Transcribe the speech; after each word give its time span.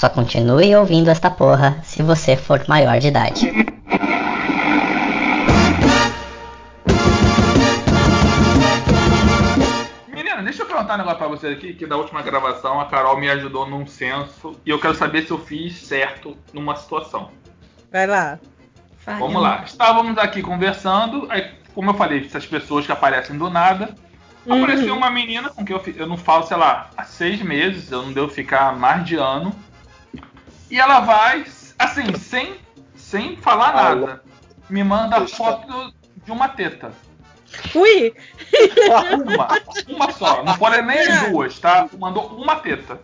Só 0.00 0.08
continue 0.08 0.74
ouvindo 0.74 1.10
esta 1.10 1.30
porra 1.30 1.78
se 1.82 2.02
você 2.02 2.34
for 2.34 2.66
maior 2.66 2.98
de 2.98 3.08
idade. 3.08 3.52
Menina, 10.08 10.42
deixa 10.42 10.62
eu 10.62 10.66
perguntar 10.66 10.94
um 10.94 10.96
negócio 10.96 11.18
pra 11.18 11.28
vocês 11.28 11.54
aqui, 11.54 11.74
que 11.74 11.86
da 11.86 11.98
última 11.98 12.22
gravação 12.22 12.80
a 12.80 12.86
Carol 12.86 13.20
me 13.20 13.28
ajudou 13.28 13.68
num 13.68 13.86
senso 13.86 14.58
e 14.64 14.70
eu 14.70 14.80
quero 14.80 14.94
saber 14.94 15.26
se 15.26 15.32
eu 15.32 15.38
fiz 15.38 15.76
certo 15.76 16.34
numa 16.54 16.74
situação. 16.76 17.30
Vai 17.92 18.06
lá. 18.06 18.38
Vamos 19.04 19.42
lá. 19.42 19.64
Estávamos 19.66 20.16
aqui 20.16 20.40
conversando, 20.40 21.26
aí, 21.28 21.50
como 21.74 21.90
eu 21.90 21.94
falei, 21.94 22.24
essas 22.24 22.46
pessoas 22.46 22.86
que 22.86 22.92
aparecem 22.92 23.36
do 23.36 23.50
nada. 23.50 23.94
Uhum. 24.46 24.64
Apareceu 24.64 24.96
uma 24.96 25.10
menina 25.10 25.50
com 25.50 25.62
quem 25.62 25.76
eu, 25.76 25.82
eu 25.94 26.06
não 26.06 26.16
falo, 26.16 26.46
sei 26.46 26.56
lá, 26.56 26.88
há 26.96 27.04
seis 27.04 27.42
meses, 27.42 27.92
eu 27.92 28.00
não 28.00 28.14
devo 28.14 28.30
ficar 28.30 28.74
mais 28.74 29.04
de 29.04 29.16
ano. 29.16 29.54
E 30.70 30.78
ela 30.78 31.00
vai, 31.00 31.44
assim, 31.78 32.14
sem, 32.16 32.56
sem 32.94 33.36
falar 33.36 33.74
nada, 33.74 34.22
me 34.68 34.84
manda 34.84 35.26
foto 35.26 35.92
de 36.24 36.30
uma 36.30 36.48
teta. 36.48 36.92
Ui! 37.74 38.14
Uma, 39.24 39.48
uma 39.88 40.12
só, 40.12 40.44
não 40.44 40.56
pode 40.56 40.80
nem 40.82 40.98
as 41.00 41.28
duas, 41.28 41.58
tá? 41.58 41.88
Mandou 41.98 42.26
uma 42.28 42.56
teta. 42.56 43.00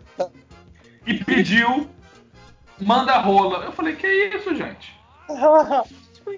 E 1.04 1.14
pediu, 1.24 1.90
manda 2.80 3.18
rola. 3.18 3.64
Eu 3.64 3.73
falei, 3.73 3.96
que 3.96 4.06
isso, 4.06 4.54
gente? 4.54 4.95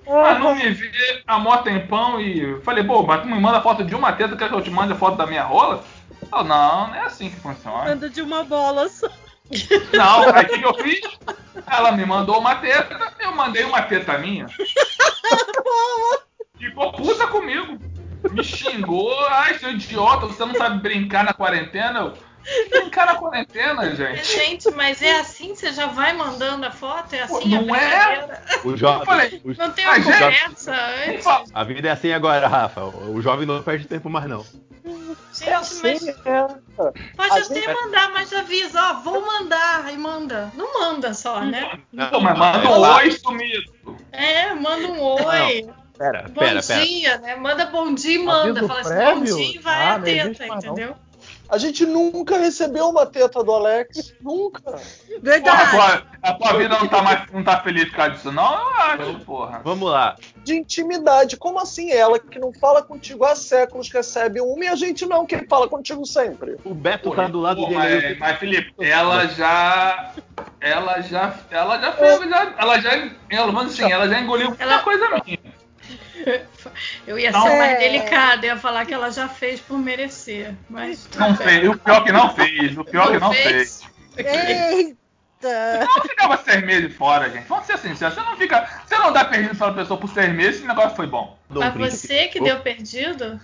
Ah, 0.06 0.38
não 0.38 0.54
me 0.54 0.70
vê 0.70 1.22
há 1.26 1.38
mó 1.38 1.58
tempão 1.58 2.20
e 2.20 2.60
falei, 2.62 2.84
pô, 2.84 3.02
mas 3.02 3.22
tu 3.22 3.28
me 3.28 3.38
manda 3.38 3.60
foto 3.60 3.84
de 3.84 3.94
uma 3.94 4.12
teta, 4.12 4.36
quer 4.36 4.48
que 4.48 4.54
eu 4.54 4.62
te 4.62 4.70
mande 4.70 4.92
a 4.92 4.96
foto 4.96 5.16
da 5.16 5.26
minha 5.26 5.42
rola? 5.42 5.84
Eu, 6.32 6.44
não, 6.44 6.88
não 6.88 6.94
é 6.94 7.00
assim 7.00 7.30
que 7.30 7.36
funciona. 7.36 7.90
Anda 7.92 8.08
de 8.08 8.20
uma 8.20 8.44
bola 8.44 8.88
só. 8.88 9.08
Não, 9.96 10.34
aí 10.34 10.44
o 10.44 10.48
que 10.48 10.58
que 10.58 10.64
eu 10.66 10.74
fiz? 10.74 11.00
Ela 11.70 11.92
me 11.92 12.04
mandou 12.04 12.38
uma 12.38 12.54
teta, 12.56 12.98
eu 13.20 13.32
mandei 13.32 13.64
uma 13.64 13.82
teta 13.82 14.18
minha. 14.18 14.46
Ficou 16.58 16.92
puta 16.92 17.26
comigo. 17.28 17.78
Me 18.32 18.42
xingou, 18.42 19.16
ai, 19.28 19.58
seu 19.58 19.70
idiota, 19.70 20.26
você 20.26 20.44
não 20.44 20.54
sabe 20.54 20.80
brincar 20.82 21.24
na 21.24 21.32
quarentena? 21.32 22.00
Eu, 22.00 22.14
brincar 22.68 23.06
na 23.06 23.14
quarentena, 23.14 23.94
gente. 23.94 24.24
Gente, 24.24 24.70
mas 24.72 25.00
é 25.00 25.20
assim? 25.20 25.54
Você 25.54 25.72
já 25.72 25.86
vai 25.86 26.12
mandando 26.14 26.66
a 26.66 26.70
foto? 26.70 27.14
É 27.14 27.22
assim? 27.22 27.40
Pô, 27.40 27.48
não 27.48 27.72
a 27.72 27.78
é? 27.78 28.42
O 28.64 28.70
Eu 28.70 28.76
jovem. 28.76 29.06
falei, 29.06 29.40
o- 29.44 29.54
Não 29.56 29.70
tem 29.70 29.86
uma 29.86 29.94
conversa 30.02 30.74
antes? 31.06 31.26
a 31.54 31.64
vida 31.64 31.88
é 31.88 31.90
assim 31.92 32.12
agora, 32.12 32.48
Rafa. 32.48 32.84
O 32.84 33.22
jovem 33.22 33.46
não 33.46 33.62
perde 33.62 33.86
tempo 33.86 34.10
mais, 34.10 34.26
não. 34.28 34.44
Gente, 35.48 35.52
É 35.52 35.54
assim, 35.54 35.82
mas 35.82 36.08
é. 36.08 36.46
pode 37.16 37.38
até 37.38 37.54
gente- 37.54 37.74
mandar, 37.74 38.12
mas 38.12 38.32
avisa, 38.32 38.82
ó, 38.90 38.94
vou 39.00 39.24
mandar, 39.26 39.92
e 39.92 39.96
manda. 39.96 40.52
Não 40.54 40.80
manda 40.80 41.14
só, 41.14 41.40
né? 41.40 41.78
Pô, 42.10 42.20
mas 42.20 42.38
manda 42.38 42.68
um 42.70 42.94
oi 42.96 43.10
sumido. 43.12 43.72
É, 44.12 44.54
manda 44.54 44.86
um 44.88 45.00
oi. 45.02 45.68
Pera, 45.98 46.22
Bom 46.28 46.40
pera, 46.40 46.62
pera. 46.62 46.84
dia, 46.84 47.18
né? 47.18 47.34
Manda 47.36 47.66
bom 47.66 47.92
dia 47.92 48.14
e 48.14 48.18
manda. 48.24 48.50
Aviso 48.60 48.68
Fala 48.68 48.80
assim, 48.80 48.88
prévio? 48.90 49.14
bom 49.36 49.42
dia 49.42 49.54
e 49.54 49.58
vai 49.58 49.86
Ah, 49.88 49.94
a 49.94 49.98
não 49.98 50.06
existe 50.06 50.38
teta, 50.38 50.46
mais, 50.46 50.64
não. 50.64 50.96
A 51.48 51.56
gente 51.56 51.86
nunca 51.86 52.36
recebeu 52.36 52.88
uma 52.90 53.06
teta 53.06 53.42
do 53.42 53.52
Alex. 53.52 54.14
Nunca. 54.20 54.60
Porra, 54.62 54.78
a, 55.16 55.20
Verdade. 55.20 55.70
tua, 55.70 56.02
a 56.22 56.34
tua 56.34 56.58
vida 56.58 56.78
não 56.78 56.86
tá, 56.88 57.02
mais, 57.02 57.32
não 57.32 57.42
tá 57.42 57.60
feliz 57.60 57.86
por 57.86 57.96
causa 57.96 58.10
disso, 58.12 58.30
não? 58.32 58.52
Eu 58.52 58.68
acho, 58.76 59.20
porra. 59.20 59.60
Vamos 59.64 59.90
lá. 59.90 60.16
De 60.44 60.54
intimidade. 60.54 61.36
Como 61.38 61.58
assim 61.58 61.90
ela 61.90 62.18
que 62.18 62.38
não 62.38 62.52
fala 62.52 62.82
contigo 62.82 63.24
há 63.24 63.34
séculos 63.34 63.90
recebe 63.90 64.40
uma 64.42 64.64
e 64.64 64.68
a 64.68 64.74
gente 64.76 65.06
não, 65.06 65.24
que 65.24 65.38
fala 65.46 65.66
contigo 65.68 66.04
sempre? 66.04 66.56
O 66.64 66.74
Beto 66.74 67.08
Pô, 67.10 67.16
tá 67.16 67.26
do 67.28 67.40
lado 67.40 67.60
pô, 67.62 67.68
dele. 67.68 67.78
mas, 67.78 68.18
mas, 68.18 68.38
Felipe, 68.38 68.74
ela 68.78 69.26
já. 69.28 70.12
Ela 70.60 71.00
já. 71.00 71.34
Ela 71.50 71.78
já 71.80 71.92
fez. 71.92 72.18
Já, 72.28 72.54
ela 72.58 72.78
já. 72.80 73.10
Ela, 73.30 73.62
assim, 73.62 73.90
ela 73.90 74.08
já 74.08 74.20
engoliu 74.20 74.48
muita 74.48 74.62
Ela- 74.62 74.78
coisa 74.80 75.08
minha. 75.24 75.38
Eu 77.06 77.18
ia 77.18 77.30
Não. 77.30 77.42
ser 77.42 77.58
mais 77.58 77.72
É. 77.72 77.78
delicada, 77.78 78.46
ia 78.46 78.56
falar 78.56 78.84
que 78.86 78.94
ela 78.94 79.10
já 79.10 79.28
fez 79.28 79.60
por 79.60 79.78
merecer. 79.78 80.54
Mas 80.68 81.08
Não 81.16 81.34
fez. 81.36 81.68
O 81.68 81.76
pior 81.78 82.04
que 82.04 82.12
não 82.12 82.34
fez. 82.34 82.76
O 82.76 82.84
pior 82.84 83.10
que 83.10 83.18
não 83.18 83.32
fez. 83.32 83.82
Eita! 84.16 84.96
Não 85.86 86.02
ficava 86.02 86.36
seis 86.38 86.64
meses 86.64 86.94
fora, 86.96 87.30
gente. 87.30 87.46
Vamos 87.46 87.66
ser 87.66 87.78
sinceros. 87.78 88.14
Você 88.14 88.20
não 88.20 88.36
fica. 88.36 88.68
Você 88.86 88.96
não 88.98 89.12
dá 89.12 89.24
perdido 89.24 89.56
pela 89.56 89.72
pessoa 89.72 89.98
por 89.98 90.08
seis 90.10 90.32
meses 90.32 90.60
e 90.60 90.64
o 90.64 90.68
negócio 90.68 90.96
foi 90.96 91.06
bom. 91.06 91.38
Um 91.50 91.60
Mas 91.60 91.74
você 91.74 92.26
que 92.28 92.40
deu 92.40 92.60
perdido? 92.60 93.40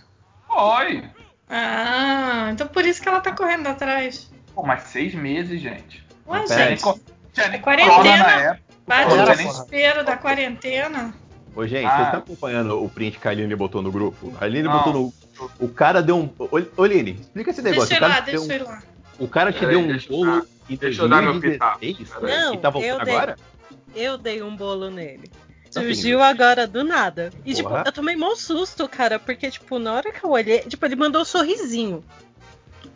Foi. 0.47 1.05
Ah, 1.49 2.49
então 2.53 2.67
por 2.67 2.85
isso 2.85 3.01
que 3.01 3.09
ela 3.09 3.21
tá 3.21 3.33
correndo 3.33 3.67
atrás. 3.69 4.31
Pô, 4.55 4.63
mas 4.65 4.85
seis 4.85 5.15
meses, 5.15 5.61
gente. 5.61 6.05
Ué, 6.27 6.43
Tinha 6.45 6.59
nem, 6.59 6.77
gente, 6.77 7.01
tinha 7.33 7.49
nem 7.49 7.59
É 7.59 7.63
quarentena. 7.63 8.61
bate 8.87 9.13
o 9.13 9.27
desespero 9.27 10.05
da 10.05 10.17
quarentena. 10.17 11.15
Ô, 11.57 11.67
gente, 11.67 11.87
Ah. 11.87 11.91
vocês 11.91 12.05
estão 12.07 12.21
acompanhando 12.21 12.83
o 12.83 12.89
print 12.89 13.19
que 13.19 13.29
a 13.29 13.31
Aline 13.31 13.55
botou 13.55 13.81
no 13.81 13.93
grupo? 13.93 14.33
A 14.41 14.45
Aline 14.45 14.69
Não. 14.69 14.73
botou 14.79 14.93
no. 14.93 15.15
O 15.61 15.69
cara 15.69 16.03
deu 16.03 16.17
um. 16.17 16.29
Ô, 16.77 16.83
Aline, 16.83 17.13
explica 17.21 17.51
esse 17.51 17.63
negócio. 17.63 17.89
Deixa 17.91 18.05
eu 18.05 18.09
o, 18.09 18.09
ir 18.09 18.11
cara 18.11 18.15
lá, 18.15 18.21
deixa 18.21 18.53
eu 18.53 18.57
ir 18.57 18.63
lá. 18.63 18.83
o 19.19 19.29
cara 19.29 19.53
te 19.53 19.67
deu 19.67 19.79
um 19.81 19.99
bolo 20.09 20.47
em 20.69 20.77
deixa 20.77 21.03
eu 21.03 21.09
dar 21.09 21.23
meu 21.23 21.33
2016 21.35 21.97
pitaco. 21.97 22.27
Não, 22.27 22.55
e 22.55 22.59
tá 22.59 22.71
voltando 22.71 22.91
eu 22.99 23.05
dei. 23.05 23.15
agora? 23.15 23.37
Eu 23.95 24.19
dei 24.19 24.43
um 24.43 24.57
bolo 24.57 24.91
nele. 24.91 25.31
Assim, 25.71 25.81
Surgiu 25.87 26.23
agora 26.23 26.67
do 26.67 26.83
nada. 26.85 27.31
E, 27.45 27.53
tipo, 27.55 27.69
Porra. 27.69 27.83
eu 27.87 27.93
tomei 27.93 28.17
mó 28.17 28.35
susto, 28.35 28.89
cara, 28.89 29.19
porque, 29.19 29.51
tipo, 29.51 29.79
na 29.79 29.93
hora 29.93 30.13
que 30.13 30.25
eu 30.25 30.31
olhei, 30.31 30.61
tipo, 30.61 30.85
ele 30.87 30.97
mandou 30.97 31.23
um 31.23 31.25
sorrisinho. 31.25 32.05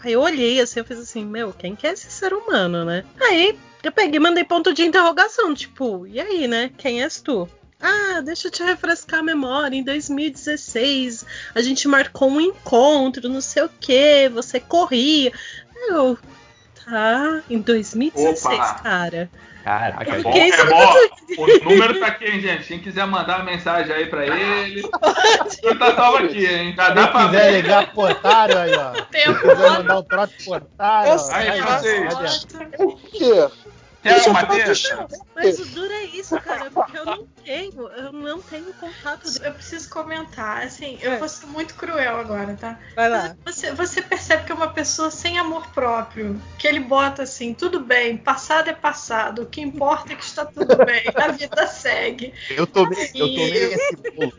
Aí 0.03 0.13
eu 0.13 0.21
olhei 0.21 0.61
assim, 0.61 0.79
eu 0.81 0.85
fiz 0.85 0.99
assim, 0.99 1.25
meu, 1.25 1.53
quem 1.53 1.75
que 1.75 1.87
é 1.87 1.93
esse 1.93 2.09
ser 2.11 2.33
humano, 2.33 2.85
né? 2.85 3.05
Aí 3.21 3.59
eu 3.83 3.91
peguei 3.91 4.17
e 4.17 4.21
mandei 4.21 4.45
ponto 4.45 4.73
de 4.73 4.85
interrogação, 4.85 5.53
tipo, 5.55 6.07
e 6.07 6.21
aí, 6.21 6.47
né? 6.47 6.71
Quem 6.79 7.03
és 7.03 7.21
tu? 7.21 7.49
Ah, 7.81 8.21
deixa 8.25 8.49
eu 8.49 8.51
te 8.51 8.63
refrescar 8.63 9.21
a 9.21 9.23
memória. 9.23 9.77
Em 9.77 9.83
2016, 9.85 11.25
a 11.55 11.61
gente 11.63 11.87
marcou 11.87 12.29
um 12.29 12.41
encontro, 12.41 13.29
não 13.29 13.41
sei 13.41 13.63
o 13.63 13.69
que, 13.69 14.29
você 14.29 14.59
corria. 14.59 15.33
Eu, 15.89 16.19
tá, 16.85 17.43
em 17.49 17.61
2016, 17.61 18.59
Opa. 18.59 18.75
cara. 18.83 19.31
Caraca, 19.63 20.05
Por 20.05 20.15
É 20.15 20.23
bom, 20.23 20.33
é 20.33 20.65
bom. 20.65 21.45
O 21.45 21.65
número 21.71 22.01
tá 22.01 22.07
aqui, 22.07 22.25
hein, 22.25 22.41
gente. 22.41 22.65
Quem 22.65 22.79
quiser 22.79 23.07
mandar 23.07 23.37
uma 23.41 23.45
mensagem 23.45 23.93
aí 23.93 24.07
pra 24.07 24.27
ele. 24.27 24.83
Eu 25.63 25.79
tá 25.79 25.95
salvo 25.95 26.25
aqui, 26.25 26.47
hein? 26.47 26.73
Já 26.75 26.89
dá 26.91 27.03
Quem 27.03 27.13
pra 27.13 27.27
quiser 27.27 27.53
ver. 27.53 27.63
ligar 27.63 27.93
pro 27.93 28.01
otário 28.03 28.59
aí, 28.59 28.73
ó. 28.75 28.93
Tempo, 28.93 29.41
Quem 29.41 29.51
quiser 29.51 29.71
mandar 29.71 29.99
o 29.99 30.03
trote 30.05 30.43
pro 30.43 30.55
otário, 30.55 31.13
ó. 31.13 31.29
Aí, 31.33 31.61
vocês. 31.61 32.47
Por 32.77 32.99
quê? 33.11 33.49
Quer 34.09 34.19
Isso 34.19 34.31
uma 34.31 34.41
é 34.41 34.45
pra 34.47 34.55
teta? 34.55 34.67
deixar- 34.67 35.07
Mas 35.35 35.59
o 35.59 35.65
duro 35.67 35.93
é 35.93 36.05
isso, 36.05 36.41
cara, 36.41 36.71
porque 36.71 36.97
eu 36.99 37.05
não 37.05 37.27
tenho, 37.45 37.89
eu 37.89 38.13
não 38.13 38.41
tenho 38.41 38.73
contato. 38.75 39.29
Eu 39.43 39.53
preciso 39.53 39.89
comentar, 39.91 40.63
assim, 40.65 40.99
eu 41.03 41.19
vou 41.19 41.29
ser 41.29 41.47
muito 41.47 41.75
cruel 41.75 42.19
agora, 42.19 42.57
tá? 42.59 42.79
Vai 42.97 43.09
lá. 43.09 43.37
Você, 43.45 43.73
você 43.73 44.01
percebe 44.03 44.45
que 44.45 44.53
é 44.53 44.55
uma 44.55 44.69
pessoa 44.73 45.11
sem 45.11 45.39
amor 45.39 45.67
próprio. 45.73 46.41
Que 46.59 46.67
ele 46.67 46.81
bota 46.81 47.23
assim, 47.23 47.53
tudo 47.55 47.81
bem, 47.81 48.17
passado 48.17 48.69
é 48.71 48.73
passado, 48.75 49.43
o 49.43 49.47
que 49.47 49.61
importa 49.61 50.13
é 50.13 50.17
que 50.17 50.25
está 50.25 50.45
tudo 50.45 50.77
bem, 50.85 51.03
a 51.15 51.29
vida 51.33 51.67
segue. 51.67 52.33
eu 52.51 52.67
tomei, 52.67 53.11
eu 53.15 53.29
tomei 53.29 53.65
esse 53.75 53.97
bolo. 54.17 54.33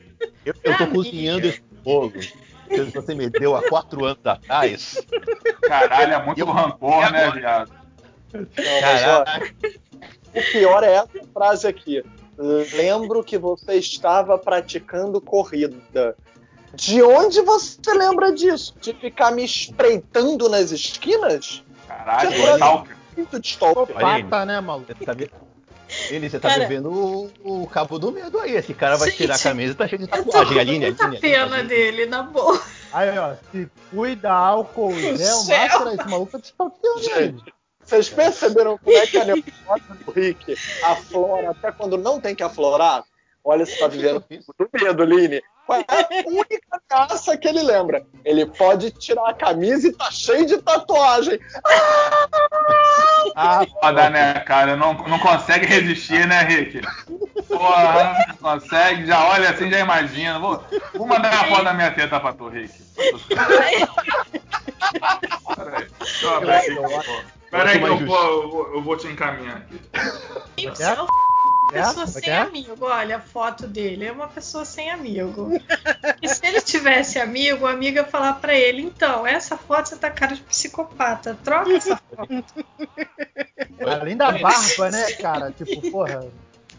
Eu, 0.45 0.53
eu 0.63 0.77
tô 0.77 0.83
Amiga. 0.83 0.87
cozinhando 0.95 1.47
esse 1.47 1.61
bolo. 1.83 2.11
Que 2.11 2.81
você 2.83 3.15
me 3.15 3.29
deu 3.29 3.55
há 3.55 3.67
quatro 3.67 4.05
anos 4.05 4.23
atrás. 4.23 4.97
Caralho, 5.61 6.13
é 6.13 6.23
muito 6.25 6.39
Eu- 6.39 6.45
rancor, 6.51 7.11
né, 7.11 7.31
viado? 7.31 7.71
Caraca. 8.55 9.53
o 10.35 10.51
pior 10.51 10.83
é 10.83 10.93
essa 10.95 11.27
frase 11.33 11.67
aqui. 11.67 12.03
Lembro 12.73 13.23
que 13.23 13.37
você 13.37 13.73
estava 13.75 14.37
praticando 14.37 15.19
corrida. 15.19 16.15
De 16.73 17.01
onde 17.01 17.41
você 17.41 17.79
lembra 17.93 18.31
disso? 18.31 18.75
De 18.79 18.93
ficar 18.93 19.31
me 19.31 19.43
espreitando 19.43 20.47
nas 20.47 20.71
esquinas? 20.71 21.63
Caralho, 21.87 22.31
stalker. 22.53 22.95
Muito 23.17 23.39
de 23.39 23.47
stalker. 23.47 23.95
Olha, 23.97 24.23
Pata, 24.23 24.45
né, 24.45 24.61
maluco? 24.61 24.93
Você 24.95 25.03
tá, 25.05 25.15
Ele, 26.11 26.29
você 26.29 26.39
tá 26.39 26.47
Cara- 26.49 26.61
vivendo 26.67 26.91
o, 27.43 27.63
o 27.63 27.67
cabo 27.67 27.97
do 27.97 28.11
medo 28.11 28.39
aí. 28.39 28.55
Esse 28.55 28.73
cara 28.73 28.95
vai 28.95 29.09
Gente, 29.09 29.17
tirar 29.17 29.35
a 29.35 29.39
camisa 29.39 29.73
e 29.73 29.75
tá 29.75 29.87
cheio 29.87 29.99
de 29.99 30.05
Eu 30.05 30.23
tô 30.23 30.31
tatuagem. 30.31 30.53
com 30.53 30.59
Aline, 30.59 30.85
muita 30.85 31.03
Aline, 31.05 31.19
pena 31.19 31.55
Aline. 31.55 31.67
dele, 31.67 32.05
na 32.05 32.23
boa. 32.23 32.61
Aí, 32.93 33.17
ó, 33.17 33.33
se 33.51 33.67
cuida, 33.89 34.31
álcool, 34.31 34.93
gel, 34.93 35.17
Céu. 35.17 35.57
máscara, 35.59 35.95
esse 35.95 36.07
maluco 36.07 36.31
tá 36.31 36.39
te 36.39 36.45
stalkeando, 36.45 37.01
Gente, 37.03 37.15
gente. 37.19 37.53
Vocês 37.89 38.07
perceberam 38.07 38.77
como 38.77 38.95
é 38.95 39.07
que 39.07 39.17
a 39.17 39.25
neurose 39.25 39.81
do 40.05 40.11
Rick 40.11 40.55
aflora 40.83 41.49
até 41.49 41.71
quando 41.71 41.97
não 41.97 42.21
tem 42.21 42.35
que 42.35 42.43
aflorar? 42.43 43.03
Olha, 43.43 43.65
você 43.65 43.79
tá 43.79 43.87
vivendo 43.87 44.23
do 44.29 44.69
medo, 44.71 45.03
Line. 45.03 45.41
Qual 45.65 45.79
é 45.79 45.85
a 45.87 46.27
única 46.27 46.81
caça 46.87 47.35
que 47.35 47.47
ele 47.47 47.63
lembra? 47.63 48.05
Ele 48.23 48.45
pode 48.45 48.91
tirar 48.91 49.29
a 49.29 49.33
camisa 49.33 49.87
e 49.87 49.91
tá 49.91 50.11
cheio 50.11 50.45
de 50.45 50.59
tatuagem. 50.59 51.39
Ah, 53.35 53.65
Foda, 53.81 54.09
né, 54.11 54.39
cara? 54.41 54.75
Não, 54.75 54.93
não 54.93 55.17
consegue 55.17 55.65
resistir, 55.65 56.27
né, 56.27 56.43
Rick? 56.43 56.81
Porra, 57.47 58.27
não 58.27 58.37
consegue. 58.37 59.07
Já 59.07 59.29
olha 59.29 59.49
assim, 59.49 59.71
já 59.71 59.79
imagina. 59.79 60.37
Vou, 60.37 60.63
vou 60.93 61.07
mandar 61.07 61.33
uma 61.33 61.45
foto 61.45 61.63
da 61.63 61.73
minha 61.73 61.89
teta 61.89 62.19
pra 62.19 62.33
tu, 62.33 62.49
Rick. 62.49 62.71
Peraí. 63.33 63.87
Deixa 65.99 66.25
eu 66.25 66.35
abrir 66.35 67.38
Peraí 67.51 67.79
que 67.79 67.85
eu 67.85 68.05
vou, 68.05 68.31
eu 68.43 68.49
vou- 68.51 68.73
eu 68.75 68.81
vou 68.81 68.97
te 68.97 69.07
encaminhar 69.07 69.57
aqui. 69.57 69.81
Isso, 70.57 70.81
É? 70.83 70.85
é 70.85 70.93
uma 70.93 71.07
É? 71.71 71.81
pessoa 71.81 72.03
é 72.03 72.07
sem 72.07 72.29
é? 72.29 72.37
amigo. 72.37 72.75
Olha 72.85 73.17
a 73.17 73.19
foto 73.19 73.65
dele. 73.67 74.05
É 74.05 74.11
uma 74.11 74.27
pessoa 74.27 74.65
sem 74.65 74.89
amigo. 74.91 75.49
E 76.21 76.27
se 76.27 76.45
ele 76.45 76.61
tivesse 76.61 77.19
amigo, 77.19 77.65
o 77.65 77.67
amigo 77.67 77.97
ia 77.97 78.05
falar 78.05 78.33
pra 78.33 78.53
ele: 78.53 78.81
então, 78.81 79.25
essa 79.25 79.57
foto 79.57 79.89
você 79.89 79.95
tá 79.97 80.09
cara 80.11 80.35
de 80.35 80.41
psicopata. 80.41 81.37
Troca 81.43 81.71
essa 81.73 81.99
foto. 82.15 82.43
Além 84.01 84.17
da 84.17 84.31
barba, 84.31 84.91
né, 84.91 85.11
cara? 85.13 85.51
Tipo, 85.51 85.89
porra. 85.91 86.25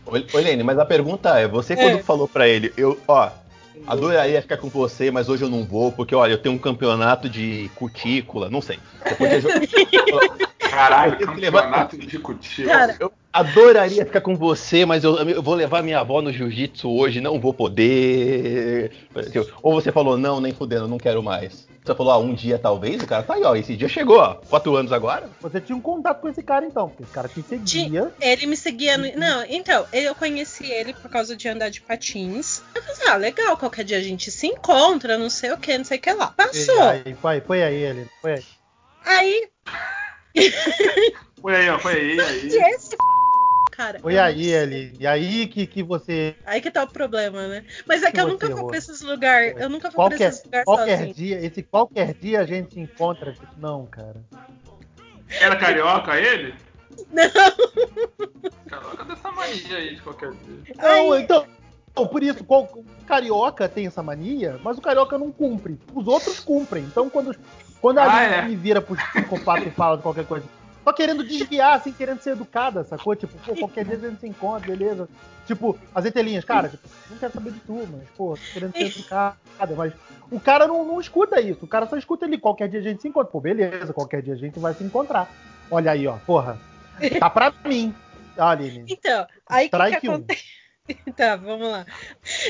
Ô, 0.06 0.38
Lene, 0.38 0.62
mas 0.62 0.78
a 0.78 0.84
pergunta 0.84 1.38
é, 1.38 1.46
você 1.46 1.76
quando 1.76 1.99
É. 1.99 2.02
falou 2.02 2.26
pra 2.28 2.49
ele, 2.49 2.73
eu, 2.76 2.99
ó, 3.06 3.31
adoraria 3.86 4.42
ficar 4.42 4.56
com 4.56 4.68
você, 4.68 5.10
mas 5.10 5.28
hoje 5.28 5.44
eu 5.44 5.48
não 5.50 5.64
vou, 5.64 5.92
porque, 5.92 6.14
olha, 6.14 6.32
eu 6.32 6.38
tenho 6.38 6.54
um 6.54 6.58
campeonato 6.58 7.28
de 7.28 7.70
cutícula, 7.74 8.48
não 8.50 8.60
sei. 8.60 8.78
Você 9.04 9.14
podia 9.14 9.40
jogar- 9.40 9.60
Caralho, 10.70 11.16
que 11.16 11.24
levar- 11.40 11.62
campeonato 11.62 11.98
de 11.98 12.18
cutícula. 12.18 12.68
Cara, 12.76 12.96
Eu 13.00 13.12
adoraria 13.32 14.04
ficar 14.04 14.20
com 14.20 14.36
você, 14.36 14.84
mas 14.84 15.04
eu, 15.04 15.16
eu 15.16 15.42
vou 15.42 15.54
levar 15.54 15.82
minha 15.82 16.00
avó 16.00 16.20
no 16.20 16.32
jiu-jitsu 16.32 16.90
hoje, 16.90 17.20
não 17.20 17.40
vou 17.40 17.54
poder. 17.54 18.92
Ou 19.62 19.74
você 19.74 19.92
falou, 19.92 20.18
não, 20.18 20.40
nem 20.40 20.52
fudendo, 20.52 20.88
não 20.88 20.98
quero 20.98 21.22
mais. 21.22 21.68
Você 21.82 21.94
falou, 21.94 22.12
ah, 22.12 22.18
um 22.18 22.34
dia 22.34 22.58
talvez, 22.58 23.02
o 23.02 23.06
cara 23.06 23.22
tá 23.22 23.34
aí, 23.34 23.42
ó, 23.42 23.56
esse 23.56 23.74
dia 23.74 23.88
chegou, 23.88 24.18
ó, 24.18 24.34
quatro 24.34 24.76
anos 24.76 24.92
agora. 24.92 25.30
Você 25.40 25.60
tinha 25.60 25.74
um 25.74 25.80
contato 25.80 26.20
com 26.20 26.28
esse 26.28 26.42
cara 26.42 26.66
então, 26.66 26.88
porque 26.88 27.04
esse 27.04 27.12
cara 27.12 27.26
te 27.28 27.42
seguia. 27.42 28.12
Ele 28.20 28.46
me 28.46 28.56
seguia 28.56 28.98
no... 28.98 29.10
Não, 29.16 29.44
então, 29.48 29.86
eu 29.92 30.14
conheci 30.14 30.70
ele 30.70 30.92
por 30.92 31.10
causa 31.10 31.34
de 31.34 31.48
andar 31.48 31.70
de 31.70 31.80
patins. 31.80 32.62
Eu 32.74 32.82
falei, 32.82 33.08
ah, 33.08 33.16
legal, 33.16 33.56
qualquer 33.56 33.84
dia 33.84 33.96
a 33.96 34.02
gente 34.02 34.30
se 34.30 34.46
encontra, 34.46 35.16
não 35.16 35.30
sei 35.30 35.52
o 35.52 35.56
que, 35.56 35.78
não 35.78 35.84
sei 35.84 35.98
o 35.98 36.00
que 36.00 36.12
lá. 36.12 36.34
E 36.38 36.42
Passou. 36.42 36.82
aí, 36.82 37.14
foi, 37.14 37.40
foi 37.40 37.62
aí 37.62 37.76
ele. 37.76 38.06
Foi 38.20 38.32
aí. 38.34 38.44
Aí, 39.02 39.48
Foi 41.40 41.56
aí, 41.56 41.70
ó, 41.70 41.78
foi 41.78 41.94
aí, 41.94 42.20
aí. 42.20 42.48
e 42.48 42.74
esse 42.74 42.96
cara. 43.70 43.99
Foi 44.00 44.14
eu 44.17 44.22
aí 44.22 44.46
ele. 44.50 44.94
E 44.99 45.06
aí 45.06 45.46
que, 45.46 45.67
que 45.67 45.82
você. 45.82 46.34
Aí 46.44 46.61
que 46.61 46.70
tá 46.70 46.82
o 46.84 46.88
problema, 46.88 47.46
né? 47.49 47.64
Mas 47.87 48.02
é 48.02 48.11
que 48.11 48.20
eu 48.20 48.25
Você 48.26 48.31
nunca 48.32 48.46
vou 48.49 48.56
errou. 48.58 48.69
pra 48.69 48.78
esses 48.78 49.00
lugares. 49.02 49.55
Eu 49.58 49.69
nunca 49.69 49.88
vou 49.90 49.96
pra 50.08 50.11
Qualquer, 50.17 50.28
esses 50.31 50.44
lugares 50.44 50.64
qualquer 50.64 50.96
sozinho. 50.99 51.14
dia, 51.14 51.44
esse 51.46 51.62
qualquer 51.62 52.14
dia 52.14 52.40
a 52.40 52.44
gente 52.44 52.75
se 52.75 52.81
encontra. 52.81 53.32
tipo, 53.32 53.46
Não, 53.58 53.87
cara. 53.87 54.17
Era 55.40 55.56
carioca 55.56 56.19
ele? 56.19 56.55
Não. 57.12 57.31
Carioca 58.69 59.05
dessa 59.05 59.32
mania 59.32 59.76
aí 59.76 59.94
de 59.94 60.02
qualquer 60.02 60.31
dia. 60.32 60.75
Não, 60.76 61.16
então. 61.19 61.46
então, 61.93 62.06
Por 62.06 62.23
isso, 62.23 62.44
qual- 62.44 62.64
o 62.75 62.84
carioca 63.06 63.69
tem 63.69 63.87
essa 63.87 64.02
mania, 64.02 64.58
mas 64.62 64.78
o 64.78 64.81
carioca 64.81 65.19
não 65.19 65.31
cumpre. 65.31 65.78
Os 65.94 66.06
outros 66.06 66.40
cumprem. 66.40 66.84
Então, 66.84 67.08
quando, 67.11 67.34
quando 67.81 67.99
a 67.99 68.05
Ah, 68.05 68.16
Aline 68.19 68.34
é. 68.34 68.43
me 68.43 68.56
vira 68.56 68.81
pro 68.81 68.96
psicopata 68.96 69.64
e 69.66 69.70
fala 69.70 69.96
de 69.96 70.02
qualquer 70.02 70.25
coisa, 70.26 70.44
só 70.84 70.92
querendo 70.92 71.22
desviar, 71.24 71.76
assim, 71.76 71.92
querendo 71.92 72.20
ser 72.20 72.30
educada, 72.30 72.84
sacou? 72.84 73.14
Tipo, 73.14 73.36
pô, 73.38 73.54
qualquer 73.56 73.84
dia 73.84 73.96
a 73.96 73.98
gente 73.98 74.20
se 74.20 74.26
encontra, 74.26 74.66
beleza. 74.66 75.08
Tipo, 75.46 75.78
as 75.94 76.06
entrelinhas, 76.06 76.44
cara, 76.44 76.68
tipo, 76.68 76.88
não 77.10 77.18
quero 77.18 77.32
saber 77.32 77.52
de 77.52 77.60
tu, 77.60 77.88
mas, 77.90 78.08
pô, 78.16 78.34
tô 78.34 78.52
querendo 78.52 78.72
ser 78.72 78.98
educada. 78.98 79.36
Mas 79.76 79.92
o 80.30 80.38
cara 80.38 80.66
não, 80.66 80.84
não 80.84 81.00
escuta 81.00 81.40
isso. 81.40 81.64
O 81.64 81.68
cara 81.68 81.86
só 81.86 81.96
escuta 81.96 82.24
ele, 82.24 82.38
qualquer 82.38 82.68
dia 82.68 82.80
a 82.80 82.82
gente 82.82 83.02
se 83.02 83.08
encontra. 83.08 83.30
Pô, 83.30 83.40
beleza, 83.40 83.92
qualquer 83.92 84.22
dia 84.22 84.34
a 84.34 84.36
gente 84.36 84.58
vai 84.58 84.74
se 84.74 84.84
encontrar. 84.84 85.28
Olha 85.70 85.92
aí, 85.92 86.06
ó, 86.06 86.16
porra. 86.26 86.58
Tá 87.18 87.30
pra 87.30 87.52
mim. 87.64 87.94
Ah, 88.36 88.50
Aline. 88.50 88.84
Então, 88.88 89.26
aí 89.48 89.66
o 89.66 89.70
que, 89.70 89.76
que 89.76 90.06
Strike 90.06 90.08
um. 90.08 90.24
Tá, 91.16 91.37
vamos 91.37 91.69
lá. 91.69 91.87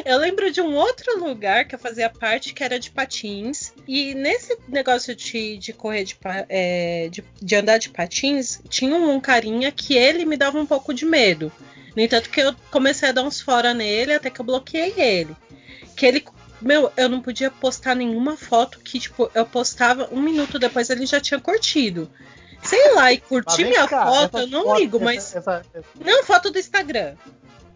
Eu 0.04 0.18
lembro 0.18 0.50
de 0.50 0.60
um 0.60 0.74
outro 0.76 1.18
lugar 1.18 1.64
que 1.66 1.74
eu 1.74 1.78
fazia 1.78 2.08
parte 2.08 2.52
que 2.52 2.62
era 2.62 2.78
de 2.78 2.90
patins. 2.90 3.72
E 3.86 4.14
nesse 4.14 4.56
negócio 4.68 5.14
de, 5.14 5.56
de 5.58 5.72
correr 5.72 6.04
de, 6.04 6.16
é, 6.48 7.08
de, 7.10 7.24
de 7.40 7.56
andar 7.56 7.78
de 7.78 7.88
patins, 7.90 8.60
tinha 8.68 8.94
um 8.94 9.20
carinha 9.20 9.70
que 9.72 9.96
ele 9.96 10.24
me 10.24 10.36
dava 10.36 10.58
um 10.58 10.66
pouco 10.66 10.92
de 10.94 11.04
medo. 11.04 11.50
No 11.96 12.02
entanto, 12.02 12.30
que 12.30 12.40
eu 12.40 12.54
comecei 12.70 13.08
a 13.08 13.12
dar 13.12 13.22
uns 13.22 13.40
fora 13.40 13.74
nele 13.74 14.14
até 14.14 14.30
que 14.30 14.40
eu 14.40 14.44
bloqueei 14.44 14.94
ele. 14.96 15.36
Que 15.96 16.06
ele. 16.06 16.24
Meu, 16.60 16.92
eu 16.96 17.08
não 17.08 17.20
podia 17.22 17.50
postar 17.50 17.94
nenhuma 17.96 18.36
foto 18.36 18.78
que, 18.80 19.00
tipo, 19.00 19.30
eu 19.34 19.46
postava 19.46 20.08
um 20.12 20.20
minuto 20.20 20.58
depois 20.58 20.90
ele 20.90 21.06
já 21.06 21.18
tinha 21.20 21.40
curtido. 21.40 22.10
Sei 22.62 22.92
lá, 22.94 23.10
e 23.10 23.22
vem 23.56 23.66
minha 23.66 23.88
cá, 23.88 24.04
foto, 24.06 24.38
eu 24.38 24.46
não 24.48 24.64
fotos- 24.64 24.80
ligo, 24.80 24.96
essa- 24.98 25.04
mas. 25.04 25.34
essa- 25.36 25.62
essa- 25.72 25.86
Não, 26.04 26.22
foto 26.24 26.50
do 26.50 26.58
Instagram. 26.58 27.14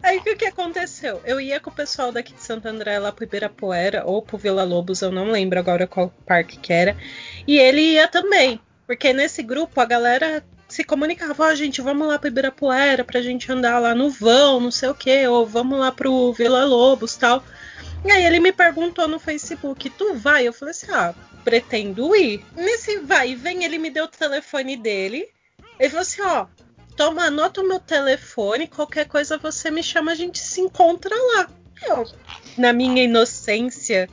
Aí 0.03 0.19
o 0.19 0.37
que, 0.37 0.45
aconteceu? 0.45 1.21
Eu 1.25 1.41
ia 1.41 1.59
com 1.59 1.69
o 1.69 1.73
pessoal 1.73 2.11
daqui 2.11 2.33
de 2.33 2.43
Santo 2.43 2.67
André 2.67 2.99
lá 2.99 3.11
pro 3.11 3.23
Ibirapuera 3.23 4.03
ou 4.05 4.21
pro 4.21 4.37
Vila 4.37 4.63
Lobos, 4.63 5.01
eu 5.01 5.11
não 5.11 5.31
lembro 5.31 5.57
agora 5.57 5.87
qual 5.87 6.13
parque 6.25 6.57
que 6.57 6.71
era. 6.71 6.95
E 7.47 7.57
ele 7.57 7.81
ia 7.81 8.07
também. 8.07 8.59
Porque 8.85 9.11
nesse 9.13 9.41
grupo 9.41 9.81
a 9.81 9.85
galera 9.85 10.43
se 10.67 10.83
comunicava, 10.83 11.43
ó, 11.43 11.55
gente, 11.55 11.81
vamos 11.81 12.07
lá 12.07 12.19
pro 12.19 12.27
Ibirapuera 12.27 13.03
pra 13.03 13.21
gente 13.21 13.51
andar 13.51 13.79
lá 13.79 13.95
no 13.95 14.09
vão, 14.09 14.59
não 14.59 14.71
sei 14.71 14.89
o 14.89 14.95
que, 14.95 15.27
ou 15.27 15.45
vamos 15.45 15.79
lá 15.79 15.91
pro 15.91 16.33
Vila 16.33 16.65
Lobos 16.65 17.15
tal. 17.15 17.43
E 18.03 18.11
aí 18.11 18.23
ele 18.23 18.39
me 18.39 18.51
perguntou 18.51 19.07
no 19.07 19.19
Facebook, 19.19 19.89
tu 19.89 20.13
vai? 20.13 20.47
Eu 20.47 20.53
falei 20.53 20.71
assim, 20.71 20.91
ah, 20.91 21.15
pretendo 21.43 22.15
ir. 22.15 22.45
Nesse 22.55 22.99
vai 22.99 23.31
e 23.31 23.35
vem, 23.35 23.63
ele 23.63 23.79
me 23.79 23.89
deu 23.89 24.05
o 24.05 24.07
telefone 24.07 24.77
dele. 24.77 25.27
Ele 25.79 25.89
falou 25.89 26.01
assim, 26.01 26.21
ó, 26.21 26.45
toma, 26.95 27.25
anota 27.25 27.61
o 27.61 27.67
meu 27.67 27.79
telefone, 27.79 28.67
qualquer 28.67 29.05
coisa 29.05 29.37
você 29.37 29.69
me 29.69 29.83
chama, 29.83 30.11
a 30.11 30.15
gente 30.15 30.39
se 30.39 30.61
encontra 30.61 31.15
lá. 31.15 31.49
Eu, 31.87 32.05
na 32.57 32.71
minha 32.71 33.03
inocência 33.03 34.09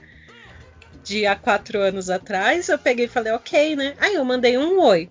de 1.03 1.27
há 1.27 1.35
quatro 1.35 1.81
anos 1.81 2.11
atrás, 2.11 2.69
eu 2.69 2.79
peguei 2.79 3.07
e 3.07 3.09
falei, 3.09 3.33
ok, 3.33 3.77
né? 3.77 3.95
Aí 3.99 4.15
eu 4.15 4.25
mandei 4.25 4.57
um 4.59 4.81
oi. 4.81 5.11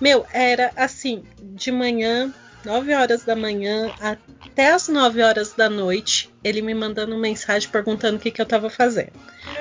Meu, 0.00 0.24
era 0.32 0.70
assim, 0.76 1.24
de 1.42 1.72
manhã, 1.72 2.32
9 2.64 2.94
horas 2.94 3.24
da 3.24 3.34
manhã 3.34 3.92
até 4.00 4.72
as 4.72 4.88
9 4.88 5.22
horas 5.22 5.52
da 5.52 5.68
noite, 5.68 6.30
ele 6.42 6.62
me 6.62 6.74
mandando 6.74 7.16
mensagem 7.16 7.68
perguntando 7.68 8.16
o 8.16 8.20
que, 8.20 8.30
que 8.30 8.40
eu 8.40 8.46
tava 8.46 8.70
fazendo. 8.70 9.12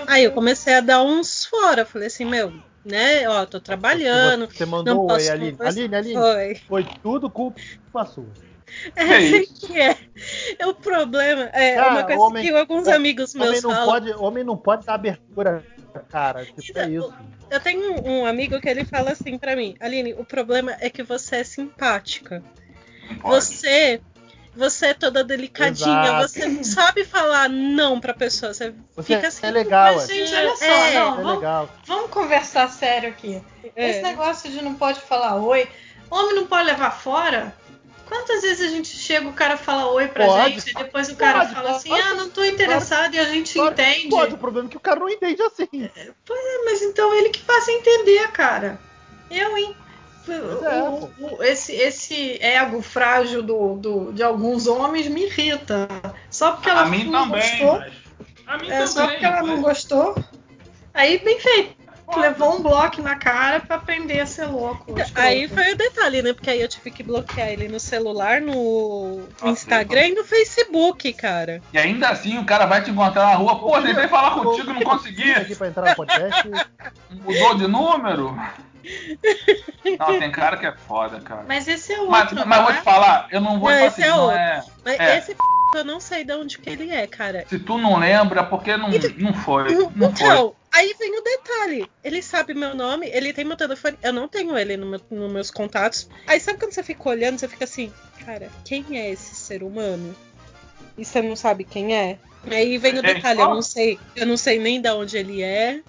Aí 0.06 0.24
eu 0.24 0.32
comecei 0.32 0.76
a 0.76 0.82
dar 0.82 1.04
uns 1.04 1.46
fora, 1.46 1.86
falei 1.86 2.08
assim, 2.08 2.26
meu, 2.26 2.54
né, 2.88 3.28
ó, 3.30 3.46
tô 3.46 3.60
trabalhando, 3.60 4.48
Você 4.52 4.66
não 4.66 4.72
mandou 4.72 5.02
oi, 5.02 5.08
posso 5.08 5.32
Aline. 5.32 5.58
Aline, 5.60 5.96
Aline. 5.96 6.14
Foi. 6.16 6.56
Foi 6.68 6.88
tudo 7.04 7.30
culpa 7.30 7.60
sua. 8.06 8.26
É, 8.96 9.04
É 9.04 9.22
sempre 9.46 9.80
é. 9.82 9.98
O 10.66 10.74
problema 10.74 11.50
é 11.54 11.76
Cara, 11.76 11.92
uma 11.92 12.04
coisa 12.04 12.22
homem- 12.22 12.44
que 12.44 12.50
alguns 12.52 12.82
homem- 12.88 12.96
amigos 12.96 13.36
Homem 13.36 13.50
meus 13.52 13.64
não, 13.64 13.72
falam. 13.72 13.86
pode, 13.86 14.14
homem 14.14 14.44
não 14.44 14.58
pode 14.58 14.86
dar 14.86 14.96
abertura, 14.96 15.64
cara. 16.10 16.46
Tipo, 16.46 16.80
é 16.80 16.90
isso. 16.90 17.14
Eu 17.50 17.60
tenho 17.62 18.06
um, 18.06 18.26
amigo 18.26 18.60
que 18.60 18.68
ele 18.68 18.84
fala 18.84 19.12
assim 19.12 19.38
pra 19.38 19.56
mim, 19.56 19.76
Aline, 19.80 20.14
o 20.16 20.26
problema 20.26 20.76
é 20.82 20.90
que 20.90 21.02
você 21.02 21.38
é 21.38 21.44
simpática. 21.46 22.44
Você, 23.24 24.02
você 24.58 24.88
é 24.88 24.94
toda 24.94 25.24
delicadinha, 25.24 26.04
Exato. 26.04 26.28
você 26.28 26.48
não 26.48 26.64
sabe 26.64 27.06
falar 27.06 27.48
não 27.50 28.00
pra 28.00 28.14
pessoa. 28.14 28.54
Você, 28.54 28.74
Você 28.96 29.16
fica 29.16 29.28
assim. 29.28 29.46
é 29.46 29.52
legal, 29.52 29.96
Mas, 29.96 30.10
é. 30.10 30.14
gente, 30.14 30.36
olha 30.36 30.56
só, 30.56 30.66
É, 30.66 30.94
não, 30.96 31.14
É 31.14 31.16
vamos, 31.22 31.36
legal. 31.36 31.70
vamos 31.86 32.10
conversar 32.10 32.70
sério 32.70 33.10
aqui. 33.10 33.42
É. 33.76 33.90
Esse 33.92 34.02
negócio 34.02 34.50
de 34.52 34.62
não 34.62 34.74
pode 34.74 35.00
falar 35.02 35.36
oi, 35.36 35.68
homem 36.10 36.36
não 36.36 36.48
pode 36.48 36.66
levar 36.66 36.92
fora. 36.92 37.56
Quantas 38.08 38.42
vezes 38.42 38.66
a 38.66 38.70
gente 38.72 38.88
chega, 38.88 39.28
o 39.28 39.34
cara 39.34 39.58
fala 39.58 39.88
oi 39.92 40.08
pra 40.08 40.26
Pode, 40.26 40.54
gente, 40.54 40.72
e 40.72 40.74
depois 40.74 41.10
o 41.10 41.16
cara 41.18 41.40
pode, 41.40 41.54
fala 41.54 41.72
assim, 41.72 41.90
pode, 41.90 42.02
ah, 42.02 42.14
não 42.14 42.30
tô 42.30 42.42
interessado, 42.42 43.14
e 43.14 43.20
a 43.20 43.26
gente 43.26 43.60
entende. 43.60 44.08
Pode, 44.10 44.34
o 44.34 44.38
problema 44.38 44.70
é 44.70 44.72
que 44.72 44.78
o 44.78 44.80
cara 44.80 44.98
não 45.02 45.10
entende 45.10 45.42
assim. 45.42 45.68
É, 45.94 46.12
mas 46.64 46.82
então 46.82 47.14
ele 47.14 47.30
que 47.30 47.42
faça 47.42 47.70
entender, 47.70 48.26
cara. 48.32 48.80
Eu, 49.30 49.58
hein? 49.58 49.76
Pois 50.28 50.64
é, 50.64 50.84
O- 50.84 51.10
o- 51.20 51.44
esse, 51.44 51.72
esse 51.74 52.38
ego 52.44 52.82
frágil 52.82 53.42
do, 53.42 53.76
do- 53.78 54.12
de 54.14 54.22
alguns 54.22 54.68
homens 54.68 55.08
me 55.08 55.24
irrita. 55.26 55.88
Só 56.30 56.52
porque 56.52 56.70
ela 56.70 56.82
A 56.82 56.86
mim 56.86 57.06
não 57.06 57.24
também, 57.30 57.42
gostou. 57.42 57.80
mas... 57.80 57.94
A 58.46 58.58
mim 58.58 58.70
É, 58.70 58.86
só 58.86 59.02
também. 59.02 59.16
porque 59.16 59.26
ela 59.26 59.42
não 59.42 59.56
mas- 59.58 59.62
gostou. 59.62 60.24
Aí, 60.94 61.18
bem 61.20 61.40
feito. 61.40 61.78
Levou 62.16 62.56
um 62.58 62.62
bloco 62.62 63.02
na 63.02 63.18
cara 63.18 63.60
pra 63.60 63.76
aprender 63.76 64.22
a 64.22 64.26
ser 64.26 64.46
louco. 64.46 64.96
Aí 65.14 65.46
foi 65.50 65.74
o 65.74 65.78
detalhe, 65.78 66.22
né? 66.22 66.32
Porque 66.32 66.50
aí 66.50 66.62
eu 66.62 66.68
tive 66.70 66.90
que 66.90 67.04
bloquear 67.04 67.50
ele 67.50 67.68
no 67.68 67.82
celular, 67.82 68.40
no 68.40 69.24
Nossa, 69.42 69.50
Instagram 69.50 70.08
e 70.08 70.16
no 70.16 70.24
Facebook, 70.24 71.12
cara. 71.12 71.62
E 71.74 71.78
ainda 71.78 72.08
assim 72.08 72.38
o 72.40 72.46
cara 72.46 72.66
vai 72.66 72.82
te 72.82 72.92
encontrar 72.92 73.26
na 73.26 73.34
rua. 73.36 73.60
Pô, 73.60 73.82
tentei 73.82 74.08
falar 74.08 74.36
contigo, 74.42 74.72
não 74.74 74.82
consegui. 74.84 75.34
Aqui 75.34 75.54
pra 75.54 75.68
entrar 75.68 75.90
no 75.90 75.96
podcast. 75.98 76.50
Mudou 77.12 77.56
de 77.56 77.68
número? 77.68 78.40
Não, 80.00 80.20
tem 80.20 80.32
cara 80.32 80.58
que 80.58 80.66
é 80.66 80.72
foda, 80.72 81.20
cara. 81.22 81.44
Mas 81.48 81.68
esse 81.68 81.94
é 81.94 82.00
outro, 82.00 82.12
Mas, 82.12 82.32
não 82.32 82.46
mas 82.46 82.62
vou 82.62 82.72
é? 82.72 82.74
te 82.78 82.84
falar, 82.84 83.28
eu 83.32 83.42
não 83.42 83.60
vou 83.60 83.70
Não, 83.70 83.78
falar 83.78 83.88
esse 83.88 84.04
é 84.04 84.08
não 84.10 84.20
outro. 84.24 84.38
é. 84.38 84.64
Mas 84.86 85.00
É. 85.00 85.18
esse 85.18 85.36
eu 85.76 85.84
não 85.84 86.00
sei 86.00 86.24
de 86.24 86.34
onde 86.34 86.58
que 86.60 86.70
ele 86.70 86.92
é, 86.92 87.06
cara. 87.08 87.46
Se 87.50 87.60
tu 87.60 87.78
não 87.78 87.98
lembra, 88.00 88.44
porque 88.44 88.76
não, 88.78 88.90
não 89.18 89.34
foi. 89.34 89.74
Não 89.96 90.16
foi. 90.16 90.28
Então, 90.28 90.56
aí 90.74 90.96
vem 90.98 91.20
o 91.20 91.24
detalhe. 91.24 91.90
Ele 92.04 92.22
sabe 92.22 92.54
meu 92.54 92.74
nome, 92.74 93.08
ele 93.10 93.34
tem 93.34 93.44
meu 93.44 93.58
telefone. 93.58 93.98
Eu 94.02 94.14
não 94.14 94.28
tenho 94.30 94.58
ele 94.58 94.78
no 94.78 94.86
meu- 94.86 95.02
nos 95.12 95.32
meus 95.32 95.52
contatos. 95.52 96.10
Aí 96.26 96.40
sabe 96.40 96.58
quando 96.60 96.72
você 96.74 96.84
fica 96.84 97.10
olhando, 97.10 97.38
você 97.38 97.48
fica 97.50 97.66
assim, 97.66 97.92
cara, 98.26 98.50
quem 98.64 98.86
é 98.98 99.12
esse 99.12 99.36
ser 99.36 99.62
humano? 99.64 100.16
E 100.98 101.04
você 101.04 101.22
não 101.22 101.36
sabe 101.36 101.64
quem 101.66 101.96
é? 101.96 102.18
Aí 102.50 102.78
vem 102.78 102.98
o 102.98 103.02
detalhe, 103.02 103.42
eu 103.42 103.50
não 103.50 103.62
sei, 103.62 104.00
eu 104.16 104.26
não 104.26 104.38
sei 104.38 104.58
nem 104.58 104.80
de 104.80 104.90
onde 104.90 105.18
ele 105.18 105.42
é. 105.44 105.82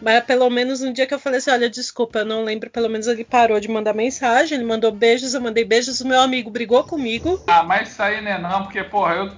Mas 0.00 0.24
pelo 0.24 0.48
menos 0.48 0.80
no 0.80 0.92
dia 0.92 1.06
que 1.06 1.14
eu 1.14 1.18
falei 1.18 1.38
assim, 1.38 1.50
olha, 1.50 1.68
desculpa, 1.68 2.20
eu 2.20 2.24
não 2.24 2.44
lembro, 2.44 2.70
pelo 2.70 2.88
menos 2.88 3.06
ele 3.06 3.24
parou 3.24 3.58
de 3.58 3.68
mandar 3.68 3.94
mensagem, 3.94 4.56
ele 4.56 4.66
mandou 4.66 4.92
beijos, 4.92 5.34
eu 5.34 5.40
mandei 5.40 5.64
beijos, 5.64 6.00
o 6.00 6.06
meu 6.06 6.20
amigo 6.20 6.50
brigou 6.50 6.84
comigo. 6.84 7.42
Ah, 7.48 7.62
mas 7.62 7.90
isso 7.90 8.02
aí 8.02 8.20
né 8.20 8.38
não, 8.38 8.62
porque, 8.64 8.82
porra, 8.84 9.14
eu 9.14 9.32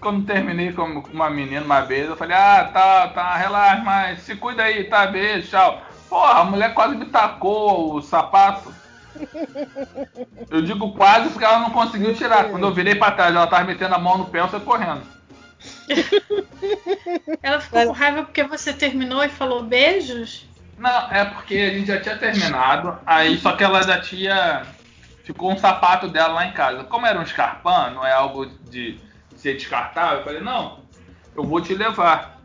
quando 0.00 0.24
terminei 0.24 0.72
com 0.72 1.04
uma 1.12 1.28
menina 1.28 1.64
uma 1.64 1.82
vez, 1.82 2.08
eu 2.08 2.16
falei, 2.16 2.34
ah, 2.34 2.70
tá, 2.72 3.08
tá, 3.08 3.36
relaxa, 3.36 3.82
mas 3.82 4.20
se 4.22 4.34
cuida 4.34 4.62
aí, 4.62 4.84
tá, 4.84 5.06
beijo, 5.06 5.48
tchau. 5.48 5.82
Porra, 6.08 6.40
a 6.40 6.44
mulher 6.44 6.74
quase 6.74 6.96
me 6.96 7.04
tacou 7.04 7.94
o 7.94 8.02
sapato. 8.02 8.74
Eu 10.50 10.62
digo 10.62 10.92
quase 10.92 11.28
porque 11.28 11.44
ela 11.44 11.60
não 11.60 11.70
conseguiu 11.70 12.14
tirar. 12.14 12.48
Quando 12.48 12.66
eu 12.66 12.74
virei 12.74 12.94
pra 12.94 13.12
trás, 13.12 13.34
ela 13.34 13.46
tava 13.46 13.64
metendo 13.64 13.94
a 13.94 13.98
mão 13.98 14.18
no 14.18 14.24
pé, 14.26 14.40
eu 14.40 14.48
saí 14.48 14.60
correndo. 14.60 15.02
Ela 17.42 17.60
ficou 17.60 17.86
com 17.86 17.92
raiva 17.92 18.24
porque 18.24 18.42
você 18.44 18.72
terminou 18.72 19.22
e 19.24 19.28
falou 19.28 19.62
beijos? 19.62 20.46
Não, 20.78 21.12
é 21.12 21.26
porque 21.26 21.56
a 21.56 21.70
gente 21.70 21.88
já 21.88 22.00
tinha 22.00 22.16
terminado, 22.16 22.98
aí 23.04 23.36
só 23.38 23.52
que 23.52 23.62
ela 23.62 23.82
já 23.82 24.00
tinha. 24.00 24.62
Ficou 25.24 25.52
um 25.52 25.58
sapato 25.58 26.08
dela 26.08 26.32
lá 26.32 26.46
em 26.46 26.52
casa. 26.52 26.84
Como 26.84 27.04
era 27.06 27.18
um 27.18 27.22
escarpão, 27.22 27.90
não 27.92 28.06
é 28.06 28.12
algo 28.12 28.46
de 28.46 28.98
ser 29.36 29.54
descartável, 29.54 30.18
eu 30.18 30.24
falei, 30.24 30.40
não, 30.40 30.80
eu 31.36 31.44
vou 31.44 31.60
te 31.60 31.74
levar. 31.74 32.40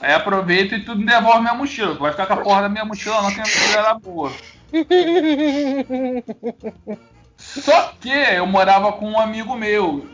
Aí 0.00 0.12
aproveita 0.12 0.74
e 0.74 0.84
tudo 0.84 1.06
devolve 1.06 1.40
minha 1.40 1.54
mochila. 1.54 1.94
Tu 1.94 2.00
vai 2.00 2.10
ficar 2.10 2.26
com 2.26 2.34
a 2.34 2.38
porra 2.38 2.62
da 2.62 2.68
minha 2.68 2.84
mochila, 2.84 3.22
não, 3.22 3.32
que 3.32 3.40
a 3.40 3.44
mochila 3.44 3.78
era 3.78 3.94
boa. 3.94 4.32
Só 7.36 7.92
que 8.00 8.10
eu 8.10 8.46
morava 8.46 8.92
com 8.92 9.10
um 9.10 9.18
amigo 9.18 9.56
meu. 9.56 10.06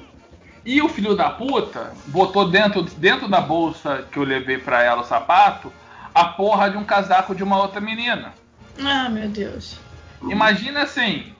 E 0.64 0.80
o 0.80 0.88
filho 0.88 1.16
da 1.16 1.28
puta 1.30 1.92
botou 2.06 2.48
dentro, 2.48 2.82
dentro 2.82 3.28
da 3.28 3.40
bolsa 3.40 4.06
que 4.12 4.18
eu 4.18 4.22
levei 4.24 4.58
pra 4.58 4.82
ela 4.82 5.02
o 5.02 5.06
sapato 5.06 5.72
a 6.14 6.24
porra 6.24 6.70
de 6.70 6.76
um 6.76 6.84
casaco 6.84 7.34
de 7.34 7.42
uma 7.42 7.58
outra 7.60 7.80
menina. 7.80 8.32
Ah, 8.80 9.08
meu 9.08 9.28
Deus. 9.28 9.78
Imagina 10.22 10.82
assim. 10.82 11.32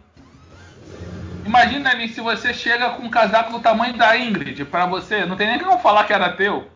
Imagina 1.44 1.90
ali 1.90 2.08
se 2.08 2.20
você 2.20 2.52
chega 2.54 2.90
com 2.90 3.02
um 3.04 3.10
casaco 3.10 3.52
do 3.52 3.60
tamanho 3.60 3.96
da 3.96 4.16
Ingrid 4.16 4.64
pra 4.64 4.86
você. 4.86 5.24
Não 5.24 5.36
tem 5.36 5.46
nem 5.48 5.58
como 5.58 5.78
falar 5.78 6.04
que 6.04 6.12
era 6.12 6.32
teu. 6.32 6.68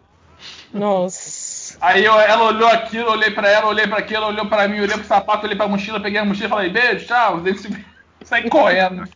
Nossa. 0.73 1.77
Aí 1.81 2.05
eu- 2.05 2.19
ela 2.21 2.45
olhou 2.45 2.69
aquilo, 2.69 3.07
eu 3.09 3.13
olhei 3.13 3.31
pra 3.31 3.49
ela, 3.49 3.67
olhei 3.67 3.87
pra 3.87 3.99
aquilo, 3.99 4.27
olhou 4.27 4.47
pra 4.47 4.69
mim, 4.69 4.81
olhei 4.81 4.97
pro 4.97 5.05
sapato, 5.07 5.45
olhei 5.47 5.57
pra 5.57 5.69
mochila, 5.69 6.01
peguei 6.01 6.19
a 6.21 6.25
mochila, 6.25 6.49
falei 6.49 6.71
beijo, 6.71 7.07
tchau, 7.07 7.41
saí 8.27 8.49
correndo. 8.51 9.09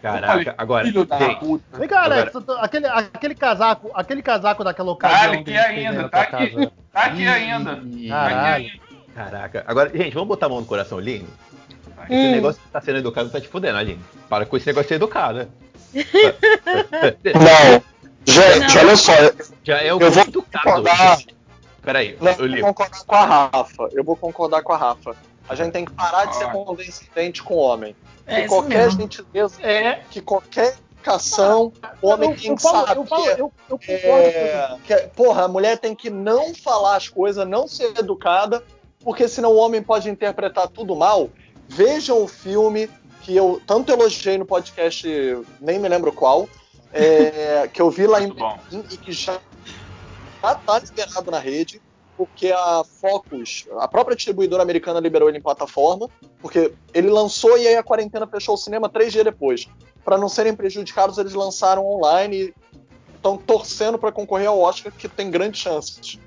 Caraca, 0.00 0.54
agora, 0.56 0.84
Filho 0.86 1.04
da 1.04 1.18
gente, 1.18 1.40
puta. 1.40 1.78
Vem 1.78 1.88
cá, 1.88 2.00
Agora- 2.02 2.20
Alex, 2.22 2.32
tu- 2.32 2.52
aquele, 2.52 2.86
aquele 2.86 3.34
casaco, 3.34 3.90
aquele 3.94 4.22
casaco 4.22 4.64
daquela 4.64 4.90
ocasião. 4.92 5.20
Tá 5.20 5.32
aqui 5.32 5.44
que 5.44 5.56
ainda, 5.58 6.08
tá 6.08 6.24
tua 6.26 6.38
aqui. 6.40 6.50
casa. 6.54 6.72
Tá 6.92 7.00
aqui 7.02 7.26
ainda. 7.26 7.82
Caralho. 8.08 8.70
Caraca. 9.14 9.64
Agora, 9.66 9.90
gente, 9.96 10.14
vamos 10.14 10.28
botar 10.28 10.46
a 10.46 10.48
mão 10.48 10.60
no 10.60 10.66
coração, 10.66 10.98
Aline? 10.98 11.26
Esse 12.04 12.14
Hum. 12.14 12.30
negócio 12.32 12.60
de 12.62 12.68
tá 12.70 12.80
sendo 12.80 12.98
educado 12.98 13.30
tá 13.30 13.40
te 13.40 13.48
fudendo, 13.48 13.78
Aline. 13.78 14.00
Para 14.28 14.46
com 14.46 14.56
esse 14.56 14.66
negócio 14.66 14.84
de 14.84 14.88
ser 14.90 14.94
educado, 14.96 15.38
né? 15.38 15.48
Não. 17.34 17.82
Gente, 18.24 18.74
Não. 18.74 18.82
olha 18.82 18.96
só. 18.96 19.12
Já 19.64 19.78
é 19.78 19.92
o 19.94 20.00
Eu 20.00 20.10
vou 20.10 20.22
educado. 20.22 20.64
concordar. 20.64 21.18
Peraí, 21.82 22.16
eu 22.20 22.46
eu 22.56 22.62
vou 22.62 22.74
concordar 22.74 23.04
com 23.06 23.14
a 23.14 23.24
Rafa. 23.24 23.88
Eu 23.92 24.04
vou 24.04 24.16
concordar 24.16 24.62
com 24.62 24.72
a 24.72 24.76
Rafa. 24.76 25.16
A 25.48 25.54
gente 25.54 25.72
tem 25.72 25.84
que 25.84 25.92
parar 25.92 26.26
de 26.26 26.36
ser 26.36 26.44
Ah. 26.44 26.50
condescendente 26.50 27.42
com 27.42 27.54
o 27.54 27.58
homem. 27.58 27.94
É 28.26 28.42
que 28.42 28.48
qualquer 28.48 28.84
mesmo. 28.86 29.00
gentileza, 29.02 29.62
É, 29.62 30.00
que 30.10 30.20
qualquer 30.20 30.76
educação, 30.98 31.72
o 32.02 32.08
homem 32.08 32.30
eu, 32.30 32.36
tem 32.36 32.56
que 32.56 32.62
falo, 32.62 32.86
saber. 32.86 32.98
eu, 33.00 33.06
falo, 33.06 33.26
eu, 33.26 33.52
eu 33.70 33.78
concordo 33.78 34.02
com 34.02 34.30
você. 34.30 34.36
É, 34.38 34.76
que, 34.84 34.96
porra, 35.14 35.44
a 35.44 35.48
mulher 35.48 35.78
tem 35.78 35.94
que 35.94 36.10
não 36.10 36.52
falar 36.54 36.96
as 36.96 37.08
coisas, 37.08 37.46
não 37.46 37.68
ser 37.68 37.96
educada, 37.96 38.64
porque 39.04 39.28
senão 39.28 39.52
o 39.52 39.56
homem 39.56 39.80
pode 39.82 40.10
interpretar 40.10 40.66
tudo 40.68 40.96
mal. 40.96 41.30
Vejam 41.68 42.22
o 42.22 42.26
filme 42.26 42.90
que 43.22 43.36
eu 43.36 43.60
tanto 43.66 43.92
elogiei 43.92 44.36
no 44.38 44.44
podcast, 44.44 45.06
nem 45.60 45.78
me 45.78 45.88
lembro 45.88 46.12
qual, 46.12 46.48
é, 46.92 47.68
que 47.72 47.80
eu 47.80 47.88
vi 47.90 48.06
lá 48.06 48.20
em. 48.20 48.32
Berlim 48.32 48.84
e 48.90 48.96
que 48.96 49.12
já 49.12 49.38
está 50.42 50.78
liberado 50.80 51.30
na 51.30 51.38
rede, 51.38 51.80
porque 52.16 52.50
a 52.50 52.82
Focus, 53.00 53.66
a 53.78 53.86
própria 53.86 54.16
distribuidora 54.16 54.62
americana 54.62 54.98
liberou 54.98 55.28
ele 55.28 55.38
em 55.38 55.42
plataforma, 55.42 56.08
porque 56.40 56.72
ele 56.94 57.08
lançou 57.08 57.58
e 57.58 57.66
aí 57.66 57.76
a 57.76 57.82
quarentena 57.82 58.26
fechou 58.26 58.54
o 58.54 58.58
cinema 58.58 58.88
três 58.88 59.12
dias 59.12 59.24
depois. 59.24 59.68
Para 60.04 60.16
não 60.16 60.28
serem 60.28 60.54
prejudicados, 60.54 61.18
eles 61.18 61.34
lançaram 61.34 61.84
online 61.84 62.36
e 62.36 62.54
estão 63.14 63.36
torcendo 63.36 63.98
para 63.98 64.12
concorrer 64.12 64.48
ao 64.48 64.58
Oscar, 64.58 64.92
que 64.92 65.08
tem 65.08 65.30
grandes 65.30 65.60
chances. 65.60 66.18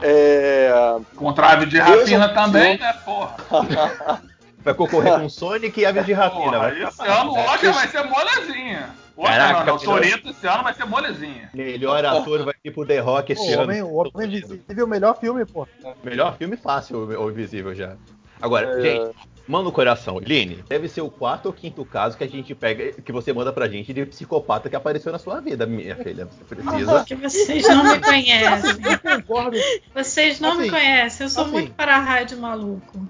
É... 0.00 0.70
Com 1.16 1.32
trave 1.32 1.66
de 1.66 1.78
rapina 1.78 2.28
também, 2.30 2.78
né, 2.78 2.92
porra? 3.04 4.22
vai 4.58 4.74
concorrer 4.74 5.20
com 5.20 5.28
Sonic 5.28 5.80
e 5.80 5.86
Aves 5.86 6.06
de 6.06 6.12
Rapina. 6.12 6.42
Porra, 6.44 6.58
vai 6.58 6.82
esse 6.82 7.02
ano 7.02 7.32
o 7.32 7.38
Oscar 7.38 7.72
vai 7.72 7.88
ser 7.88 8.04
molezinha. 8.04 8.90
O 9.18 9.24
Caraca, 9.24 9.64
não, 9.64 9.66
não. 9.66 9.74
O 9.74 9.78
melhor- 9.80 9.94
Toreto 9.96 10.28
esse 10.30 10.46
ano 10.46 10.62
vai 10.62 10.72
ser 10.74 10.84
molezinha. 10.84 11.50
Melhor 11.52 12.04
ator 12.04 12.44
vai 12.44 12.54
ir 12.64 12.70
pro 12.70 12.86
The 12.86 13.00
Rock 13.00 13.32
esse 13.32 13.50
o 13.50 13.52
ano. 13.54 13.62
homem, 13.64 13.82
o 13.82 13.92
homem 13.94 14.12
invisível, 14.28 14.84
o 14.84 14.88
melhor 14.88 15.18
filme, 15.18 15.44
pô. 15.44 15.66
Melhor 16.04 16.36
filme 16.38 16.56
fácil, 16.56 16.98
o 16.98 17.28
Invisível 17.30 17.74
já. 17.74 17.96
Agora, 18.40 18.78
É. 18.78 18.80
gente, 18.80 19.16
mão 19.48 19.64
no 19.64 19.72
coração. 19.72 20.20
Line, 20.20 20.62
deve 20.68 20.88
ser 20.88 21.00
o 21.00 21.10
quarto 21.10 21.46
ou 21.46 21.52
quinto 21.52 21.84
caso 21.84 22.16
que 22.16 22.22
a 22.22 22.28
gente 22.28 22.54
pega, 22.54 22.92
que 23.02 23.10
você 23.10 23.32
manda 23.32 23.52
pra 23.52 23.66
gente 23.66 23.92
de 23.92 24.06
psicopata 24.06 24.70
que 24.70 24.76
apareceu 24.76 25.10
na 25.10 25.18
sua 25.18 25.40
vida, 25.40 25.66
minha 25.66 25.96
filha. 25.96 26.26
Você 26.26 26.44
precisa. 26.54 26.98
Porque 26.98 27.16
vocês 27.16 27.66
não 27.68 27.82
me 27.82 27.98
conhecem. 28.00 28.70
Eu 29.02 29.20
concordo. 29.20 29.56
Vocês 29.92 30.38
não 30.38 30.54
me 30.54 30.60
Assim, 30.62 30.70
conhecem. 30.70 31.24
Eu 31.26 31.30
sou 31.30 31.42
assim. 31.42 31.52
muito 31.52 31.72
para 31.72 31.98
rádio 31.98 32.38
maluco. 32.38 33.00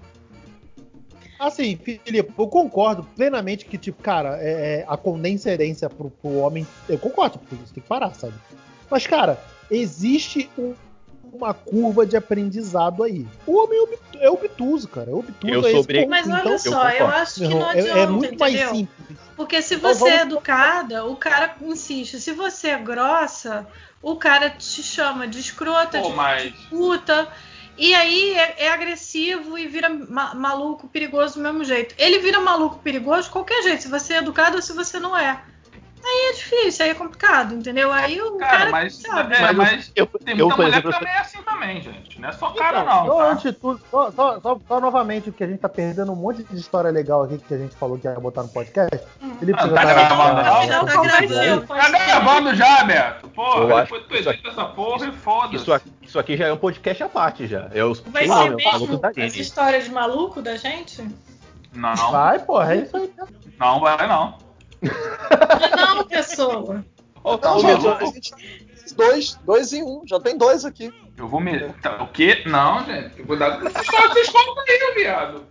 Assim, 1.39 1.77
Felipe, 1.77 2.33
eu 2.37 2.49
concordo 2.49 3.05
plenamente 3.15 3.65
que, 3.65 3.79
tipo, 3.79 4.03
cara, 4.03 4.39
é, 4.43 4.81
é, 4.81 4.85
a 4.89 4.97
condescendência 4.97 5.89
pro, 5.89 6.11
pro 6.11 6.39
homem. 6.39 6.67
Eu 6.89 6.99
concordo, 6.99 7.39
porque 7.39 7.55
isso 7.63 7.73
tem 7.73 7.83
que 7.83 7.89
parar, 7.89 8.13
sabe? 8.15 8.35
Mas, 8.91 9.07
cara, 9.07 9.39
existe 9.71 10.51
um- 10.59 10.75
uma 11.33 11.53
curva 11.55 12.05
de 12.07 12.17
aprendizado 12.17 13.03
aí. 13.05 13.27
O 13.47 13.57
homem 13.63 13.79
é 13.95 13.99
é 14.21 14.29
obtuso, 14.31 14.89
cara. 14.89 15.11
É 15.11 15.15
obtuso. 15.15 15.53
Eu 15.55 15.65
é 15.65 15.71
sou 15.71 15.85
ponto. 15.85 16.09
Mas 16.09 16.27
olha 16.27 16.41
Então, 16.41 16.59
só, 16.59 16.89
eu 16.91 16.99
concordo. 16.99 17.15
acho 17.23 17.35
que 17.35 17.41
não 17.43 17.51
irmão, 17.51 17.71
é- 17.71 17.79
adianta, 17.79 17.99
é, 18.01 18.07
muito 18.07 18.35
entendeu? 18.35 18.39
mais 18.67 18.77
simples. 18.77 19.19
Porque 19.37 19.63
se 19.63 19.75
Então, 19.77 19.95
você 19.95 20.09
é 20.09 20.17
vamos- 20.19 20.33
educada, 20.33 21.05
o 21.07 21.15
cara 21.15 21.55
insiste. 21.63 22.19
Se 22.21 22.33
você 22.33 22.71
é 22.71 22.79
grossa, 22.79 23.65
o 24.03 24.17
cara 24.17 24.51
te 24.51 24.83
chama 24.83 25.29
de 25.29 25.39
escrota, 25.39 26.01
Pô, 26.01 26.09
de 26.11 26.17
mas. 26.17 26.53
puta. 26.69 27.29
E 27.79 27.95
aí 27.95 28.35
é, 28.35 28.65
é 28.67 28.71
agressivo 28.73 29.57
e 29.59 29.67
vira 29.69 29.89
ma- 29.89 30.35
maluco, 30.35 30.89
perigoso 30.89 31.35
do 31.37 31.41
mesmo 31.43 31.65
jeito. 31.65 31.95
Ele 31.99 32.19
vira 32.19 32.41
maluco, 32.41 32.81
perigoso 32.83 33.25
de 33.25 33.31
qualquer 33.31 33.63
jeito, 33.63 33.83
se 33.83 33.89
você 33.89 34.15
é 34.15 34.19
educado 34.19 34.57
ou 34.57 34.63
se 34.63 34.73
você 34.75 34.99
não 35.01 35.17
é. 35.17 35.43
Aí 36.05 36.31
é 36.31 36.33
difícil, 36.33 36.85
aí 36.85 36.91
é 36.91 36.95
complicado, 36.95 37.55
entendeu? 37.55 37.93
Aí 37.93 38.21
o 38.21 38.37
cara, 38.39 38.59
Cara, 38.59 38.71
mas. 38.71 38.95
sabe. 38.97 39.35
É, 39.35 39.41
Mas 39.41 39.57
mas. 39.57 39.93
eu, 39.97 40.07
Tem 40.07 40.39
eu, 40.39 40.47
muita 40.47 40.57
por 40.57 40.65
mulher 40.65 40.69
exemplo, 40.79 40.93
que 40.93 40.99
também 40.99 41.13
é 41.15 41.19
assim 41.19 41.43
também, 41.43 41.81
gente. 41.83 42.21
Não 42.21 42.29
é 42.29 42.33
só 42.33 42.51
cara, 42.51 42.81
Então, 42.81 42.95
não. 42.97 43.07
só 43.07 43.17
Tá? 43.19 43.31
antes 43.31 43.43
de 43.43 43.53
tudo, 43.53 43.81
só, 43.91 44.11
só- 44.13 44.41
só- 44.41 44.61
só 44.67 44.81
novamente, 44.81 45.25
porque 45.31 45.45
a 45.45 45.47
gente 45.47 45.59
tá 45.61 45.69
perdendo 45.69 46.13
um 46.13 46.17
monte 46.17 46.43
de 46.45 46.57
história 46.57 46.91
legal 46.91 47.23
aqui 47.25 47.39
que 47.39 47.53
a 47.55 47.59
gente 47.59 47.75
falou 47.77 47.99
que 47.99 48.07
ia 48.07 48.15
botar 48.19 48.43
no 48.43 48.49
podcast. 48.49 48.99
Felipe, 49.39 49.59
Ah, 49.61 49.67
você 49.67 49.75
tá 49.75 49.85
gravando, 49.85 50.35
não? 50.35 50.45
Já 50.45 50.63
já- 50.67 50.85
tá 50.85 51.03
gravando. 51.03 51.67
Tá 51.67 51.89
gravando 51.91 52.55
já, 52.55 52.85
Beto. 52.85 53.29
Porra, 53.31 53.61
Eu 53.61 53.81
depois 53.83 54.03
tu 54.07 54.15
edita 54.15 54.49
essa 54.49 54.65
porra 54.67 55.07
e 55.07 55.13
foda-se. 55.13 55.57
isso, 55.57 55.73
aqui, 55.73 55.93
isso 56.03 56.19
aqui 56.19 56.37
já 56.37 56.47
é 56.47 56.53
um 56.53 56.57
podcast 56.57 57.03
à 57.03 57.09
parte 57.09 57.47
já. 57.47 57.69
É 57.73 57.85
os 57.85 58.01
Vai 58.01 58.27
não, 58.27 58.43
ser 58.43 58.51
mesmo 58.57 59.01
essa 59.05 59.21
Line. 59.21 59.41
história 59.41 59.81
de 59.83 59.91
maluco 59.91 60.41
da 60.43 60.57
gente? 60.57 61.07
Não, 61.73 61.95
Vai, 62.13 62.39
porra, 62.39 62.75
é 62.75 62.79
isso 62.79 62.97
aí. 62.97 63.13
não 63.59 63.81
vai 63.81 64.07
não. 64.09 64.48
Não, 64.83 66.05
pessoa. 66.05 66.85
Ô, 67.23 67.37
tá 67.37 67.55
Não, 67.55 67.97
a 67.97 68.05
gente 68.07 68.33
dois, 68.99 69.39
dois 69.45 69.73
em 69.73 69.83
um, 69.83 70.03
já 70.07 70.19
tem 70.19 70.37
dois 70.37 70.65
aqui. 70.65 70.93
Eu 71.17 71.29
vou 71.29 71.41
me. 71.41 71.73
Tá, 71.75 72.03
o 72.03 72.09
quê? 72.09 72.43
Não, 72.47 72.85
gente. 72.85 73.23
Cuidado 73.23 73.61
com 73.61 73.69
essa 73.69 73.81
história 73.81 74.09
que 74.09 74.15
vocês 74.15 74.29
contam 74.31 74.65
aí, 74.69 74.95
viado. 74.95 75.47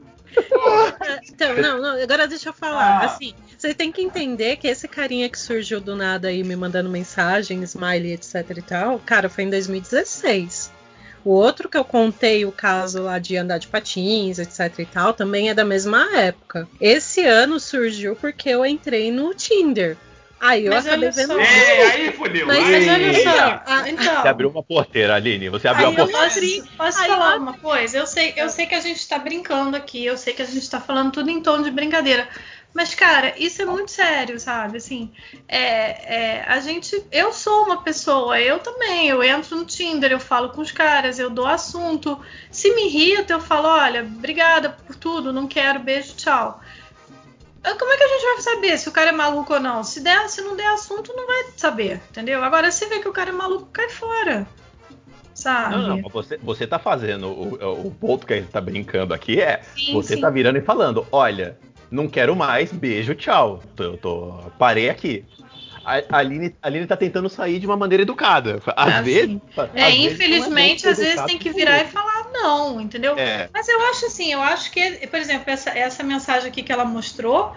Então, 1.30 1.56
não, 1.56 1.82
não, 1.82 2.02
agora 2.02 2.28
deixa 2.28 2.50
eu 2.50 2.54
falar. 2.54 3.02
Ah. 3.02 3.06
Assim, 3.06 3.34
vocês 3.58 3.76
têm 3.76 3.92
que 3.92 4.02
entender 4.02 4.58
que 4.58 4.68
esse 4.68 4.88
carinha 4.88 5.30
que 5.30 5.40
surgiu 5.40 5.80
do 5.80 5.96
nada 5.96 6.28
aí 6.28 6.44
me 6.44 6.56
mandando 6.56 6.90
mensagem, 6.90 7.64
smiley, 7.64 8.14
etc 8.14 8.58
e 8.58 8.62
tal, 8.62 9.00
cara, 9.00 9.30
foi 9.30 9.46
em 9.46 9.50
2016. 9.50 10.72
O 11.24 11.32
outro 11.32 11.68
que 11.68 11.78
eu 11.78 11.84
contei 11.84 12.46
o 12.46 12.52
caso 12.52 13.04
lá 13.04 13.20
de 13.20 13.36
andar 13.36 13.58
de 13.58 13.68
patins, 13.68 14.40
etc 14.40 14.80
e 14.80 14.86
tal, 14.86 15.14
também 15.14 15.50
é 15.50 15.54
da 15.54 15.66
mesma 15.66 16.18
época. 16.18 16.68
Esse 16.80 17.26
ano 17.26 17.60
surgiu 17.60 18.16
porque 18.16 18.50
eu 18.50 18.66
entrei 18.66 19.12
no 19.12 19.34
Tinder. 19.34 19.98
Aí 20.40 20.68
eu 20.68 20.72
Mas 20.72 20.86
acabei 20.86 21.10
vendo. 21.10 21.34
só. 21.34 21.40
Ei, 21.40 21.82
aí 21.82 22.12
fodeu. 22.12 22.46
Mas- 22.46 22.60
aí. 22.64 22.86
Mas 22.86 22.88
olha 22.88 23.24
só, 23.24 23.64
Ah, 23.66 23.90
então. 23.90 24.22
Você 24.22 24.28
abriu 24.28 24.50
uma 24.50 24.62
porteira, 24.62 25.16
Aline. 25.16 25.50
Você 25.50 25.68
abriu 25.68 25.88
Aí 25.88 25.94
uma 25.96 26.00
eu 26.02 26.08
porteira. 26.08 26.30
posso, 26.62 26.76
posso 26.78 27.00
Aí 27.00 27.08
falar 27.10 27.36
eu- 27.36 27.42
uma 27.42 27.54
coisa? 27.58 27.98
Eu 27.98 28.06
sei, 28.06 28.34
eu 28.38 28.48
sei 28.48 28.68
que 28.68 28.76
a 28.76 28.80
gente 28.80 29.08
tá 29.08 29.18
brincando 29.18 29.76
aqui, 29.76 30.06
eu 30.06 30.16
sei 30.16 30.34
que 30.34 30.42
a 30.44 30.46
gente 30.46 30.70
tá 30.70 30.80
falando 30.80 31.12
tudo 31.12 31.32
em 31.32 31.42
tom 31.42 31.64
de 31.64 31.72
brincadeira. 31.72 32.30
Mas, 32.78 32.94
cara, 32.94 33.34
isso 33.40 33.60
é 33.60 33.66
muito 33.66 33.90
sério, 33.90 34.40
sabe? 34.40 34.78
Assim, 34.78 35.12
é, 35.48 35.58
é, 35.58 36.44
a 36.48 36.60
gente. 36.60 37.04
Eu 37.12 37.34
sou 37.34 37.64
uma 37.64 37.82
pessoa, 37.82 38.40
eu 38.40 38.60
também. 38.60 39.08
Eu 39.08 39.24
entro 39.24 39.56
no 39.56 39.66
Tinder, 39.66 40.12
eu 40.12 40.20
falo 40.20 40.50
com 40.50 40.62
os 40.62 40.72
caras, 40.72 41.18
eu 41.18 41.28
dou 41.28 41.48
assunto. 41.48 42.20
Se 42.52 42.72
me 42.76 42.86
irrita, 42.86 43.34
eu 43.34 43.40
falo: 43.40 43.68
olha, 43.68 44.04
obrigada 44.04 44.70
por 44.70 44.96
tudo, 44.96 45.34
não 45.34 45.48
quero, 45.48 45.80
beijo, 45.80 46.14
tchau. 46.18 46.62
Ah, 47.64 47.74
Como 47.74 47.92
é 47.92 47.98
que 47.98 48.04
a 48.04 48.08
gente 48.10 48.22
vai 48.22 48.42
saber 48.42 48.78
se 48.78 48.88
o 48.88 48.92
cara 48.92 49.10
é 49.10 49.12
maluco 49.12 49.56
ou 49.56 49.60
não? 49.60 49.84
Se, 49.84 50.00
der, 50.00 50.30
se 50.30 50.44
não 50.44 50.56
der 50.56 50.68
assunto, 50.68 51.16
não 51.16 51.26
vai 51.26 51.46
saber, 51.58 52.00
entendeu? 52.12 52.44
Agora, 52.44 52.70
se 52.70 52.86
vê 52.86 53.00
que 53.00 53.10
o 53.10 53.12
cara 53.12 53.32
é 53.32 53.34
maluco, 53.34 53.70
cai 53.74 53.90
fora. 53.90 54.48
Sabe? 55.34 55.78
Não, 55.78 55.98
não, 55.98 56.10
você, 56.10 56.38
você 56.38 56.68
tá 56.68 56.78
fazendo 56.78 57.28
o, 57.28 57.88
o 57.88 57.92
ponto 57.92 58.28
que 58.28 58.34
a 58.34 58.38
gente 58.38 58.52
tá 58.52 58.62
brincando 58.62 59.16
aqui 59.16 59.42
é 59.42 59.64
Sim, 59.76 59.94
você 59.94 60.14
sim. 60.14 60.22
tá 60.22 60.30
virando 60.30 60.60
e 60.60 60.62
falando, 60.62 61.08
olha, 61.12 61.58
não 61.92 62.08
quero 62.08 62.36
mais, 62.36 62.72
beijo, 62.72 63.16
tchau. 63.16 63.62
Eu 63.78 63.98
tô, 63.98 64.34
parei 64.58 64.90
aqui. 64.90 65.24
A, 65.86 66.18
Aline, 66.18 66.54
a 66.62 66.68
Aline 66.68 66.86
tá 66.86 66.98
tentando 66.98 67.30
sair 67.30 67.60
de 67.60 67.66
uma 67.66 67.78
maneira 67.78 68.02
educada. 68.04 68.62
Às 68.76 68.94
Ah, 68.96 69.02
vezes. 69.02 69.30
sim. 69.30 69.42
às 69.56 69.70
É, 69.74 69.90
vezes 69.92 70.12
infelizmente, 70.14 70.88
às 70.88 70.98
vezes 70.98 71.22
tem 71.24 71.38
que 71.38 71.50
virar 71.50 71.82
e 71.82 71.86
falar 71.88 72.28
não, 72.34 72.82
entendeu? 72.82 73.18
É. 73.18 73.50
Mas 73.54 73.70
eu 73.70 73.80
acho 73.90 74.08
assim, 74.08 74.34
eu 74.34 74.42
acho 74.42 74.70
que, 74.70 75.08
por 75.08 75.18
exemplo, 75.18 75.46
essa, 75.50 75.70
essa 75.70 76.04
mensagem 76.04 76.50
aqui 76.50 76.62
que 76.62 76.74
ela 76.74 76.84
mostrou, 76.84 77.56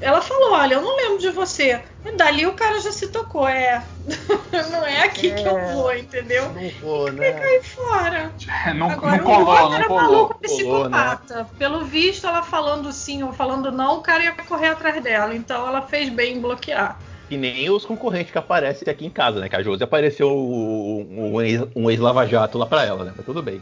ela 0.00 0.20
falou, 0.22 0.52
olha, 0.52 0.74
eu 0.74 0.82
não 0.82 0.96
lembro 0.96 1.18
de 1.18 1.30
você. 1.30 1.80
E 2.04 2.16
dali 2.16 2.46
o 2.46 2.52
cara 2.54 2.80
já 2.80 2.92
se 2.92 3.08
tocou, 3.08 3.46
é. 3.48 3.82
não 4.70 4.86
é 4.86 5.02
aqui 5.04 5.30
que 5.32 5.46
eu 5.46 5.58
É. 5.58 5.72
vou, 5.74 5.94
entendeu? 5.94 6.52
Não 6.54 6.70
vou, 6.80 7.12
né? 7.12 7.32
Cai 7.32 7.60
fora. 7.62 8.32
Não, 8.74 8.90
Agora, 8.90 9.16
não 9.16 9.24
o 9.24 9.26
colou, 9.26 9.48
outro 9.48 9.68
não 9.68 9.74
era 9.74 9.84
colou. 9.86 10.02
maluco 10.02 10.34
colou, 10.34 10.88
né? 10.88 10.96
psicopata. 10.96 11.48
Pelo 11.58 11.84
visto, 11.84 12.26
ela 12.26 12.42
falando 12.42 12.90
sim 12.92 13.22
ou 13.22 13.32
falando 13.32 13.70
não, 13.72 13.98
o 13.98 14.02
cara 14.02 14.24
ia 14.24 14.32
correr 14.32 14.68
atrás 14.68 15.02
dela. 15.02 15.34
Então 15.34 15.66
ela 15.66 15.82
fez 15.82 16.08
bem 16.08 16.36
em 16.36 16.40
bloquear. 16.40 16.98
Que 17.28 17.36
nem 17.36 17.68
os 17.68 17.84
concorrentes 17.84 18.32
que 18.32 18.38
aparecem 18.38 18.90
aqui 18.90 19.04
em 19.04 19.10
casa, 19.10 19.38
né? 19.38 19.48
Que 19.50 19.56
a 19.56 19.62
Josi 19.62 19.82
apareceu 19.84 20.30
um, 20.30 21.34
um 21.34 21.42
ex- 21.42 21.68
um 21.76 21.90
ex-lava 21.90 22.26
jato 22.26 22.56
lá 22.56 22.64
pra 22.64 22.86
ela, 22.86 23.04
né? 23.04 23.12
Mas 23.14 23.26
tudo 23.26 23.42
bem. 23.42 23.60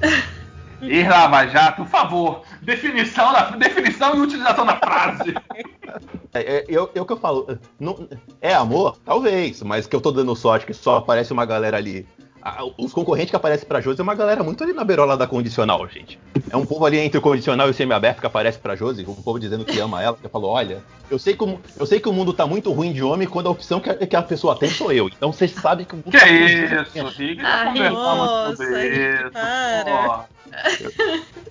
E 0.82 1.02
Lava 1.02 1.46
Jato, 1.46 1.82
por 1.82 1.88
favor, 1.88 2.42
definição, 2.62 3.32
da, 3.32 3.50
definição 3.50 4.14
e 4.16 4.20
utilização 4.20 4.66
da 4.66 4.76
frase. 4.76 5.34
É, 6.34 6.56
é, 6.58 6.64
eu, 6.68 6.90
eu 6.94 7.06
que 7.06 7.12
eu 7.12 7.16
falo, 7.16 7.58
não- 7.80 8.08
é 8.40 8.54
amor? 8.54 8.98
Talvez, 9.04 9.62
mas 9.62 9.86
que 9.86 9.96
eu 9.96 10.00
tô 10.00 10.12
dando 10.12 10.34
sorte 10.36 10.66
que 10.66 10.74
só 10.74 10.96
aparece 10.96 11.32
uma 11.32 11.46
galera 11.46 11.76
ali. 11.76 12.06
Ah, 12.48 12.64
Os 12.78 12.92
concorrentes 12.92 13.30
que 13.30 13.36
aparecem 13.36 13.66
pra 13.66 13.80
Josi 13.80 13.98
é 14.00 14.02
uma 14.04 14.14
galera 14.14 14.44
muito 14.44 14.62
ali 14.62 14.72
na 14.72 14.84
beirola 14.84 15.16
da 15.16 15.26
condicional, 15.26 15.84
gente. 15.88 16.16
É 16.48 16.56
um 16.56 16.64
povo 16.64 16.86
ali 16.86 16.96
entre 16.96 17.18
o 17.18 17.20
condicional 17.20 17.66
e 17.66 17.70
o 17.72 17.74
semi-aberto 17.74 18.20
que 18.20 18.26
aparece 18.26 18.56
pra 18.56 18.76
Josi, 18.76 19.04
um 19.04 19.14
povo 19.14 19.40
dizendo 19.40 19.64
que 19.64 19.80
ama 19.80 20.00
ela, 20.00 20.16
que 20.16 20.28
falou, 20.28 20.52
olha, 20.52 20.80
eu 21.10 21.18
sei 21.18 21.34
que 21.36 21.42
o, 21.42 21.58
eu 21.76 21.84
sei 21.86 21.98
que 21.98 22.08
o 22.08 22.12
mundo 22.12 22.32
tá 22.32 22.46
muito 22.46 22.70
ruim 22.72 22.92
de 22.92 23.02
homem 23.02 23.26
quando 23.26 23.48
a 23.48 23.50
opção 23.50 23.80
que 23.80 23.90
a, 23.90 23.94
que 24.06 24.14
a 24.14 24.22
pessoa 24.22 24.56
tem 24.56 24.68
sou 24.70 24.92
eu. 24.92 25.08
Então 25.08 25.32
vocês 25.32 25.50
sabem 25.50 25.84
que 25.84 25.94
o 25.94 25.96
mundo 25.96 26.10
Que 26.12 26.18
tá 26.20 26.28
isso, 26.28 27.04
Rick? 27.18 27.42
Conversamos 27.42 27.92
nossa, 27.92 28.56
sobre 28.56 29.30
para. 29.32 29.84
Pô, 29.84 30.24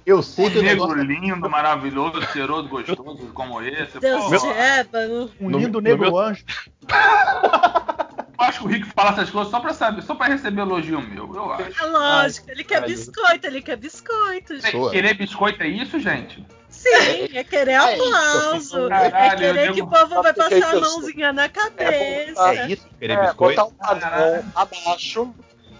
Eu 0.06 0.24
sei 0.24 0.50
que 0.50 0.60
o 0.60 0.64
negro 0.64 0.88
negócio 0.88 1.04
lindo, 1.04 1.50
maravilhoso, 1.50 2.22
cheiroso, 2.32 2.70
gostoso 2.70 3.18
como 3.34 3.62
esse. 3.62 4.00
Deus 4.00 4.24
Pô, 4.24 4.38
te 4.38 4.48
ébano. 4.48 5.30
Um 5.42 5.50
No- 5.50 5.58
lindo 5.60 5.74
no 5.74 5.82
negro 5.82 6.00
meu- 6.10 6.18
anjo. 6.18 6.46
eu 8.38 8.46
acho 8.46 8.60
que 8.60 8.66
o 8.66 8.68
Rick 8.68 8.86
fala 8.96 9.12
essas 9.12 9.30
coisas 9.30 9.50
só 9.52 9.60
pra 9.60 9.74
saber, 9.74 10.02
só 10.04 10.16
pra 10.16 10.28
receber 10.28 10.62
elogio 10.62 11.02
meu, 11.02 11.34
eu 11.34 11.52
acho. 11.54 11.84
É 11.84 11.86
lógico, 11.88 12.52
ele 12.52 12.64
quer 12.64 12.82
biscoito, 12.86 13.48
ele 13.48 13.62
quer 13.62 13.78
biscoito. 13.78 14.60
gente. 14.60 14.90
Querer 14.92 15.14
biscoito 15.16 15.64
é 15.64 15.68
isso, 15.68 16.00
gente? 16.00 16.46
Sim, 16.70 16.90
é 17.34 17.44
querer 17.44 17.72
é 17.72 17.76
aplauso. 17.78 18.92
É 18.92 19.36
querer 19.36 19.74
que 19.74 19.82
o 19.82 19.88
povo 19.88 20.22
vai 20.22 20.32
é 20.32 20.34
passar 20.34 20.76
a 20.76 20.80
mãozinha 20.80 21.34
na 21.34 21.46
É 21.46 21.50
cabeça. 21.50 22.50
é 22.54 22.68
isso, 22.68 22.88
querer 23.00 23.14
É, 23.14 23.22
biscoito. 23.28 23.62
botar 23.62 23.66
o 23.66 23.72
padrão 23.74 24.46
abaixo, 24.56 25.34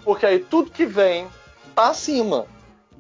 porque 0.04 0.26
aí 0.26 0.40
tudo 0.40 0.72
que 0.72 0.86
vem 0.86 1.28
tá 1.76 1.90
acima. 1.90 2.46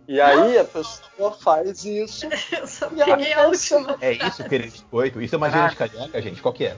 E 0.07 0.21
aí 0.21 0.57
a 0.59 0.65
pessoa 0.65 1.31
faz 1.41 1.83
isso. 1.83 2.27
Eu 2.51 2.67
só 2.67 2.87
E 2.95 3.03
peguei 3.03 3.33
a 3.33 3.47
última. 3.47 3.95
É 4.01 4.11
isso, 4.11 4.43
querer 4.43 4.69
biscoito. 4.69 5.19
Isso 5.21 5.33
é 5.33 5.37
uma 5.37 5.49
gíria 5.49 5.69
de 5.69 5.75
carioca, 5.75 6.21
gente. 6.21 6.41
Qual 6.43 6.53
que 6.53 6.65
é? 6.65 6.77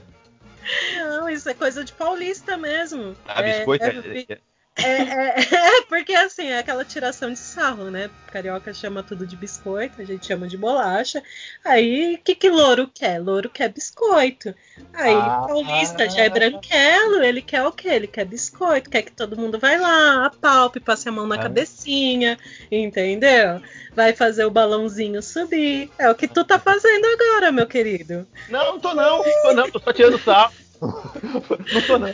Não, 0.94 1.28
isso 1.28 1.48
é 1.48 1.54
coisa 1.54 1.84
de 1.84 1.92
paulista 1.92 2.56
mesmo. 2.56 3.16
Ah, 3.26 3.42
biscoito 3.42 3.84
é, 3.84 3.88
é, 3.88 4.26
é- 4.32 4.38
é, 4.82 5.40
é- 5.40 5.82
porque 5.88 6.14
assim, 6.14 6.48
é 6.48 6.58
aquela 6.58 6.84
tiração 6.84 7.32
de 7.32 7.38
sarro, 7.38 7.90
né? 7.90 8.10
Carioca 8.32 8.72
chama 8.74 9.02
tudo 9.02 9.26
de 9.26 9.36
biscoito, 9.36 10.00
a 10.00 10.04
gente 10.04 10.26
chama 10.26 10.46
de 10.46 10.56
bolacha. 10.56 11.22
Aí, 11.64 12.14
o 12.14 12.18
que 12.18 12.34
que 12.34 12.48
louro 12.50 12.90
quer? 12.92 13.18
Louro 13.20 13.48
quer 13.50 13.68
biscoito. 13.70 14.54
Aí, 14.92 15.14
Ah. 15.14 15.44
paulista 15.46 16.08
já 16.08 16.22
é 16.24 16.28
branquelo, 16.28 17.22
ele 17.22 17.42
quer 17.42 17.62
o 17.64 17.72
quê? 17.72 17.88
Ele 17.88 18.06
quer 18.06 18.24
biscoito, 18.24 18.90
quer 18.90 19.02
que 19.02 19.12
todo 19.12 19.36
mundo 19.36 19.58
vai 19.58 19.78
lá, 19.78 20.26
apalpe, 20.26 20.78
passe 20.80 21.08
a 21.08 21.12
mão 21.12 21.26
na 21.26 21.34
Ah. 21.36 21.38
cabecinha, 21.38 22.38
entendeu? 22.70 23.60
Vai 23.94 24.12
fazer 24.12 24.44
o 24.44 24.50
balãozinho 24.50 25.20
subir. 25.22 25.90
É 25.98 26.08
o 26.10 26.14
que 26.14 26.28
tu 26.28 26.44
tá 26.44 26.58
fazendo 26.58 27.04
agora, 27.06 27.50
meu 27.50 27.66
querido. 27.66 28.26
Não, 28.48 28.72
não 28.74 28.80
tô 28.80 28.94
não 28.94 29.22
tô 29.42 29.52
não, 29.54 29.70
tô 29.70 29.80
só 29.80 29.92
tirando 29.92 30.18
sarro. 30.22 30.52
Não 30.80 31.82
tô 31.86 31.98
não. 31.98 32.08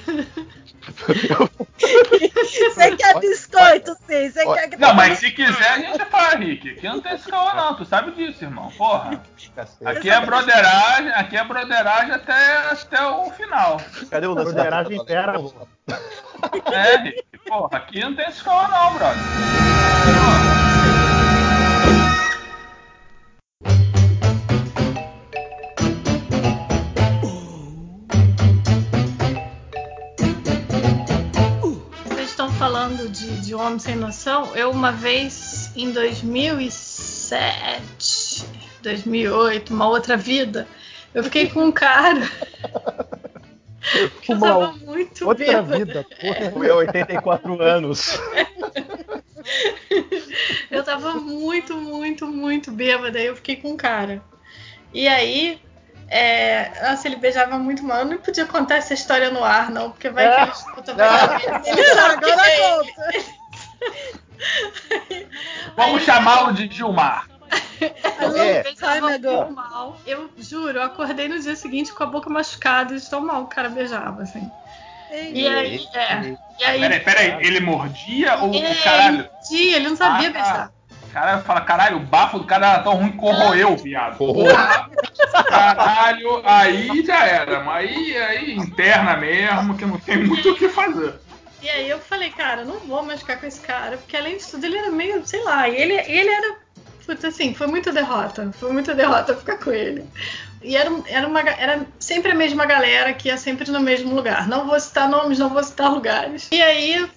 Você 1.79 2.97
quer 2.97 3.21
biscoito, 3.21 3.97
sim. 4.07 4.31
Você 4.31 4.45
quer 4.45 4.69
que 4.71 4.77
Não, 4.77 4.95
mas 4.95 5.19
se 5.19 5.31
quiser 5.31 5.71
a 5.71 5.79
gente 5.79 6.05
faz, 6.07 6.35
Rick. 6.35 6.71
Aqui 6.71 6.89
não 6.89 7.01
tem 7.01 7.15
esse 7.15 7.29
caô 7.29 7.55
não, 7.55 7.77
tu 7.77 7.85
sabe 7.85 8.13
disso, 8.13 8.45
irmão. 8.45 8.71
Porra. 8.71 9.23
Aqui 9.85 10.11
é 10.11 10.21
broderagem, 10.21 11.13
aqui 11.13 11.37
é 11.37 11.45
broderagem 11.45 12.13
até, 12.13 12.57
até 12.71 13.07
o 13.07 13.31
final. 13.31 13.81
Cadê 14.11 14.27
o 14.27 14.35
lance 14.35 14.53
Broderagem 14.53 14.99
lá. 14.99 15.67
É, 16.73 16.97
Rick. 16.99 17.25
Porra, 17.47 17.77
aqui 17.79 18.01
não 18.01 18.15
tem 18.15 18.27
esse 18.27 18.43
caô 18.43 18.69
não, 18.69 18.95
brother. 18.95 19.23
Vocês 20.05 20.44
falando 32.95 33.09
de, 33.09 33.41
de 33.41 33.55
homem 33.55 33.79
sem 33.79 33.97
noção? 33.97 34.55
Eu, 34.57 34.71
uma 34.71 34.93
vez, 34.93 35.71
em 35.77 35.91
2007, 35.91 38.45
2008, 38.83 39.75
uma 39.75 39.89
outra 39.89 40.17
vida, 40.17 40.69
eu 41.13 41.25
fiquei 41.25 41.51
com 41.51 41.65
um 41.65 41.73
cara 41.73 42.23
que 44.23 44.33
eu 44.33 44.37
Uma 44.37 44.47
tava 44.47 44.73
muito 44.73 45.27
outra 45.27 45.63
bêbada. 45.63 45.79
vida, 45.79 46.07
porra. 46.21 46.51
Fui 46.53 46.71
há 46.71 46.77
84 46.77 47.63
anos. 47.63 48.21
Eu 50.71 50.83
tava 50.83 51.13
muito, 51.15 51.77
muito, 51.77 52.27
muito 52.27 52.73
bêbada. 52.73 53.19
Aí 53.19 53.27
eu 53.27 53.37
fiquei 53.37 53.57
com 53.57 53.73
um 53.73 53.77
cara. 53.77 54.23
E 54.93 55.07
aí, 55.07 55.61
é... 56.09 56.71
nossa, 56.83 57.07
ele 57.09 57.17
beijava 57.17 57.59
muito 57.59 57.83
mal. 57.83 57.99
Eu 58.01 58.05
não 58.07 58.19
podia 58.19 58.47
contar 58.47 58.77
essa 58.77 58.95
história 58.95 59.31
no 59.31 59.43
ar, 59.45 59.71
não, 59.71 59.91
porque 59.91 60.11
vai 60.11 60.33
que 60.35 60.41
ele 60.43 60.51
escuta, 60.51 60.95
saber. 60.95 61.69
Ele 61.69 61.85
sabe 61.95 62.25
que 62.25 62.31
Agora 62.33 62.49
é 62.51 62.59
conta. 62.77 63.13
Vamos 65.77 66.03
chamá-lo 66.03 66.53
de 66.53 66.69
Gilmar. 66.71 67.29
Ela 68.19 68.39
É. 68.39 68.63
beijava 68.63 69.09
muito 69.09 69.51
mal. 69.53 70.01
Eu 70.07 70.31
juro, 70.39 70.79
eu 70.79 70.83
acordei 70.83 71.29
no 71.29 71.39
dia 71.39 71.55
seguinte 71.57 71.93
com 71.93 72.03
a 72.03 72.07
boca 72.07 72.29
machucada 72.31 72.99
de 72.99 73.09
tão 73.09 73.21
mal 73.21 73.43
o 73.43 73.47
cara 73.47 73.69
beijava, 73.69 74.23
assim. 74.23 74.51
E 75.13 75.47
aí, 75.47 75.87
é. 75.95 76.37
E 76.59 76.65
aí, 76.65 76.81
Peraí, 76.81 77.01
peraí, 77.01 77.47
ele 77.47 77.61
mordia 77.61 78.37
ou 78.39 78.53
ele, 78.53 78.67
o 78.73 78.83
caralho? 78.83 79.29
dia, 79.49 79.77
ele 79.77 79.89
não 79.89 79.97
sabia 79.97 80.29
Ah, 80.29 80.33
beijar. 80.33 80.73
Caralho, 81.15 81.45
fala, 81.45 81.61
caralho, 81.61 81.97
o 81.99 82.01
bafo 82.01 82.41
do 82.41 82.45
cara 82.45 82.73
era 82.73 82.83
tão 82.83 82.97
ruim 82.97 83.13
que 83.13 83.19
corroeu, 83.19 83.77
viado. 83.77 84.19
Caralho, 85.49 86.43
aí 86.45 87.07
já 87.07 87.25
era. 87.25 87.63
Mas 87.63 87.89
aí, 87.89 88.17
aí 88.17 88.57
interna 88.57 89.17
mesmo, 89.17 89.77
que 89.79 89.87
não 89.87 89.97
tem 89.97 90.25
muito 90.25 90.51
o 90.51 90.57
que 90.57 90.69
fazer. 90.69 91.15
E 91.63 91.69
aí 91.69 91.89
eu 91.89 92.01
falei, 92.01 92.31
cara, 92.31 92.65
não 92.65 92.81
vou 92.81 93.05
mais 93.05 93.21
ficar 93.21 93.37
com 93.37 93.47
esse 93.47 93.61
cara, 93.61 93.97
porque 93.97 94.17
além 94.17 94.39
de 94.39 94.45
tudo 94.45 94.67
ele 94.67 94.77
era 94.77 94.91
meio, 94.91 95.25
sei 95.25 95.41
lá, 95.45 95.69
e 95.69 95.77
ele, 95.77 95.95
ele 95.95 96.29
era, 96.29 96.57
putz, 97.07 97.25
assim, 97.25 97.55
foi 97.55 97.69
muita 97.69 97.93
derrota, 97.93 98.51
foi 98.59 98.73
muita 98.73 98.93
derrota 98.93 99.37
ficar 99.39 99.59
com 99.59 99.71
ele. 99.71 100.05
E 100.65 100.77
era, 100.77 100.91
era, 101.07 101.29
uma, 101.29 101.41
era 101.43 101.87
sempre 102.01 102.33
a 102.33 102.35
mesma 102.35 102.67
galera 102.67 103.13
que 103.13 103.29
ia 103.29 103.37
sempre 103.37 103.71
no 103.71 103.79
mesmo 103.79 104.13
lugar. 104.17 104.49
Não 104.49 104.67
vou 104.67 104.81
citar 104.81 105.09
nomes, 105.09 105.39
não 105.39 105.49
vou 105.49 105.63
citar 105.63 105.93
lugares. 105.95 106.49
E 106.51 106.61
aí, 106.61 107.09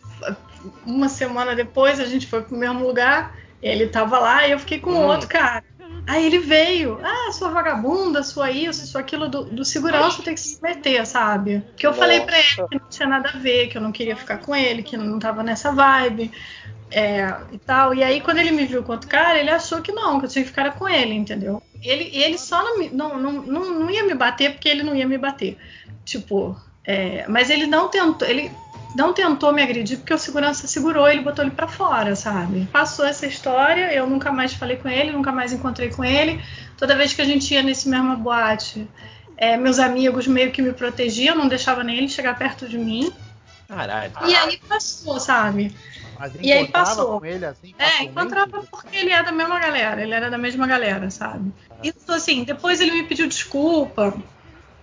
uma 0.86 1.10
semana 1.10 1.56
depois, 1.56 2.00
a 2.00 2.06
gente 2.06 2.28
foi 2.28 2.44
pro 2.44 2.56
mesmo 2.56 2.86
lugar, 2.86 3.36
ele 3.62 3.88
tava 3.88 4.20
lá 4.20 4.48
e 4.48 4.52
eu 4.52 4.60
fiquei 4.60 4.80
com 4.80 4.92
Hum. 4.92 5.06
outro 5.08 5.28
cara. 5.28 5.64
Aí 6.06 6.26
ele 6.26 6.40
veio, 6.40 7.00
ah, 7.04 7.32
sua 7.34 7.50
vagabunda, 7.50 8.24
sua 8.24 8.50
isso, 8.50 8.88
sua 8.88 9.02
aquilo, 9.02 9.28
do, 9.28 9.44
do 9.44 9.66
segurança 9.66 10.24
tem 10.24 10.34
que 10.36 10.40
se 10.40 10.58
meter, 10.62 11.06
sabe? 11.06 11.62
Que 11.76 11.86
eu 11.86 11.94
falei 11.94 12.22
pra 12.22 12.38
ele 12.40 12.48
Nossa. 12.58 12.68
que 12.70 12.80
não 12.80 12.90
tinha 12.90 13.10
nada 13.10 13.30
a 13.34 13.38
ver, 13.38 13.68
que 13.68 13.78
eu 13.78 13.82
não 13.82 13.92
queria 13.92 14.16
ficar 14.16 14.38
com 14.38 14.56
ele, 14.56 14.84
que 14.84 14.96
não 14.96 15.20
tava 15.20 15.44
nessa 15.44 15.72
vibe. 15.72 16.32
É, 16.90 17.28
e 17.52 17.60
tal. 17.60 17.94
E 17.94 18.04
aí, 18.04 18.22
quando 18.22 18.38
ele 18.38 18.52
me 18.52 18.66
viu 18.66 18.84
com 18.84 18.94
outro 18.94 19.10
cara, 19.10 19.38
ele 19.38 19.50
achou 19.50 19.82
que 19.82 19.92
não, 19.92 20.20
que 20.20 20.26
eu 20.26 20.30
tinha 20.30 20.44
que 20.44 20.50
ficar 20.50 20.72
com 20.78 20.88
ele, 20.88 21.14
entendeu? 21.14 21.62
Ele, 21.82 22.10
ele 22.14 22.38
só 22.38 22.64
não, 22.64 22.78
me- 22.80 22.90
não, 22.90 23.18
não, 23.20 23.32
não, 23.44 23.80
não 23.80 23.92
ia 23.92 24.04
me 24.06 24.14
bater 24.16 24.54
porque 24.54 24.70
ele 24.70 24.84
não 24.84 24.96
ia 24.96 25.06
me 25.08 25.18
bater. 25.18 25.58
Tipo, 26.06 26.58
é, 26.86 27.28
mas 27.28 27.50
ele 27.50 27.68
não 27.68 27.90
tentou, 27.90 28.26
ele 28.28 28.52
não 28.98 29.14
tentou 29.14 29.54
me 29.54 29.62
agredir 29.62 30.00
porque 30.00 30.14
o 30.14 30.18
segurança 30.18 30.66
segurou 30.68 31.08
ele 31.08 31.22
botou 31.22 31.46
ele 31.46 31.54
pra 31.54 31.68
fora, 31.68 32.16
sabe? 32.16 32.68
Passou 32.72 33.06
essa 33.06 33.28
história, 33.28 33.94
eu 33.94 34.08
nunca 34.08 34.32
mais 34.32 34.54
falei 34.54 34.78
com 34.78 34.90
ele, 34.90 35.12
nunca 35.12 35.32
mais 35.32 35.54
encontrei 35.54 35.90
com 35.90 36.04
ele. 36.04 36.42
Toda 36.76 36.96
vez 36.96 37.14
que 37.14 37.22
a 37.22 37.26
gente 37.26 37.54
ia 37.54 37.62
nesse 37.62 37.88
mesma 37.88 38.16
boate, 38.16 38.88
é, 39.38 39.56
meus 39.56 39.78
amigos 39.78 40.26
meio 40.26 40.52
que 40.52 40.64
me 40.64 40.74
protegiam, 40.74 41.36
não 41.36 41.48
deixavam 41.48 41.84
nem 41.84 41.98
ele 41.98 42.10
chegar 42.10 42.36
perto 42.38 42.68
de 42.68 42.78
mim. 42.78 43.14
Caralho. 43.68 44.12
E 44.26 44.36
aí 44.36 44.58
passou, 44.68 45.20
sabe? 45.20 45.76
Mas 46.18 46.32
E 46.42 46.52
aí 46.52 46.64
encontrava 46.64 46.90
passou. 46.96 47.20
com 47.20 47.26
ele 47.26 47.46
assim, 47.46 47.76
É, 47.78 48.04
encontrava 48.04 48.64
porque 48.72 48.98
ele 48.98 49.12
é 49.12 49.22
da 49.22 49.32
mesma 49.32 49.60
galera, 49.60 50.02
ele 50.02 50.14
era 50.14 50.32
da 50.32 50.38
mesma 50.40 50.66
galera, 50.66 51.12
sabe? 51.12 51.52
Isso 51.84 52.12
assim, 52.12 52.44
depois 52.44 52.82
ele 52.82 52.92
me 52.92 53.04
pediu 53.04 53.28
desculpa. 53.28 54.16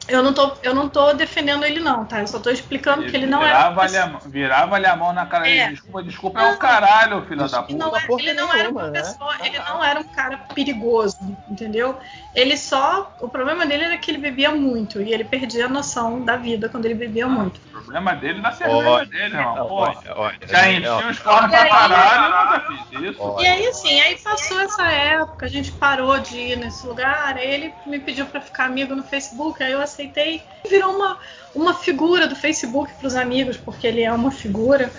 Eu 0.06 0.22
não 0.22 0.34
tô, 0.34 0.52
eu 0.62 0.74
não 0.74 0.88
tô 0.88 1.14
defendendo 1.14 1.64
ele 1.64 1.80
não, 1.80 2.04
tá? 2.04 2.20
Eu 2.20 2.26
só 2.26 2.38
tô 2.38 2.50
explicando 2.50 3.06
que 3.06 3.16
ele 3.16 3.26
não 3.26 3.42
era 3.42 3.70
uma 3.70 3.86
virava-lhe 3.86 3.96
a, 3.96 4.06
mão- 4.06 4.20
virava-lhe 4.26 4.86
a 4.86 4.96
mão 4.96 5.12
na 5.14 5.24
cara 5.24 5.48
É. 5.48 5.56
dele. 5.64 5.70
Desculpa, 5.76 6.02
desculpa 6.02 6.40
é 6.42 6.52
o 6.52 6.58
caralho, 6.58 7.22
filho 7.22 7.36
da 7.48 7.64
Ele 7.68 7.78
não, 7.78 7.90
puta. 7.90 8.02
é- 8.02 8.06
porra 8.06 8.20
ele 8.22 8.34
não 8.34 8.54
era 8.54 8.70
uma 8.70 8.90
né? 8.90 9.00
pessoa, 9.00 9.34
ele 9.42 9.58
não 9.58 9.82
era 9.82 10.00
um 10.00 10.04
cara 10.04 10.36
perigoso, 10.54 11.16
entendeu? 11.48 11.98
Ele 12.34 12.56
só, 12.56 13.14
o 13.18 13.28
problema 13.28 13.64
dele 13.64 13.84
era 13.84 13.96
que 13.96 14.10
ele 14.10 14.18
bebia 14.18 14.50
muito 14.50 15.00
e 15.00 15.12
ele 15.14 15.24
perdia 15.24 15.66
a 15.66 15.68
noção 15.68 16.22
da 16.22 16.36
vida 16.36 16.68
quando 16.68 16.84
ele 16.84 16.94
bebia 16.94 17.26
muito. 17.26 17.58
O 17.84 17.86
problema 17.86 18.14
dele 18.16 18.40
da 18.40 18.50
cerveja 18.50 18.78
Olha, 18.78 19.04
dele, 19.04 19.36
irmão. 19.36 19.56
Não, 19.56 19.68
Porra. 19.68 19.90
olha, 19.90 20.16
olha. 20.16 20.38
Já 20.48 20.72
enchi 20.72 21.06
os 21.10 21.18
cornos 21.18 21.52
E 21.52 21.56
pra 21.56 21.68
caralho, 21.68 22.34
eu 22.34 22.44
nunca 22.44 22.60
fiz 22.88 23.10
isso. 23.10 23.22
olha. 23.22 23.42
E 23.42 23.46
aí 23.46 23.66
assim, 23.66 24.00
aí 24.00 24.18
passou 24.24 24.60
essa 24.60 24.90
época, 24.90 25.44
a 25.44 25.48
gente 25.50 25.70
parou 25.72 26.18
de 26.18 26.38
ir 26.38 26.56
nesse 26.56 26.86
lugar, 26.86 27.36
aí 27.36 27.46
ele 27.46 27.74
me 27.84 28.00
pediu 28.00 28.24
pra 28.24 28.40
ficar 28.40 28.64
amigo 28.64 28.94
no 28.94 29.02
Facebook, 29.02 29.62
aí 29.62 29.72
eu 29.72 29.82
aceitei. 29.82 30.40
Virou 30.66 30.96
uma, 30.96 31.18
uma 31.54 31.74
figura 31.74 32.26
do 32.26 32.34
Facebook 32.34 32.90
pros 32.94 33.14
amigos, 33.14 33.58
porque 33.58 33.86
ele 33.86 34.02
é 34.02 34.10
uma 34.10 34.30
figura 34.30 34.90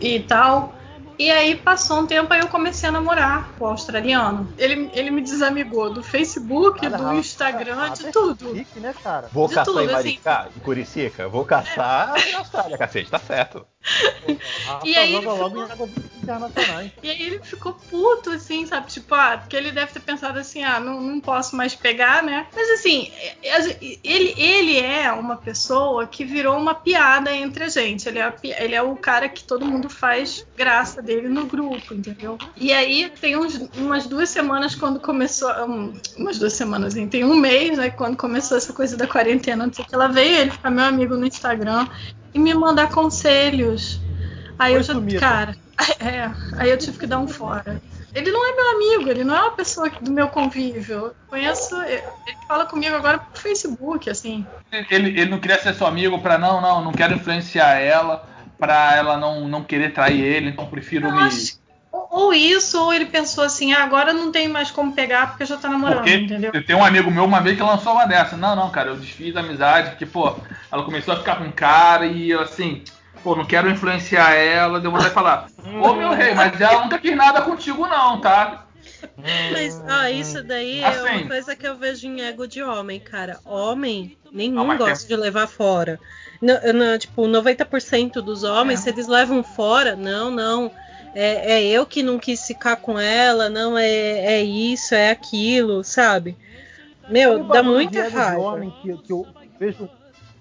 e 0.00 0.20
tal. 0.20 0.74
E 1.18 1.30
aí 1.30 1.56
passou 1.56 2.00
um 2.00 2.06
tempo, 2.06 2.32
aí 2.32 2.40
eu 2.40 2.48
comecei 2.48 2.88
a 2.88 2.92
namorar 2.92 3.50
com 3.58 3.64
o 3.64 3.68
australiano. 3.68 4.52
Ele, 4.58 4.90
ele 4.92 5.10
me 5.10 5.22
desamigou 5.22 5.92
do 5.92 6.02
Facebook, 6.02 6.80
Cara, 6.80 6.96
do 6.98 7.14
Instagram, 7.14 7.74
Rafa 7.74 7.94
de 7.94 8.06
é 8.08 8.12
tudo. 8.12 8.54
chique, 8.54 8.80
né, 8.80 8.94
cara? 9.02 9.28
Vou 9.32 9.48
de 9.48 9.54
caçar 9.54 9.64
tudo, 9.64 9.80
em 9.80 9.84
assim. 9.86 9.92
Maricá, 9.94 10.48
em 10.54 10.60
Curicica. 10.60 11.28
Vou 11.28 11.44
caçar 11.44 12.12
na 12.32 12.38
Austrália, 12.38 12.76
cacete. 12.76 13.10
Tá 13.10 13.18
certo. 13.18 13.66
Rafa 14.66 14.86
E 14.86 14.96
aí 14.96 15.14
ele 15.14 15.26
logo 15.26 15.66
ficou- 15.66 15.88
internacionais. 16.22 16.90
E 17.02 17.10
aí 17.10 17.22
ele 17.22 17.38
ficou 17.40 17.72
puto, 17.74 18.30
assim, 18.30 18.66
sabe? 18.66 18.88
Tipo, 18.88 19.14
ah, 19.14 19.38
porque 19.38 19.54
ele 19.56 19.70
deve 19.70 19.92
ter 19.92 20.00
pensado 20.00 20.38
assim, 20.38 20.64
ah, 20.64 20.80
não, 20.80 21.00
não 21.00 21.20
posso 21.20 21.54
mais 21.54 21.74
pegar, 21.74 22.22
né? 22.22 22.46
Mas 22.54 22.68
assim, 22.70 23.10
é- 23.20 23.36
é- 23.60 23.78
ele, 24.02 24.34
ele 24.36 24.78
é 24.80 25.12
uma 25.12 25.36
pessoa 25.36 26.06
que 26.06 26.24
virou 26.24 26.56
uma 26.56 26.74
piada 26.74 27.32
entre 27.32 27.64
a 27.64 27.68
gente. 27.68 28.08
Ele 28.08 28.18
é, 28.18 28.24
a 28.24 28.34
ele 28.42 28.74
é 28.74 28.82
o 28.82 28.96
cara 28.96 29.28
que 29.28 29.44
todo 29.44 29.64
mundo 29.64 29.88
faz 29.88 30.44
graça 30.56 31.00
dele 31.00 31.28
no 31.28 31.46
grupo, 31.46 31.94
entendeu? 31.94 32.36
E 32.56 32.72
aí 32.72 33.08
tem 33.20 33.36
uns- 33.36 33.68
umas 33.76 34.06
duas 34.06 34.28
semanas 34.28 34.74
quando 34.74 34.98
começou. 34.98 35.46
um, 35.66 35.92
umas 36.18 36.38
duas 36.38 36.52
semanas, 36.54 36.92
assim, 36.94 37.06
tem 37.08 37.24
um 37.24 37.36
mês, 37.36 37.78
né? 37.78 37.90
Quando 37.90 38.16
começou 38.16 38.56
essa 38.56 38.72
coisa 38.72 38.96
da 38.96 39.06
quarentena, 39.06 39.66
não 39.66 39.72
sei 39.72 39.84
o 39.84 39.88
que, 39.88 39.94
ela 39.94 40.08
veio 40.08 40.38
ele 40.38 40.50
ficar 40.50 40.70
meu 40.70 40.84
amigo 40.84 41.16
no 41.16 41.26
Instagram 41.26 41.86
e 42.36 42.38
me 42.38 42.52
mandar 42.52 42.90
conselhos. 42.90 43.98
Aí 44.58 44.72
Foi 44.72 44.80
eu 44.80 44.82
já, 44.82 44.92
sumida. 44.92 45.18
cara, 45.18 45.56
é, 46.00 46.30
aí 46.58 46.70
eu 46.70 46.76
tive 46.76 46.98
que 46.98 47.06
dar 47.06 47.18
um 47.18 47.26
fora. 47.26 47.80
Ele 48.14 48.30
não 48.30 48.46
é 48.46 48.54
meu 48.54 48.70
amigo, 48.76 49.10
ele 49.10 49.24
não 49.24 49.34
é 49.34 49.40
uma 49.42 49.52
pessoa 49.52 49.88
do 49.88 50.10
meu 50.10 50.28
convívio. 50.28 50.96
Eu 50.96 51.16
conheço, 51.28 51.74
ele 51.82 52.02
fala 52.46 52.66
comigo 52.66 52.94
agora 52.94 53.18
por 53.18 53.40
Facebook, 53.40 54.08
assim. 54.08 54.46
Ele, 54.90 55.18
ele 55.20 55.30
não 55.30 55.38
queria 55.38 55.58
ser 55.58 55.74
seu 55.74 55.86
amigo 55.86 56.18
pra 56.18 56.36
não, 56.38 56.60
não, 56.60 56.84
não 56.84 56.92
quero 56.92 57.14
influenciar 57.14 57.74
ela, 57.78 58.26
pra 58.58 58.94
ela 58.96 59.16
não, 59.16 59.48
não 59.48 59.62
querer 59.64 59.92
trair 59.92 60.20
ele, 60.20 60.50
então 60.50 60.66
prefiro 60.66 61.08
Eu 61.08 61.12
me. 61.14 61.22
acho- 61.22 61.56
ou, 62.10 62.32
isso, 62.34 62.80
ou 62.82 62.92
ele 62.92 63.06
pensou 63.06 63.44
assim, 63.44 63.72
ah, 63.72 63.82
agora 63.84 64.12
não 64.12 64.30
tem 64.32 64.48
mais 64.48 64.70
como 64.70 64.92
pegar 64.92 65.28
porque 65.28 65.44
já 65.44 65.56
tá 65.56 65.68
namorando, 65.68 65.98
Porque 65.98 66.14
entendeu? 66.14 66.50
eu 66.54 66.64
tenho 66.64 66.78
um 66.78 66.84
amigo 66.84 67.10
meu 67.10 67.24
uma 67.24 67.40
vez 67.40 67.56
que 67.56 67.62
lançou 67.62 67.92
uma 67.92 68.06
dessa. 68.06 68.36
Não, 68.36 68.54
não, 68.56 68.70
cara, 68.70 68.90
eu 68.90 68.96
desfiz 68.96 69.36
a 69.36 69.40
amizade, 69.40 69.90
porque, 69.90 70.06
pô, 70.06 70.34
ela 70.70 70.84
começou 70.84 71.14
a 71.14 71.18
ficar 71.18 71.36
com 71.36 71.44
um 71.44 71.52
cara 71.52 72.06
e 72.06 72.30
eu 72.30 72.40
assim, 72.40 72.82
pô, 73.22 73.34
não 73.36 73.44
quero 73.44 73.70
influenciar 73.70 74.32
ela, 74.34 74.80
deu 74.80 74.90
vontade 74.90 75.10
de 75.10 75.14
falar, 75.14 75.46
ô 75.80 75.94
meu 75.94 76.10
rei, 76.12 76.34
mas 76.34 76.60
ela 76.60 76.82
nunca 76.84 76.98
quis 76.98 77.16
nada 77.16 77.42
contigo, 77.42 77.86
não, 77.86 78.20
tá? 78.20 78.64
Mas, 79.52 79.82
ah, 79.88 80.10
isso 80.10 80.42
daí 80.42 80.80
é 80.80 80.86
Assim. 80.88 81.08
uma 81.18 81.26
coisa 81.28 81.56
que 81.56 81.66
eu 81.66 81.76
vejo 81.76 82.06
em 82.06 82.20
ego 82.22 82.46
de 82.46 82.62
homem, 82.62 83.00
cara. 83.00 83.38
Homem, 83.44 84.16
nenhum 84.32 84.70
Ah, 84.70 84.74
gosta 84.76 85.06
de 85.08 85.16
levar 85.16 85.46
fora. 85.46 85.98
No, 86.40 86.54
no- 86.72 86.98
tipo, 86.98 87.26
90% 87.26 88.20
dos 88.22 88.42
homens, 88.44 88.80
É. 88.80 88.82
se 88.84 88.88
eles 88.90 89.06
levam 89.08 89.42
fora, 89.42 89.96
não, 89.96 90.30
não. 90.30 90.70
É, 91.16 91.52
é 91.52 91.66
eu 91.66 91.86
que 91.86 92.02
não 92.02 92.18
quis 92.18 92.46
ficar 92.46 92.76
com 92.76 92.98
ela, 92.98 93.48
não, 93.48 93.76
é, 93.78 93.86
é 93.88 94.42
isso, 94.42 94.94
é 94.94 95.10
aquilo, 95.10 95.82
sabe? 95.82 96.36
Meu, 97.08 97.42
dá 97.44 97.62
muita 97.62 98.02
de 98.02 98.14
raiva. 98.14 98.40
homem 98.42 98.70
que, 98.82 98.96
que 98.98 99.12
eu 99.12 99.26
vejo. 99.58 99.88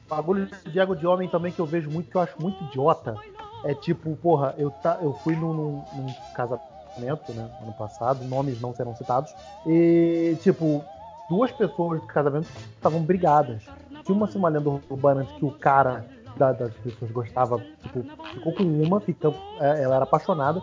Bagulho 0.10 0.48
de 0.68 0.80
ego 0.80 0.96
de 0.96 1.08
homem 1.08 1.28
também 1.30 1.52
que 1.52 1.60
eu 1.60 1.66
vejo 1.66 1.90
muito, 1.90 2.10
que 2.10 2.18
eu 2.18 2.22
acho 2.22 2.40
muito 2.42 2.62
idiota. 2.64 3.18
É 3.64 3.74
tipo, 3.74 4.16
porra, 4.18 4.54
eu, 4.58 4.70
tá, 4.70 5.00
eu 5.02 5.14
fui 5.24 5.36
num, 5.36 5.54
num- 5.54 5.84
num 5.94 6.14
casamento, 6.34 7.34
né, 7.34 7.48
ano 7.62 7.72
passado, 7.74 8.24
nomes 8.26 8.60
não 8.62 8.74
serão 8.74 8.94
citados. 8.94 9.34
E, 9.66 10.38
tipo, 10.42 10.84
duas 11.28 11.52
pessoas 11.52 12.02
do 12.02 12.06
casamento 12.06 12.48
estavam 12.76 13.02
brigadas. 13.02 13.64
Tinha 14.04 14.16
uma, 14.16 14.28
assim, 14.28 14.38
uma 14.38 14.50
lenda 14.50 14.70
urbana 14.70 15.24
de 15.24 15.34
que 15.34 15.46
o 15.46 15.52
cara 15.52 16.06
da- 16.38 16.52
das 16.52 16.74
pessoas 16.76 17.12
gostava, 17.12 17.60
tipo, 17.82 18.04
ficou 18.34 18.54
com 18.54 18.64
uma, 18.64 19.00
ficou, 19.00 19.34
é, 19.60 19.84
ela 19.84 19.96
era 19.96 20.04
apaixonada. 20.04 20.62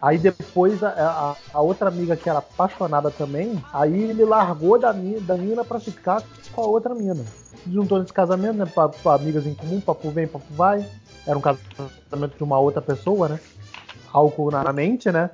Aí 0.00 0.18
depois 0.18 0.82
a, 0.82 0.88
a- 0.88 1.36
a 1.54 1.60
outra 1.60 1.88
amiga 1.88 2.16
que 2.16 2.28
era 2.28 2.40
apaixonada 2.40 3.10
também, 3.10 3.62
aí 3.72 4.02
ele 4.10 4.24
largou 4.24 4.78
da, 4.78 4.90
da 4.92 5.36
mina 5.36 5.64
pra 5.64 5.78
ficar 5.78 6.22
com 6.52 6.60
a 6.62 6.66
outra 6.66 6.94
mina. 6.94 7.24
Juntou 7.66 8.00
nesse 8.00 8.12
casamento, 8.12 8.54
né? 8.56 8.66
Pra, 8.66 8.88
pra 8.88 9.14
amigas 9.14 9.46
em 9.46 9.54
comum, 9.54 9.80
papo 9.80 10.10
vem, 10.10 10.26
papo 10.26 10.44
vai. 10.50 10.84
Era 11.24 11.38
um 11.38 11.40
casamento 11.40 12.36
de 12.36 12.42
uma 12.42 12.58
outra 12.58 12.82
pessoa, 12.82 13.28
né? 13.28 13.38
Álcool 14.12 14.50
na 14.50 14.72
mente, 14.72 15.10
né? 15.12 15.30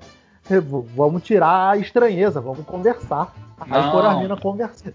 Vamos 0.94 1.22
tirar 1.22 1.70
a 1.70 1.76
estranheza, 1.76 2.40
vamos 2.40 2.64
conversar. 2.64 3.32
Aí 3.60 3.82
Não. 3.82 3.90
foram 3.90 4.10
as 4.10 4.18
minas 4.18 4.38
conversar. 4.40 4.92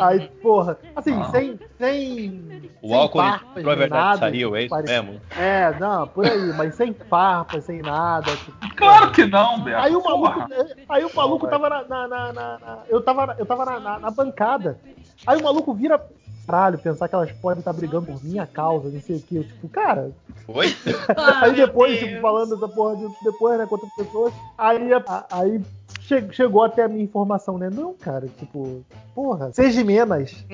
Aí, 0.00 0.20
porra, 0.42 0.78
assim, 0.96 1.14
Não. 1.14 1.30
sem. 1.30 1.58
sem 1.78 2.70
O 2.82 2.88
sem 2.88 2.96
álcool 2.98 3.18
farpas, 3.18 3.48
entrou 3.58 3.72
a 3.72 3.76
nem 3.76 3.78
verdade 3.78 4.04
nada, 4.04 4.18
saiu, 4.20 4.56
é 4.56 4.62
isso 4.62 4.70
pare- 4.70 4.86
mesmo? 4.86 5.20
É, 5.36 5.78
não, 5.78 6.06
por 6.08 6.24
aí, 6.24 6.52
mas 6.56 6.74
sem 6.74 6.94
farpas, 6.94 7.64
sem 7.64 7.82
nada. 7.82 8.30
tipo, 8.36 8.74
Claro 8.76 9.12
que 9.12 9.26
não, 9.26 9.60
Beto. 9.60 9.78
Aí 9.78 9.94
o 9.94 10.02
maluco, 10.02 10.32
porra. 10.32 10.48
aí 10.88 11.04
o 11.04 11.10
maluco 11.14 11.46
tava 11.48 11.68
na, 11.68 11.82
na- 11.84 12.08
na- 12.08 12.32
na- 12.32 12.58
na- 12.58 12.78
eu 12.88 13.02
tava, 13.02 13.36
eu 13.38 13.44
tava 13.46 13.64
na, 13.66 13.80
na- 13.80 13.98
na 13.98 14.10
bancada. 14.10 14.78
Aí 15.26 15.36
o 15.38 15.42
maluco 15.42 15.74
vira 15.74 16.00
caralho, 16.48 16.78
pensar 16.78 17.08
que 17.08 17.14
elas 17.14 17.30
podem 17.32 17.58
estar 17.58 17.72
brigando 17.74 18.06
por 18.06 18.24
minha 18.24 18.46
causa, 18.46 18.88
não 18.88 19.00
sei 19.00 19.16
o 19.16 19.20
que. 19.20 19.36
Eu, 19.36 19.44
tipo, 19.44 19.68
cara. 19.68 20.10
Oi? 20.48 20.74
Ah, 21.16 21.44
aí 21.44 21.54
depois, 21.54 21.98
tipo, 21.98 22.20
falando 22.22 22.54
dessa 22.56 22.68
porra 22.68 22.96
disso 22.96 23.14
depois, 23.20 23.58
né, 23.58 23.66
com 23.66 23.74
outras 23.74 23.92
pessoas. 23.92 24.32
Aí, 24.56 24.92
a- 24.92 25.26
aí 25.30 25.60
che- 26.00 26.28
chegou 26.32 26.62
até 26.64 26.84
a 26.84 26.88
minha 26.88 27.04
informação, 27.04 27.58
né? 27.58 27.68
Não, 27.70 27.92
cara, 27.94 28.26
tipo, 28.38 28.82
porra, 29.14 29.52
seja 29.52 29.84
menos. 29.84 30.44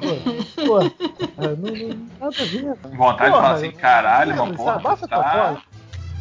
Pô, 0.00 0.66
porra, 0.66 0.90
ah, 1.38 1.42
não, 1.56 1.70
não, 1.70 1.88
nada 2.20 2.34
a 2.42 2.44
ver. 2.44 2.74
Vontade 2.96 3.30
de 3.30 3.36
falar 3.36 3.52
assim, 3.52 3.70
caralho, 3.72 4.36
mano, 4.36 4.54
porra. 4.56 4.72
sabe, 4.72 4.82
baixa 4.84 5.06
tu 5.06 5.08
tua 5.08 5.22
tá... 5.22 5.32
bola. 5.36 5.62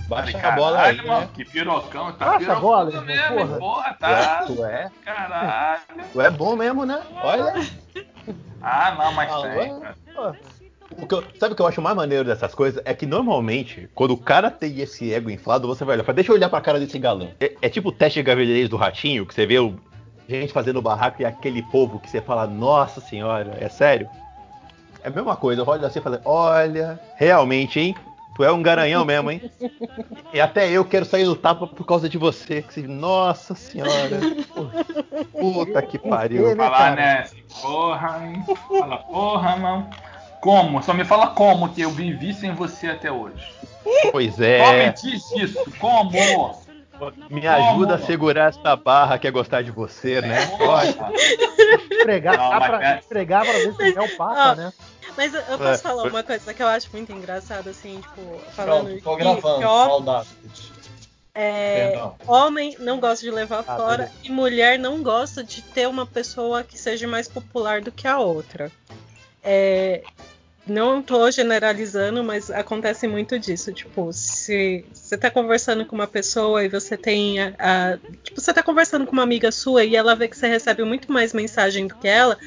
Baixa 0.10 0.48
a 0.48 0.52
bola 0.52 0.82
aí, 0.82 0.98
mano, 0.98 1.20
né? 1.22 1.30
que 1.34 1.46
pirocão. 1.46 2.12
Tá 2.14 2.26
Baixa 2.26 2.36
a 2.36 2.40
pirocão 2.40 2.62
bola, 2.62 2.90
irmão, 2.90 3.06
mesmo, 3.06 3.36
porra. 3.36 3.58
porra, 3.58 3.94
Tu 4.00 4.06
é, 4.06 4.16
tá. 4.16 4.44
tu 4.46 4.66
é, 4.66 4.92
Caralho. 5.04 5.82
tu 6.12 6.22
é 6.22 6.30
bom 6.30 6.56
mesmo, 6.56 6.86
né? 6.86 7.02
Olha. 7.24 7.54
Ah, 8.62 8.96
não, 8.98 9.12
mas 9.14 9.32
Ah, 9.32 9.42
tem, 9.42 9.80
cara. 9.80 10.38
O 10.96 11.08
que 11.08 11.16
eu- 11.16 11.24
sabe 11.40 11.54
o 11.54 11.56
que 11.56 11.62
eu 11.62 11.68
acho 11.68 11.82
mais 11.82 11.96
maneiro 11.96 12.24
dessas 12.24 12.54
coisas? 12.54 12.82
É 12.86 12.94
que 12.94 13.06
normalmente, 13.06 13.90
quando 13.96 14.12
o 14.12 14.18
cara 14.18 14.52
tem 14.52 14.80
esse 14.80 15.12
ego 15.14 15.30
inflado, 15.30 15.68
você 15.68 15.84
vai 15.84 15.96
olhar, 15.96 16.04
fala, 16.04 16.16
deixa 16.16 16.32
eu 16.32 16.36
olhar 16.36 16.50
pra 16.50 16.62
cara 16.62 16.80
desse 16.80 17.00
galã. 17.00 17.30
É, 17.40 17.52
é 17.64 17.70
tipo 17.70 17.90
o 17.90 17.92
teste 17.92 18.20
de 18.20 18.24
gravidez 18.24 18.70
do 18.70 18.78
ratinho, 18.78 19.26
que 19.26 19.34
você 19.34 19.46
vê 19.46 19.58
o, 19.60 19.74
gente 20.30 20.54
fazendo 20.54 20.82
barraco 20.82 21.22
e 21.22 21.26
aquele 21.26 21.62
povo 21.64 22.00
que 22.00 22.10
você 22.10 22.22
fala, 22.22 22.46
nossa 22.46 23.02
senhora, 23.02 23.58
é 23.60 23.68
sério? 23.70 24.08
É 25.04 25.08
a 25.08 25.12
mesma 25.12 25.36
coisa, 25.36 25.62
eu 25.62 25.68
olho 25.68 25.86
assim 25.86 26.00
e 26.00 26.02
falo, 26.02 26.20
olha, 26.24 27.00
realmente, 27.16 27.80
hein? 27.80 27.96
Tu 28.36 28.44
é 28.44 28.52
um 28.52 28.64
garanhão 28.64 29.06
mesmo, 29.06 29.30
hein? 29.32 29.52
E 30.34 30.42
até 30.42 30.68
eu 30.70 30.84
quero 30.84 31.06
sair 31.06 31.24
no 31.26 31.36
tapa 31.36 31.68
por 31.68 31.86
causa 31.86 32.10
de 32.10 32.18
você. 32.18 32.62
Que 32.64 32.74
você, 32.74 32.82
nossa 32.88 33.54
senhora. 33.54 34.20
Puta 35.32 35.82
que 35.84 35.98
pariu. 36.00 36.48
né, 36.50 36.56
Falar, 36.56 36.78
cara? 36.78 36.96
né? 36.96 37.26
Porra, 37.62 38.22
hein? 38.26 38.44
Fala, 38.68 38.98
porra, 38.98 39.56
mano. 39.58 39.90
Como? 40.42 40.82
Só 40.84 40.94
me 40.94 41.06
fala 41.06 41.28
como 41.28 41.70
que 41.74 41.82
eu 41.82 41.90
vivi 41.92 42.34
sem 42.34 42.54
você 42.54 42.88
até 42.88 43.12
hoje. 43.12 43.48
Pois 44.12 44.36
Só 44.36 44.44
é. 44.44 44.88
me 44.88 44.94
diz 44.94 45.32
isso. 45.34 45.72
Como? 45.80 46.10
Me 47.30 47.46
ajuda 47.48 47.96
a 47.96 48.00
segurar 48.00 48.50
essa 48.50 48.76
barra 48.76 49.18
que 49.18 49.28
é 49.28 49.32
gostar 49.32 49.62
de 49.62 49.72
você, 49.72 50.22
né? 50.22 50.38
Olha. 50.60 50.94
Poxa. 50.94 51.12
Esfregar, 51.92 52.38
Não, 52.38 52.50
dá 52.50 52.60
mas 52.60 52.68
pra, 52.70 52.94
é- 52.94 53.00
esfregar 53.00 53.44
pra 53.44 53.54
ver 53.54 53.74
se 53.74 53.92
o 53.92 53.96
mel 53.96 54.10
passa, 54.18 54.52
Ó, 54.52 54.56
né? 54.56 54.74
Mas 55.16 55.34
eu 55.34 55.42
eu 55.42 55.54
É. 55.56 55.58
posso 55.58 55.84
falar 55.84 56.04
uma 56.04 56.24
coisa 56.24 56.54
que 56.54 56.64
eu 56.64 56.68
acho 56.68 56.90
muito 56.92 57.12
engraçada, 57.12 57.70
assim, 57.70 58.00
tipo, 58.02 58.40
falando 58.56 58.88
Pronto, 58.88 59.04
tô 59.04 59.16
que- 59.16 59.24
gravando. 59.24 59.60
que 59.60 59.66
ó, 59.66 60.24
é, 61.36 62.00
homem 62.28 62.76
não 62.80 63.00
gosta 63.00 63.26
de 63.26 63.32
levar 63.32 63.64
Ah, 63.68 63.76
fora 63.78 63.98
beleza. 64.04 64.14
e 64.24 64.30
mulher 64.32 64.78
não 64.78 65.02
gosta 65.02 65.44
de 65.44 65.62
ter 65.64 65.88
uma 65.88 66.06
pessoa 66.06 66.64
que 66.64 66.78
seja 66.78 67.08
mais 67.08 67.28
popular 67.28 67.82
do 67.82 67.92
que 67.92 68.08
a 68.08 68.20
outra. 68.20 68.72
É, 69.44 70.04
não 70.66 71.02
tô 71.02 71.30
generalizando, 71.32 72.24
mas 72.24 72.50
acontece 72.52 73.08
muito 73.08 73.38
disso. 73.40 73.74
Tipo, 73.74 74.14
se 74.14 74.86
você 74.94 75.18
tá 75.18 75.30
conversando 75.32 75.86
com 75.86 75.96
uma 75.96 76.08
pessoa 76.08 76.64
e 76.64 76.70
você 76.70 76.96
tem 76.96 77.40
a, 77.42 77.54
a- 77.60 77.98
Tipo, 78.24 78.40
você 78.40 78.54
tá 78.54 78.62
conversando 78.64 79.06
com 79.06 79.12
uma 79.12 79.24
amiga 79.24 79.52
sua 79.52 79.84
e 79.84 79.96
ela 79.96 80.16
vê 80.16 80.28
que 80.28 80.38
você 80.38 80.48
recebe 80.48 80.84
muito 80.84 81.12
mais 81.12 81.34
mensagem 81.34 81.88
do 81.88 81.96
que 81.96 82.08
ela. 82.08 82.38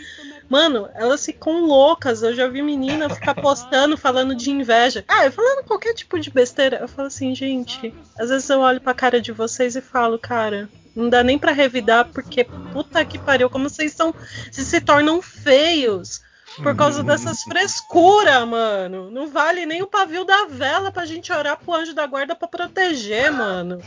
Mano, 0.49 0.89
elas 0.95 1.25
ficam 1.25 1.65
loucas. 1.65 2.23
Eu 2.23 2.35
já 2.35 2.47
vi 2.47 2.63
menina 2.63 3.09
ficar 3.11 3.35
postando, 3.35 3.97
falando 3.97 4.35
de 4.35 4.51
inveja. 4.51 5.05
Ah, 5.09 5.25
eu 5.25 5.33
falando 5.33 5.65
qualquer 5.65 5.95
tipo 5.95 6.19
de 6.19 6.31
besteira. 6.31 6.79
Eu 6.79 6.89
falo 6.89 7.09
assim, 7.09 7.35
gente. 7.35 7.93
Às 8.19 8.31
vezes 8.31 8.49
eu 8.49 8.61
olho 8.61 8.81
pra 8.81 8.95
cara 8.95 9.21
de 9.21 9.33
vocês 9.33 9.77
e 9.77 9.81
falo, 9.81 10.19
cara, 10.19 10.69
não 10.95 11.09
dá 11.09 11.23
nem 11.23 11.39
pra 11.39 11.53
revidar, 11.53 12.09
porque 12.13 12.45
puta 12.73 13.05
que 13.05 13.19
pariu, 13.19 13.51
como 13.51 13.69
vocês 13.69 13.93
são. 13.93 14.15
Vocês 14.51 14.67
se 14.67 14.81
tornam 14.81 15.21
feios. 15.21 16.25
Por 16.63 16.75
causa 16.75 17.03
dessas 17.03 17.43
frescuras, 17.43 18.49
mano. 18.49 19.11
Não 19.11 19.29
vale 19.29 19.67
nem 19.67 19.83
o 19.83 19.87
pavio 19.87 20.25
da 20.25 20.47
vela 20.47 20.91
pra 20.91 21.05
gente 21.05 21.31
orar 21.31 21.59
pro 21.59 21.75
anjo 21.75 21.93
da 21.95 22.07
guarda 22.07 22.35
pra 22.35 22.49
proteger, 22.49 23.31
mano. 23.31 23.79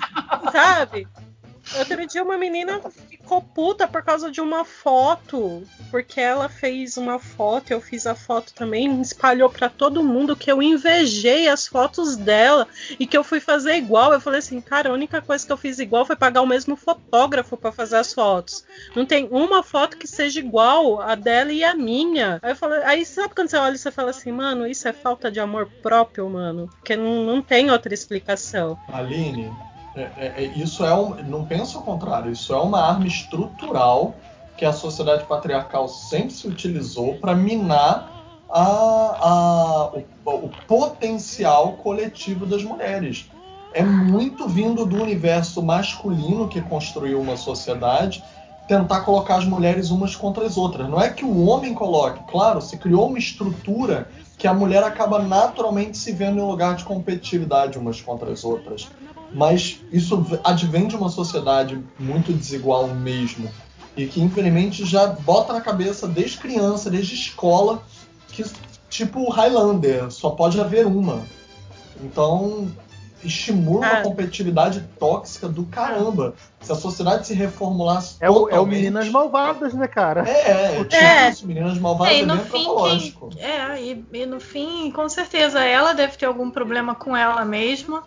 Sabe? 0.50 1.06
Outro 1.78 2.06
dia 2.06 2.22
uma 2.22 2.36
menina 2.36 2.80
ficou 3.08 3.40
puta 3.40 3.88
por 3.88 4.02
causa 4.02 4.30
de 4.30 4.40
uma 4.40 4.64
foto. 4.64 5.62
Porque 5.90 6.20
ela 6.20 6.48
fez 6.48 6.96
uma 6.96 7.18
foto, 7.18 7.70
eu 7.70 7.80
fiz 7.80 8.06
a 8.06 8.14
foto 8.14 8.52
também, 8.52 9.00
espalhou 9.00 9.48
pra 9.48 9.68
todo 9.68 10.02
mundo 10.02 10.36
que 10.36 10.50
eu 10.50 10.62
invejei 10.62 11.48
as 11.48 11.66
fotos 11.66 12.16
dela 12.16 12.66
e 12.98 13.06
que 13.06 13.16
eu 13.16 13.24
fui 13.24 13.40
fazer 13.40 13.76
igual. 13.76 14.12
Eu 14.12 14.20
falei 14.20 14.40
assim, 14.40 14.60
cara, 14.60 14.90
a 14.90 14.92
única 14.92 15.22
coisa 15.22 15.46
que 15.46 15.52
eu 15.52 15.56
fiz 15.56 15.78
igual 15.78 16.04
foi 16.04 16.16
pagar 16.16 16.42
o 16.42 16.46
mesmo 16.46 16.76
fotógrafo 16.76 17.56
pra 17.56 17.72
fazer 17.72 17.96
as 17.96 18.12
fotos. 18.12 18.64
Não 18.94 19.06
tem 19.06 19.28
uma 19.30 19.62
foto 19.62 19.96
que 19.96 20.06
seja 20.06 20.40
igual 20.40 21.00
a 21.00 21.14
dela 21.14 21.52
e 21.52 21.64
a 21.64 21.74
minha. 21.74 22.38
Aí 22.42 22.52
eu 22.52 22.56
falei, 22.56 22.82
aí 22.84 23.04
sabe 23.04 23.34
quando 23.34 23.48
você 23.48 23.56
olha 23.56 23.74
e 23.74 23.78
você 23.78 23.90
fala 23.90 24.10
assim, 24.10 24.32
mano, 24.32 24.66
isso 24.66 24.86
é 24.88 24.92
falta 24.92 25.30
de 25.30 25.40
amor 25.40 25.68
próprio, 25.82 26.28
mano? 26.28 26.68
Porque 26.68 26.96
não, 26.96 27.24
não 27.24 27.42
tem 27.42 27.70
outra 27.70 27.94
explicação. 27.94 28.78
Aline, 28.88 29.52
é- 29.94 30.10
é- 30.16 30.34
é- 30.36 30.44
isso 30.44 30.84
é 30.84 30.94
um. 30.94 31.14
Não 31.22 31.44
pensa 31.44 31.78
ao 31.78 31.84
contrário, 31.84 32.32
isso 32.32 32.52
é 32.52 32.58
uma 32.60 32.80
arma 32.80 33.06
estrutural 33.06 34.14
que 34.56 34.64
a 34.64 34.72
sociedade 34.72 35.24
patriarcal 35.24 35.88
sempre 35.88 36.32
se 36.32 36.46
utilizou 36.46 37.16
para 37.16 37.34
minar 37.34 38.12
a- 38.48 39.18
a- 39.20 39.90
o, 40.24 40.30
o 40.30 40.48
potencial 40.66 41.72
coletivo 41.74 42.46
das 42.46 42.62
mulheres. 42.62 43.30
É 43.72 43.82
muito 43.82 44.48
vindo 44.48 44.86
do 44.86 45.02
universo 45.02 45.60
masculino 45.60 46.48
que 46.48 46.60
construiu 46.60 47.20
uma 47.20 47.36
sociedade 47.36 48.22
tentar 48.68 49.00
colocar 49.00 49.36
as 49.36 49.44
mulheres 49.44 49.90
umas 49.90 50.14
contra 50.16 50.46
as 50.46 50.56
outras. 50.56 50.88
Não 50.88 51.00
é 51.00 51.10
que 51.10 51.24
o 51.24 51.44
homem 51.46 51.74
coloque, 51.74 52.22
claro, 52.24 52.62
se 52.62 52.78
criou 52.78 53.08
uma 53.08 53.18
estrutura 53.18 54.08
que 54.38 54.46
a 54.46 54.54
mulher 54.54 54.82
acaba 54.82 55.18
naturalmente 55.18 55.98
se 55.98 56.12
vendo 56.12 56.38
em 56.38 56.46
lugar 56.46 56.76
de 56.76 56.84
competitividade 56.84 57.78
umas 57.78 58.00
contra 58.00 58.30
as 58.30 58.44
outras. 58.44 58.88
Mas 59.34 59.80
isso 59.92 60.24
advém 60.44 60.86
de 60.86 60.94
uma 60.96 61.08
sociedade 61.08 61.82
muito 61.98 62.32
desigual 62.32 62.86
mesmo. 62.88 63.50
E 63.96 64.06
que, 64.06 64.20
infelizmente, 64.22 64.84
já 64.84 65.06
bota 65.08 65.52
na 65.52 65.60
cabeça 65.60 66.06
desde 66.06 66.38
criança, 66.38 66.88
desde 66.88 67.14
escola, 67.14 67.82
que, 68.28 68.44
tipo 68.88 69.28
Highlander, 69.30 70.10
só 70.10 70.30
pode 70.30 70.60
haver 70.60 70.86
uma. 70.86 71.22
Então, 72.02 72.68
estimula 73.22 73.78
uma 73.86 73.98
Ah. 73.98 74.02
competitividade 74.02 74.84
tóxica 74.98 75.48
do 75.48 75.64
caramba. 75.64 76.34
Se 76.60 76.70
a 76.72 76.74
sociedade 76.74 77.26
se 77.26 77.34
reformulasse 77.34 78.16
É 78.20 78.28
o, 78.28 78.34
é 78.34 78.36
o 78.36 78.44
totalmente- 78.44 78.74
Meninas 78.76 79.08
Malvadas, 79.08 79.72
né, 79.74 79.86
cara? 79.88 80.28
É, 80.28 80.50
é, 80.50 80.80
é 80.80 80.84
tipo 80.84 80.94
É. 80.96 81.30
isso, 81.30 81.46
Meninas 81.46 81.78
Malvadas 81.78 82.14
É, 82.14 82.18
é, 82.18 82.22
e 82.22 82.26
no 82.26 82.36
bem 82.36 82.44
fim, 82.44 82.66
quem- 83.30 83.40
é, 83.42 83.82
e, 83.82 84.04
e 84.12 84.26
no 84.26 84.40
fim, 84.40 84.90
com 84.90 85.08
certeza, 85.08 85.60
ela 85.64 85.92
deve 85.92 86.16
ter 86.16 86.26
algum 86.26 86.50
problema 86.50 86.94
com 86.94 87.16
ela 87.16 87.44
mesma. 87.44 88.02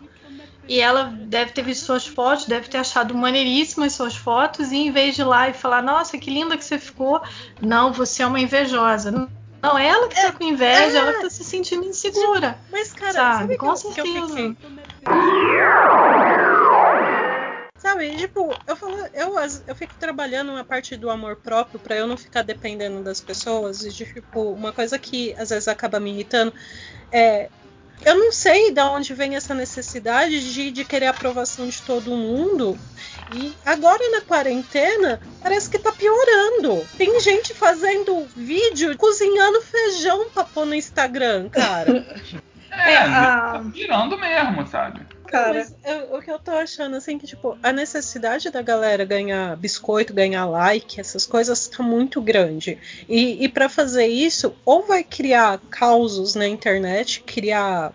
E 0.67 0.79
ela 0.79 1.05
deve 1.27 1.51
ter 1.51 1.61
visto 1.63 1.85
suas 1.85 2.05
fotos, 2.05 2.45
deve 2.45 2.67
ter 2.67 2.77
achado 2.77 3.15
maneiríssimas 3.15 3.93
suas 3.93 4.15
fotos, 4.15 4.71
e 4.71 4.75
em 4.77 4.91
vez 4.91 5.15
de 5.15 5.21
ir 5.21 5.25
lá 5.25 5.49
e 5.49 5.53
falar, 5.53 5.81
nossa, 5.81 6.17
que 6.17 6.29
linda 6.29 6.57
que 6.57 6.63
você 6.65 6.77
ficou, 6.77 7.21
não, 7.61 7.93
você 7.93 8.23
é 8.23 8.27
uma 8.27 8.39
invejosa. 8.39 9.11
Não, 9.11 9.77
ela 9.77 10.07
que 10.09 10.15
tá 10.15 10.31
com 10.31 10.43
inveja, 10.43 10.97
é. 10.97 11.01
ela 11.01 11.13
que 11.13 11.21
tá 11.21 11.29
se 11.29 11.43
sentindo 11.43 11.85
insegura. 11.85 12.59
Mas, 12.71 12.93
cara, 12.93 13.13
Sabe, 13.13 13.37
sabe, 13.37 13.57
com 13.57 13.73
que 13.73 13.87
eu- 13.87 13.93
que 13.93 14.01
eu 14.01 14.05
certeza. 14.05 14.27
fiquei? 14.27 14.57
Sabe, 17.77 18.17
tipo, 18.17 18.49
eu 18.67 18.75
falo, 18.75 18.95
eu, 19.13 19.35
eu 19.67 19.75
fico 19.75 19.95
trabalhando 19.99 20.49
uma 20.51 20.65
parte 20.65 20.97
do 20.97 21.09
amor 21.09 21.37
próprio 21.41 21.79
pra 21.79 21.95
eu 21.95 22.07
não 22.07 22.17
ficar 22.17 22.41
dependendo 22.41 23.03
das 23.03 23.21
pessoas. 23.21 23.81
E, 23.83 23.93
tipo, 23.93 24.51
uma 24.53 24.73
coisa 24.73 24.97
que 24.97 25.33
às 25.35 25.49
vezes 25.49 25.67
acaba 25.67 25.99
me 25.99 26.11
irritando 26.11 26.51
é. 27.11 27.51
Eu 28.05 28.15
não 28.17 28.31
sei 28.31 28.71
de 28.71 28.81
onde 28.81 29.13
vem 29.13 29.35
essa 29.35 29.53
necessidade 29.53 30.53
de, 30.53 30.71
de 30.71 30.85
querer 30.85 31.07
a 31.07 31.09
aprovação 31.09 31.67
de 31.67 31.81
todo 31.81 32.11
mundo. 32.11 32.77
E 33.33 33.53
agora 33.65 33.99
na 34.11 34.21
quarentena, 34.21 35.19
parece 35.41 35.69
que 35.69 35.77
tá 35.79 35.91
piorando. 35.91 36.87
Tem 36.97 37.19
gente 37.19 37.53
fazendo 37.53 38.25
vídeo 38.35 38.95
cozinhando 38.97 39.61
feijão 39.61 40.29
pra 40.29 40.43
pôr 40.45 40.65
no 40.65 40.75
Instagram, 40.75 41.49
cara. 41.49 42.05
É, 42.79 42.91
É, 42.93 42.97
a- 42.97 43.53
tá 43.53 43.57
virando 43.73 44.17
mesmo, 44.19 44.67
sabe? 44.67 45.01
Cara, 45.27 45.67
eu- 45.83 46.15
o 46.17 46.21
que 46.21 46.31
eu 46.31 46.39
tô 46.39 46.51
achando, 46.51 46.95
assim, 46.95 47.17
que, 47.17 47.27
tipo, 47.27 47.57
a 47.61 47.71
necessidade 47.71 48.49
da 48.49 48.61
galera 48.61 49.05
ganhar 49.05 49.55
biscoito, 49.57 50.13
ganhar 50.13 50.45
like, 50.45 50.99
essas 50.99 51.25
coisas 51.25 51.67
tá 51.67 51.83
muito 51.83 52.21
grande. 52.21 52.77
E, 53.07 53.43
e 53.43 53.49
para 53.49 53.69
fazer 53.69 54.07
isso, 54.07 54.53
ou 54.65 54.83
vai 54.83 55.03
criar 55.03 55.59
causos 55.69 56.35
na 56.35 56.47
internet, 56.47 57.21
criar 57.25 57.93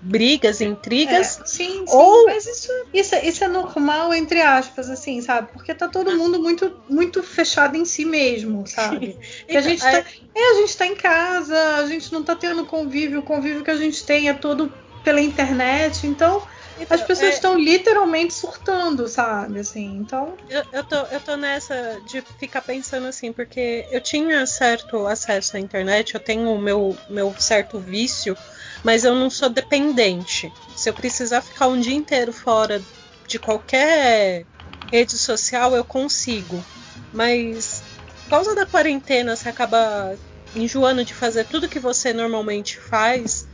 brigas, 0.00 0.60
intrigas, 0.60 1.40
É, 1.40 1.46
sim, 1.46 1.86
sim, 1.86 1.96
Ou- 1.96 2.26
mas 2.26 2.46
isso, 2.46 2.68
isso, 2.92 3.14
é- 3.14 3.26
isso 3.26 3.42
é 3.42 3.48
normal, 3.48 4.12
entre 4.12 4.42
aspas, 4.42 4.90
assim, 4.90 5.22
sabe? 5.22 5.50
Porque 5.52 5.74
tá 5.74 5.88
todo 5.88 6.14
mundo 6.14 6.38
muito, 6.38 6.70
muito 6.88 7.22
fechado 7.22 7.74
em 7.76 7.86
si 7.86 8.04
mesmo, 8.04 8.66
sabe? 8.66 9.18
Que 9.48 9.56
a 9.56 9.62
gente 9.62 9.80
tá, 9.80 9.92
é, 10.34 10.50
a 10.50 10.54
gente 10.60 10.76
tá 10.76 10.86
em 10.86 10.94
casa, 10.94 11.76
a 11.76 11.86
gente 11.86 12.12
não 12.12 12.22
tá 12.22 12.36
tendo 12.36 12.66
convívio, 12.66 13.20
o 13.20 13.22
convívio 13.22 13.64
que 13.64 13.70
a 13.70 13.76
gente 13.76 14.04
tem 14.04 14.28
é 14.28 14.34
todo 14.34 14.70
pela 15.02 15.20
internet, 15.20 16.06
então 16.06 16.42
Então, 16.78 16.96
as 16.96 17.04
pessoas 17.04 17.28
é, 17.28 17.34
estão 17.34 17.58
literalmente 17.58 18.34
surtando, 18.34 19.06
sabe? 19.06 19.60
Assim, 19.60 19.96
então. 19.96 20.36
Eu, 20.48 20.64
eu, 20.72 20.84
tô, 20.84 20.96
eu 20.96 21.20
tô 21.20 21.36
nessa 21.36 22.00
de 22.04 22.22
ficar 22.38 22.62
pensando 22.62 23.06
assim, 23.06 23.32
porque 23.32 23.86
eu 23.90 24.00
tinha 24.00 24.44
certo 24.46 25.06
acesso 25.06 25.56
à 25.56 25.60
internet, 25.60 26.14
eu 26.14 26.20
tenho 26.20 26.52
o 26.52 26.58
meu, 26.58 26.96
meu 27.08 27.34
certo 27.38 27.78
vício, 27.78 28.36
mas 28.82 29.04
eu 29.04 29.14
não 29.14 29.30
sou 29.30 29.48
dependente. 29.48 30.52
Se 30.74 30.88
eu 30.90 30.94
precisar 30.94 31.42
ficar 31.42 31.68
um 31.68 31.80
dia 31.80 31.94
inteiro 31.94 32.32
fora 32.32 32.82
de 33.26 33.38
qualquer 33.38 34.46
rede 34.90 35.16
social, 35.16 35.76
eu 35.76 35.84
consigo. 35.84 36.64
Mas 37.12 37.84
por 38.24 38.30
causa 38.30 38.54
da 38.54 38.66
quarentena, 38.66 39.36
você 39.36 39.48
acaba 39.48 40.18
enjoando 40.56 41.04
de 41.04 41.14
fazer 41.14 41.44
tudo 41.44 41.68
que 41.68 41.78
você 41.78 42.12
normalmente 42.12 42.78
faz, 42.78 43.46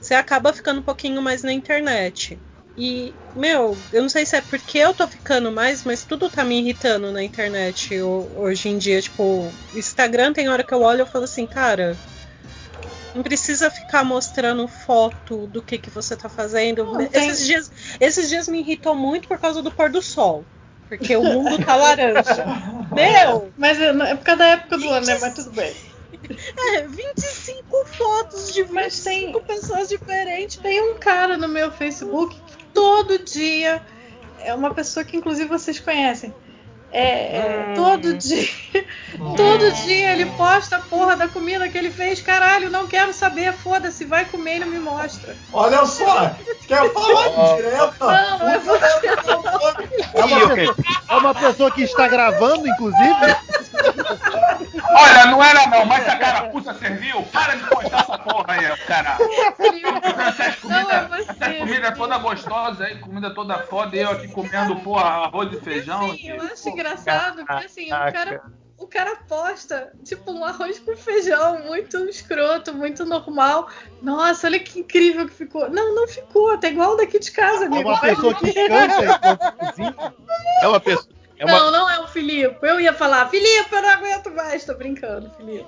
você 0.00 0.14
acaba 0.14 0.52
ficando 0.52 0.80
um 0.80 0.84
pouquinho 0.84 1.20
mais 1.20 1.42
na 1.42 1.52
internet. 1.52 2.40
E, 2.76 3.14
meu, 3.34 3.76
eu 3.92 4.02
não 4.02 4.08
sei 4.08 4.24
se 4.24 4.36
é 4.36 4.40
porque 4.40 4.78
eu 4.78 4.94
tô 4.94 5.06
ficando 5.06 5.52
mais, 5.52 5.84
mas 5.84 6.04
tudo 6.04 6.30
tá 6.30 6.42
me 6.44 6.58
irritando 6.60 7.12
na 7.12 7.22
internet 7.22 8.00
ho- 8.00 8.30
hoje 8.38 8.68
em 8.68 8.78
dia. 8.78 9.00
Tipo, 9.00 9.52
Instagram 9.74 10.32
tem 10.32 10.48
hora 10.48 10.64
que 10.64 10.72
eu 10.72 10.80
olho 10.82 10.98
e 10.98 11.02
eu 11.02 11.06
falo 11.06 11.24
assim, 11.24 11.46
cara, 11.46 11.98
não 13.14 13.22
precisa 13.22 13.70
ficar 13.70 14.04
mostrando 14.04 14.66
foto 14.66 15.46
do 15.46 15.62
que, 15.62 15.78
que 15.78 15.90
você 15.90 16.16
tá 16.16 16.28
fazendo. 16.28 16.84
Não, 16.86 17.06
tem- 17.06 17.28
esses, 17.28 17.46
dias, 17.46 17.70
esses 18.00 18.28
dias 18.28 18.48
me 18.48 18.60
irritou 18.60 18.94
muito 18.94 19.28
por 19.28 19.38
causa 19.38 19.62
do 19.62 19.70
pôr 19.70 19.90
do 19.90 20.00
sol. 20.00 20.46
Porque 20.88 21.14
o 21.16 21.22
mundo 21.22 21.58
tá 21.64 21.74
laranja. 21.76 22.44
Meu! 22.94 23.52
Mas 23.56 23.78
é 23.80 23.88
é 23.88 24.14
por 24.14 24.24
causa 24.24 24.38
da 24.38 24.46
época 24.48 24.78
do 24.78 24.88
ano, 24.90 25.06
né? 25.06 25.18
Mas 25.18 25.34
tudo 25.34 25.50
bem. 25.52 25.74
É, 26.74 26.82
25 26.86 27.86
fotos 27.96 28.52
de 28.52 28.64
Mas 28.70 29.02
tem- 29.02 29.26
25 29.32 29.46
pessoas 29.46 29.88
diferentes. 29.88 30.56
Tem 30.58 30.80
um 30.82 30.98
cara 30.98 31.36
no 31.38 31.48
meu 31.48 31.70
Facebook 31.70 32.41
todo 32.72 33.18
dia 33.18 33.82
é 34.40 34.54
uma 34.54 34.74
pessoa 34.74 35.04
que 35.04 35.16
inclusive 35.16 35.48
vocês 35.48 35.78
conhecem. 35.78 36.34
É, 36.92 37.36
é, 37.36 37.72
todo 37.74 38.14
dia. 38.18 38.48
Todo 39.36 39.72
dia 39.84 40.12
ele 40.12 40.26
posta 40.26 40.76
a 40.76 40.80
porra 40.80 41.16
da 41.16 41.28
comida 41.28 41.68
que 41.68 41.78
ele 41.78 41.90
fez. 41.90 42.20
Caralho, 42.20 42.70
não 42.70 42.86
quero 42.86 43.12
saber. 43.12 43.52
Foda-se, 43.52 44.04
vai 44.04 44.24
comer 44.24 44.56
e 44.56 44.60
não 44.60 44.66
me 44.66 44.78
mostra. 44.78 45.34
Olha 45.52 45.84
só, 45.86 46.34
quer 46.66 46.92
falar 46.92 47.56
direto? 47.56 47.94
Não, 48.00 48.38
não 48.38 48.50
é 48.50 48.58
você. 48.58 49.06
É 50.14 50.24
uma, 50.24 50.54
pessoa, 50.54 50.76
é 51.08 51.14
uma 51.14 51.34
pessoa 51.34 51.70
que 51.70 51.82
está 51.82 52.08
gravando, 52.08 52.68
inclusive. 52.68 53.36
Olha, 54.94 55.26
não 55.26 55.42
era 55.42 55.66
não, 55.66 55.86
mas 55.86 56.06
a 56.08 56.16
carapuça 56.16 56.74
serviu, 56.74 57.22
para 57.24 57.54
de 57.56 57.64
postar 57.64 58.00
essa 58.00 58.18
porra 58.18 58.46
aí, 58.48 58.76
cara. 58.86 59.16
Essas 59.20 59.82
Não 59.82 59.96
é 59.96 60.00
comidas 60.00 61.08
você. 61.08 61.44
essas 61.44 61.58
comidas 61.58 61.98
toda 61.98 62.18
gostosa 62.18 62.84
aí, 62.84 62.98
comida 62.98 63.34
toda 63.34 63.58
foda, 63.58 63.96
e 63.96 64.00
eu 64.00 64.10
aqui 64.10 64.28
comendo, 64.28 64.76
porra, 64.76 65.24
arroz 65.24 65.52
e 65.52 65.60
feijão. 65.60 66.10
Assim, 66.10 66.28
eu 66.28 66.42
acho 66.42 66.74
engraçado, 66.82 67.36
porque 67.46 67.64
assim, 67.66 67.86
o 67.86 68.12
cara, 68.12 68.42
o 68.78 68.86
cara 68.86 69.16
posta, 69.28 69.92
tipo, 70.04 70.30
um 70.32 70.44
arroz 70.44 70.78
com 70.80 70.96
feijão 70.96 71.60
muito 71.64 71.96
escroto, 72.08 72.74
muito 72.74 73.04
normal. 73.04 73.68
Nossa, 74.02 74.48
olha 74.48 74.58
que 74.58 74.80
incrível 74.80 75.26
que 75.28 75.34
ficou. 75.34 75.70
Não, 75.70 75.94
não 75.94 76.08
ficou, 76.08 76.58
tá 76.58 76.68
igual 76.68 76.96
daqui 76.96 77.18
de 77.18 77.30
casa, 77.30 77.64
É 77.64 77.66
amigo. 77.66 77.88
uma 77.88 78.00
Vai 78.00 78.10
pessoa 78.14 78.34
que 78.34 78.52
canta 78.52 79.52
cozinha. 79.58 79.94
É 80.60 80.68
uma 80.68 80.80
pessoa. 80.80 81.08
É 81.38 81.44
uma, 81.44 81.58
Não, 81.58 81.70
não 81.72 81.90
é 81.90 81.98
o 82.00 82.06
Filipe. 82.08 82.56
Eu 82.62 82.80
ia 82.80 82.92
falar, 82.92 83.28
Filipe, 83.28 83.72
eu 83.72 83.82
não 83.82 83.88
aguento 83.90 84.30
mais. 84.30 84.64
Tô 84.64 84.74
brincando, 84.74 85.30
Filipe. 85.36 85.66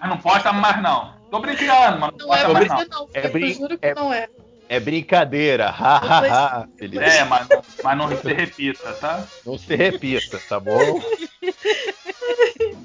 Mas 0.00 0.08
não 0.10 0.18
posta 0.18 0.52
mais 0.52 0.82
não. 0.82 1.14
Tô 1.30 1.38
brincando, 1.40 1.98
mas 2.00 2.10
não 2.18 2.26
Não 2.26 2.34
é 2.34 2.44
posta 2.44 2.52
mais 2.52 2.68
você 2.68 2.84
não. 2.90 3.00
não, 3.00 3.08
É 3.14 3.28
brin- 3.28 3.48
eu 3.48 3.54
juro 3.54 3.78
que 3.78 3.86
é- 3.86 3.94
não 3.94 4.12
é. 4.12 4.28
É 4.76 4.80
brincadeira. 4.80 5.74
Felipe. 6.78 7.02
É, 7.04 7.24
mas, 7.24 7.48
não- 7.48 7.62
mas 7.82 7.98
não 7.98 8.08
se 8.20 8.32
repita, 8.32 8.92
tá? 8.94 9.24
Não 9.44 9.58
se 9.58 9.74
repita, 9.76 10.40
tá 10.48 10.58
bom? 10.60 11.00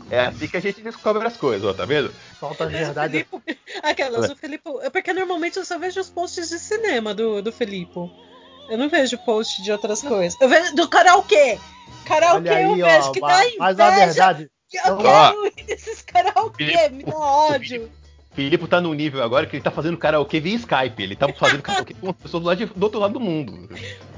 É 0.10 0.22
assim 0.22 0.48
que 0.48 0.58
a 0.58 0.62
gente 0.62 0.82
descobre 0.82 1.26
as 1.28 1.36
coisas, 1.38 1.68
ó, 1.68 1.74
tá 1.74 1.86
vendo? 1.86 2.14
Solta 2.40 2.64
a 2.64 2.68
verdade. 2.68 3.26
Felipe, 3.30 3.60
aquelas, 3.84 4.30
o 4.30 4.36
Felipe. 4.36 4.64
É 4.82 4.90
porque 4.90 5.12
normalmente 5.14 5.58
eu 5.58 5.66
só 5.66 5.78
vejo 5.78 6.00
os 6.00 6.10
posts 6.10 6.50
de 6.50 6.60
cinema 6.60 7.14
do, 7.14 7.42
do 7.42 7.52
Felipe. 7.52 7.94
Eu 8.70 8.78
não 8.78 8.90
vejo 8.90 9.18
post 9.20 9.62
de 9.62 9.72
outras 9.72 10.02
coisas. 10.02 10.40
Eu 10.42 10.48
vejo 10.50 10.76
do 10.76 10.88
karaokê. 10.90 11.58
Karaokê 12.06 12.50
Olha 12.50 12.62
eu 12.64 12.74
aí, 12.74 12.82
vejo 12.82 13.08
ó. 13.08 13.12
que 13.12 13.20
dá 13.20 13.28
Mas 13.28 13.56
mas 13.58 13.80
a 13.80 13.90
verdade. 13.92 14.50
Eu 14.86 14.94
Ó. 14.94 14.98
quero 14.98 15.48
ir 15.48 15.66
nesses 15.68 16.02
karaokê, 16.02 16.90
me 16.90 17.04
dá 17.04 17.16
ódio. 17.18 17.90
Filipe 18.38 18.68
tá 18.68 18.80
num 18.80 18.94
nível 18.94 19.24
agora 19.24 19.48
que 19.48 19.56
ele 19.56 19.64
tá 19.64 19.72
fazendo 19.72 19.98
karaokê 19.98 20.40
via 20.40 20.56
Skype. 20.58 21.02
Ele 21.02 21.16
tá 21.16 21.28
fazendo 21.34 21.64
karaokê 21.64 21.96
com 21.96 22.14
pessoas 22.14 22.44
do, 22.44 22.48
lado 22.50 22.58
de- 22.60 22.66
do 22.68 22.84
outro 22.84 23.00
lado 23.00 23.14
do 23.14 23.20
mundo. 23.20 23.68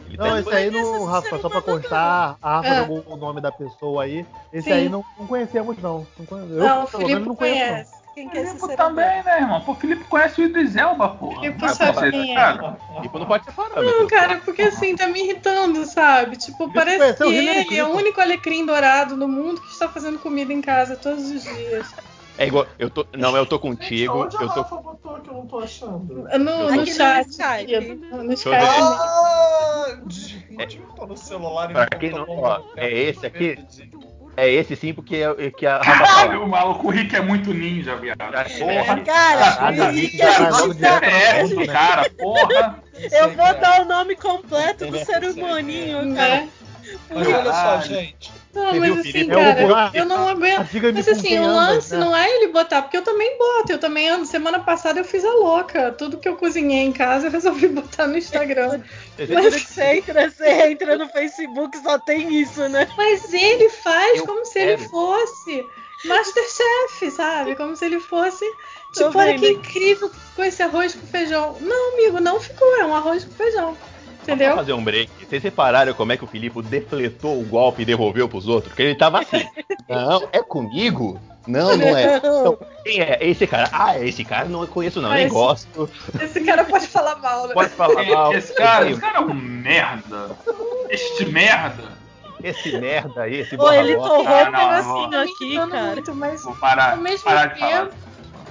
Ele 0.10 0.18
tá 0.18 0.28
Não, 0.28 0.38
esse 0.40 0.50
aí 0.54 0.70
não, 0.70 1.06
Rafa, 1.06 1.40
só 1.40 1.48
pra 1.48 1.62
constar, 1.62 2.36
a 2.42 2.56
Rafa 2.58 2.70
Ah. 2.70 2.76
jogou 2.82 3.04
o 3.08 3.16
nome 3.16 3.40
da 3.40 3.50
pessoa 3.50 4.04
aí. 4.04 4.26
Esse 4.52 4.66
Sim. 4.68 4.74
aí 4.74 4.90
não, 4.90 5.06
não 5.18 5.26
conhecemos, 5.26 5.78
não. 5.78 6.06
Não, 6.18 6.26
conhe- 6.26 6.52
eu, 6.52 6.58
Não, 6.58 6.84
o 6.84 6.88
pelo 6.88 7.08
menos, 7.08 7.28
não 7.28 7.36
conheço, 7.36 7.60
não. 7.62 7.68
conhece. 7.70 8.00
Quem 8.14 8.28
que 8.28 8.38
é 8.38 8.46
Filipe 8.48 8.76
também, 8.76 9.24
né, 9.24 9.38
irmão? 9.40 9.62
Pô, 9.62 9.74
Felipe 9.76 10.04
conhece 10.04 10.42
o 10.42 10.44
Idris 10.44 10.76
Elba, 10.76 11.08
porra. 11.10 11.40
Filipe 11.40 11.62
Mas, 11.62 11.78
sabe 11.78 11.94
pô, 11.94 12.12
quem 12.12 12.32
é. 12.32 12.36
cara, 12.36 12.78
Filipe 12.98 13.20
não 13.20 13.26
pode 13.26 13.46
ser 13.46 13.52
parâmetro. 13.54 13.86
Não, 14.00 14.08
cara, 14.08 14.42
porque 14.44 14.62
assim, 14.64 14.96
tá 14.98 15.08
me 15.08 15.22
irritando, 15.24 15.86
sabe? 15.86 16.36
Tipo, 16.36 16.70
parece 16.74 17.16
que 17.24 17.24
ele 17.34 17.78
é 17.78 17.86
o 17.86 17.96
único 17.96 18.20
alecrim 18.20 18.66
dourado 18.66 19.16
no 19.16 19.28
mundo 19.30 19.62
que 19.62 19.72
está 19.72 19.88
fazendo 19.88 20.20
comida 20.20 20.52
em 20.52 20.60
casa 20.60 20.98
todos 20.98 21.30
os 21.32 21.44
dias. 21.44 21.88
É 22.40 22.48
igual, 22.48 22.66
eu 22.80 22.90
tô, 22.90 23.06
não, 23.18 23.36
eu 23.36 23.46
tô 23.46 23.60
contigo, 23.60 24.24
Onde 24.24 24.38
a 24.38 24.42
eu 24.42 24.48
tô 24.48 24.62
Rafa 24.62 24.78
botou 24.78 25.20
que 25.20 25.30
eu 25.30 25.34
não 25.34 25.46
tô 25.46 25.60
achando? 25.60 26.14
No, 26.40 26.52
Eu 26.52 26.76
no 26.78 26.86
chat. 26.88 27.28
No. 28.10 28.24
No 28.24 28.32
eu 28.32 28.38
ver. 28.38 28.58
Ah, 28.58 29.96
gente, 30.10 30.82
tô 30.96 31.06
no 31.06 31.18
celular 31.18 31.70
e 31.70 31.74
Pra 31.74 31.86
quem 31.88 32.12
não- 32.12 32.26
ó, 32.30 32.62
é 32.78 32.90
esse 32.90 33.26
aqui? 33.26 33.58
é 34.38 34.50
esse 34.50 34.74
sim 34.78 34.94
porque 34.94 35.18
é, 35.18 35.52
que 35.52 35.66
a 35.66 35.80
Rafa 35.80 36.06
fala. 36.06 36.08
Caralho, 36.08 36.48
maluco, 36.48 36.88
o 36.88 36.92
Rick 36.92 37.14
é 37.14 37.20
muito 37.22 37.54
ninja, 37.54 37.98
viado. 37.98 38.18
Porra. 38.20 39.02
Cara, 39.02 39.56
Caralho, 39.56 39.84
o 39.84 39.92
Rick 39.92 40.22
é 40.22 40.40
muito 40.52 40.82
É, 41.04 41.44
né? 41.68 41.74
cara, 41.74 42.10
porra. 42.18 42.84
Eu 43.12 43.36
vou 43.36 43.54
dar 43.60 43.82
o 43.82 43.86
nome 43.86 44.16
completo 44.16 44.88
do 44.88 44.98
ser 45.00 45.26
humaninho, 45.26 46.16
cara. 46.16 46.36
Né? 46.44 46.50
Mas 47.10 47.28
olha 47.28 47.54
só, 47.54 47.82
gente. 47.82 48.39
Não, 48.60 48.72
Você 48.72 48.80
mas 48.80 48.90
viu 48.92 49.00
assim, 49.00 49.12
Felipe? 49.12 49.36
Cara, 49.36 49.62
buraco. 49.62 49.98
eu 49.98 50.06
não 50.06 50.28
aguento. 50.28 50.58
Mas 50.94 51.06
com 51.06 51.12
assim, 51.12 51.40
o 51.40 51.48
lance 51.48 51.94
né? 51.94 52.00
não 52.00 52.16
é 52.16 52.30
ele 52.30 52.48
botar, 52.48 52.82
porque 52.82 52.98
eu 52.98 53.02
também 53.04 53.38
boto, 53.38 53.72
eu 53.72 53.78
também 53.80 54.10
ando. 54.10 54.26
Semana 54.26 54.60
passada 54.60 55.00
eu 55.00 55.06
fiz 55.06 55.24
a 55.24 55.32
louca. 55.34 55.92
Tudo 55.94 56.18
que 56.18 56.28
eu 56.28 56.36
cozinhei 56.36 56.86
em 56.86 56.92
casa 56.92 57.28
eu 57.28 57.32
resolvi 57.32 57.68
botar 57.70 58.08
no 58.08 58.18
Instagram. 58.18 58.82
Mas 59.18 59.64
você 59.64 59.84
entra, 59.98 60.30
você 60.30 60.72
entra 60.72 60.98
no 60.98 61.08
Facebook 61.08 61.78
só 61.78 61.98
tem 61.98 62.42
isso, 62.42 62.68
né? 62.70 62.88
Mas 62.98 63.34
ele 63.34 63.70
faz 63.70 64.20
Eu 64.20 64.26
como 64.26 64.46
se 64.46 64.60
ele 64.60 64.78
quero. 64.78 64.90
fosse 64.90 65.66
Masterchef, 66.06 67.12
sabe? 67.12 67.56
Como 67.56 67.76
se 67.76 67.86
ele 67.86 68.00
fosse. 68.00 68.46
Tipo, 68.94 69.18
olha 69.18 69.38
que 69.38 69.50
incrível 69.50 70.10
que 70.10 70.20
ficou 70.20 70.46
esse 70.46 70.64
arroz 70.64 70.96
com 70.96 71.06
feijão. 71.08 71.58
Não, 71.60 71.94
amigo, 71.94 72.20
não 72.20 72.40
ficou. 72.40 72.68
É 72.80 72.86
um 72.86 72.96
arroz 72.96 73.24
com 73.26 73.32
feijão. 73.32 73.78
Só 74.26 74.34
Entendeu? 74.34 74.56
fazer 74.56 74.74
um 74.74 74.84
break. 74.84 75.10
Vocês 75.28 75.42
repararam 75.42 75.94
como 75.94 76.12
é 76.12 76.18
que 76.18 76.24
o 76.24 76.28
Filipe 76.28 76.62
defletou 76.62 77.40
o 77.40 77.44
golpe 77.46 77.82
e 77.82 77.86
devolveu 77.86 78.28
pros 78.30 78.48
outros? 78.48 78.70
Porque 78.70 78.84
ele 78.84 78.96
tava 78.96 79.20
assim. 79.22 79.46
Não, 79.90 80.22
é 80.32 80.42
comigo? 80.44 81.20
Não, 81.48 81.76
não 81.76 81.98
é. 81.98 82.18
Então, 82.18 82.60
quem 82.84 83.02
é? 83.02 83.18
Esse 83.22 83.48
cara. 83.48 83.68
Ah, 83.74 83.98
esse 83.98 84.24
cara 84.24 84.46
não 84.48 84.68
conheço, 84.68 85.02
não, 85.02 85.10
Ah, 85.10 85.16
nem 85.16 85.26
esse- 85.26 85.34
gosto. 85.34 85.90
Esse 86.22 86.42
cara 86.42 86.64
pode 86.64 86.86
falar 86.86 87.16
mal, 87.16 87.48
né? 87.48 87.56
Pode 87.56 87.70
falar 87.72 88.04
mal. 88.04 88.34
Esse 88.36 88.54
cara, 88.54 88.88
esse 88.88 89.02
cara 89.02 89.18
é 89.18 89.22
um 89.22 89.34
merda. 89.34 90.30
Este 90.90 91.26
merda. 91.26 91.98
Esse 92.44 92.78
merda 92.78 93.24
aí, 93.24 93.40
esse 93.40 93.58
Pô, 93.58 93.72
ele 93.72 93.96
torrou 93.96 94.22
um 94.22 94.52
não, 94.52 94.52
pedacinho 94.52 95.22
aqui, 95.22 95.56
cara. 95.72 95.86
muito, 95.94 96.14
mas 96.14 96.44
Vou 96.44 96.56
parar, 96.56 96.92
ao 96.92 96.98
mesmo 96.98 97.24
parar 97.26 97.48
de 97.48 97.60
falar. 97.60 97.90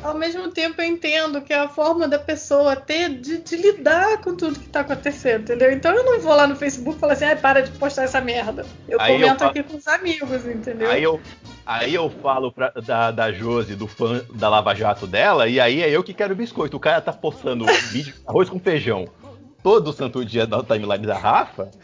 Ao 0.02 0.14
mesmo 0.14 0.48
tempo 0.48 0.80
eu 0.80 0.86
entendo 0.86 1.40
que 1.42 1.52
é 1.52 1.58
a 1.58 1.68
forma 1.68 2.06
da 2.08 2.18
pessoa 2.18 2.76
ter 2.76 3.08
de, 3.10 3.38
de 3.38 3.56
lidar 3.56 4.18
com 4.18 4.34
tudo 4.36 4.58
que 4.58 4.68
tá 4.68 4.80
acontecendo, 4.80 5.42
entendeu? 5.42 5.70
Então 5.72 5.92
eu 5.94 6.04
não 6.04 6.20
vou 6.20 6.34
lá 6.34 6.46
no 6.46 6.56
Facebook 6.56 6.96
e 6.96 7.00
falar 7.00 7.12
assim, 7.14 7.24
ai, 7.26 7.36
para 7.36 7.62
de 7.62 7.70
postar 7.72 8.04
essa 8.04 8.20
merda. 8.20 8.64
Eu 8.88 9.00
Aí 9.00 9.12
eu 9.14 9.20
comento 9.20 9.38
falo- 9.40 9.50
aqui 9.50 9.62
com 9.62 9.76
os 9.76 9.86
amigos, 9.86 10.46
entendeu? 10.46 10.90
Aí 10.90 11.02
eu, 11.02 11.20
aí 11.66 11.94
eu 11.94 12.08
falo 12.22 12.52
pra, 12.52 12.70
da, 12.70 13.10
da 13.10 13.32
Josi, 13.32 13.74
do 13.74 13.86
fã 13.86 14.22
da 14.34 14.48
Lava 14.48 14.74
Jato 14.74 15.06
dela, 15.06 15.48
e 15.48 15.58
aí 15.60 15.82
é 15.82 15.90
eu 15.90 16.02
que 16.04 16.14
quero 16.14 16.34
biscoito. 16.34 16.76
O 16.76 16.80
cara 16.80 17.00
tá 17.00 17.12
postando 17.12 17.64
vídeo 17.90 18.12
de 18.14 18.20
arroz 18.26 18.48
com 18.48 18.58
feijão 18.60 19.06
todo 19.62 19.92
santo 19.92 20.24
dia 20.24 20.46
na 20.46 20.62
timeline 20.62 21.06
da 21.06 21.16
Rafa. 21.18 21.70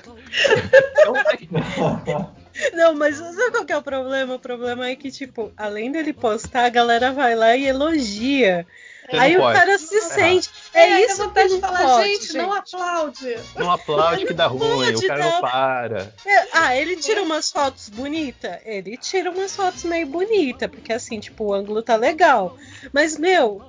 Então, 1.06 2.32
Não, 2.72 2.94
mas 2.94 3.16
sabe 3.16 3.50
qual 3.50 3.64
que 3.64 3.72
é 3.72 3.76
o 3.76 3.82
problema? 3.82 4.34
O 4.34 4.38
problema 4.38 4.88
é 4.88 4.94
que, 4.96 5.10
tipo, 5.10 5.52
além 5.56 5.90
dele 5.90 6.12
postar, 6.12 6.64
a 6.64 6.68
galera 6.68 7.12
vai 7.12 7.34
lá 7.34 7.56
e 7.56 7.66
elogia. 7.66 8.66
Você 9.10 9.16
Aí 9.16 9.36
o 9.36 9.40
pode. 9.40 9.58
cara 9.58 9.78
se 9.78 10.00
sente. 10.00 10.50
É, 10.72 10.80
É 10.92 11.00
isso 11.04 11.30
que 11.30 11.44
de 11.46 11.54
não 11.54 11.60
falar, 11.60 11.82
pode, 11.82 12.08
gente, 12.08 12.32
não 12.38 12.52
aplaude. 12.54 13.36
não 13.56 13.70
aplaude 13.70 14.24
que 14.26 14.32
dá 14.32 14.46
ruim, 14.46 14.94
o 14.94 15.06
cara 15.06 15.20
dar. 15.24 15.30
não 15.32 15.40
para. 15.42 16.14
É, 16.24 16.48
ah, 16.52 16.76
ele 16.76 16.96
tira 16.96 17.22
umas 17.22 17.50
fotos 17.52 17.90
bonitas? 17.90 18.58
Ele 18.64 18.96
tira 18.96 19.30
umas 19.30 19.54
fotos 19.54 19.84
meio 19.84 20.06
bonitas, 20.06 20.70
porque 20.70 20.92
assim, 20.92 21.20
tipo, 21.20 21.44
o 21.44 21.52
ângulo 21.54 21.82
tá 21.82 21.96
legal. 21.96 22.56
Mas, 22.94 23.18
meu, 23.18 23.60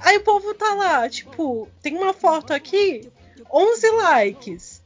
aí 0.00 0.16
o 0.16 0.22
povo 0.22 0.54
tá 0.54 0.72
lá, 0.74 1.08
tipo, 1.10 1.68
tem 1.82 1.96
uma 1.98 2.14
foto 2.14 2.54
aqui, 2.54 3.10
11 3.52 3.90
likes. 3.90 4.80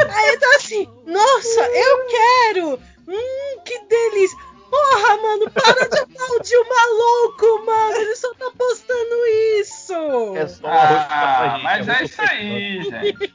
Aí 0.00 0.38
tá 0.38 0.46
assim, 0.56 0.88
nossa, 1.06 1.60
eu 1.60 2.06
quero! 2.06 2.80
Hum, 3.08 3.60
que 3.64 3.78
delícia! 3.86 4.38
Porra, 4.70 5.16
mano, 5.18 5.50
para 5.50 5.88
de 5.88 5.98
aplaudir 5.98 6.56
o 6.56 6.68
maluco, 6.68 7.66
mano! 7.66 7.96
Ele 7.96 8.16
só 8.16 8.34
tá 8.34 8.50
postando 8.58 9.26
isso! 9.60 10.36
É 10.36 10.46
só 10.48 10.66
um 10.66 10.70
arroz 10.70 11.06
Ah, 11.10 11.38
feijão, 11.40 11.62
mas 11.62 11.88
é 11.88 11.92
muito 11.92 12.04
isso 12.04 12.22
aí, 12.22 12.82
gente. 12.82 13.34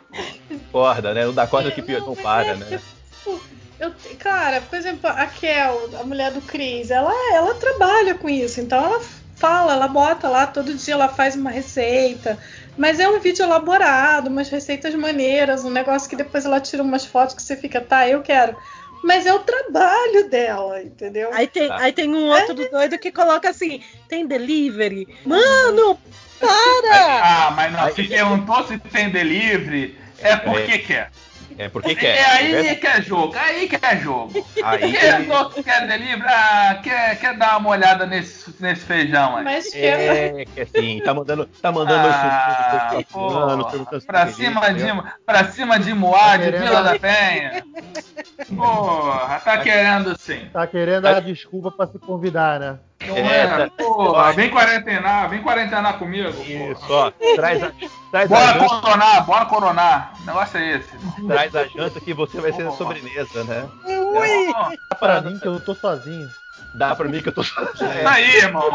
Corda, 0.72 1.14
né? 1.14 1.26
Não 1.26 1.34
dá 1.34 1.48
corda 1.48 1.72
que 1.72 1.82
pior 1.82 2.02
Não, 2.02 2.08
não 2.08 2.16
para, 2.16 2.50
é 2.50 2.56
né? 2.56 2.66
que, 2.66 2.78
tipo, 2.78 3.42
eu, 3.80 3.94
cara, 4.18 4.60
por 4.62 4.78
exemplo, 4.78 5.10
a 5.10 5.26
Kel, 5.28 5.90
a 5.98 6.04
mulher 6.04 6.32
do 6.32 6.42
Chris, 6.42 6.92
ela, 6.92 7.14
ela 7.34 7.54
trabalha 7.56 8.16
com 8.16 8.28
isso, 8.28 8.60
então 8.60 8.84
ela 8.84 9.02
fala, 9.38 9.72
ela 9.74 9.88
bota 9.88 10.28
lá, 10.28 10.46
todo 10.46 10.74
dia 10.74 10.96
ela 10.96 11.08
faz 11.08 11.36
uma 11.38 11.50
receita, 11.50 12.38
mas 12.80 12.98
é 12.98 13.10
um 13.10 13.20
vídeo 13.20 13.44
elaborado, 13.44 14.30
umas 14.30 14.48
receitas 14.50 14.96
maneiras, 14.96 15.66
um 15.66 15.70
negócio 15.70 16.10
que 16.10 16.16
depois 16.16 16.46
ela 16.46 16.62
tira 16.62 16.82
umas 16.82 17.06
fotos 17.06 17.36
que 17.36 17.42
você 17.44 17.58
fica, 17.58 17.82
tá, 17.82 18.08
eu 18.08 18.22
quero. 18.22 18.56
Mas 19.04 19.26
é 19.26 19.34
o 19.34 19.40
trabalho 19.40 20.30
dela, 20.30 20.82
entendeu? 20.82 21.30
Aí 21.34 21.46
tem, 21.46 21.68
Tá. 21.68 21.78
aí 21.78 21.92
tem 21.92 22.10
um 22.10 22.28
outro 22.28 22.56
doido 22.70 22.98
que 22.98 23.12
coloca 23.12 23.50
assim: 23.50 23.84
tem 24.08 24.26
delivery? 24.26 25.08
Mano, 25.26 26.00
para! 26.40 27.22
Ah, 27.22 27.52
mas 27.52 27.72
não, 27.74 27.94
se 27.94 28.04
perguntou 28.04 28.66
se 28.66 28.78
tem 28.78 29.10
delivery, 29.10 29.98
é 30.20 30.36
porque 30.38 30.78
quer. 30.80 31.12
É 31.58 31.68
porque 31.70 31.92
É, 31.92 31.96
quer. 31.96 32.26
aí 32.26 32.76
que 32.76 32.88
é 32.88 33.02
jogo, 33.02 33.36
aí 33.38 33.68
que 33.68 33.78
é 33.86 33.98
jogo. 33.98 34.48
Aí 34.64 34.94
Perguntou 34.94 35.52
se 35.52 35.64
quer 35.64 35.88
delivery, 35.88 36.24
ah, 36.26 36.80
quer, 36.82 37.20
quer 37.20 37.38
dar 37.38 37.58
uma 37.58 37.70
olhada 37.70 38.06
nesse, 38.06 38.54
nesse 38.60 38.86
feijão 38.86 39.38
aí. 39.38 39.44
Mas 39.44 39.70
que 39.70 39.78
É, 39.78 40.46
que 40.46 40.62
assim, 40.62 41.02
tá 41.04 41.14
mandando, 41.14 41.46
tá 41.62 41.72
mandando 41.72 42.08
Ah, 42.08 42.96
esse 42.96 43.06
pô, 43.12 44.02
pra 44.06 44.28
cima 44.28 44.74
de, 44.74 44.84
pra 45.26 45.52
cima 45.52 45.80
de 45.80 45.94
Moá, 45.94 46.38
de 46.38 46.52
Tá 46.52 46.58
Vila 46.58 46.84
da 46.84 47.00
Penha. 47.00 47.64
Porra, 48.56 49.40
tá 49.44 49.58
querendo 49.58 50.18
sim. 50.18 50.48
Tá 50.54 50.66
querendo 50.66 51.02
dar 51.04 51.22
desculpa 51.22 51.72
pra 51.72 51.88
se 51.88 52.00
convidar, 52.00 52.60
né? 52.60 52.80
Não 53.06 53.16
É, 53.18 53.42
é, 53.44 53.48
tá- 53.48 53.70
porra, 53.78 54.32
vem 54.34 54.50
quarentenar, 54.50 55.30
vem 55.30 55.42
quarentenar 55.42 55.98
comigo. 55.98 56.30
Isso, 56.30 56.86
porra. 56.88 57.14
ó. 57.22 57.36
Traz 57.36 57.64
a, 57.64 57.72
traz 58.12 58.32
a 58.32 58.36
Bora 58.36 58.54
janta, 58.60 58.68
coronar, 58.82 59.26
bora 59.26 59.46
coronar. 59.46 60.14
O 60.22 60.26
negócio 60.26 60.58
é 60.60 60.78
esse. 60.78 60.98
traz 61.28 61.56
a 61.56 61.66
janta 61.66 62.00
que 62.00 62.14
você 62.14 62.40
vai 62.42 62.52
ser 62.54 62.68
a 62.68 62.72
sobremesa, 62.72 63.44
né? 63.44 63.68
Ui! 63.86 64.54
Dá 64.90 64.96
pra 64.96 65.22
mim 65.22 65.38
que 65.40 65.48
eu 65.48 65.60
tô 65.60 65.74
sozinho. 65.76 66.30
Dá 66.76 66.96
pra 66.96 67.08
mim 67.08 67.22
que 67.22 67.30
eu 67.30 67.34
tô. 67.34 67.42
É. 67.42 68.04
Tá 68.04 68.12
aí, 68.12 68.36
irmão. 68.38 68.70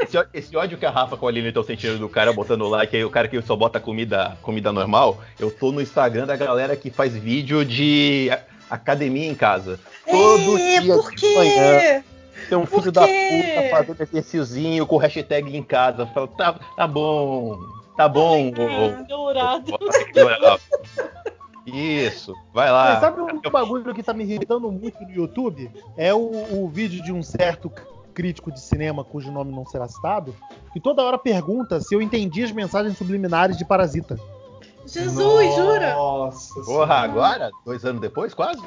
Esse, 0.00 0.26
esse 0.34 0.56
ódio 0.56 0.78
que 0.78 0.86
a 0.86 0.90
Rafa 0.90 1.16
com 1.16 1.26
a 1.26 1.30
Aline 1.30 1.48
estão 1.48 1.62
sentindo 1.62 1.98
do 1.98 2.08
cara 2.08 2.32
botando 2.32 2.66
like 2.68 2.94
aí, 2.96 3.04
o 3.04 3.10
cara 3.10 3.28
que 3.28 3.40
só 3.42 3.56
bota 3.56 3.80
comida, 3.80 4.36
comida 4.42 4.72
normal, 4.72 5.18
eu 5.38 5.50
tô 5.50 5.72
no 5.72 5.80
Instagram 5.80 6.26
da 6.26 6.36
galera 6.36 6.76
que 6.76 6.90
faz 6.90 7.14
vídeo 7.14 7.64
de 7.64 8.30
academia 8.70 9.26
em 9.26 9.34
casa. 9.34 9.78
Todo 10.08 10.58
É, 10.58 10.80
dia 10.80 10.94
por 10.94 11.14
de 11.14 11.34
manhã 11.34 11.78
quê? 11.80 12.02
tem 12.48 12.58
um 12.58 12.66
Por 12.66 12.78
filho 12.80 12.92
da 12.92 13.06
quê? 13.06 13.28
puta 13.56 13.68
fazendo 13.70 14.00
exercíciozinho 14.02 14.86
com 14.86 14.96
hashtag 14.98 15.56
em 15.56 15.62
casa. 15.62 16.06
Fala, 16.06 16.28
tá, 16.28 16.54
tá 16.76 16.86
bom, 16.86 17.58
tá 17.96 18.08
bom. 18.08 18.48
ô- 18.50 19.04
Dourado. 19.08 19.78
Isso, 21.66 22.32
vai 22.54 22.70
Mas 22.70 22.72
lá. 22.72 23.00
sabe 23.00 23.20
um 23.20 23.50
bagulho 23.50 23.92
que 23.92 24.02
tá 24.02 24.12
me 24.14 24.22
irritando 24.22 24.70
muito 24.70 25.00
no 25.02 25.10
YouTube? 25.10 25.68
É 25.96 26.14
o, 26.14 26.62
o 26.62 26.68
vídeo 26.68 27.02
de 27.02 27.10
um 27.12 27.24
certo 27.24 27.68
crítico 28.16 28.50
de 28.50 28.58
cinema 28.58 29.04
cujo 29.04 29.30
nome 29.30 29.52
não 29.52 29.66
será 29.66 29.86
citado, 29.86 30.34
que 30.72 30.80
toda 30.80 31.02
hora 31.02 31.18
pergunta 31.18 31.82
se 31.82 31.94
eu 31.94 32.00
entendi 32.00 32.42
as 32.42 32.50
mensagens 32.50 32.96
subliminares 32.96 33.58
de 33.58 33.64
Parasita. 33.64 34.18
Jesus, 34.86 35.54
jura? 35.54 35.94
Nossa. 35.94 36.62
Porra, 36.62 36.94
agora? 36.94 37.50
Dois 37.64 37.84
anos 37.84 38.00
depois, 38.00 38.32
quase? 38.32 38.62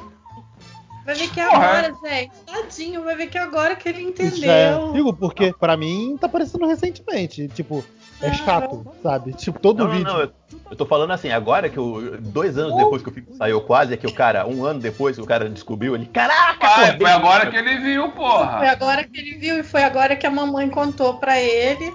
Vai 1.10 1.14
ver 1.26 1.28
que 1.30 1.40
Porra. 1.42 1.56
agora, 1.56 1.94
gente. 2.04 2.32
Tadinho, 2.46 3.02
vai 3.04 3.16
ver 3.16 3.26
que 3.26 3.38
agora 3.38 3.74
que 3.74 3.88
ele 3.88 3.98
é 3.98 4.02
entendeu. 4.02 4.86
antigo, 4.90 5.12
porque 5.12 5.52
pra 5.58 5.76
mim 5.76 6.16
tá 6.20 6.28
parecendo 6.28 6.66
recentemente. 6.66 7.48
Tipo, 7.48 7.84
é 8.22 8.28
Ah, 8.28 8.32
chato, 8.34 8.86
sabe? 9.02 9.32
Tipo, 9.32 9.58
todo 9.58 9.84
Não, 9.84 9.90
vídeo. 9.90 10.04
não. 10.04 10.20
Eu, 10.20 10.30
eu 10.70 10.76
tô 10.76 10.86
falando 10.86 11.10
assim, 11.12 11.30
agora 11.30 11.68
que 11.68 11.78
eu. 11.78 12.16
Dois 12.20 12.56
anos 12.58 12.76
depois 12.76 13.02
que 13.02 13.08
o 13.08 13.12
filme 13.12 13.28
saiu 13.36 13.60
quase, 13.62 13.94
é 13.94 13.96
que 13.96 14.06
o 14.06 14.12
cara, 14.12 14.46
um 14.46 14.64
ano 14.64 14.78
depois 14.78 15.16
que 15.16 15.22
o 15.22 15.26
cara 15.26 15.48
descobriu, 15.48 15.94
ele. 15.94 16.06
Caraca, 16.06 16.66
acordei." 16.66 16.98
foi 16.98 17.10
agora 17.10 17.50
que 17.50 17.56
ele 17.56 17.78
viu, 17.78 18.02
Foi 18.02 18.10
porra. 18.12 18.70
agora 18.70 19.02
que 19.04 19.18
ele 19.18 19.36
viu 19.38 19.58
e 19.58 19.62
foi 19.62 19.82
agora 19.82 20.14
que 20.14 20.26
a 20.26 20.30
mamãe 20.30 20.68
contou 20.70 21.14
pra 21.14 21.40
ele. 21.40 21.92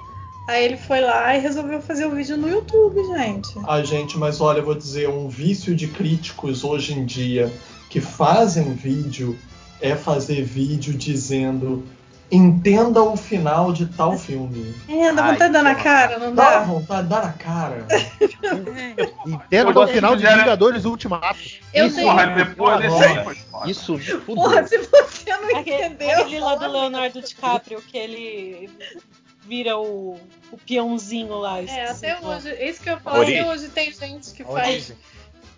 Aí 0.47 0.63
ele 0.63 0.78
foi 0.78 1.01
lá 1.01 1.36
e 1.36 1.39
resolveu 1.39 1.82
fazer 1.82 2.05
o 2.05 2.11
vídeo 2.11 2.38
no 2.38 2.47
YouTube, 2.47 3.01
gente. 3.18 3.49
Ai, 3.68 3.84
gente, 3.84 4.16
mas 4.16 4.39
olha, 4.39 4.59
eu 4.59 4.63
vou 4.66 4.76
dizer, 4.76 5.09
um 5.09 5.28
vício 5.28 5.74
de 5.76 5.88
críticos 5.88 6.63
hoje 6.63 6.93
em 6.93 7.03
dia 7.03 7.51
que 7.96 8.02
fazem 8.02 8.74
vídeo 8.74 9.39
é 9.80 9.96
fazer 9.96 10.43
vídeo 10.43 10.93
dizendo 10.93 11.88
entenda 12.30 13.02
o 13.02 13.16
final 13.16 13.72
de 13.72 13.86
tal 13.86 14.18
filme. 14.18 14.76
É, 14.89 15.14
dá 15.14 15.32
vontade 15.32 15.46
de 15.46 15.54
dar 15.54 15.64
na 15.64 15.76
cara, 15.76 16.20
não 16.20 16.36
Dá 16.36 16.50
dá? 16.50 16.60
vontade, 16.66 17.08
dá 17.08 17.22
na 17.22 17.32
cara. 17.32 17.88
Entenda 19.26 19.80
o 19.80 19.88
final 19.88 20.18
de 20.18 20.28
de 20.28 20.36
Vingadores 20.36 20.84
Ultimato. 20.84 21.39
Eu 21.74 21.86
Isso, 21.88 21.96
tenho. 21.96 22.10
Porra, 22.10 22.28
depois 22.36 22.80
desse 22.82 23.04
aí. 23.06 23.72
Isso 23.72 23.98
fudeu. 23.98 24.22
Porra, 24.26 24.68
se 24.68 24.78
você 24.78 25.30
não 25.38 25.58
Aquele, 25.58 25.86
entendeu. 25.86 26.20
aquele 26.20 26.39
lá 26.41 26.56
do 26.56 26.70
Leonardo 26.70 27.22
DiCaprio, 27.22 27.82
que 27.82 27.98
ele 27.98 28.70
vira 29.48 29.78
o, 29.78 30.20
o 30.52 30.58
peãozinho 30.68 31.38
lá. 31.38 31.62
É, 31.62 31.91
até 31.91 32.20
hoje. 32.20 32.50
É 32.50 32.70
isso 32.70 32.82
que 32.82 32.89
eu 32.89 33.00
falar. 33.00 33.22
Até 33.22 33.48
hoje 33.48 33.70
tem 33.70 33.93
gente 33.93 34.32
que 34.34 34.43
faz 34.43 34.68
origem. 34.68 34.98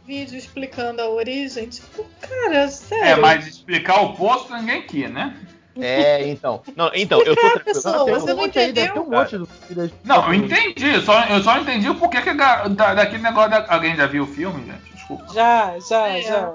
Vídeo 0.07 0.37
explicando 0.37 1.01
a 1.01 1.09
origem. 1.09 1.67
Tipo, 1.67 2.05
cara, 2.21 2.55
É, 2.63 2.67
sério. 2.67 3.21
mas 3.21 3.45
explicar 3.45 4.01
o 4.01 4.13
posto 4.13 4.53
ninguém 4.55 4.81
quis, 4.83 5.11
né? 5.11 5.35
É, 5.79 6.27
então. 6.27 6.63
Não, 6.75 6.89
então, 6.95 7.21
eu 7.21 7.35
tô 7.35 7.59
pessoal, 7.59 8.05
Tem 8.05 8.13
você 8.15 8.33
um 8.33 8.35
não 8.37 8.43
aí, 8.45 8.71
deve 8.71 8.87
entendeu? 8.87 8.93
ter 8.93 8.99
um 8.99 9.09
monte 9.11 9.37
do. 9.37 9.91
Não, 10.03 10.27
eu 10.27 10.33
entendi. 10.33 10.87
Eu 10.95 11.01
só, 11.01 11.23
eu 11.25 11.43
só 11.43 11.57
entendi 11.59 11.87
o 11.87 11.93
porquê 11.95 12.19
que 12.21 12.33
da, 12.33 12.67
daquele 12.95 13.21
negócio. 13.21 13.51
Da... 13.51 13.65
Alguém 13.69 13.95
já 13.95 14.07
viu 14.07 14.23
o 14.23 14.27
filme, 14.27 14.65
gente? 14.65 14.91
Desculpa. 14.95 15.31
Já, 15.33 15.75
já, 15.87 16.07
É. 16.07 16.21
já. 16.23 16.53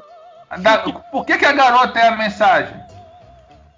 Da- 0.58 0.78
Por 0.78 1.24
que, 1.24 1.38
que 1.38 1.44
a 1.46 1.52
garota 1.52 1.98
é 2.00 2.08
a 2.08 2.16
mensagem? 2.16 2.74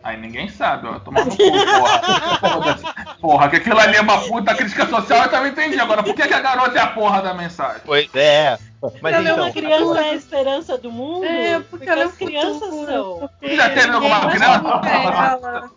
Aí 0.05 0.19
ninguém 0.19 0.49
sabe, 0.51 0.87
ó. 0.87 0.99
Tomar 0.99 1.25
no 1.25 1.31
cu, 1.31 1.39
porra. 1.39 2.79
Porra, 3.19 3.49
que 3.49 3.57
aquilo 3.57 3.81
ali 3.81 3.97
é 3.97 4.03
uma 4.03 4.21
puta 4.21 4.55
crítica 4.55 4.87
social, 4.87 5.23
eu 5.23 5.31
também 5.31 5.51
entendi. 5.51 5.81
Agora, 5.81 6.03
por 6.03 6.15
que, 6.15 6.29
que 6.29 6.35
a 6.35 6.41
garota 6.41 6.79
é 6.79 6.83
a 6.83 6.89
porra 6.89 7.23
da 7.23 7.33
mensagem? 7.33 7.81
Pois 7.87 8.15
é. 8.15 8.59
Mas 9.01 9.15
Ela 9.15 9.31
é 9.31 9.33
então. 9.33 9.47
A 9.47 9.51
criança 9.51 10.01
é 10.01 10.11
a 10.11 10.15
esperança 10.15 10.77
do 10.77 10.93
mundo? 10.93 11.25
É, 11.25 11.59
porque 11.59 11.89
ela 11.89 12.03
é 12.03 12.05
as 12.05 12.13
crianças 12.13 12.69
futuro, 12.69 12.87
são. 12.87 13.31
porque 13.41 13.57
Já 13.57 13.71
teve 13.71 13.89
alguma 13.89 14.31
criança? 14.31 15.71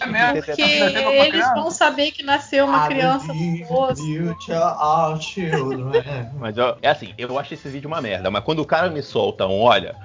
É 0.00 0.06
mesmo? 0.06 0.42
Porque 0.42 0.62
eles 0.62 1.50
vão 1.54 1.70
saber 1.70 2.10
que 2.10 2.22
nasceu 2.22 2.66
uma 2.66 2.86
criança 2.86 3.32
no 3.32 3.66
poço. 3.66 4.02
future 4.02 4.58
our 4.58 5.18
children. 5.20 6.30
Mas 6.38 6.58
ó, 6.58 6.76
é 6.82 6.90
assim, 6.90 7.14
eu 7.16 7.38
acho 7.38 7.54
esse 7.54 7.68
vídeo 7.68 7.88
uma 7.88 8.02
merda, 8.02 8.30
mas 8.30 8.44
quando 8.44 8.60
o 8.60 8.66
cara 8.66 8.90
me 8.90 9.02
solta 9.02 9.46
um, 9.46 9.62
olha, 9.62 9.96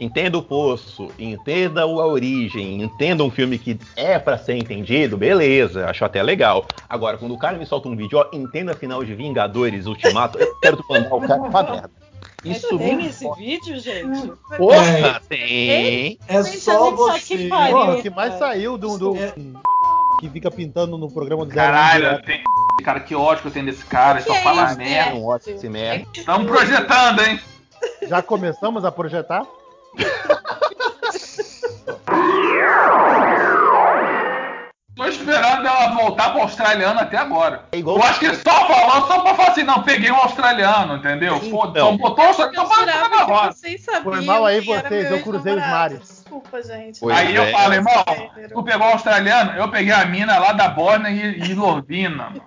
entenda 0.00 0.38
o 0.38 0.42
poço, 0.42 1.10
entenda 1.18 1.82
a 1.82 1.86
origem, 1.86 2.82
entenda 2.82 3.22
um 3.24 3.30
filme 3.30 3.58
que 3.58 3.78
é 3.96 4.18
pra 4.18 4.38
ser 4.38 4.56
entendido, 4.56 5.16
beleza, 5.16 5.88
acho 5.88 6.04
até 6.04 6.22
legal. 6.22 6.64
Agora, 6.88 7.16
quando 7.18 7.34
o 7.34 7.38
cara 7.38 7.56
me 7.58 7.66
solta 7.66 7.88
um 7.88 7.96
vídeo, 7.96 8.18
ó, 8.18 8.26
entenda 8.32 8.72
a 8.72 8.76
final 8.76 9.04
de 9.04 9.14
Vingadores 9.14 9.86
Ultimato, 9.86 10.38
eu 10.38 10.54
quero 10.60 10.84
mandar 10.88 11.14
o 11.14 11.20
cara 11.20 11.40
pra 11.50 11.62
merda. 11.72 11.90
Mas 12.44 12.56
Isso 12.58 12.78
tem 12.78 12.96
me 12.96 13.06
esse 13.08 13.28
vídeo, 13.36 13.80
gente? 13.80 14.32
Porra, 14.56 15.20
tem. 15.28 16.18
É 16.28 16.34
só 16.34 16.38
a 16.38 16.42
gente 16.44 16.60
só 16.60 16.90
que 16.90 16.96
você. 16.96 17.48
Porra, 17.48 17.94
o 17.96 18.02
que 18.02 18.10
mais 18.10 18.34
saiu 18.34 18.78
do. 18.78 18.96
do- 18.96 19.16
É. 19.16 19.32
que 20.20 20.28
fica 20.30 20.50
pintando 20.50 20.96
no 20.98 21.08
programa 21.10 21.44
do 21.44 21.52
Caralho, 21.54 22.20
tem... 22.22 22.42
cara, 22.84 22.98
que 23.00 23.14
ódio 23.14 23.42
que 23.42 23.48
eu 23.48 23.52
tenho 23.52 23.66
desse 23.66 23.84
cara, 23.84 24.18
ele 24.18 24.26
só 24.26 24.32
Que 24.32 24.38
é 24.38 24.42
fala 24.42 24.66
isso, 24.66 24.76
merda. 24.78 25.68
Merda. 25.68 26.06
Estamos 26.12 26.46
projetando, 26.46 27.20
hein? 27.22 27.40
Já 28.08 28.20
começamos 28.22 28.84
a 28.84 28.90
projetar? 28.90 29.42
Tô 34.98 35.06
esperando 35.06 35.64
ela 35.64 35.94
voltar 35.94 36.30
pro 36.30 36.42
australiano 36.42 36.98
até 36.98 37.16
agora. 37.16 37.62
É 37.70 37.78
igual 37.78 37.98
Eu 37.98 38.02
acho 38.02 38.18
que 38.18 38.26
ele 38.26 38.34
só 38.34 38.66
falou 38.66 39.06
só 39.06 39.20
pra 39.20 39.34
falar 39.36 39.50
assim, 39.50 39.62
não, 39.62 39.80
peguei 39.84 40.10
um 40.10 40.16
australiano, 40.16 40.96
entendeu? 40.96 41.36
Então. 41.36 41.50
Foda, 41.50 41.80
só 41.80 41.92
botou 41.96 42.24
Eu 42.24 42.34
só 42.34 42.48
pra 42.48 42.64
jurava 42.64 43.04
ficar 43.04 43.08
na 43.08 43.22
roda. 43.22 43.54
Foi 44.02 44.24
mal 44.24 44.44
aí 44.44 44.60
vocês, 44.60 45.08
eu 45.08 45.22
cruzei 45.22 45.54
os 45.54 45.60
mares. 45.60 46.00
Desculpa, 46.00 46.60
gente. 46.62 46.98
Pois 46.98 47.16
Aí 47.16 47.32
eu 47.32 47.44
é. 47.44 47.52
falo, 47.52 47.74
irmão, 47.74 48.04
tu 48.52 48.62
pegou 48.64 48.88
o 48.88 48.90
australiano, 48.90 49.52
eu 49.52 49.70
peguei 49.70 49.92
a 49.92 50.04
mina 50.04 50.36
lá 50.36 50.50
da 50.50 50.68
Bórnia 50.68 51.10
e, 51.10 51.48
e 51.48 51.54
mano. 51.54 52.42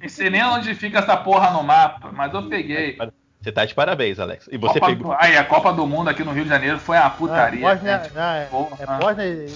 Não 0.00 0.08
sei 0.08 0.30
nem 0.30 0.42
onde 0.44 0.74
fica 0.74 1.00
essa 1.00 1.16
porra 1.18 1.50
no 1.50 1.62
mapa, 1.62 2.10
mas 2.10 2.32
eu 2.32 2.48
peguei. 2.48 2.96
Você 3.42 3.50
tá 3.50 3.64
de 3.64 3.74
parabéns, 3.74 4.20
Alex. 4.20 4.48
E 4.52 4.56
você 4.56 4.78
Copa 4.78 4.92
pegou. 4.94 5.12
do- 5.12 5.16
Aí, 5.18 5.36
a 5.36 5.44
Copa 5.44 5.72
do 5.72 5.84
Mundo 5.86 6.08
aqui 6.08 6.22
no 6.22 6.30
Rio 6.32 6.44
de 6.44 6.48
Janeiro 6.50 6.78
foi 6.78 6.96
Ah, 6.96 7.10
putaria. 7.10 7.66
É, 7.68 8.44
Porra. 8.50 8.76
é 8.78 8.86
Bósnia 8.86 9.26
e- 9.26 9.54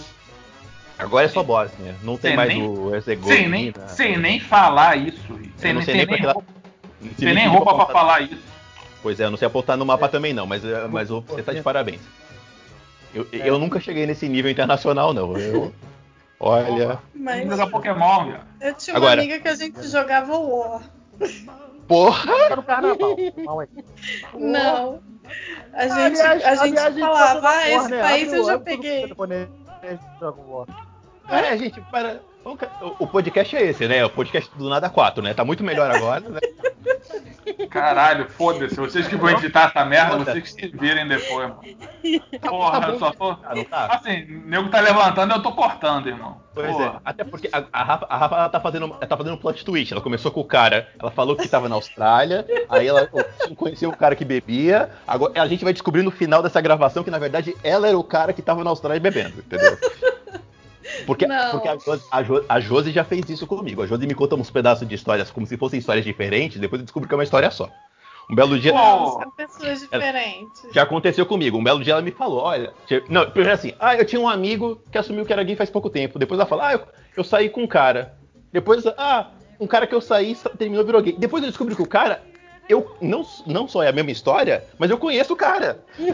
Agora 0.98 1.26
é 1.26 1.28
só 1.28 1.42
Bósnia. 1.42 1.94
Não 2.02 2.16
tem 2.16 2.30
Sem 2.30 2.36
mais 2.36 2.48
nem- 2.48 2.66
o 2.66 2.86
Sem 2.86 2.94
Herzegovina. 2.94 3.48
nem, 3.48 3.74
sem 3.88 4.16
nem 4.16 4.40
falar 4.40 4.96
isso. 4.96 5.20
Sem, 5.56 5.72
nem, 5.72 5.82
sei 5.82 5.94
sem 5.94 6.06
nem 6.06 6.20
roupa, 6.22 6.42
sem 7.18 7.34
nem 7.34 7.46
roupa 7.48 7.74
pra 7.74 7.86
falar 7.86 8.20
isso. 8.22 8.42
Pois 9.02 9.20
é, 9.20 9.24
eu 9.26 9.30
não 9.30 9.36
sei 9.38 9.46
apontar 9.46 9.76
no 9.76 9.86
mapa 9.86 10.08
também 10.08 10.32
não, 10.32 10.46
mas, 10.46 10.64
eh, 10.64 10.88
mas 10.90 11.10
o- 11.10 11.20
você 11.20 11.42
tá 11.42 11.52
de 11.52 11.62
parabéns. 11.62 12.00
Eu, 13.14 13.26
eu 13.32 13.58
nunca 13.58 13.78
cheguei 13.78 14.04
nesse 14.06 14.28
nível 14.28 14.50
internacional, 14.50 15.12
não. 15.14 15.36
Eu, 15.38 15.72
olha. 16.40 16.98
Mas 17.14 17.48
Jogar 17.48 17.68
Pokémon, 17.68 18.24
velho. 18.26 18.40
eu 18.60 18.74
tinha 18.74 18.96
Agora. 18.96 19.14
uma 19.20 19.22
amiga 19.22 19.38
que 19.38 19.48
a 19.48 19.54
gente 19.54 19.86
jogava 19.88 20.36
War. 20.36 20.82
Porra! 21.86 22.62
Carnaval. 22.66 23.16
Aí. 23.60 23.68
Não. 24.34 25.00
A 25.72 25.88
gente, 25.88 26.20
Aliás, 26.20 26.44
a 26.44 26.66
gente 26.66 26.78
aliás, 26.78 26.98
falava, 26.98 27.48
ah, 27.48 27.68
esse 27.68 27.76
porra, 27.76 27.88
né? 27.88 28.02
país 28.02 28.32
eu 28.32 28.44
já 28.44 28.58
peguei. 28.58 29.14
É, 31.28 31.56
gente, 31.58 31.80
para. 31.90 32.20
O 32.46 32.56
o 33.04 33.06
podcast 33.08 33.56
é 33.56 33.64
esse, 33.64 33.88
né? 33.88 34.04
O 34.04 34.10
podcast 34.10 34.48
do 34.56 34.68
Nada 34.68 34.88
4, 34.88 35.20
né? 35.20 35.34
Tá 35.34 35.44
muito 35.44 35.64
melhor 35.64 35.90
agora, 35.90 36.20
né? 36.20 36.38
Caralho, 37.68 38.28
foda-se. 38.30 38.76
Vocês 38.76 39.08
que 39.08 39.16
vão 39.16 39.30
editar 39.30 39.72
essa 39.74 39.84
merda, 39.84 40.12
Foda-se. 40.12 40.30
vocês 40.30 40.52
que 40.52 40.60
se 40.60 40.76
virem 40.76 41.08
depois, 41.08 41.48
mano. 41.48 41.60
Porra, 42.40 42.88
eu 42.88 42.98
só 43.00 43.10
tô. 43.10 43.30
Ah, 43.30 43.64
tá? 43.68 43.86
Assim, 43.86 44.22
o 44.22 44.46
nego 44.46 44.68
tá 44.68 44.80
levantando, 44.80 45.34
eu 45.34 45.42
tô 45.42 45.52
cortando, 45.52 46.06
irmão. 46.06 46.40
Pois 46.54 46.68
é. 46.68 46.72
Porra. 46.72 47.02
Até 47.04 47.24
porque 47.24 47.48
a, 47.52 47.64
a 47.72 47.82
Rafa, 47.82 48.06
a 48.08 48.16
Rafa 48.16 48.34
ela 48.36 48.48
tá, 48.48 48.60
fazendo, 48.60 48.84
ela 48.86 49.06
tá 49.06 49.16
fazendo 49.16 49.34
um 49.34 49.38
plot 49.38 49.64
twist. 49.64 49.92
Ela 49.92 50.02
começou 50.02 50.30
com 50.30 50.40
o 50.40 50.44
cara, 50.44 50.88
ela 50.98 51.10
falou 51.10 51.34
que 51.34 51.48
tava 51.48 51.68
na 51.68 51.74
Austrália, 51.74 52.46
aí 52.68 52.86
ela 52.86 53.08
conheceu 53.56 53.90
o 53.90 53.96
cara 53.96 54.14
que 54.14 54.24
bebia. 54.24 54.90
Agora 55.06 55.42
a 55.42 55.48
gente 55.48 55.64
vai 55.64 55.72
descobrir 55.72 56.04
no 56.04 56.12
final 56.12 56.42
dessa 56.42 56.60
gravação 56.60 57.02
que 57.02 57.10
na 57.10 57.18
verdade 57.18 57.56
ela 57.64 57.88
era 57.88 57.98
o 57.98 58.04
cara 58.04 58.32
que 58.32 58.40
tava 58.42 58.62
na 58.62 58.70
Austrália 58.70 59.00
bebendo, 59.00 59.40
entendeu? 59.40 59.76
Porque, 61.06 61.26
Não. 61.26 61.50
porque 61.52 61.68
a, 61.68 61.76
Josi, 61.76 62.04
a, 62.10 62.22
Jo- 62.22 62.44
a 62.48 62.60
Josi 62.60 62.92
já 62.92 63.04
fez 63.04 63.28
isso 63.28 63.46
comigo. 63.46 63.82
A 63.82 63.86
Josi 63.86 64.06
me 64.06 64.14
conta 64.14 64.34
uns 64.36 64.50
pedaços 64.50 64.86
de 64.86 64.94
histórias 64.94 65.30
como 65.30 65.46
se 65.46 65.56
fossem 65.56 65.78
histórias 65.78 66.04
diferentes, 66.04 66.58
depois 66.60 66.80
eu 66.80 66.84
descubro 66.84 67.08
que 67.08 67.14
é 67.14 67.18
uma 67.18 67.24
história 67.24 67.50
só. 67.50 67.68
Um 68.28 68.34
belo 68.34 68.58
dia. 68.58 68.72
Pô, 68.72 69.20
São 69.20 69.30
pessoas 69.30 69.80
diferentes. 69.82 70.68
Já 70.72 70.82
aconteceu 70.82 71.24
comigo. 71.24 71.56
Um 71.58 71.62
belo 71.62 71.82
dia 71.84 71.92
ela 71.92 72.02
me 72.02 72.10
falou, 72.10 72.40
olha. 72.42 72.72
Não, 73.08 73.30
primeiro 73.30 73.54
assim, 73.54 73.72
ah, 73.78 73.94
eu 73.96 74.04
tinha 74.04 74.20
um 74.20 74.28
amigo 74.28 74.82
que 74.90 74.98
assumiu 74.98 75.24
que 75.24 75.32
era 75.32 75.44
gay 75.44 75.54
faz 75.54 75.70
pouco 75.70 75.88
tempo. 75.88 76.18
Depois 76.18 76.40
ela 76.40 76.48
fala, 76.48 76.68
ah, 76.68 76.72
eu, 76.72 76.80
eu 77.16 77.22
saí 77.22 77.48
com 77.48 77.62
um 77.62 77.66
cara. 77.68 78.16
Depois, 78.52 78.84
ah, 78.98 79.30
um 79.60 79.66
cara 79.66 79.86
que 79.86 79.94
eu 79.94 80.00
saí 80.00 80.34
sa- 80.34 80.50
terminou 80.50 80.84
virou 80.84 81.00
gay. 81.02 81.14
Depois 81.16 81.40
eu 81.44 81.48
descobri 81.50 81.76
que 81.76 81.82
o 81.82 81.86
cara, 81.86 82.20
eu 82.68 82.96
não, 83.00 83.24
não 83.46 83.68
só 83.68 83.82
é 83.82 83.88
a 83.88 83.92
mesma 83.92 84.10
história, 84.10 84.64
mas 84.78 84.90
eu 84.90 84.98
conheço 84.98 85.32
o 85.32 85.36
cara. 85.36 85.78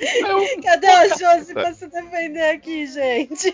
Eu, 0.00 0.62
Cadê 0.62 0.86
a 0.86 1.08
Josi 1.08 1.52
pra 1.52 1.72
se 1.74 1.86
defender 1.88 2.50
aqui, 2.50 2.86
gente? 2.86 3.52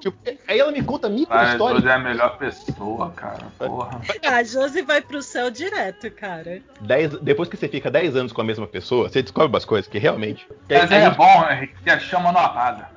tipo, 0.00 0.16
aí 0.48 0.58
ela 0.58 0.72
me 0.72 0.82
conta 0.82 1.08
micro 1.08 1.36
história. 1.44 1.76
hoje 1.76 1.88
é 1.88 1.92
a 1.92 1.98
melhor 1.98 2.38
pessoa, 2.38 3.10
cara. 3.10 3.46
Porra. 3.58 4.00
A 4.26 4.42
Josi 4.42 4.82
vai 4.82 5.00
pro 5.02 5.20
céu 5.22 5.50
direto, 5.50 6.10
cara. 6.10 6.62
Dez- 6.80 7.18
depois 7.20 7.48
que 7.48 7.56
você 7.56 7.68
fica 7.68 7.90
10 7.90 8.16
anos 8.16 8.32
com 8.32 8.40
a 8.40 8.44
mesma 8.44 8.66
pessoa, 8.66 9.08
você 9.08 9.22
descobre 9.22 9.48
umas 9.48 9.64
coisas 9.64 9.86
que 9.90 9.98
realmente. 9.98 10.46
Mas 10.68 10.90
a 10.90 10.96
é 10.96 11.04
gente- 11.06 11.16
bom, 11.16 11.46
Henrique, 11.50 11.74
que 11.82 11.90
a 11.90 11.98
chama 11.98 12.32
não 12.32 12.40
apaga. 12.40 12.95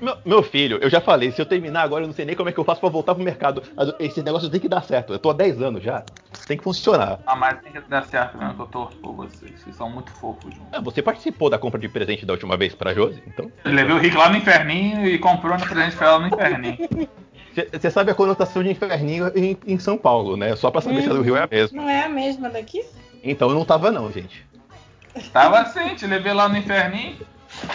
Meu, 0.00 0.16
meu 0.24 0.42
filho, 0.42 0.78
eu 0.80 0.88
já 0.88 1.00
falei, 1.00 1.30
se 1.32 1.40
eu 1.40 1.46
terminar 1.46 1.82
agora, 1.82 2.04
eu 2.04 2.06
não 2.06 2.14
sei 2.14 2.24
nem 2.24 2.36
como 2.36 2.48
é 2.48 2.52
que 2.52 2.58
eu 2.58 2.64
faço 2.64 2.80
pra 2.80 2.88
voltar 2.88 3.14
pro 3.14 3.24
mercado. 3.24 3.62
Mas 3.76 3.92
Esse 3.98 4.22
negócio 4.22 4.48
tem 4.48 4.60
que 4.60 4.68
dar 4.68 4.82
certo. 4.82 5.12
Eu 5.12 5.18
tô 5.18 5.30
há 5.30 5.32
10 5.32 5.60
anos 5.62 5.82
já. 5.82 6.04
Tem 6.46 6.56
que 6.56 6.62
funcionar. 6.64 7.18
Ah, 7.26 7.34
mas 7.36 7.60
tem 7.60 7.72
que 7.72 7.80
dar 7.80 8.04
certo 8.06 8.38
mesmo, 8.38 8.54
que 8.54 8.60
eu 8.60 8.66
torço 8.66 8.96
por 8.98 9.14
vocês. 9.14 9.60
Vocês 9.60 9.76
são 9.76 9.90
muito 9.90 10.10
fofos 10.12 10.54
juntos. 10.54 10.68
Ah, 10.72 10.80
você 10.80 11.02
participou 11.02 11.50
da 11.50 11.58
compra 11.58 11.80
de 11.80 11.88
presente 11.88 12.24
da 12.24 12.32
última 12.32 12.56
vez 12.56 12.74
pra 12.74 12.94
Josi, 12.94 13.22
então. 13.26 13.50
Eu 13.64 13.72
levei 13.72 13.94
o 13.94 13.98
Rick 13.98 14.16
lá 14.16 14.28
no 14.30 14.36
inferninho 14.36 15.06
e 15.06 15.18
comprou 15.18 15.56
no 15.58 15.66
presente 15.66 15.96
pra 15.96 16.08
ela 16.08 16.18
no 16.20 16.26
inferninho. 16.28 17.08
Você 17.72 17.90
sabe 17.90 18.12
a 18.12 18.14
conotação 18.14 18.62
de 18.62 18.70
inferninho 18.70 19.32
em, 19.34 19.58
em 19.66 19.78
São 19.80 19.98
Paulo, 19.98 20.36
né? 20.36 20.54
Só 20.54 20.70
pra 20.70 20.80
saber 20.80 21.02
se 21.02 21.10
a 21.10 21.12
do 21.12 21.22
Rio 21.22 21.36
é 21.36 21.42
a 21.42 21.48
mesma. 21.50 21.82
Não 21.82 21.88
é 21.88 22.04
a 22.04 22.08
mesma 22.08 22.48
daqui? 22.48 22.84
Então 23.24 23.48
eu 23.48 23.54
não 23.56 23.64
tava, 23.64 23.90
não, 23.90 24.12
gente. 24.12 24.46
Tava 25.32 25.58
assim, 25.58 25.96
te 25.96 26.06
levei 26.06 26.32
lá 26.32 26.48
no 26.48 26.56
inferninho. 26.56 27.16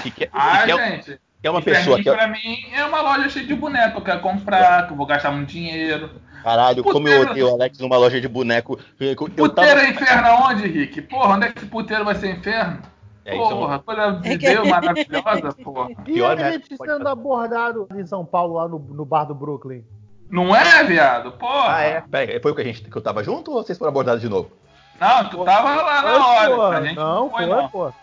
Que, 0.02 0.12
que, 0.12 0.30
Ah, 0.32 0.62
que 0.64 0.72
é, 0.72 0.92
gente. 0.92 1.06
que 1.06 1.20
é 1.48 1.50
uma 1.50 1.60
inferninho 1.60 1.84
pessoa 1.86 2.02
que. 2.04 2.10
é- 2.10 2.14
pra 2.14 2.28
mim 2.28 2.66
é 2.74 2.86
uma 2.86 3.02
loja 3.02 3.30
cheia 3.30 3.46
de 3.46 3.56
boneco. 3.56 3.92
que 3.94 3.98
Eu 4.00 4.04
quero 4.06 4.20
comprar, 4.22 4.88
que 4.88 4.94
eu 4.94 4.98
vou 4.98 5.06
gastar 5.06 5.32
muito 5.32 5.50
dinheiro. 5.50 6.10
Caralho, 6.44 6.84
como 6.84 7.08
eu 7.08 7.20
Puteiro. 7.20 7.32
odeio 7.32 7.50
o 7.50 7.54
Alex 7.54 7.80
numa 7.80 7.98
loja 7.98 8.20
de 8.20 8.28
boneco. 8.28 8.78
Eu, 9.00 9.08
eu 9.12 9.16
Puteiro 9.16 9.52
tava. 9.54 9.82
é 9.82 9.90
inferno 9.90 10.28
aonde, 10.28 10.68
Rick? 10.68 11.02
Porra, 11.04 11.36
onde 11.36 11.46
é 11.48 11.52
que 11.54 11.66
puteiro 11.66 12.04
vai 12.04 12.16
ser 12.16 12.32
inferno? 12.38 12.80
É, 13.26 13.34
isso 13.38 13.46
um- 13.46 13.60
Porra, 13.60 13.80
coisa 13.80 14.12
de 14.12 14.28
É 14.30 14.38
que- 14.38 14.48
Deus 14.50 14.68
maravilhosa, 14.68 15.54
porra. 15.64 15.92
E 15.92 15.96
Pior, 15.96 16.38
a 16.38 16.52
gente 16.52 16.76
sendo 16.76 17.08
abordado 17.08 17.88
em 17.96 18.06
São 18.06 18.26
Paulo, 18.26 18.56
lá 18.56 18.68
no, 18.68 18.78
no 18.80 19.06
bar 19.06 19.24
do 19.24 19.34
Brooklyn. 19.34 19.84
Não 20.30 20.54
é, 20.54 20.84
viado? 20.84 21.32
Porra. 21.34 21.76
Ah, 21.76 21.82
é? 21.82 22.02
Pera 22.02 22.34
aí, 22.34 22.40
foi 22.42 22.52
o 22.52 22.56
que, 22.56 22.62
a 22.62 22.66
gente, 22.66 22.82
que 22.82 22.96
eu 22.98 23.02
tava 23.02 23.24
junto 23.24 23.52
ou 23.52 23.64
vocês 23.64 23.78
foram 23.78 23.92
abordados 23.92 24.20
de 24.22 24.28
novo? 24.28 24.52
Não, 25.00 25.30
tu 25.30 25.46
tava 25.46 25.76
lá 25.76 26.02
na 26.02 26.12
Foi, 26.12 26.20
hora. 26.22 26.56
pô. 26.56 26.62
A 26.64 26.82
gente 26.82 26.96
não, 26.96 27.30
foi, 27.30 27.46
não. 27.46 27.70
pô. 27.70 27.94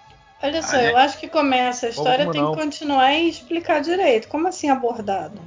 Olha 0.42 0.62
só, 0.62 0.76
Ah, 0.76 0.84
eu 0.84 0.96
acho 0.96 1.18
que 1.18 1.28
começa. 1.28 1.86
A 1.86 1.90
história 1.90 2.24
Como 2.24 2.32
tem 2.32 2.42
não? 2.42 2.52
que 2.54 2.60
continuar 2.60 3.12
e 3.12 3.28
explicar 3.28 3.80
direito. 3.80 4.28
Como 4.28 4.48
assim 4.48 4.70
abordado? 4.70 5.38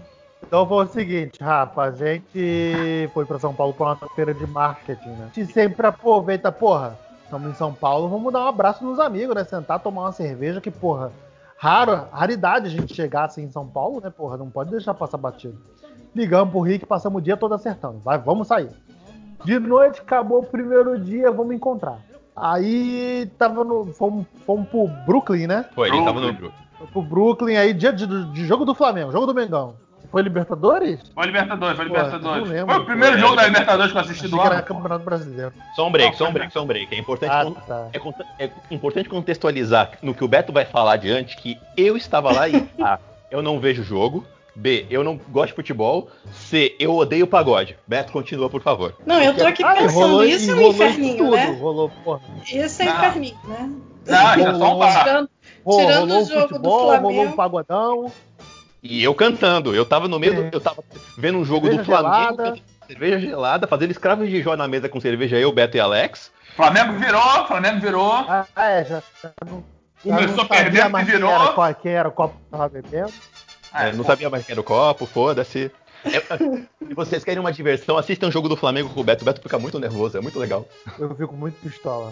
Então 0.45 0.67
foi 0.67 0.85
o 0.85 0.87
seguinte, 0.87 1.41
Rafa, 1.41 1.81
a 1.81 1.91
gente 1.91 3.09
foi 3.13 3.25
pra 3.25 3.39
São 3.39 3.55
Paulo 3.55 3.73
pra 3.73 3.85
uma 3.87 3.95
feira 4.15 4.33
de 4.33 4.45
marketing, 4.45 5.09
né? 5.09 5.29
A 5.31 5.39
gente 5.39 5.51
sempre 5.51 5.87
aproveita, 5.87 6.51
porra, 6.51 6.99
estamos 7.23 7.49
em 7.49 7.55
São 7.55 7.73
Paulo, 7.73 8.07
vamos 8.07 8.31
dar 8.31 8.41
um 8.41 8.47
abraço 8.47 8.83
nos 8.83 8.99
amigos, 8.99 9.33
né? 9.35 9.43
Sentar, 9.45 9.79
tomar 9.79 10.01
uma 10.03 10.11
cerveja, 10.11 10.61
que, 10.61 10.69
porra, 10.69 11.11
raro, 11.57 12.07
raridade 12.11 12.67
a 12.67 12.69
gente 12.69 12.93
chegar 12.93 13.23
assim 13.23 13.43
em 13.43 13.51
São 13.51 13.65
Paulo, 13.65 13.99
né, 13.99 14.11
porra? 14.11 14.37
Não 14.37 14.49
pode 14.49 14.69
deixar 14.69 14.93
passar 14.93 15.17
batido. 15.17 15.57
Ligamos 16.15 16.51
pro 16.51 16.61
Rick, 16.61 16.85
passamos 16.85 17.19
o 17.19 17.23
dia 17.23 17.35
todo 17.37 17.55
acertando. 17.55 17.97
Vai, 17.99 18.19
vamos 18.19 18.47
sair. 18.47 18.69
De 19.43 19.57
noite, 19.59 20.01
acabou 20.01 20.39
o 20.41 20.45
primeiro 20.45 20.99
dia, 20.99 21.31
vamos 21.31 21.55
encontrar. 21.55 21.97
Aí 22.35 23.29
tava 23.37 23.63
no. 23.63 23.85
Fomos, 23.93 24.25
fomos 24.45 24.67
pro 24.69 24.87
Brooklyn, 25.05 25.47
né? 25.47 25.65
Foi, 25.75 25.87
ele 25.89 26.03
tava 26.03 26.19
no 26.19 26.33
Brooklyn. 26.33 26.63
Pro 26.91 27.01
Brooklyn 27.01 27.55
aí, 27.55 27.73
dia 27.73 27.93
de, 27.93 28.05
de 28.31 28.45
jogo 28.45 28.65
do 28.65 28.73
Flamengo, 28.75 29.11
jogo 29.11 29.25
do 29.25 29.33
Mengão. 29.33 29.75
Foi 30.11 30.21
Libertadores? 30.21 30.99
Foi 31.15 31.25
Libertadores, 31.25 31.75
foi 31.75 31.87
Pô, 31.87 31.95
Libertadores. 31.95 32.47
lembro. 32.49 32.73
Foi 32.75 32.83
o 32.83 32.85
primeiro 32.85 33.17
jogo 33.17 33.33
é. 33.33 33.35
da 33.37 33.47
Libertadores 33.47 33.91
que 33.91 33.97
eu 33.97 34.01
assisti 34.01 34.27
do 34.27 34.39
ano. 34.39 34.57
pô. 34.57 34.63
Campeonato 34.63 35.05
Brasileiro. 35.05 35.53
Só 35.75 35.87
um 35.87 35.91
break, 35.91 36.15
só 36.17 36.29
um 36.29 36.33
break, 36.33 36.53
só 36.53 36.63
um 36.63 36.67
break. 36.67 36.93
É 36.93 36.99
importante, 36.99 37.31
Ah, 37.31 37.43
con- 37.45 37.53
tá. 37.53 37.87
é, 38.37 38.45
é 38.45 38.51
importante 38.69 39.09
contextualizar 39.09 39.91
no 40.03 40.13
que 40.13 40.23
o 40.23 40.27
Beto 40.27 40.51
vai 40.53 40.65
falar 40.65 40.93
adiante 40.93 41.35
que 41.37 41.57
eu 41.75 41.97
estava 41.97 42.31
lá 42.31 42.47
e 42.47 42.67
A, 42.79 42.99
eu 43.31 43.41
não 43.41 43.59
vejo 43.59 43.81
jogo. 43.83 44.23
B, 44.55 44.85
eu 44.89 45.03
não 45.03 45.17
gosto 45.29 45.47
de 45.49 45.55
futebol. 45.55 46.09
C, 46.31 46.75
eu 46.79 46.95
odeio 46.95 47.25
pagode. 47.25 47.75
Beto, 47.87 48.11
continua, 48.11 48.49
por 48.49 48.61
favor. 48.61 48.95
Não, 49.05 49.19
eu 49.21 49.35
tô 49.35 49.45
aqui 49.45 49.63
Ah, 49.63 49.73
pensando, 49.73 49.93
rolou, 49.93 50.23
isso 50.23 50.51
é 50.51 50.55
um 50.55 50.67
inferninho, 50.69 51.17
tudo. 51.17 51.31
né? 51.35 51.45
Rolou, 51.59 51.89
porra. 52.03 52.21
Isso 52.45 52.81
é 52.81 52.85
Não. 52.85 52.95
inferninho, 52.97 53.37
né? 53.45 53.69
Não, 54.05 54.29
é 54.33 54.53
só 54.57 54.75
um 54.75 54.79
bar. 54.79 55.03
Tirando, 55.03 55.29
Tirando 55.65 55.99
rolou 56.09 56.21
o 56.21 56.25
jogo 56.25 56.41
do 56.41 56.47
futebol, 56.49 56.79
Flamengo. 56.87 57.07
rolou 57.07 57.25
um 57.25 57.31
pagodão. 57.31 58.11
E 58.83 59.01
eu 59.03 59.15
cantando. 59.15 59.73
Eu 59.73 59.85
tava 59.85 60.07
no 60.07 60.19
meio 60.19 60.35
do, 60.35 60.41
É. 60.43 60.49
Eu 60.51 60.59
tava 60.61 60.83
vendo 61.17 61.37
um 61.37 61.45
jogo 61.45 61.67
Cerveja 61.67 61.81
do 61.83 61.85
Flamengo. 61.85 62.35
gelada. 62.35 62.59
Cerveja 62.85 63.19
gelada, 63.19 63.65
fazendo 63.67 63.91
escravos 63.91 64.29
de 64.29 64.41
Jó 64.41 64.57
na 64.57 64.67
mesa 64.67 64.89
com 64.89 64.99
cerveja 64.99 65.37
eu, 65.37 65.51
Beto 65.53 65.77
e 65.77 65.79
Alex. 65.79 66.31
Flamengo 66.55 66.93
virou, 66.99 67.47
Flamengo 67.47 67.79
virou. 67.79 68.11
Ah, 68.11 68.45
é, 68.57 68.83
já, 68.83 69.01
já 69.23 69.31
não, 69.49 69.63
já 70.05 70.15
Começou 70.17 70.45
perdendo 70.45 70.99
e 70.99 71.03
virou. 71.05 71.31
era, 71.31 71.47
qual, 71.53 71.73
quem 71.75 71.93
era 71.93 72.09
o 72.09 72.11
copo 72.11 72.35
que 72.35 72.43
tava 72.51 72.67
bebendo. 72.67 73.13
Ah, 73.73 73.87
É, 73.87 73.93
não 73.93 74.03
sabia 74.03 74.29
mais 74.29 74.45
quem 74.45 74.53
era 74.53 74.61
o 74.61 74.63
copo, 74.63 75.05
foda-se. 75.05 75.71
É, 76.05 76.19
se 76.85 76.93
vocês 76.93 77.23
querem 77.23 77.39
uma 77.39 77.51
diversão, 77.53 77.97
assistam 77.97 78.27
o 78.27 78.31
jogo 78.31 78.49
do 78.49 78.57
Flamengo 78.57 78.89
com 78.89 78.99
o 78.99 79.03
Beto. 79.05 79.21
O 79.21 79.25
Beto 79.25 79.41
fica 79.41 79.57
muito 79.57 79.79
nervoso, 79.79 80.17
é 80.17 80.21
muito 80.21 80.37
legal. 80.37 80.65
Eu 80.99 81.15
fico 81.15 81.33
muito 81.33 81.55
pistola. 81.61 82.11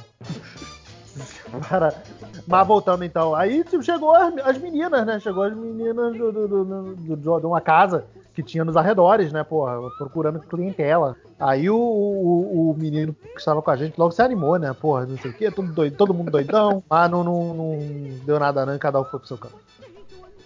Cara, 1.67 2.01
mas 2.47 2.67
voltando 2.67 3.03
então, 3.03 3.35
aí 3.35 3.65
tipo, 3.65 3.83
chegou 3.83 4.15
as, 4.15 4.33
as 4.45 4.57
meninas, 4.59 5.05
né? 5.05 5.19
Chegou 5.19 5.43
as 5.43 5.53
meninas 5.53 6.17
do, 6.17 6.31
do- 6.31 6.47
do- 6.47 6.65
do- 6.95 7.15
do- 7.17 7.39
de 7.41 7.45
uma 7.45 7.59
casa 7.59 8.05
que 8.33 8.41
tinha 8.41 8.63
nos 8.63 8.77
arredores, 8.77 9.33
né, 9.33 9.43
porra, 9.43 9.77
procurando 9.97 10.39
clientela. 10.39 11.17
Aí 11.37 11.69
o, 11.69 11.75
o, 11.75 12.71
o 12.71 12.75
menino 12.77 13.13
que 13.13 13.39
estava 13.39 13.61
com 13.61 13.71
a 13.71 13.75
gente 13.75 13.97
logo 13.97 14.11
se 14.13 14.21
animou, 14.21 14.57
né, 14.57 14.73
porra, 14.73 15.05
não 15.05 15.17
sei 15.17 15.31
o 15.31 15.33
quê, 15.33 15.51
todo, 15.51 15.67
doido, 15.73 15.97
todo 15.97 16.13
mundo 16.13 16.31
doidão, 16.31 16.81
mas 16.89 17.11
não, 17.11 17.25
não, 17.25 17.53
não 17.53 17.79
deu 18.25 18.39
nada 18.39 18.65
não, 18.65 18.73
e 18.73 18.79
cada 18.79 19.01
um 19.01 19.03
foi 19.03 19.19
pro 19.19 19.27
seu 19.27 19.37
canto. 19.37 19.55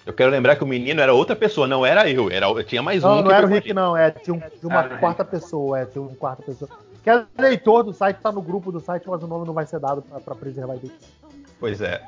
Eu 0.05 0.13
quero 0.13 0.29
lembrar 0.31 0.55
que 0.55 0.63
o 0.63 0.67
menino 0.67 1.01
era 1.01 1.13
outra 1.13 1.35
pessoa, 1.35 1.65
não 1.67 1.85
era 1.85 2.09
eu. 2.09 2.29
Era, 2.29 2.63
tinha 2.63 2.81
mais 2.83 3.03
um. 3.03 3.07
Não, 3.07 3.17
que 3.17 3.23
não 3.23 3.31
era 3.31 3.45
o 3.45 3.49
Rick, 3.49 3.73
não. 3.73 3.97
É, 3.97 4.11
tinha, 4.11 4.35
um- 4.35 4.39
tinha 4.39 4.51
uma 4.69 4.75
Era 4.79 4.87
o 4.87 4.89
Rick. 4.91 4.99
quarta 4.99 5.25
pessoa. 5.25 5.79
É, 5.79 5.85
tinha 5.85 6.01
uma 6.01 6.15
quarta 6.15 6.43
pessoa. 6.43 6.69
Que 7.03 7.09
é 7.09 7.23
leitor 7.37 7.83
do 7.83 7.93
site, 7.93 8.17
tá 8.17 8.31
no 8.31 8.41
grupo 8.41 8.71
do 8.71 8.79
site, 8.79 9.03
mas 9.07 9.21
o 9.23 9.27
nome 9.27 9.45
não 9.47 9.53
vai 9.53 9.65
ser 9.65 9.79
dado 9.79 10.01
pra, 10.03 10.19
pra 10.19 10.35
preservar 10.35 10.73
a 10.73 10.75
identidade. 10.75 11.11
Pois 11.59 11.81
é. 11.81 12.01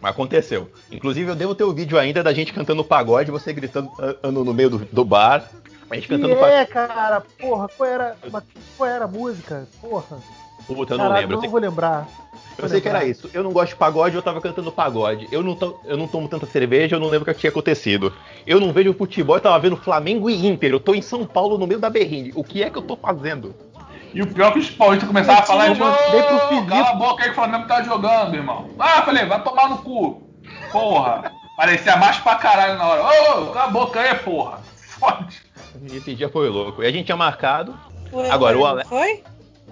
Mas 0.00 0.12
aconteceu. 0.12 0.70
Inclusive, 0.92 1.28
eu 1.30 1.34
devo 1.34 1.54
ter 1.56 1.64
o 1.64 1.72
vídeo 1.72 1.98
ainda 1.98 2.22
da 2.22 2.32
gente 2.32 2.52
cantando 2.52 2.84
pagode, 2.84 3.30
você 3.32 3.52
gritando 3.52 3.90
ah, 4.22 4.30
no, 4.30 4.44
no 4.44 4.54
meio 4.54 4.70
do, 4.70 4.78
do 4.78 5.04
bar. 5.04 5.48
A 5.90 5.94
gente 5.96 6.04
E 6.04 6.08
cantando 6.08 6.34
pagode. 6.36 6.52
é, 6.52 6.64
cara, 6.66 7.20
porra, 7.40 7.68
qual 7.76 7.88
era, 7.88 8.16
mas 8.30 8.44
qual 8.76 8.88
era 8.88 9.04
a 9.06 9.08
música? 9.08 9.66
Porra, 9.80 10.18
Puta, 10.66 10.94
eu 10.94 10.98
não 10.98 11.04
caralho, 11.06 11.20
lembro. 11.22 11.36
Eu 11.38 11.42
não 11.42 11.50
vou 11.50 11.60
lembrar. 11.60 12.06
Eu 12.58 12.68
sei 12.68 12.80
que 12.80 12.88
era 12.88 13.04
isso. 13.04 13.30
Eu 13.32 13.42
não 13.42 13.52
gosto 13.52 13.70
de 13.70 13.76
pagode, 13.76 14.16
eu 14.16 14.22
tava 14.22 14.40
cantando 14.40 14.70
pagode. 14.72 15.28
Eu 15.30 15.42
não, 15.42 15.54
to- 15.54 15.78
eu 15.84 15.96
não 15.96 16.06
tomo 16.08 16.28
tanta 16.28 16.46
cerveja, 16.46 16.96
eu 16.96 17.00
não 17.00 17.08
lembro 17.08 17.30
o 17.30 17.34
que 17.34 17.40
tinha 17.40 17.50
acontecido. 17.50 18.12
Eu 18.46 18.60
não 18.60 18.72
vejo 18.72 18.92
futebol, 18.94 19.36
eu 19.36 19.40
tava 19.40 19.58
vendo 19.58 19.76
Flamengo 19.76 20.28
e 20.28 20.46
Inter. 20.46 20.72
Eu 20.72 20.80
tô 20.80 20.94
em 20.94 21.02
São 21.02 21.24
Paulo, 21.24 21.56
no 21.58 21.66
meio 21.66 21.80
da 21.80 21.88
berrine. 21.90 22.32
O 22.34 22.42
que 22.44 22.62
é 22.62 22.70
que 22.70 22.78
eu 22.78 22.82
tô 22.82 22.96
fazendo? 22.96 23.54
E 24.12 24.22
o 24.22 24.26
pior 24.26 24.48
é 24.48 24.52
que 24.52 24.58
os 24.58 24.70
paulistas 24.70 25.06
começaram 25.06 25.40
a 25.40 25.42
falar 25.42 25.68
de 25.72 25.78
mandei 25.78 26.22
pro 26.22 26.66
cala 26.66 26.88
a 26.88 26.94
boca 26.94 27.22
aí 27.22 27.28
que 27.28 27.32
o 27.32 27.34
Flamengo 27.34 27.66
tá 27.68 27.82
jogando, 27.82 28.34
irmão. 28.34 28.70
Ah, 28.78 29.02
falei, 29.02 29.26
vai 29.26 29.42
tomar 29.42 29.68
no 29.68 29.78
cu. 29.78 30.22
Porra. 30.72 31.32
Parecia 31.56 31.96
mais 31.96 32.16
pra 32.18 32.36
caralho 32.36 32.78
na 32.78 32.86
hora. 32.86 33.02
Ô, 33.40 33.46
cala 33.48 33.66
a 33.66 33.70
boca 33.70 34.00
aí, 34.00 34.14
porra. 34.16 34.60
Fode. 34.98 35.42
Esse 35.92 36.14
dia 36.14 36.28
foi 36.28 36.48
louco. 36.48 36.82
E 36.82 36.86
a 36.86 36.90
gente 36.90 37.04
tinha 37.06 37.16
marcado. 37.16 37.74
Foi, 38.10 38.28
Agora, 38.30 38.56
o 38.56 38.60
não 38.60 38.66
Ale- 38.66 38.84
Foi? 38.86 39.22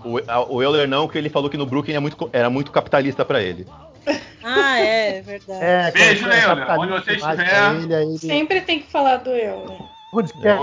O, 0.07 0.19
a- 0.31 0.47
o 0.53 0.63
Euler 0.63 0.89
não, 0.89 1.09
que 1.09 1.19
ele 1.19 1.29
falou 1.29 1.51
que 1.51 1.57
no 1.57 1.67
Brooklyn 1.67 1.95
é 1.97 2.01
muito 2.01 2.31
era 2.33 2.49
muito 2.49 2.71
capitalista 2.73 3.25
pra 3.25 3.43
ele. 3.43 3.67
Ah, 4.43 4.79
é, 4.79 5.23
verdade. 5.23 5.65
É, 5.65 5.91
Beijo, 5.91 6.27
é 6.27 6.29
Leandro. 6.29 6.67
capitalista 6.67 6.95
Onde 6.95 7.05
você 7.05 7.13
estiver. 7.17 7.75
Ele, 7.77 7.95
ele, 7.95 8.19
Sempre 8.19 8.61
tem 8.61 8.81
que 8.81 8.91
falar 8.91 9.17
do 9.19 9.31
eu, 9.31 9.67
né? 9.69 9.79
onde 10.13 10.33
quer, 10.35 10.59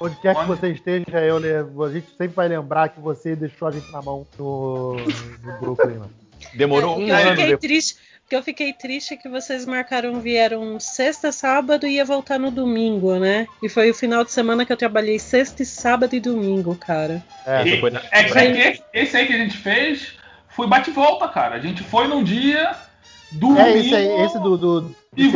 onde 0.00 0.16
quer 0.16 0.34
que 0.34 0.40
Onde? 0.40 0.48
você 0.48 0.72
esteja, 0.72 1.24
eu, 1.24 1.84
a 1.84 1.92
gente 1.92 2.06
sempre 2.16 2.34
vai 2.34 2.48
lembrar 2.48 2.88
que 2.88 3.00
você 3.00 3.36
deixou 3.36 3.68
a 3.68 3.72
gente 3.72 3.90
na 3.90 4.02
mão 4.02 4.26
no, 4.38 4.94
no 4.94 5.52
Brooklyn. 5.60 5.98
Né? 5.98 6.08
Demorou 6.54 6.96
É, 6.96 6.98
um 7.00 7.04
que 7.04 7.10
eu 7.10 7.16
ano 7.16 7.30
fiquei 7.30 7.46
depois. 7.46 7.60
triste, 7.60 7.96
o 8.26 8.28
que 8.28 8.34
eu 8.34 8.42
fiquei 8.42 8.72
triste 8.72 9.14
é 9.14 9.16
que 9.16 9.28
vocês 9.28 9.64
marcaram, 9.64 10.20
vieram 10.20 10.80
sexta, 10.80 11.30
sábado 11.30 11.86
e 11.86 11.92
ia 11.94 12.04
voltar 12.04 12.40
no 12.40 12.50
domingo, 12.50 13.16
né? 13.20 13.46
E 13.62 13.68
foi 13.68 13.88
o 13.88 13.94
final 13.94 14.24
de 14.24 14.32
semana 14.32 14.66
que 14.66 14.72
eu 14.72 14.76
trabalhei 14.76 15.16
sexta, 15.16 15.62
e 15.62 15.66
sábado 15.66 16.12
e 16.16 16.18
domingo, 16.18 16.74
cara. 16.74 17.22
É, 17.46 17.62
E- 17.64 17.80
foi 17.80 17.90
na- 17.90 18.02
É 18.10 18.24
que 18.24 18.38
esse, 18.38 18.58
esse- 18.68 18.82
esse 18.92 19.16
aí 19.16 19.26
que 19.28 19.32
a 19.32 19.38
gente 19.38 19.56
fez 19.56 20.14
foi 20.48 20.66
bate 20.66 20.90
e 20.90 20.92
volta, 20.92 21.28
cara. 21.28 21.54
A 21.54 21.60
gente 21.60 21.84
foi 21.84 22.08
num 22.08 22.24
dia, 22.24 22.74
domingo. 23.32 23.60
É, 23.60 23.78
esse 23.78 23.94
aí, 23.94 24.06
esse 24.22 24.38
do, 24.38 24.56
do, 24.56 24.96
E 25.16 25.30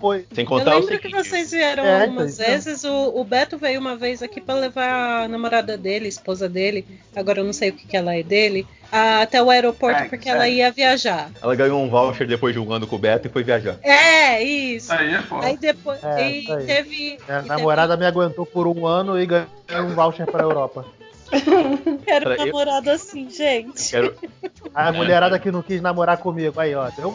foi. 0.00 0.26
Sem 0.32 0.44
Eu 0.44 0.48
contar 0.48 0.76
o 0.76 0.80
lembro 0.80 0.98
que 0.98 1.08
vocês 1.10 1.50
vieram 1.50 1.84
É, 1.84 2.02
algumas 2.02 2.38
então, 2.38 2.50
vezes. 2.50 2.84
O, 2.84 3.12
o 3.20 3.24
Beto 3.24 3.58
veio 3.58 3.80
uma 3.80 3.96
vez 3.96 4.22
aqui 4.22 4.40
pra 4.40 4.54
levar 4.54 5.24
a 5.24 5.28
namorada 5.28 5.76
dele, 5.76 6.06
a 6.06 6.08
esposa 6.08 6.48
dele. 6.48 6.86
Agora 7.14 7.40
eu 7.40 7.44
não 7.44 7.52
sei 7.52 7.70
o 7.70 7.72
que, 7.72 7.86
que 7.86 7.96
ela 7.96 8.14
é 8.14 8.22
dele. 8.22 8.66
a- 8.92 9.20
até 9.22 9.40
o 9.42 9.48
aeroporto 9.50 9.98
Segue, 9.98 10.10
porque 10.10 10.28
ela 10.28 10.44
segue. 10.44 10.56
ia 10.56 10.72
viajar. 10.72 11.30
Ela 11.42 11.54
ganhou 11.54 11.80
um 11.80 11.88
voucher 11.88 12.26
depois 12.26 12.52
de 12.54 12.58
um 12.60 12.72
ano 12.72 12.86
com 12.88 12.96
o 12.96 12.98
Beto 12.98 13.28
e 13.28 13.30
foi 13.30 13.44
viajar. 13.44 13.76
É, 13.82 14.42
isso. 14.42 14.92
Aí, 14.92 15.22
pô. 15.28 15.36
Aí 15.40 15.56
depois. 15.56 16.02
É, 16.02 16.30
e 16.40 16.52
aí. 16.52 16.66
teve. 16.66 17.18
Minha 17.28 17.42
e 17.44 17.48
namorada 17.48 17.96
me 17.96 18.04
aguentou 18.06 18.44
por 18.46 18.66
um 18.66 18.86
ano 18.86 19.16
e 19.20 19.26
ganhou 19.26 19.46
um 19.84 19.94
voucher 19.94 20.26
pra 20.26 20.42
Europa. 20.42 20.84
Quero 22.04 22.30
um 22.30 22.36
namorado 22.36 22.90
assim, 22.90 23.30
gente. 23.30 23.90
Quero... 23.90 24.14
A 24.74 24.92
mulherada 24.92 25.38
que 25.38 25.50
não 25.50 25.62
quis 25.62 25.80
namorar 25.80 26.18
comigo. 26.18 26.58
Aí, 26.60 26.74
ó. 26.74 26.90
Deu... 26.90 27.14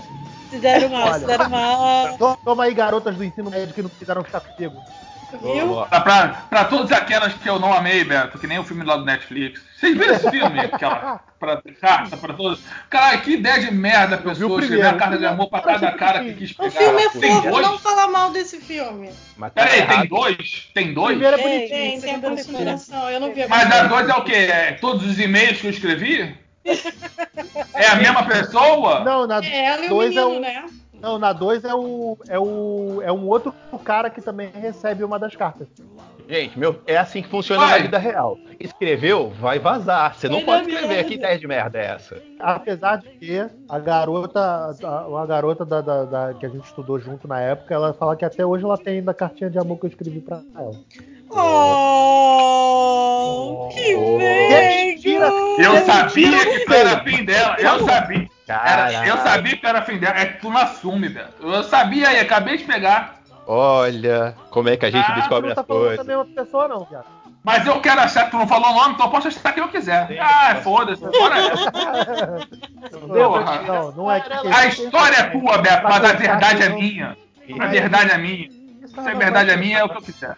Se 0.50 0.60
deram 0.60 0.90
mal, 0.90 1.08
se 1.08 1.14
Olha. 1.14 1.28
deram 1.28 1.50
mal. 1.50 2.18
To- 2.18 2.38
Toma 2.44 2.64
aí, 2.64 2.74
garotas 2.74 3.16
do 3.16 3.24
ensino 3.24 3.50
médio 3.50 3.74
que 3.74 3.82
não 3.82 3.90
quiseram 3.90 4.24
ficar 4.24 4.42
comigo. 4.42 4.82
Viu? 5.42 5.86
Pra, 5.88 6.02
pra, 6.02 6.28
pra 6.50 6.66
todas 6.66 6.92
aquelas 6.92 7.34
que 7.34 7.50
eu 7.50 7.60
não 7.60 7.74
amei, 7.74 8.04
Beto, 8.04 8.38
que 8.40 8.48
nem 8.48 8.60
o 8.60 8.64
filme 8.64 8.84
lá 8.84 8.98
do 8.98 9.06
Netflix. 9.06 9.62
Vocês 9.78 9.98
viram 9.98 10.14
esse 10.16 10.30
filme? 10.32 10.60
Aquela 10.72 11.20
pra, 11.40 11.62
carta 11.80 12.18
pra 12.18 12.34
todos. 12.34 12.62
Caralho, 12.90 13.22
que 13.22 13.32
ideia 13.34 13.60
de 13.60 13.72
merda 13.74 14.16
a 14.16 14.20
o 14.20 14.22
pessoa 14.22 14.60
escrever 14.62 14.88
a 14.88 14.94
carta 14.94 15.18
de 15.18 15.26
amor 15.26 15.50
pra 15.50 15.62
cada 15.62 15.92
cara 15.94 16.24
que 16.24 16.34
quis 16.34 16.52
O 16.52 16.56
pegar. 16.58 16.72
filme 16.72 17.02
é 17.04 17.10
fofo, 17.10 17.62
não 17.62 17.78
fala 17.78 18.08
mal 18.08 18.32
desse 18.32 18.60
filme. 18.60 19.10
Mas 19.38 19.54
tá 19.54 19.64
Peraí, 19.66 19.88
tem 19.88 20.08
dois? 20.08 20.70
Tem 20.74 20.94
dois? 20.94 21.22
É 21.22 21.38
Tem. 21.38 21.68
Tem, 21.70 22.02
tem 22.02 22.14
a 22.14 22.18
é 22.18 22.22
consideração. 22.22 23.10
Eu 23.10 23.20
não 23.20 23.34
vi 23.34 23.44
a 23.44 23.48
Mas 23.48 23.72
a 23.72 23.84
dois 23.84 24.10
é 24.10 24.14
o 24.14 24.24
quê? 24.24 24.34
É 24.34 24.72
todos 24.74 25.06
os 25.06 25.20
e-mails 25.20 25.60
que 25.60 25.68
eu 25.68 25.72
escrevi? 25.72 26.36
É 27.74 27.88
a 27.88 27.96
mesma 27.96 28.24
pessoa? 28.24 29.02
Não, 29.02 29.28
na 29.28 29.44
É 29.44 29.66
ela 29.66 29.82
e 29.84 29.86
o 29.88 29.90
dois 29.90 30.16
é 30.16 30.20
menino, 30.22 30.38
o- 30.38 30.40
né? 30.42 30.66
Não, 31.06 31.20
na 31.20 31.32
2 31.34 31.64
é 31.64 31.76
o, 31.76 32.18
é 32.28 32.40
o. 32.40 33.00
É 33.04 33.12
um 33.12 33.28
outro 33.30 33.54
cara 33.84 34.10
que 34.10 34.20
também 34.22 34.50
recebe 34.50 35.04
uma 35.04 35.20
das 35.20 35.36
cartas. 35.36 35.68
Gente, 36.28 36.58
meu, 36.58 36.82
é 36.88 36.98
assim 36.98 37.22
que 37.22 37.28
funciona 37.30 37.62
Vai. 37.64 37.78
na 37.78 37.84
vida 37.86 38.00
real. 38.00 38.40
Escreveu, 38.60 39.30
vai 39.40 39.60
vazar. 39.60 40.16
Você 40.16 40.28
não 40.28 40.38
Vai 40.44 40.46
pode 40.62 40.64
dar 40.66 40.72
escrever. 40.72 40.88
merda. 40.96 41.08
Que 41.10 41.14
ideia 41.14 41.38
de 41.38 41.48
merda 41.48 41.78
é 41.78 41.86
essa? 41.86 42.20
Apesar 42.40 42.96
de 42.98 43.10
que 43.10 43.46
a 43.70 43.78
garota, 43.78 44.40
a, 44.84 45.22
a 45.22 45.26
garota 45.28 45.64
da, 45.64 45.82
da- 45.82 46.06
da- 46.06 46.34
que 46.34 46.44
a 46.48 46.50
gente 46.50 46.66
estudou 46.66 46.98
junto 47.00 47.28
na 47.28 47.40
época, 47.40 47.72
ela 47.76 47.94
fala 47.94 48.16
que 48.16 48.26
até 48.26 48.44
hoje 48.44 48.64
ela 48.66 48.76
tem 48.78 48.96
ainda 48.98 49.12
a 49.12 49.14
cartinha 49.14 49.52
de 49.52 49.60
amor 49.60 49.78
que 49.78 49.86
eu 49.86 49.90
escrevi 49.90 50.20
pra 50.22 50.42
ela. 50.58 50.72
Oh, 52.18 53.70
que 53.72 53.96
Oh. 53.96 54.18
mentira! 54.18 55.30
velho! 55.30 55.62
Eu 55.62 55.86
sabia 55.86 56.46
que 56.46 56.66
tu 56.66 56.74
era 56.74 57.04
fim 57.04 57.24
dela. 57.24 57.56
Eu 57.60 57.86
sabia. 57.86 58.28
Era, 58.48 58.64
Caraca. 58.92 59.08
eu 59.08 59.18
sabia 59.18 59.58
que 59.58 59.66
era 59.66 59.82
fim 59.82 59.98
dela. 59.98 60.20
É 60.20 60.26
que 60.28 60.42
tu 60.42 60.50
não 60.50 60.58
assume, 60.62 61.10
Beto. 61.10 61.46
Eu 61.48 61.64
sabia 61.64 62.10
aí, 62.10 62.20
acabei 62.20 62.58
de 62.58 62.64
pegar. 62.64 63.16
Olha 63.48 64.36
como 64.50 64.70
é 64.70 64.78
que 64.78 64.86
a 64.86 64.92
gente 64.92 65.06
Ah, 65.12 65.16
descobre 65.16 65.44
não 65.44 65.50
as 65.50 65.56
tá 65.56 65.64
falando 65.64 65.82
da 65.84 65.88
coisas. 65.90 66.06
mesma 66.08 66.26
pessoa, 66.26 66.68
não, 66.68 66.86
cara. 66.86 67.06
Mas 67.44 67.68
eu 67.68 67.80
quero 67.80 68.02
achar 68.02 68.26
que 68.26 68.32
tu 68.32 68.38
não 68.38 68.48
falou 68.48 68.72
o 68.72 68.74
nome, 68.74 68.94
então 68.96 69.06
eu 69.06 69.12
posso 69.12 69.28
achar 69.28 69.54
quem 69.54 69.62
eu 69.62 69.70
quiser. 69.70 70.08
Sim. 70.08 70.18
Ah, 70.20 70.56
foda-se. 70.64 71.02
Bora 71.04 71.38
essa. 71.46 71.72
Porra. 73.08 73.62
Não, 73.62 73.92
não 73.92 74.12
é 74.12 74.20
que. 74.22 74.32
A 74.48 74.66
história 74.66 75.16
é 75.18 75.24
tua, 75.30 75.58
Beto, 75.60 75.84
mas 75.84 76.04
a 76.04 76.14
verdade 76.14 76.64
é 76.64 76.70
minha. 76.70 77.18
A 77.60 77.66
verdade 77.68 78.12
é 78.12 78.18
minha. 78.18 78.50
Se 78.50 79.00
a 79.00 79.14
verdade 79.14 79.52
é 79.52 79.58
minha, 79.58 79.80
é 79.80 79.84
o 79.84 79.90
que 79.90 79.98
eu 79.98 80.02
quiser. 80.02 80.36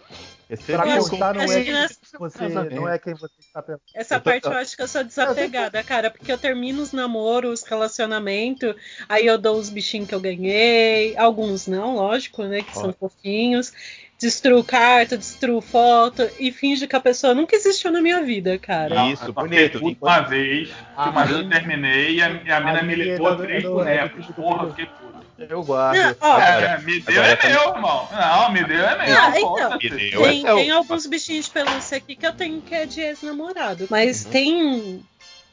Recebi 0.48 0.72
Pra 0.78 0.86
um 0.86 0.96
constar, 0.98 1.34
não 1.34 1.42
é, 1.42 1.62
que 1.62 1.72
nessa- 1.72 1.98
você, 2.18 2.48
não 2.70 2.88
é 2.88 2.98
quem 2.98 3.12
você 3.14 3.34
está 3.38 3.60
pensando. 3.62 3.82
Essa 3.94 4.14
Eu 4.14 4.20
tô- 4.20 4.24
parte 4.30 4.46
eu 4.46 4.52
acho 4.52 4.76
que 4.76 4.82
eu 4.82 4.88
sou 4.88 5.04
desapegada, 5.04 5.84
cara, 5.84 6.10
porque 6.10 6.32
eu 6.32 6.38
termino 6.38 6.80
os 6.82 6.92
namoros, 6.92 7.62
relacionamento, 7.64 8.74
aí 9.08 9.26
eu 9.26 9.36
dou 9.36 9.58
os 9.58 9.68
bichinhos 9.68 10.08
que 10.08 10.14
eu 10.14 10.20
ganhei, 10.20 11.14
alguns 11.18 11.66
não, 11.66 11.96
lógico, 11.96 12.44
né, 12.44 12.62
que 12.62 12.72
são 12.74 12.94
fofinhos, 12.94 13.72
destruo 14.18 14.64
carta, 14.64 15.18
destruo 15.18 15.60
foto 15.60 16.28
e 16.40 16.50
finge 16.50 16.86
que 16.86 16.96
a 16.96 17.00
pessoa 17.00 17.34
nunca 17.34 17.54
existiu 17.54 17.90
na 17.90 18.00
minha 18.00 18.22
vida, 18.22 18.58
cara. 18.58 18.94
Não, 18.94 19.12
Isso, 19.12 19.26
só 19.26 19.32
bonito. 19.32 19.78
Uma 20.00 20.20
vez, 20.20 20.70
que 20.70 21.08
uma 21.10 21.24
vez 21.24 21.38
eu 21.40 21.48
terminei 21.50 22.14
e 22.16 22.22
a, 22.22 22.26
a 22.26 22.60
mina 22.60 22.82
me 22.82 23.08
é 23.10 23.18
do- 23.18 23.36
três 23.36 23.64
é 23.64 23.68
bonecos. 23.68 24.24
é 24.24 24.28
do- 24.28 24.34
Porra, 24.34 24.64
eu 24.64 24.70
fiquei 24.70 24.86
puto. 24.86 25.07
Eu 25.38 25.62
guardo. 25.62 26.16
Ó. 26.20 26.26
Agora, 26.32 26.66
É, 26.66 26.78
me 26.78 27.00
deu 27.00 27.14
agora 27.22 27.32
é 27.32 27.36
tá- 27.36 27.48
meu, 27.48 27.74
irmão. 27.74 28.08
Não, 28.10 28.52
me 28.52 28.64
deu 28.64 28.84
é 28.84 29.06
meu. 29.06 29.16
Ah, 29.18 29.32
então. 29.38 29.78
Me 29.78 29.88
deu. 29.90 29.98
Eu 30.10 30.22
Tem, 30.22 30.46
é- 30.48 30.54
tem 30.54 30.70
alguns 30.70 31.06
bichinhos 31.06 31.44
de 31.44 31.50
pelúcia 31.52 31.96
aqui 31.98 32.16
que 32.16 32.26
eu 32.26 32.32
tenho 32.32 32.60
que 32.60 32.74
é 32.74 32.86
de 32.86 33.00
ex-namorado. 33.00 33.86
Mas 33.90 34.24
Uhum. 34.24 34.30
tem. 34.30 35.04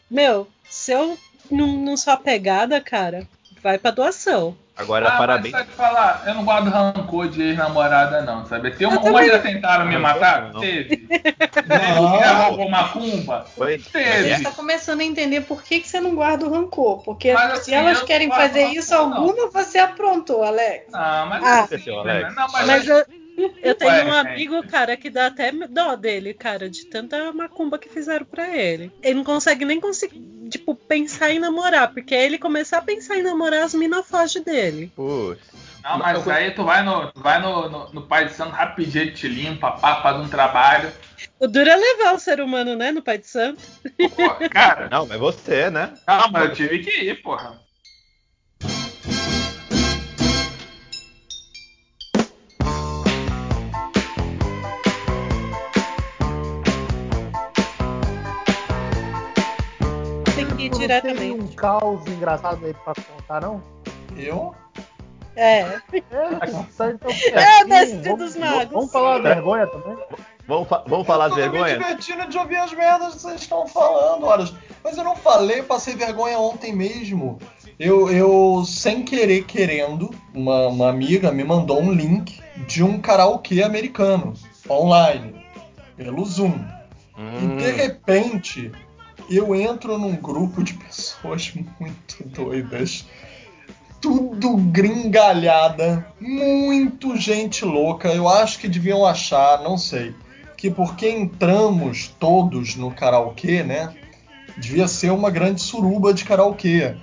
Meu, 0.10 0.48
se 0.70 0.92
eu 0.92 1.18
não, 1.52 1.68
não 1.68 1.96
sou 1.98 2.14
apegada, 2.14 2.82
cara, 2.82 3.28
vai 3.66 3.80
pra 3.80 3.90
doação. 3.90 4.56
Agora, 4.78 5.08
Ah, 5.08 5.18
parabéns. 5.18 5.54
Mas 5.54 5.62
sabe 5.66 5.74
falar, 5.76 6.24
eu 6.28 6.36
não 6.36 6.44
guardo 6.46 6.70
rancor 6.70 7.28
de 7.30 7.42
ex-namorada, 7.42 8.22
não, 8.22 8.46
sabe? 8.46 8.70
Tem 8.72 8.86
uma, 8.86 9.00
uma 9.00 9.26
já 9.26 9.40
tentaram 9.40 9.86
me 9.88 9.94
Não, 9.96 10.02
matar? 10.02 10.54
não. 10.54 10.60
Teve. 10.60 10.98
Teve. 10.98 11.08
Não. 11.96 12.20
Já 12.20 12.34
roubou 12.34 12.70
macumba? 12.70 13.46
Foi- 13.56 13.80
Teve. 13.80 14.36
Você 14.36 14.44
tá 14.44 14.52
começando 14.52 15.00
a 15.00 15.04
entender 15.04 15.42
por 15.42 15.64
que, 15.64 15.80
que 15.80 15.88
você 15.88 16.00
não 16.00 16.14
guarda 16.14 16.46
o 16.46 16.52
rancor. 16.52 17.02
Porque 17.04 17.34
Mas, 17.34 17.54
se 17.54 17.74
assim, 17.74 17.74
elas 17.74 18.04
querem 18.04 18.28
não 18.28 18.36
fazer 18.36 18.64
rancor, 18.66 18.78
isso, 18.78 18.92
não. 18.94 19.14
alguma 19.16 19.50
você 19.50 19.80
aprontou, 19.80 20.44
Alex. 20.44 20.94
Ah, 20.94 21.26
mas 21.28 21.44
Ah. 21.44 21.62
assim, 21.62 21.78
Seu 21.80 22.04
né? 22.04 22.12
Alex. 22.18 22.36
Não, 22.36 22.48
mas, 22.52 22.68
Mas 22.68 22.88
eu, 22.88 23.04
eu 23.62 23.76
tenho 23.76 23.92
Ué, 23.92 24.06
um 24.06 24.14
é. 24.14 24.20
amigo, 24.20 24.68
cara, 24.68 24.96
que 24.96 25.10
dá 25.10 25.28
até 25.28 25.52
dó 25.52 25.96
dele, 25.96 26.34
cara, 26.34 26.70
de 26.70 26.86
tanta 26.86 27.32
macumba 27.34 27.78
que 27.78 27.90
fizeram 27.90 28.26
pra 28.26 28.56
ele. 28.56 28.92
Ele 29.02 29.16
não 29.16 29.24
consegue 29.24 29.66
nem 29.66 29.80
conseguir, 29.80 30.22
tipo, 30.50 30.76
pensar 30.76 31.32
em 31.32 31.40
namorar, 31.40 31.92
porque 31.94 32.16
aí 32.16 32.26
ele 32.26 32.38
começar 32.38 32.80
a 32.80 32.82
pensar 32.82 33.18
em 33.18 33.24
namorar, 33.24 33.64
as 33.64 33.74
minas 33.74 34.08
fogem 34.08 34.44
dele. 34.44 34.92
Putz. 34.96 35.42
Não, 35.84 36.00
mas 36.00 36.28
aí 36.28 36.50
tu 36.50 36.64
vai 36.64 36.84
no, 36.84 37.12
tu 37.12 37.22
vai 37.22 37.40
no, 37.40 37.70
no, 37.70 37.94
no 37.94 38.02
Pai 38.08 38.26
de 38.26 38.34
Santo 38.34 38.52
rapidinho, 38.52 39.14
te 39.14 39.28
limpa, 39.28 39.72
pá, 39.72 40.02
faz 40.02 40.18
um 40.18 40.28
trabalho. 40.28 40.92
O 41.40 41.48
duro 41.48 41.70
é 41.70 41.76
levar 41.76 42.16
o 42.16 42.20
ser 42.20 42.42
humano, 42.42 42.76
né, 42.76 42.92
no 42.92 43.04
Pai 43.04 43.20
de 43.20 43.28
Santo. 43.28 43.62
Pô, 44.16 44.50
cara, 44.50 44.90
Não, 44.90 45.06
mas 45.06 45.20
você, 45.20 45.70
né? 45.70 45.94
não, 46.08 46.32
mas 46.32 46.50
eu 46.50 46.56
tive 46.56 46.80
que 46.80 47.06
ir, 47.06 47.22
porra. 47.22 47.65
Não 60.88 61.02
tem 61.02 61.14
diretamente. 61.14 61.44
um 61.44 61.48
caos 61.56 62.06
engraçado 62.08 62.66
aí 62.66 62.74
pra 62.74 62.94
contar, 62.96 63.42
não? 63.42 63.62
Eu? 64.18 64.54
É. 65.36 65.60
É, 65.62 65.80
tá, 66.78 66.92
então, 66.92 67.12
É, 67.34 67.44
assim, 67.60 67.68
mestre 67.70 67.98
vamos- 68.10 68.20
dos 68.20 68.36
magos. 68.38 68.72
Vamos 68.74 68.92
falar 68.92 69.18
da 69.20 69.34
vergonha 69.34 69.68
também? 69.68 69.98
Vamos, 70.48 70.68
fa- 70.70 70.84
vamos 70.88 71.08
falar 71.08 71.30
de 71.30 71.40
eu 71.40 71.46
tô 71.46 71.52
vergonha? 71.52 71.74
me 71.78 71.84
divertindo 71.84 72.28
de 72.30 72.38
ouvir 72.38 72.58
as 72.58 72.72
merdas 72.72 73.16
que 73.16 73.22
vocês 73.22 73.42
estão 73.42 73.68
falando, 73.68 74.26
horas. 74.26 74.54
Mas 74.84 74.96
eu 74.98 75.04
não 75.04 75.16
falei, 75.16 75.64
passei 75.64 75.96
vergonha 75.96 76.38
ontem 76.40 76.74
mesmo. 76.74 77.40
Eu, 77.80 78.10
eu 78.12 78.64
sem 78.66 79.04
querer, 79.04 79.44
querendo, 79.46 80.10
uma, 80.34 80.68
uma 80.68 80.90
amiga 80.90 81.32
me 81.32 81.44
mandou 81.44 81.82
um 81.82 81.92
link 81.92 82.40
de 82.68 82.84
um 82.84 83.02
karaokê 83.02 83.64
americano, 83.64 84.34
online, 84.70 85.36
pelo 85.98 86.24
Zoom. 86.26 86.64
E 87.18 87.48
de 87.48 87.72
Hum, 87.72 87.76
repente, 87.76 88.72
eu 89.30 89.56
entro 89.56 89.98
num 89.98 90.16
grupo 90.16 90.64
de 90.64 90.74
pessoas 90.74 91.54
muito 91.80 92.24
doidas. 92.26 93.06
Tudo 94.02 94.56
gringalhada, 94.58 96.06
muito 96.20 97.16
gente 97.18 97.66
louca. 97.66 98.10
Eu 98.10 98.30
acho 98.30 98.60
que 98.60 98.68
deviam 98.68 99.06
achar, 99.06 99.64
não 99.64 99.78
sei, 99.78 100.14
que 100.56 100.70
porque 100.70 101.10
entramos 101.10 102.14
todos 102.20 102.76
no 102.76 102.92
karaokê, 102.92 103.64
né? 103.64 103.96
Devia 104.58 104.88
ser 104.88 105.12
uma 105.12 105.32
grande 105.32 105.62
suruba 105.62 106.14
de 106.14 106.24
karaokê. 106.24 106.96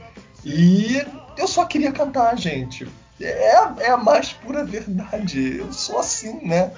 E 0.44 1.04
eu 1.36 1.48
só 1.48 1.64
queria 1.64 1.92
cantar, 1.92 2.36
gente. 2.38 2.88
É, 3.20 3.86
é 3.86 3.90
a 3.90 3.96
mais 3.96 4.32
pura 4.32 4.64
verdade. 4.64 5.58
Eu 5.58 5.72
sou 5.72 5.98
assim, 5.98 6.46
né? 6.46 6.72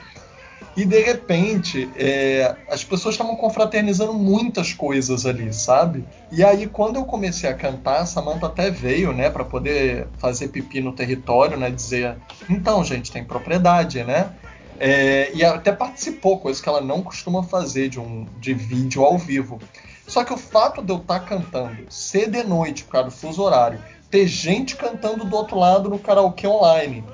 E 0.77 0.85
de 0.85 1.01
repente, 1.01 1.89
é, 1.97 2.57
as 2.69 2.83
pessoas 2.83 3.15
estavam 3.15 3.37
confraternizando 3.37 4.13
muitas 4.13 4.73
coisas 4.73 5.25
ali, 5.25 5.53
sabe? 5.53 6.05
E 6.33 6.43
aí, 6.43 6.67
quando 6.67 6.97
eu 6.97 7.05
comecei 7.05 7.49
a 7.49 7.55
cantar, 7.55 8.01
a 8.01 8.07
Samantha 8.07 8.47
até 8.47 8.71
veio, 8.71 9.13
né, 9.13 9.31
para 9.31 9.45
poder 9.45 10.09
fazer 10.19 10.49
pipi 10.49 10.81
no 10.81 10.93
território, 10.93 11.57
né? 11.57 11.71
Dizer, 11.71 12.17
então, 12.51 12.83
gente, 12.85 13.13
tem 13.13 13.25
propriedade, 13.25 14.03
né? 14.03 14.33
É, 14.79 15.31
e 15.35 15.45
até 15.45 15.71
participou, 15.71 16.41
coisa 16.41 16.61
que 16.61 16.69
ela 16.69 16.81
não 16.81 17.03
costuma 17.03 17.43
fazer 17.43 17.89
de 17.89 18.01
um 18.01 18.27
de 18.41 18.53
vídeo 18.53 19.05
ao 19.05 19.17
vivo. 19.17 19.61
Só 20.07 20.25
que 20.25 20.33
o 20.33 20.37
fato 20.37 20.83
de 20.83 20.93
eu 20.93 20.99
estar 20.99 21.21
cantando 21.21 21.87
ser 21.89 22.29
de 22.29 22.43
noite 22.43 22.85
por 22.85 22.93
causa 22.93 23.09
do 23.09 23.15
fuso 23.15 23.43
horário, 23.43 23.81
ter 24.11 24.27
gente 24.27 24.77
cantando 24.77 25.25
do 25.25 25.35
outro 25.37 25.59
lado 25.59 25.89
no 25.89 25.99
karaokê 25.99 26.47
online, 26.47 27.05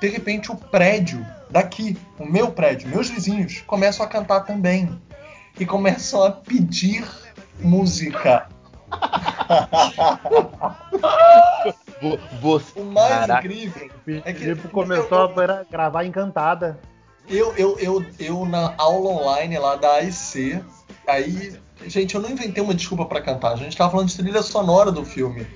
de 0.00 0.08
repente 0.08 0.50
o 0.52 0.56
prédio 0.56 1.24
daqui, 1.50 1.96
o 2.18 2.24
meu 2.26 2.50
prédio, 2.52 2.88
meus 2.88 3.08
vizinhos, 3.08 3.62
começam 3.66 4.04
a 4.04 4.08
cantar 4.08 4.40
também. 4.40 5.00
E 5.58 5.64
começam 5.64 6.24
a 6.24 6.32
pedir 6.32 7.06
música. 7.60 8.48
Vo- 12.02 12.18
Você. 12.40 12.80
O 12.80 12.84
mais 12.84 13.08
Caraca. 13.08 13.46
incrível 13.46 13.90
é 14.24 14.32
que 14.32 14.40
Felipe 14.40 14.68
começou 14.68 15.22
a 15.24 15.28
gra- 15.32 15.66
gravar 15.70 16.04
encantada. 16.04 16.78
Eu, 17.28 17.54
eu, 17.56 17.78
eu, 17.78 18.04
eu 18.18 18.44
na 18.44 18.74
aula 18.76 19.10
online 19.10 19.58
lá 19.58 19.76
da 19.76 19.94
AIC, 19.94 20.62
aí, 21.06 21.56
gente, 21.86 22.14
eu 22.14 22.20
não 22.20 22.28
inventei 22.30 22.62
uma 22.62 22.74
desculpa 22.74 23.06
pra 23.06 23.22
cantar, 23.22 23.52
a 23.52 23.56
gente 23.56 23.76
tava 23.76 23.90
falando 23.92 24.08
de 24.08 24.16
trilha 24.16 24.42
sonora 24.42 24.92
do 24.92 25.04
filme. 25.04 25.46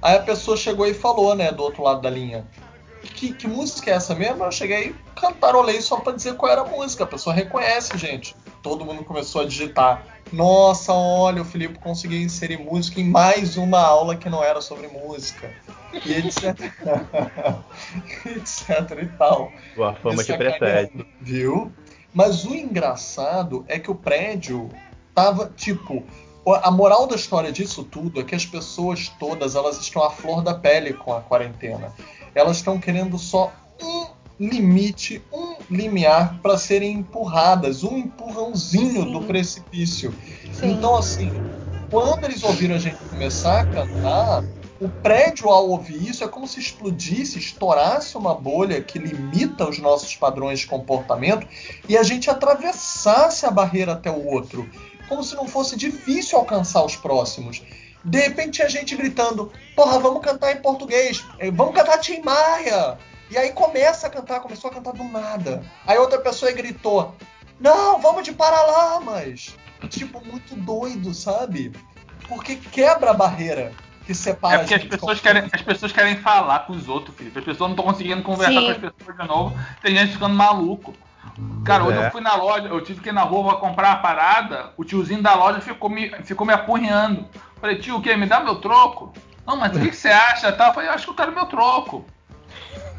Aí 0.00 0.16
a 0.16 0.22
pessoa 0.22 0.56
chegou 0.56 0.86
e 0.86 0.94
falou, 0.94 1.34
né, 1.34 1.50
do 1.52 1.62
outro 1.62 1.82
lado 1.82 2.00
da 2.00 2.08
linha. 2.08 2.46
Que, 3.02 3.32
que 3.32 3.46
música 3.46 3.90
é 3.90 3.94
essa 3.94 4.14
mesmo? 4.14 4.44
Eu 4.44 4.52
cheguei 4.52 4.88
e 4.90 4.94
cantarolei 5.18 5.80
só 5.80 5.98
pra 5.98 6.12
dizer 6.12 6.34
qual 6.36 6.50
era 6.50 6.62
a 6.62 6.64
música. 6.64 7.04
A 7.04 7.06
pessoa 7.06 7.34
reconhece, 7.34 7.96
gente. 7.96 8.34
Todo 8.62 8.84
mundo 8.84 9.04
começou 9.04 9.42
a 9.42 9.44
digitar. 9.44 10.04
Nossa, 10.32 10.92
olha, 10.92 11.42
o 11.42 11.44
Felipe 11.44 11.78
conseguiu 11.78 12.20
inserir 12.20 12.58
música 12.58 13.00
em 13.00 13.04
mais 13.04 13.56
uma 13.56 13.80
aula 13.80 14.16
que 14.16 14.28
não 14.28 14.42
era 14.44 14.60
sobre 14.60 14.88
música. 14.88 15.50
E 16.04 16.12
etc. 16.12 16.58
etc 18.26 19.02
e 19.02 19.06
tal. 19.16 19.50
A 19.82 19.94
fama 19.94 20.22
te 20.22 20.26
sacaneando, 20.26 20.58
precede. 20.58 21.06
Viu? 21.20 21.72
Mas 22.12 22.44
o 22.44 22.54
engraçado 22.54 23.64
é 23.68 23.78
que 23.78 23.90
o 23.90 23.94
prédio 23.94 24.68
tava, 25.14 25.50
tipo, 25.56 26.04
a 26.62 26.70
moral 26.70 27.06
da 27.06 27.16
história 27.16 27.52
disso 27.52 27.84
tudo 27.84 28.20
é 28.20 28.24
que 28.24 28.34
as 28.34 28.46
pessoas 28.46 29.08
todas, 29.20 29.54
elas 29.54 29.78
estão 29.78 30.02
à 30.02 30.10
flor 30.10 30.42
da 30.42 30.54
pele 30.54 30.92
com 30.92 31.12
a 31.12 31.20
quarentena. 31.20 31.92
Elas 32.34 32.58
estão 32.58 32.78
querendo 32.78 33.18
só 33.18 33.52
um 33.82 34.06
limite, 34.38 35.22
um 35.32 35.56
limiar 35.70 36.38
para 36.40 36.56
serem 36.56 36.92
empurradas, 36.98 37.82
um 37.82 37.96
empurrãozinho 37.96 39.04
Sim. 39.04 39.12
do 39.12 39.22
precipício. 39.22 40.14
Sim. 40.52 40.72
Então, 40.72 40.96
assim, 40.96 41.32
quando 41.90 42.24
eles 42.24 42.42
ouviram 42.42 42.76
a 42.76 42.78
gente 42.78 42.96
começar 42.96 43.60
a 43.60 43.66
cantar, 43.66 44.44
o 44.80 44.88
prédio, 44.88 45.48
ao 45.48 45.68
ouvir 45.70 46.08
isso, 46.08 46.22
é 46.22 46.28
como 46.28 46.46
se 46.46 46.60
explodisse, 46.60 47.38
estourasse 47.38 48.16
uma 48.16 48.32
bolha 48.32 48.80
que 48.80 48.98
limita 48.98 49.68
os 49.68 49.78
nossos 49.78 50.14
padrões 50.14 50.60
de 50.60 50.68
comportamento 50.68 51.46
e 51.88 51.96
a 51.96 52.02
gente 52.04 52.30
atravessasse 52.30 53.44
a 53.44 53.50
barreira 53.50 53.92
até 53.92 54.08
o 54.08 54.24
outro, 54.24 54.68
como 55.08 55.24
se 55.24 55.34
não 55.34 55.48
fosse 55.48 55.76
difícil 55.76 56.38
alcançar 56.38 56.84
os 56.84 56.94
próximos. 56.94 57.62
De 58.04 58.18
repente 58.20 58.52
tinha 58.52 58.68
gente 58.68 58.96
gritando: 58.96 59.52
Porra, 59.74 59.98
vamos 59.98 60.22
cantar 60.22 60.52
em 60.52 60.62
português, 60.62 61.24
eh, 61.38 61.50
vamos 61.50 61.74
cantar 61.74 61.98
Tim 61.98 62.20
Maia. 62.22 62.98
E 63.30 63.36
aí 63.36 63.52
começa 63.52 64.06
a 64.06 64.10
cantar, 64.10 64.40
começou 64.40 64.70
a 64.70 64.74
cantar 64.74 64.92
do 64.94 65.04
nada. 65.04 65.62
Aí 65.86 65.98
outra 65.98 66.18
pessoa 66.18 66.50
gritou: 66.52 67.14
Não, 67.60 68.00
vamos 68.00 68.24
de 68.24 68.32
Paralamas. 68.32 69.54
Tipo, 69.88 70.24
muito 70.24 70.56
doido, 70.56 71.14
sabe? 71.14 71.72
Porque 72.26 72.56
quebra 72.56 73.10
a 73.10 73.14
barreira 73.14 73.72
que 74.04 74.14
separa 74.14 74.54
É 74.54 74.58
porque 74.58 74.74
a 74.74 74.76
as 74.76 74.82
gente 74.82 74.90
pessoas, 74.90 75.20
querem, 75.20 75.48
as 75.52 75.62
pessoas 75.62 75.92
querem 75.92 76.16
falar 76.16 76.60
com 76.60 76.72
os 76.72 76.88
outros, 76.88 77.14
Felipe. 77.16 77.38
As 77.38 77.44
pessoas 77.44 77.70
não 77.70 77.76
estão 77.76 77.84
conseguindo 77.84 78.22
conversar 78.22 78.60
Sim. 78.60 78.66
com 78.66 78.86
as 78.86 78.92
pessoas 78.94 79.18
de 79.18 79.28
novo. 79.28 79.58
Tem 79.82 79.94
gente 79.94 80.12
ficando 80.12 80.34
maluco. 80.34 80.94
Cara, 81.64 81.84
hoje 81.84 81.98
é. 81.98 82.06
eu 82.06 82.10
fui 82.10 82.20
na 82.20 82.34
loja, 82.34 82.68
eu 82.68 82.80
tive 82.82 83.00
que 83.00 83.10
ir 83.10 83.12
na 83.12 83.22
rua 83.22 83.50
pra 83.50 83.60
comprar 83.60 83.88
uma 83.90 83.96
parada, 83.98 84.70
o 84.76 84.84
tiozinho 84.84 85.22
da 85.22 85.34
loja 85.34 85.60
ficou 85.60 85.90
me, 85.90 86.10
ficou 86.24 86.46
me 86.46 86.52
apurreando. 86.52 87.26
Falei, 87.60 87.76
tio, 87.78 87.96
o 87.96 88.02
quê? 88.02 88.16
Me 88.16 88.26
dá 88.26 88.40
meu 88.40 88.56
troco? 88.56 89.12
Não, 89.46 89.56
mas 89.56 89.76
o 89.76 89.80
que, 89.80 89.90
que 89.90 89.96
você 89.96 90.08
acha? 90.08 90.52
Tal? 90.52 90.68
Eu 90.68 90.74
falei, 90.74 90.88
eu 90.88 90.94
acho 90.94 91.04
que 91.04 91.10
eu 91.10 91.14
quero 91.16 91.32
meu 91.32 91.46
troco. 91.46 92.04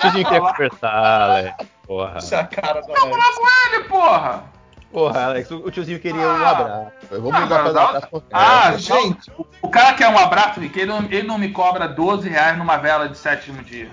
Tiozinho 0.00 0.28
quer 0.28 0.40
conversar, 0.40 1.22
Alex. 1.22 1.66
Porra. 1.86 2.18
Isso 2.18 2.34
é 2.34 2.40
a 2.40 2.46
cara 2.46 2.80
do 2.80 2.92
Alex. 2.92 3.36
com 3.38 3.46
ele, 3.74 3.84
porra! 3.84 4.44
Porra, 4.90 5.24
Alex, 5.24 5.50
o 5.50 5.70
tiozinho 5.72 5.98
queria 5.98 6.20
um 6.20 6.44
Ah. 6.44 6.50
abraço. 6.50 6.90
Vamos 7.10 7.34
Ah, 7.34 7.40
ligar 7.40 7.62
pra 7.62 7.72
dar 7.72 7.84
um 7.84 7.88
abraço 7.88 8.24
Ah, 8.32 8.76
gente, 8.76 9.32
O, 9.60 9.68
cara 9.68 9.92
quer 9.94 10.08
um 10.08 10.16
abraço, 10.16 10.60
ele 10.60 10.86
não, 10.86 10.98
ele 11.04 11.22
não 11.24 11.36
me 11.36 11.50
cobra 11.50 11.88
12 11.88 12.28
reais 12.28 12.56
numa 12.56 12.76
vela 12.76 13.08
de 13.08 13.18
sétimo 13.18 13.62
dia. 13.62 13.90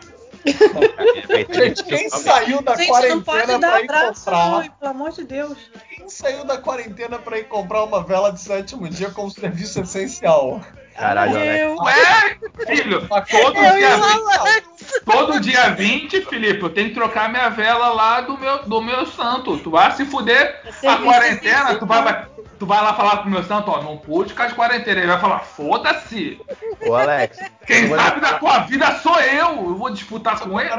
Quem 1.88 2.10
saiu 2.10 2.62
da 2.62 2.76
Gente, 2.76 2.88
quarentena 2.88 3.60
dar 3.60 3.72
pra 3.72 3.82
ir 3.82 3.84
abraço, 3.84 4.26
comprar. 4.26 4.52
não, 4.52 4.70
pelo 4.70 4.92
amor 4.92 5.12
de 5.12 5.24
Deus. 5.24 5.58
Quem 5.90 6.10
saiu 6.10 6.44
da 6.46 6.58
quarentena 6.58 7.20
pra 7.20 7.38
ir 7.40 7.46
comprar 7.48 7.84
uma 7.84 8.04
vela 8.04 8.32
de 8.32 8.40
sétimo 8.42 8.88
dia 8.90 9.10
como 9.12 9.30
serviço 9.30 9.82
essencial? 9.82 10.62
Caralho, 10.96 11.36
Alex. 11.36 11.80
Ué, 11.82 12.38
filho, 12.68 13.08
todo 13.08 13.58
eu 13.58 13.76
dia, 13.76 13.98
o 13.98 14.02
20, 14.02 14.40
Alex. 14.40 14.68
todo 15.06 15.40
dia 15.40 15.70
20, 15.72 16.22
Felipe, 16.26 16.62
eu 16.62 16.70
tenho 16.70 16.90
que 16.90 16.96
trocar 16.96 17.30
minha 17.30 17.50
vela 17.50 17.90
lá 17.90 18.22
do 18.22 18.38
meu, 18.38 18.64
do 18.64 18.82
meu 18.82 19.06
santo. 19.06 19.58
Tu 19.58 19.70
vai 19.72 19.92
se 19.92 20.06
fuder 20.06 20.62
É 20.84 20.88
a 20.88 20.98
quarentena, 20.98 21.76
tu 21.76 21.86
vai, 21.86 22.28
tu 22.60 22.66
vai 22.66 22.82
lá 22.82 22.94
falar 22.94 23.18
pro 23.18 23.30
meu 23.30 23.44
santo, 23.44 23.72
ó, 23.72 23.82
não 23.82 23.98
pude 23.98 24.30
ficar 24.30 24.48
de 24.48 24.56
quarentena. 24.56 25.00
Ele 25.00 25.08
vai 25.08 25.20
falar, 25.20 25.40
foda-se. 25.40 26.40
Ô, 26.86 26.94
Alex. 26.94 27.38
Quem 27.66 27.90
sabe 27.90 28.20
da 28.22 28.38
tua 28.38 28.60
vida 28.60 29.00
sou 29.00 29.20
eu. 29.20 29.48
Eu 29.48 29.76
vou 29.76 29.90
disputar 29.90 30.40
com 30.40 30.60
ele. 30.60 30.70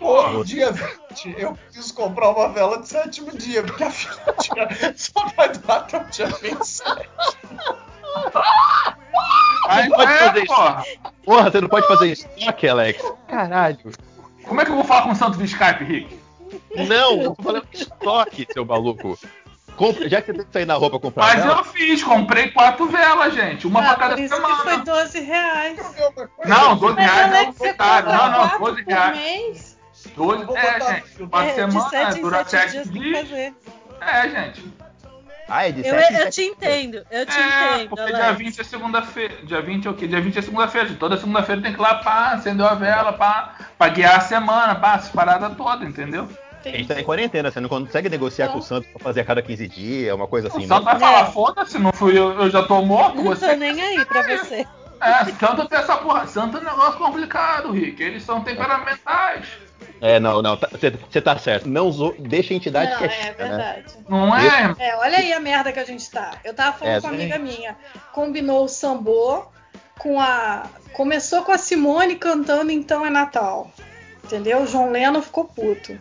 Pô, 0.00 0.42
dia 0.42 0.72
20, 0.72 1.34
eu 1.38 1.52
preciso 1.52 1.92
comprar 1.94 2.30
uma 2.30 2.48
vela 2.48 2.80
de 2.80 2.88
sétimo 2.88 3.36
dia, 3.36 3.62
porque 3.62 3.84
afinal 3.84 4.34
dia 4.40 4.94
só 4.96 5.26
vai 5.36 5.50
durar 5.50 5.80
até 5.80 5.98
o 5.98 6.04
dia 6.06 6.26
27. 6.26 7.08
Aí, 9.68 9.88
Não 9.88 9.96
pode 9.96 10.12
é, 10.12 10.18
fazer 10.18 10.38
isso. 10.44 10.54
porra. 10.54 10.84
Porra, 11.24 11.50
você 11.50 11.60
não 11.60 11.68
pode 11.68 11.86
fazer 11.86 12.06
estoque, 12.12 12.68
Alex. 12.68 13.12
Caralho. 13.28 13.78
Como 14.44 14.60
é 14.60 14.64
que 14.64 14.70
eu 14.70 14.74
vou 14.76 14.84
falar 14.84 15.02
com 15.02 15.10
o 15.10 15.14
santo 15.16 15.38
do 15.38 15.44
Skype, 15.44 15.84
Rick? 15.84 16.18
Não, 16.88 17.22
eu 17.22 17.34
tô 17.34 17.42
falando 17.42 17.66
de 17.70 17.76
estoque, 17.82 18.46
seu 18.52 18.64
maluco. 18.64 19.18
Compre- 19.76 20.08
já 20.08 20.20
que 20.20 20.26
você 20.26 20.38
tem 20.38 20.46
que 20.46 20.52
sair 20.52 20.66
na 20.66 20.74
roupa 20.74 20.98
comprar 20.98 21.24
Mas 21.24 21.42
vela, 21.44 21.60
eu 21.60 21.64
fiz, 21.64 22.02
comprei 22.02 22.50
quatro 22.50 22.86
velas, 22.86 23.32
gente. 23.34 23.66
Uma 23.66 23.80
Ah, 23.80 23.84
pra 23.84 23.94
cada 23.96 24.14
por 24.16 24.22
isso 24.24 24.34
que 24.34 24.40
semana. 24.40 24.62
foi 24.64 24.76
12 24.78 25.20
reais. 25.20 25.78
Não, 26.44 26.76
12 26.76 26.96
Mas 26.96 27.04
reais 27.10 27.26
Alex, 27.34 27.46
não, 27.46 27.68
compra 27.68 28.02
Não, 28.02 28.30
não, 28.30 28.38
quatro 28.48 28.58
12 28.58 28.82
por 28.84 28.92
reais. 28.92 29.16
mês? 29.16 29.78
12, 30.16 30.44
Vou 30.44 30.56
é, 30.56 30.72
botar- 30.78 30.90
gente. 30.94 31.26
Quatro 31.28 31.38
É, 31.38 31.46
de 31.50 31.54
semanas, 31.72 31.90
7 31.90 32.18
em 32.18 32.22
dura 32.22 32.36
7 32.44 32.50
sete 32.50 32.70
dias 32.72 32.88
que 32.90 32.98
dias. 32.98 33.28
fazer. 33.28 33.54
É, 34.00 34.28
gente. 34.28 34.74
Ah, 35.50 35.68
é 35.68 35.72
de 35.72 35.80
Eu, 35.80 35.94
sete 35.94 36.12
em 36.12 36.16
eu 36.16 36.22
sete 36.22 36.34
te 36.34 36.42
entendo, 36.42 37.06
eu 37.10 37.26
te 37.26 37.38
É, 37.38 37.74
entendo. 37.74 37.88
porque 37.90 38.12
dia 38.12 38.32
20 38.32 38.60
é 38.60 38.64
segunda-feira. 38.64 39.34
Dia 39.44 39.60
20 39.60 39.86
é 39.86 39.90
o 39.90 39.94
quê? 39.94 40.06
Dia 40.06 40.20
20 40.20 40.38
é 40.38 40.42
segunda-feira. 40.42 40.90
Toda 40.98 41.16
segunda-feira 41.16 41.60
tem 41.60 41.72
que 41.72 41.78
ir 41.78 41.82
lá, 41.82 41.96
pá, 41.96 42.32
acendeu 42.32 42.66
a 42.66 42.74
vela, 42.74 43.12
pá, 43.12 43.54
pra 43.76 43.88
guiar 43.88 44.16
a 44.16 44.20
semana, 44.20 44.74
pá, 44.76 44.94
essa 44.94 45.10
parada 45.12 45.50
toda, 45.50 45.84
entendeu? 45.84 46.28
A 46.64 46.68
gente 46.68 46.88
tá 46.88 47.00
em 47.00 47.04
quarentena, 47.04 47.50
você 47.50 47.58
não 47.58 47.68
consegue 47.70 48.08
negociar 48.10 48.46
Não. 48.46 48.52
com 48.52 48.58
o 48.58 48.62
Santos 48.62 48.88
pra 48.90 49.02
fazer 49.02 49.20
a 49.22 49.24
cada 49.24 49.40
15 49.42 49.66
dias, 49.66 50.14
uma 50.14 50.26
coisa 50.28 50.48
assim, 50.48 50.66
o 50.66 50.68
né? 50.68 50.80
vai 50.80 50.98
falar, 50.98 51.24
foda-se, 51.32 51.78
não 51.78 51.90
fui 51.90 52.18
eu, 52.18 52.32
eu 52.42 52.50
já 52.50 52.62
tô 52.62 52.82
morto, 52.82 53.16
Não 53.16 53.24
você. 53.24 53.48
tô 53.48 53.54
nem 53.56 53.80
aí 53.80 54.04
pra 54.04 54.22
você. 54.22 54.66
É, 55.00 55.24
santo 55.24 55.66
tem 55.66 55.78
essa 55.78 55.96
porra. 55.96 56.26
Santo 56.26 56.58
é 56.58 56.60
um 56.60 56.64
negócio 56.64 56.98
complicado, 56.98 57.72
Rick. 57.72 58.02
Eles 58.02 58.22
são 58.22 58.42
temperamentais. 58.42 59.46
É, 60.00 60.18
não, 60.18 60.40
não, 60.40 60.56
você 60.56 61.20
tá 61.20 61.36
certo. 61.38 61.68
Não 61.68 61.90
zo... 61.92 62.14
deixa 62.18 62.54
a 62.54 62.56
entidade 62.56 62.90
Não, 62.90 62.98
quietinha, 62.98 63.20
é 63.22 63.26
né? 63.26 63.34
verdade. 63.36 63.84
Não 64.08 64.36
é? 64.36 64.74
É, 64.78 64.96
olha 64.96 65.18
aí 65.18 65.32
a 65.32 65.40
merda 65.40 65.72
que 65.72 65.78
a 65.78 65.84
gente 65.84 66.10
tá. 66.10 66.32
Eu 66.44 66.54
tava 66.54 66.78
falando 66.78 66.94
É, 66.96 67.00
com 67.00 67.06
uma 67.08 67.14
amiga 67.16 67.38
minha. 67.38 67.76
Combinou 68.12 68.64
o 68.64 68.68
sambô 68.68 69.44
com 69.98 70.18
a. 70.20 70.64
Começou 70.94 71.42
com 71.42 71.52
a 71.52 71.58
Simone 71.58 72.16
cantando 72.16 72.70
Então 72.72 73.04
é 73.04 73.10
Natal. 73.10 73.70
Entendeu? 74.24 74.62
O 74.62 74.66
João 74.66 74.90
Leno 74.90 75.20
ficou 75.22 75.44
puto. 75.44 75.98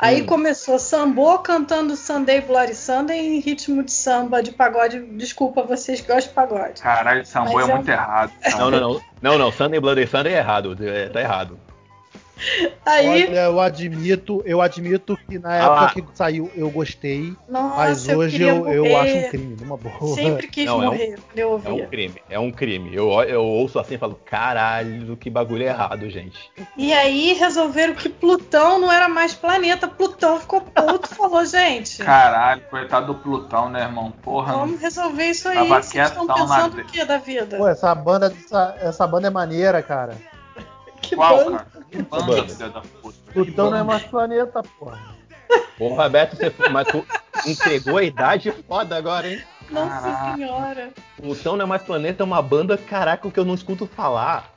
Aí 0.00 0.22
Hum. 0.22 0.26
começou 0.26 0.78
sambô 0.78 1.38
cantando 1.38 1.96
Sunday 1.96 2.40
Bloody 2.40 2.74
Sunday 2.74 3.18
em 3.18 3.40
ritmo 3.40 3.82
de 3.82 3.92
samba, 3.92 4.40
de 4.42 4.52
pagode. 4.52 5.00
Desculpa 5.16 5.62
vocês 5.62 6.00
que 6.00 6.06
gostam 6.06 6.28
de 6.28 6.34
pagode. 6.34 6.80
Caralho, 6.82 7.26
Sambo 7.26 7.52
Mas 7.54 7.68
é 7.68 7.70
é 7.70 7.74
muito 7.74 7.88
um- 7.88 7.92
errado. 7.92 8.32
Não, 8.58 8.70
não, 8.70 8.80
não. 8.80 9.00
Não, 9.20 9.38
não. 9.38 9.52
Sunday 9.52 9.80
Bloody 9.80 10.06
Sunday 10.06 10.34
é 10.34 10.38
errado. 10.38 10.76
é, 10.80 11.08
tá 11.08 11.20
errado. 11.20 11.58
Aí, 12.86 13.08
Olha, 13.26 13.40
eu 13.44 13.60
admito, 13.60 14.42
eu 14.46 14.60
admito 14.62 15.18
que 15.28 15.38
na 15.38 15.50
Ah 15.50 15.56
época 15.56 15.80
lá. 15.80 15.88
que 15.90 16.04
saiu 16.14 16.50
eu 16.54 16.70
gostei, 16.70 17.34
nossa, 17.48 17.76
mas 17.76 18.08
eu 18.08 18.18
hoje 18.18 18.42
eu, 18.42 18.68
eu 18.68 18.84
morrer. 18.84 18.96
acho 18.96 19.18
um 19.18 19.30
crime, 19.30 19.56
numa 19.60 19.76
boa. 19.76 20.14
Sempre 20.14 20.48
quis 20.48 20.66
Não, 20.66 20.74
é 20.82 20.86
um- 20.86 20.90
morrer 20.90 21.18
quando 21.26 21.38
eu 21.38 21.62
É 21.64 21.70
um 21.72 21.86
crime, 21.86 22.22
é 22.30 22.38
um 22.38 22.50
crime. 22.50 22.94
Eu, 22.94 23.10
eu 23.22 23.42
ouço 23.44 23.78
assim 23.78 23.94
e 23.94 23.98
falo, 23.98 24.18
caralho, 24.24 25.16
que 25.16 25.28
bagulho 25.28 25.62
errado, 25.64 26.08
gente. 26.08 26.50
E 26.76 26.92
aí 26.92 27.32
resolveram 27.34 27.94
que 27.94 28.08
Plutão 28.08 28.78
não 28.78 28.90
era 28.92 29.08
mais 29.08 29.34
planeta. 29.34 29.88
Plutão 29.88 30.38
ficou 30.40 30.60
puto 30.60 31.08
e 31.10 31.14
falou, 31.14 31.44
gente, 31.44 32.02
Caralho, 32.04 32.62
coitado 32.70 33.06
do 33.06 33.14
Plutão, 33.16 33.68
né, 33.68 33.82
irmão? 33.82 34.12
Porra. 34.22 34.52
vamos 34.54 34.80
resolver 34.80 35.24
isso 35.30 35.48
aí. 35.48 35.68
Vocês 35.68 36.08
estão 36.08 36.26
pensando 36.26 36.80
o 36.80 36.84
que 36.84 37.04
da 37.04 37.18
vida? 37.18 37.56
Pô, 37.56 37.66
essa 37.68 37.94
banda, 37.94 38.26
essa, 38.44 38.76
essa 38.80 39.06
banda 39.06 39.26
é 39.26 39.30
maneira, 39.30 39.82
cara. 39.82 40.16
Que 41.08 41.16
Qual, 41.16 41.44
banda. 41.44 41.58
cara? 41.58 41.84
Que 41.90 42.02
banda, 42.02 42.48
filha 42.48 42.68
da 42.68 42.80
puta. 42.80 43.32
Plutão 43.32 43.70
não 43.70 43.78
é 43.78 43.82
mais 43.82 44.02
planeta, 44.04 44.62
porra. 44.78 45.16
Porra, 45.78 46.08
Beto, 46.08 46.36
você 46.36 46.52
mas 46.70 46.88
tu 46.88 47.04
entregou 47.46 47.96
a 47.96 48.02
idade 48.02 48.50
foda 48.66 48.96
agora, 48.96 49.28
hein? 49.28 49.42
Nossa 49.70 50.00
Caraca. 50.00 50.34
senhora. 50.34 50.90
Plutão 51.16 51.56
não 51.56 51.64
é 51.64 51.68
mais 51.68 51.82
planeta, 51.82 52.22
é 52.22 52.26
uma 52.26 52.42
banda, 52.42 52.76
caraca, 52.76 53.30
que 53.30 53.38
eu 53.38 53.44
não 53.44 53.54
escuto 53.54 53.86
falar. 53.86 54.52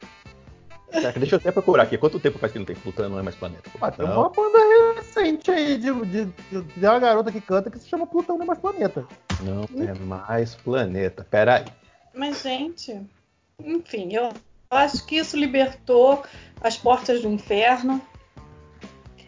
Caraca, 0.92 1.20
deixa 1.20 1.36
eu 1.36 1.40
até 1.40 1.52
procurar 1.52 1.84
aqui. 1.84 1.98
Quanto 1.98 2.20
tempo 2.20 2.38
faz 2.38 2.52
que 2.52 2.60
não 2.60 2.66
tem 2.66 2.76
Plutão 2.76 3.08
não 3.08 3.20
é 3.20 3.22
mais 3.22 3.36
planeta? 3.36 3.70
Ah, 3.80 3.92
tem 3.92 4.06
uma 4.06 4.30
banda 4.30 4.60
recente 4.96 5.50
aí 5.50 5.78
de, 5.78 5.94
de, 6.06 6.26
de, 6.26 6.62
de 6.62 6.86
uma 6.86 7.00
garota 7.00 7.32
que 7.32 7.40
canta 7.40 7.72
que 7.72 7.80
se 7.80 7.88
chama 7.88 8.06
Plutão 8.06 8.36
não 8.36 8.44
é 8.44 8.48
mais 8.48 8.60
planeta. 8.60 9.06
Não 9.42 9.64
é 9.88 9.94
mais 10.00 10.56
planeta. 10.56 11.26
Pera 11.30 11.58
aí. 11.58 11.66
Mas, 12.14 12.42
gente, 12.42 13.00
enfim, 13.64 14.14
eu 14.14 14.34
acho 14.72 15.06
que 15.06 15.18
isso 15.18 15.38
libertou 15.38 16.24
as 16.62 16.78
portas 16.78 17.22
do 17.22 17.28
inferno. 17.28 18.02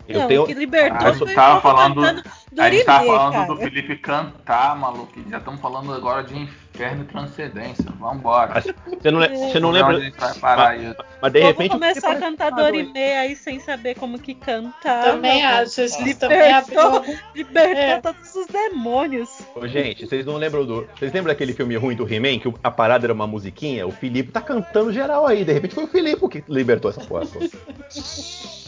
Eu 0.08 0.20
não, 0.22 0.28
tenho. 0.28 0.46
que 0.46 0.54
libertou 0.54 1.08
Ah, 1.08 1.14
foi 1.14 1.34
tava 1.34 1.62
falando- 1.62 2.24
do 2.52 2.62
a 2.62 2.70
gente 2.70 2.84
tava 2.86 3.06
falando 3.06 3.32
cara. 3.34 3.48
do 3.48 3.58
Felipe 3.58 3.96
cantar, 3.98 4.76
maluco. 4.78 5.14
Já 5.30 5.38
estamos 5.38 5.60
falando 5.62 5.94
agora 5.94 6.24
de 6.24 6.38
inferno 6.38 7.04
e 7.04 7.06
transcendência. 7.06 7.86
Vambora. 8.00 8.62
Você 8.62 9.10
não, 9.12 9.20
le- 9.20 9.30
você 9.30 9.60
não 9.60 9.72
Vamos 9.72 9.78
ver 9.78 9.80
lembra. 9.80 9.96
onde 9.96 9.96
a 9.96 10.10
gente 10.10 10.20
vai 10.20 10.34
parar 10.36 10.78
isso. 10.78 10.96
Mas 11.22 11.32
de 11.34 11.40
repente. 11.42 11.72
começou 11.72 12.00
a 12.10 12.14
parece 12.14 12.22
cantar 12.26 12.50
Dorimê 12.52 13.14
aí 13.16 13.36
sem 13.36 13.60
saber 13.60 13.96
como 13.96 14.20
que 14.20 14.36
cantava. 14.36 15.04
também 15.14 15.42
mano. 15.42 15.58
acho. 15.64 15.82
Ele 15.82 16.14
também 16.14 16.52
abriu 16.52 16.80
Libertou, 16.82 17.16
libertou 17.34 17.76
É. 17.78 18.02
todos 18.02 18.36
os 18.36 18.48
demônios. 18.48 19.30
Ô, 19.56 19.66
gente, 19.68 20.06
vocês 20.06 20.26
não 20.26 20.36
lembram 20.36 20.66
do. 20.66 20.88
Vocês 20.98 21.12
lembram 21.14 21.34
daquele 21.34 21.54
filme 21.54 21.76
ruim 21.78 21.96
do 21.96 22.12
He-Man? 22.12 22.40
Que 22.40 22.54
a 22.64 22.70
parada 22.70 23.06
era 23.06 23.14
uma 23.14 23.26
musiquinha? 23.26 23.88
O 23.88 23.92
Filipe 23.92 24.32
tá 24.32 24.42
cantando 24.42 24.92
geral 24.94 25.26
aí. 25.26 25.44
De 25.46 25.54
repente 25.54 25.74
foi 25.76 25.86
o 25.86 25.88
Filipe 25.88 26.28
que 26.28 26.44
libertou 26.50 26.92
essa 26.92 27.02
porra. 27.02 27.24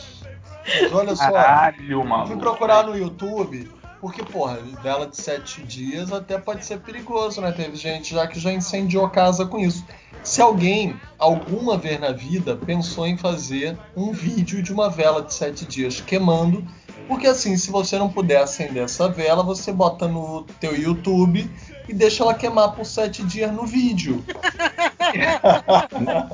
Mas 0.81 0.93
olha 0.93 1.15
só, 1.15 1.31
Caralho, 1.31 1.91
eu 1.91 1.99
fui 2.01 2.09
maluco. 2.09 2.37
procurar 2.37 2.85
no 2.85 2.97
YouTube, 2.97 3.69
porque, 4.01 4.23
porra, 4.23 4.59
vela 4.81 5.07
de 5.07 5.17
sete 5.17 5.61
dias 5.63 6.11
até 6.11 6.37
pode 6.37 6.65
ser 6.65 6.79
perigoso, 6.79 7.41
né? 7.41 7.51
Teve 7.51 7.75
gente 7.75 8.13
já 8.13 8.27
que 8.27 8.39
já 8.39 8.51
incendiou 8.51 9.09
casa 9.09 9.45
com 9.45 9.59
isso. 9.59 9.85
Se 10.23 10.41
alguém, 10.41 10.99
alguma 11.19 11.77
vez 11.77 11.99
na 11.99 12.11
vida, 12.11 12.55
pensou 12.55 13.05
em 13.05 13.15
fazer 13.17 13.77
um 13.95 14.11
vídeo 14.11 14.61
de 14.61 14.73
uma 14.73 14.89
vela 14.89 15.21
de 15.21 15.33
sete 15.33 15.65
dias 15.65 16.01
queimando, 16.01 16.65
porque 17.07 17.27
assim, 17.27 17.55
se 17.57 17.69
você 17.69 17.97
não 17.99 18.09
puder 18.09 18.41
acender 18.41 18.83
essa 18.83 19.07
vela, 19.07 19.43
você 19.43 19.71
bota 19.71 20.07
no 20.07 20.43
teu 20.59 20.75
YouTube 20.75 21.49
e 21.87 21.93
deixa 21.93 22.23
ela 22.23 22.33
queimar 22.33 22.73
por 22.75 22.85
sete 22.85 23.23
dias 23.23 23.51
no 23.51 23.65
vídeo. 23.65 24.23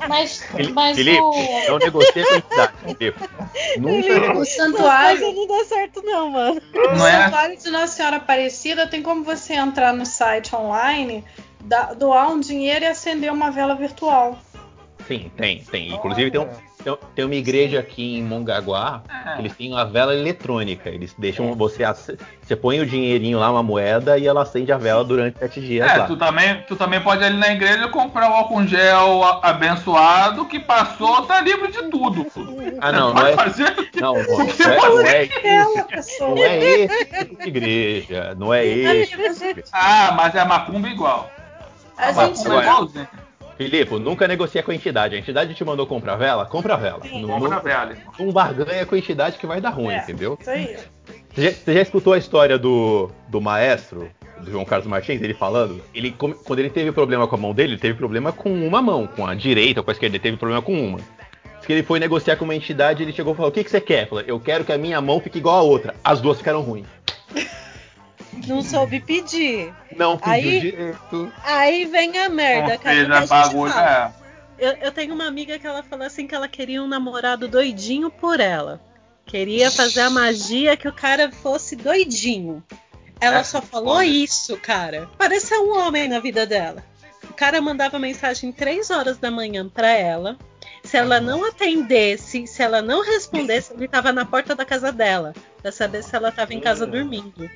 Mas, 0.08 0.42
mas 0.74 0.96
Felipe, 0.96 1.20
o, 1.20 1.32
não 1.68 1.78
negocia 1.78 2.26
com 2.26 2.34
entidade, 2.34 2.72
Felipe. 2.82 3.20
Nunca 3.78 4.38
o 4.38 4.44
santuário. 4.44 5.32
não 5.32 5.46
dá 5.46 5.64
certo 5.64 6.02
não, 6.02 6.30
mano. 6.30 6.60
O 6.74 6.96
Não 6.96 7.06
é? 7.06 7.24
Santuário 7.24 7.58
de 7.58 7.70
Nossa 7.70 7.86
Senhora 7.88 8.16
Aparecida 8.16 8.86
tem 8.86 9.02
como 9.02 9.22
você 9.22 9.54
entrar 9.54 9.92
no 9.92 10.04
site 10.06 10.54
online, 10.56 11.24
doar 11.96 12.30
um 12.30 12.40
dinheiro 12.40 12.84
e 12.84 12.88
acender 12.88 13.32
uma 13.32 13.50
vela 13.50 13.74
virtual. 13.74 14.38
Sim, 15.06 15.30
tem, 15.36 15.62
tem. 15.64 15.92
Inclusive 15.94 16.30
tem, 16.30 16.40
um- 16.40 16.48
tem, 16.82 16.98
tem 17.14 17.24
uma 17.24 17.34
igreja 17.34 17.78
aqui 17.80 18.18
em 18.18 18.22
Mongaguá 18.22 19.02
que 19.34 19.40
eles 19.42 19.56
têm 19.56 19.72
uma 19.72 19.84
vela 19.84 20.14
eletrônica. 20.14 20.88
Eles 20.90 21.14
deixam 21.16 21.54
você. 21.54 21.84
ac- 21.84 22.16
Você 22.42 22.56
põe 22.56 22.80
o 22.80 22.86
dinheirinho 22.86 23.38
lá, 23.38 23.50
uma 23.50 23.62
moeda, 23.62 24.18
e 24.18 24.26
ela 24.26 24.42
acende 24.42 24.72
a 24.72 24.76
vela 24.76 25.04
durante 25.04 25.38
sete 25.38 25.60
dias 25.60 25.90
É, 25.90 25.96
lá. 25.96 26.06
tu 26.06 26.16
também, 26.16 26.62
tu 26.68 26.76
também 26.76 27.00
pode 27.00 27.22
ir 27.22 27.26
ali 27.26 27.36
na 27.38 27.48
igreja 27.52 27.88
comprar 27.88 28.30
o 28.30 28.34
álcool 28.34 28.66
gel 28.66 29.22
a- 29.22 29.40
abençoado 29.42 30.44
que 30.46 30.58
passou, 30.60 31.22
tá 31.22 31.40
livre 31.40 31.70
de 31.70 31.82
tudo. 31.90 32.26
Ah, 32.80 32.92
não, 32.92 33.12
Você 33.12 33.20
não 33.20 33.26
é. 33.28 33.32
fazer 33.34 33.90
Não, 34.00 34.14
não, 34.14 34.20
o 34.20 34.46
que 34.46 34.52
você 34.52 34.62
é, 34.64 34.74
pode 34.76 34.94
não 34.94 35.06
é 35.06 35.24
isso. 35.24 36.20
Não 36.20 36.36
é 36.38 36.58
esse 36.58 37.04
tipo 37.06 37.36
de 37.42 37.48
igreja. 37.48 38.34
Não 38.38 38.52
é 38.54 38.66
esse. 38.66 39.64
Ah, 39.72 40.12
mas 40.16 40.34
é 40.34 40.44
macumba 40.44 40.88
igual. 40.88 41.30
A 41.96 42.06
A 42.08 42.12
gente 42.12 42.38
macumba 42.38 42.54
é 42.54 42.66
igualzinho. 42.66 43.08
Filipe, 43.56 43.94
nunca 43.98 44.26
negocia 44.26 44.62
com 44.62 44.70
a 44.70 44.74
entidade. 44.74 45.14
A 45.14 45.18
entidade 45.18 45.54
te 45.54 45.64
mandou 45.64 45.86
comprar 45.86 46.16
vela? 46.16 46.46
Compra 46.46 46.76
vela. 46.76 47.00
Não, 47.04 47.28
Compra 47.28 47.56
não, 47.56 47.62
velha. 47.62 47.90
irmão. 47.92 48.12
não 48.18 48.32
barganha 48.32 48.86
com 48.86 48.94
a 48.94 48.98
entidade 48.98 49.38
que 49.38 49.46
vai 49.46 49.60
dar 49.60 49.70
ruim, 49.70 49.94
É. 49.94 49.98
entendeu? 49.98 50.36
Isso 50.40 50.50
aí. 50.50 50.76
Você 51.34 51.42
já, 51.42 51.50
você 51.52 51.74
já 51.74 51.80
escutou 51.82 52.12
a 52.12 52.18
história 52.18 52.58
do, 52.58 53.10
do 53.28 53.40
maestro, 53.40 54.10
do 54.40 54.50
João 54.50 54.64
Carlos 54.64 54.86
Martins, 54.88 55.22
ele 55.22 55.34
falando? 55.34 55.82
Ele, 55.94 56.10
quando 56.12 56.58
ele 56.58 56.70
teve 56.70 56.92
problema 56.92 57.26
com 57.28 57.34
a 57.36 57.38
mão 57.38 57.54
dele, 57.54 57.72
ele 57.74 57.80
teve 57.80 57.96
problema 57.96 58.32
com 58.32 58.50
uma 58.52 58.82
mão, 58.82 59.06
com 59.06 59.26
a 59.26 59.34
direita 59.34 59.82
com 59.82 59.90
a 59.90 59.92
esquerda, 59.92 60.16
ele 60.16 60.22
teve 60.22 60.36
problema 60.36 60.60
com 60.62 60.72
uma. 60.74 60.98
Diz 60.98 61.66
que 61.66 61.72
ele 61.72 61.82
foi 61.84 62.00
negociar 62.00 62.36
com 62.36 62.44
uma 62.44 62.54
entidade, 62.56 63.02
ele 63.02 63.12
chegou 63.12 63.32
e 63.32 63.36
falou: 63.36 63.50
O 63.50 63.54
que, 63.54 63.62
que 63.62 63.70
você 63.70 63.80
quer? 63.80 64.08
Falou, 64.08 64.24
eu 64.26 64.38
quero 64.40 64.64
que 64.64 64.72
a 64.72 64.78
minha 64.78 65.00
mão 65.00 65.20
fique 65.20 65.38
igual 65.38 65.56
a 65.58 65.62
outra. 65.62 65.94
As 66.02 66.20
duas 66.20 66.38
ficaram 66.38 66.60
ruins. 66.60 66.86
Não 68.46 68.62
soube 68.62 69.00
pedir. 69.00 69.72
Não 69.96 70.16
pediu 70.16 70.32
Aí- 70.32 70.60
direito. 70.60 71.32
Aí 71.44 71.84
vem 71.86 72.16
a 72.18 72.28
merda, 72.28 72.72
Ou 72.72 72.78
cara. 72.78 72.94
seja, 72.96 73.18
a 73.18 73.26
bagulho 73.26 73.72
é. 73.72 74.12
Eu, 74.58 74.72
eu 74.74 74.92
tenho 74.92 75.14
uma 75.14 75.26
amiga 75.26 75.58
que 75.58 75.66
ela 75.66 75.82
falou 75.82 76.06
assim 76.06 76.26
que 76.26 76.34
ela 76.34 76.48
queria 76.48 76.82
um 76.82 76.86
namorado 76.88 77.48
doidinho 77.48 78.10
por 78.10 78.40
ela. 78.40 78.80
Queria 79.26 79.70
fazer 79.70 80.00
a 80.00 80.10
magia 80.10 80.76
que 80.76 80.88
o 80.88 80.92
cara 80.92 81.30
fosse 81.30 81.76
doidinho. 81.76 82.62
Ela 83.20 83.38
É, 83.38 83.44
só 83.44 83.60
falou 83.62 83.94
olha. 83.96 84.06
isso, 84.06 84.56
cara. 84.56 85.08
Parecia 85.18 85.60
um 85.60 85.78
homem 85.78 86.08
na 86.08 86.18
vida 86.18 86.44
dela. 86.46 86.82
O 87.28 87.32
cara 87.34 87.60
mandava 87.60 87.98
mensagem 87.98 88.50
3 88.52 88.90
horas 88.90 89.18
da 89.18 89.30
manhã 89.30 89.68
pra 89.68 89.88
ela. 89.90 90.36
Se 90.82 90.96
ela 90.96 91.20
não 91.20 91.44
atendesse, 91.44 92.46
se 92.46 92.62
ela 92.62 92.82
não 92.82 93.04
respondesse, 93.04 93.72
ele 93.72 93.86
tava 93.88 94.12
na 94.12 94.24
porta 94.24 94.54
da 94.54 94.64
casa 94.64 94.90
dela. 94.92 95.32
Pra 95.60 95.70
saber 95.70 96.02
se 96.02 96.14
ela 96.14 96.32
tava 96.32 96.52
em 96.52 96.60
casa 96.60 96.84
dormindo. 96.86 97.48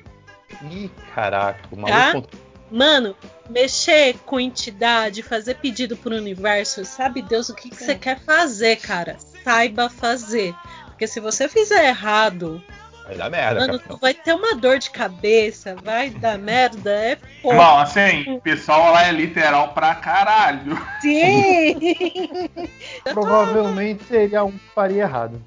Ih, 0.71 0.89
caraca, 1.13 1.59
o 1.71 1.75
Tá? 1.75 1.91
maluco. 2.13 2.29
Mano, 2.69 3.15
mexer 3.49 4.15
com 4.25 4.39
entidade, 4.39 5.23
fazer 5.23 5.55
pedido 5.55 5.95
pro 5.95 6.13
universo, 6.15 6.83
sabe 6.83 7.21
Deus 7.21 7.47
o 7.49 7.55
que, 7.55 7.69
que 7.69 7.75
você 7.81 7.95
quer 7.95 8.19
fazer, 8.19 8.75
cara? 8.77 9.15
Saiba 9.43 9.89
fazer. 9.89 10.53
Porque 10.87 11.07
se 11.07 11.19
você 11.21 11.47
fizer 11.47 11.87
errado, 11.87 12.61
Vai 13.05 13.15
dar 13.15 13.29
merda, 13.29 13.59
mano, 13.61 13.73
capitão. 13.73 13.95
tu 13.97 14.01
vai 14.01 14.13
ter 14.13 14.33
uma 14.33 14.53
dor 14.55 14.79
de 14.79 14.89
cabeça, 14.89 15.75
vai 15.81 16.09
dar 16.09 16.37
merda, 16.37 16.91
é 16.91 17.15
pouco. 17.41 17.55
Bom, 17.55 17.77
assim, 17.77 18.29
o 18.33 18.41
pessoal 18.41 18.91
lá 18.91 19.05
é 19.07 19.11
literal 19.13 19.73
pra 19.73 19.95
caralho. 19.95 20.77
Sim! 20.99 22.49
Provavelmente 23.13 24.03
seria 24.05 24.43
um 24.43 24.51
que 24.51 24.65
faria 24.75 25.03
errado. 25.03 25.41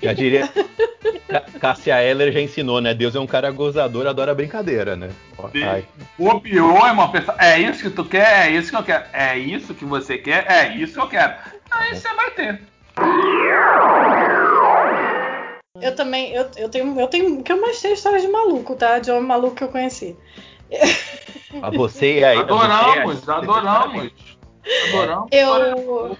Já 0.00 0.12
diria. 0.12 0.48
Cássia 1.60 2.02
Eller 2.02 2.32
já 2.32 2.40
ensinou, 2.40 2.80
né? 2.80 2.94
Deus 2.94 3.14
é 3.14 3.20
um 3.20 3.26
cara 3.26 3.50
gozador, 3.50 4.06
adora 4.06 4.34
brincadeira, 4.34 4.94
né? 4.96 5.10
Ai. 5.66 5.84
O 6.18 6.40
pior 6.40 6.86
é 6.86 6.92
uma 6.92 7.10
pessoa. 7.10 7.36
É 7.38 7.58
isso 7.58 7.82
que 7.82 7.90
tu 7.90 8.04
quer? 8.04 8.46
É 8.46 8.50
isso 8.50 8.70
que 8.70 8.76
eu 8.76 8.82
quero. 8.82 9.04
É 9.12 9.38
isso 9.38 9.74
que 9.74 9.84
você 9.84 10.18
quer? 10.18 10.50
É 10.50 10.76
isso 10.76 10.94
que 10.94 11.00
eu 11.00 11.08
quero. 11.08 11.34
Aí 11.70 11.96
você 11.96 12.14
vai 12.14 12.30
ter. 12.32 12.60
Eu 15.80 15.96
também, 15.96 16.32
eu, 16.32 16.48
eu 16.56 16.68
tenho, 16.68 17.00
eu 17.00 17.08
tenho, 17.08 17.42
que 17.42 17.52
eu 17.52 17.60
mais 17.60 17.80
tenho 17.80 17.92
é 17.92 17.94
história 17.94 18.20
de 18.20 18.28
maluco, 18.28 18.76
tá? 18.76 18.98
De 18.98 19.10
homem 19.10 19.24
maluco 19.26 19.56
que 19.56 19.64
eu 19.64 19.68
conheci. 19.68 20.16
A 21.60 21.70
você 21.70 22.20
e 22.20 22.24
aí. 22.24 22.38
Adoramos, 22.38 23.20
você 23.20 23.30
aí- 23.30 23.36
adoramos. 23.38 24.12
Adoramos. 24.88 25.28
Eu, 25.32 26.16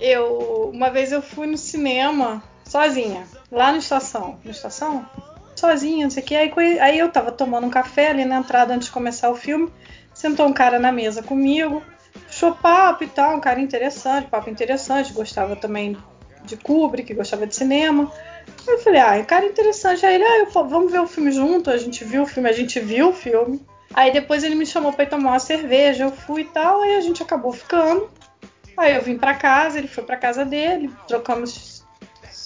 eu, 0.00 0.70
uma 0.72 0.90
vez 0.90 1.12
eu 1.12 1.22
fui 1.22 1.46
no 1.46 1.56
cinema 1.56 2.42
sozinha, 2.68 3.26
lá 3.50 3.72
no 3.72 3.78
estação, 3.78 4.38
no 4.44 4.50
estação, 4.50 5.06
sozinha, 5.54 6.04
não 6.04 6.10
sei 6.10 6.22
o 6.22 6.26
que. 6.26 6.36
Aí, 6.36 6.52
aí 6.80 6.98
eu 6.98 7.10
tava 7.10 7.32
tomando 7.32 7.66
um 7.66 7.70
café 7.70 8.10
ali 8.10 8.24
na 8.24 8.38
entrada 8.38 8.74
antes 8.74 8.86
de 8.86 8.92
começar 8.92 9.30
o 9.30 9.36
filme. 9.36 9.72
Sentou 10.12 10.46
um 10.46 10.52
cara 10.52 10.78
na 10.78 10.90
mesa 10.90 11.22
comigo, 11.22 11.82
puxou 12.26 12.52
papo 12.54 13.04
e 13.04 13.08
tal, 13.08 13.36
um 13.36 13.40
cara 13.40 13.60
interessante, 13.60 14.28
papo 14.28 14.48
interessante, 14.50 15.12
gostava 15.12 15.54
também 15.56 15.96
de 16.44 16.56
Kubrick, 16.56 17.12
gostava 17.12 17.46
de 17.46 17.54
cinema. 17.54 18.10
Aí 18.66 18.74
eu 18.74 18.78
falei, 18.78 19.00
ah, 19.00 19.24
cara 19.24 19.44
interessante. 19.46 20.04
Aí 20.06 20.14
ele, 20.14 20.24
ah, 20.24 20.38
eu- 20.38 20.68
vamos 20.68 20.90
ver 20.90 21.00
o 21.00 21.06
filme 21.06 21.30
junto. 21.32 21.70
A 21.70 21.76
gente 21.76 22.04
viu 22.04 22.22
o 22.22 22.26
filme, 22.26 22.48
a 22.48 22.52
gente 22.52 22.78
viu 22.80 23.10
o 23.10 23.12
filme. 23.12 23.60
Aí 23.92 24.12
depois 24.12 24.42
ele 24.44 24.54
me 24.54 24.66
chamou 24.66 24.92
pra 24.92 25.04
ir 25.04 25.08
tomar 25.08 25.30
uma 25.30 25.38
cerveja, 25.38 26.04
eu 26.04 26.10
fui 26.12 26.42
e 26.42 26.44
tal, 26.46 26.82
aí 26.82 26.96
a 26.96 27.00
gente 27.00 27.22
acabou 27.22 27.52
ficando. 27.52 28.08
Aí 28.76 28.94
eu 28.94 29.02
vim 29.02 29.16
pra 29.16 29.34
casa, 29.34 29.78
ele 29.78 29.88
foi 29.88 30.04
pra 30.04 30.16
casa 30.16 30.44
dele, 30.44 30.90
trocamos 31.06 31.75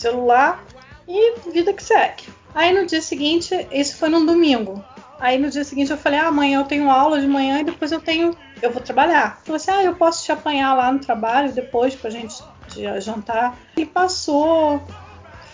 celular 0.01 0.64
e 1.07 1.38
vida 1.51 1.72
que 1.72 1.82
segue. 1.82 2.24
Aí 2.55 2.72
no 2.72 2.86
dia 2.86 3.03
seguinte, 3.03 3.55
isso 3.70 3.96
foi 3.96 4.09
num 4.09 4.24
domingo. 4.24 4.84
Aí 5.20 5.38
no 5.38 5.51
dia 5.51 5.64
seguinte 5.64 5.90
eu 5.90 5.98
falei, 5.98 6.18
ah, 6.18 6.28
amanhã 6.28 6.61
eu 6.61 6.64
tenho 6.64 6.90
aula 6.90 7.20
de 7.20 7.26
manhã 7.26 7.61
e 7.61 7.64
depois 7.64 7.92
eu 7.92 8.01
tenho. 8.01 8.34
Eu 8.62 8.70
vou 8.70 8.82
trabalhar. 8.82 9.40
Falou 9.44 9.57
assim, 9.57 9.70
ah, 9.70 9.82
eu 9.82 9.94
posso 9.94 10.24
te 10.24 10.32
apanhar 10.32 10.74
lá 10.74 10.90
no 10.90 10.98
trabalho 10.98 11.53
depois 11.53 11.94
pra 11.94 12.11
gente 12.11 12.42
jantar. 12.98 13.59
E 13.76 13.84
passou, 13.84 14.82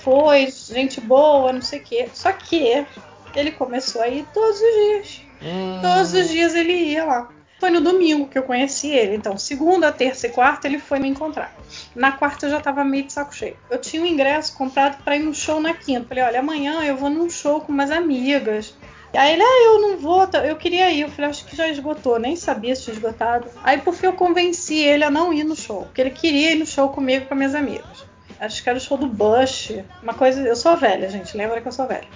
foi, 0.03 0.49
gente 0.51 1.01
boa, 1.01 1.53
não 1.53 1.63
sei 1.63 1.81
o 1.81 1.83
quê. 1.83 2.09
Só 2.15 2.33
que 2.33 2.87
ele 3.35 3.51
começou 3.53 4.03
a 4.03 4.09
ir 4.09 4.25
todos 4.33 4.57
os 4.61 4.75
dias. 4.75 5.21
Hum, 5.43 5.81
Todos 5.83 6.15
os 6.15 6.29
dias 6.29 6.55
ele 6.55 6.73
ia 6.73 7.05
lá. 7.05 7.29
Foi 7.59 7.71
no 7.71 7.81
domingo 7.81 8.29
que 8.29 8.39
eu 8.39 8.43
conheci 8.43 8.89
ele. 8.91 9.17
Então, 9.17 9.37
segunda, 9.39 9.91
terça 9.93 10.27
e 10.27 10.31
quarta 10.31 10.67
ele 10.67 10.79
foi 10.79 10.99
me 10.99 11.09
encontrar. 11.09 11.55
Na 11.95 12.13
quarta 12.13 12.47
eu 12.47 12.51
já 12.51 12.61
tava 12.61 12.85
meio 12.85 13.05
de 13.07 13.13
saco 13.13 13.35
cheio. 13.35 13.57
Eu 13.71 13.81
tinha 13.81 14.03
um 14.03 14.07
ingresso 14.07 14.55
comprado 14.57 15.03
para 15.03 15.17
ir 15.17 15.21
no 15.21 15.35
show 15.35 15.61
na 15.61 15.73
quinta. 15.73 16.07
Falei, 16.07 16.23
olha, 16.25 16.41
amanhã 16.41 16.83
eu 16.85 16.97
vou 16.97 17.09
num 17.11 17.31
show 17.31 17.61
com 17.63 17.73
umas 17.73 17.91
amigas. 17.91 18.75
Aí 19.15 19.33
ele, 19.33 19.43
ah, 19.43 19.65
eu 19.65 19.81
não 19.81 19.97
vou, 19.99 20.27
tá- 20.27 20.45
eu 20.47 20.57
queria 20.57 20.91
ir. 20.91 21.01
Eu 21.01 21.09
falei, 21.09 21.31
acho 21.31 21.47
que 21.47 21.57
já 21.57 21.67
esgotou, 21.69 22.19
nem 22.19 22.37
sabia 22.37 22.77
se 22.77 22.83
tinha 22.85 22.95
esgotado. 22.95 23.49
Aí 23.65 23.79
por 23.79 23.95
fim 23.95 24.07
eu 24.07 24.13
convenci 24.13 24.75
ele 24.83 25.05
a 25.05 25.11
não 25.11 25.33
ir 25.33 25.45
no 25.45 25.57
show, 25.57 25.83
porque 25.87 26.03
ele 26.03 26.11
queria 26.11 26.53
ir 26.53 26.57
no 26.57 26.67
show 26.67 26.91
comigo 26.91 27.27
com 27.27 27.35
minhas 27.35 27.55
amigas. 27.55 28.05
Acho 28.39 28.63
que 28.63 28.69
era 28.69 28.77
o 28.77 28.81
show 28.81 28.99
do 28.99 29.07
Bush, 29.07 29.73
uma 30.03 30.13
coisa. 30.13 30.43
Eu 30.43 30.55
sou 30.55 30.77
velha, 30.77 31.09
gente, 31.09 31.35
lembra 31.35 31.63
que 31.63 31.69
eu 31.69 31.73
sou 31.73 31.87
velha. 31.89 32.07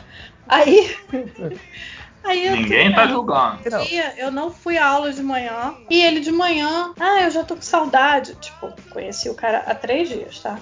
Aí 0.47 0.95
Aí 2.23 2.51
Ninguém 2.51 2.95
tá 2.95 3.07
julgando. 3.07 3.59
Não. 3.71 3.83
dia, 3.85 4.15
eu 4.17 4.31
não 4.31 4.51
fui 4.51 4.77
à 4.77 4.87
aula 4.87 5.13
de 5.13 5.23
manhã. 5.23 5.75
E 5.89 6.01
ele 6.01 6.21
de 6.21 6.31
manhã, 6.31 6.93
ah, 6.99 7.23
eu 7.23 7.31
já 7.31 7.43
tô 7.45 7.57
com 7.57 7.63
saudade. 7.63 8.35
Tipo, 8.37 8.73
conheci 8.91 9.29
o 9.29 9.35
cara 9.35 9.65
há 9.67 9.75
três 9.75 10.09
dias, 10.09 10.41
tá? 10.41 10.59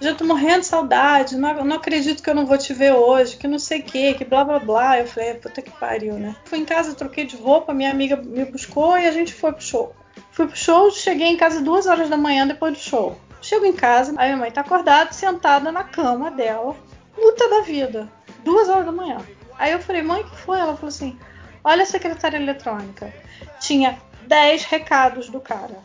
Já 0.00 0.14
tô 0.14 0.24
morrendo 0.24 0.60
de 0.60 0.66
saudade, 0.66 1.36
não, 1.36 1.64
não 1.64 1.76
acredito 1.76 2.22
que 2.22 2.30
eu 2.30 2.34
não 2.34 2.46
vou 2.46 2.56
te 2.56 2.72
ver 2.72 2.92
hoje, 2.92 3.36
que 3.36 3.48
não 3.48 3.58
sei 3.58 3.80
o 3.80 3.82
que, 3.82 4.14
que 4.14 4.24
blá 4.24 4.44
blá 4.44 4.58
blá. 4.60 4.98
Eu 4.98 5.06
falei, 5.06 5.34
puta 5.34 5.60
que 5.60 5.72
pariu, 5.72 6.14
né? 6.14 6.36
Fui 6.44 6.58
em 6.58 6.64
casa, 6.64 6.94
troquei 6.94 7.24
de 7.24 7.36
roupa, 7.36 7.74
minha 7.74 7.90
amiga 7.90 8.16
me 8.16 8.44
buscou 8.44 8.96
e 8.96 9.06
a 9.06 9.10
gente 9.10 9.34
foi 9.34 9.52
pro 9.52 9.62
show. 9.62 9.94
Fui 10.30 10.46
pro 10.46 10.56
show, 10.56 10.90
cheguei 10.92 11.28
em 11.28 11.36
casa 11.36 11.60
duas 11.60 11.86
horas 11.86 12.08
da 12.08 12.16
manhã 12.16 12.46
depois 12.46 12.74
do 12.74 12.78
show. 12.78 13.18
Chego 13.40 13.64
em 13.64 13.72
casa, 13.72 14.12
a 14.16 14.24
minha 14.24 14.36
mãe 14.36 14.50
tá 14.50 14.60
acordada, 14.60 15.12
sentada 15.12 15.72
na 15.72 15.84
cama 15.84 16.30
dela, 16.30 16.76
puta 17.14 17.48
da 17.48 17.60
vida, 17.62 18.08
duas 18.44 18.68
horas 18.68 18.86
da 18.86 18.92
manhã. 18.92 19.18
Aí 19.58 19.72
eu 19.72 19.80
falei, 19.80 20.02
mãe, 20.02 20.22
o 20.22 20.24
que 20.24 20.36
foi? 20.36 20.58
Ela 20.58 20.74
falou 20.74 20.88
assim: 20.88 21.18
olha 21.64 21.82
a 21.82 21.86
secretária 21.86 22.36
eletrônica. 22.36 23.12
Tinha 23.60 23.98
10 24.26 24.64
recados 24.64 25.28
do 25.28 25.40
cara. 25.40 25.78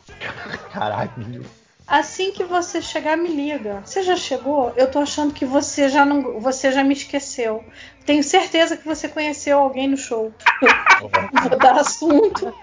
Caralho. 0.71 1.45
Assim 1.85 2.31
que 2.31 2.43
você 2.43 2.81
chegar, 2.81 3.17
me 3.17 3.27
liga. 3.27 3.81
Você 3.85 4.03
já 4.03 4.15
chegou? 4.15 4.71
Eu 4.77 4.89
tô 4.89 4.99
achando 4.99 5.33
que 5.33 5.45
você 5.45 5.89
já 5.89 6.05
não, 6.05 6.39
você 6.39 6.71
já 6.71 6.83
me 6.83 6.93
esqueceu. 6.93 7.63
Tenho 8.05 8.23
certeza 8.23 8.77
que 8.77 8.85
você 8.85 9.09
conheceu 9.09 9.59
alguém 9.59 9.89
no 9.89 9.97
show. 9.97 10.33
Vou 11.49 11.59
dar 11.59 11.77
assunto. 11.77 12.53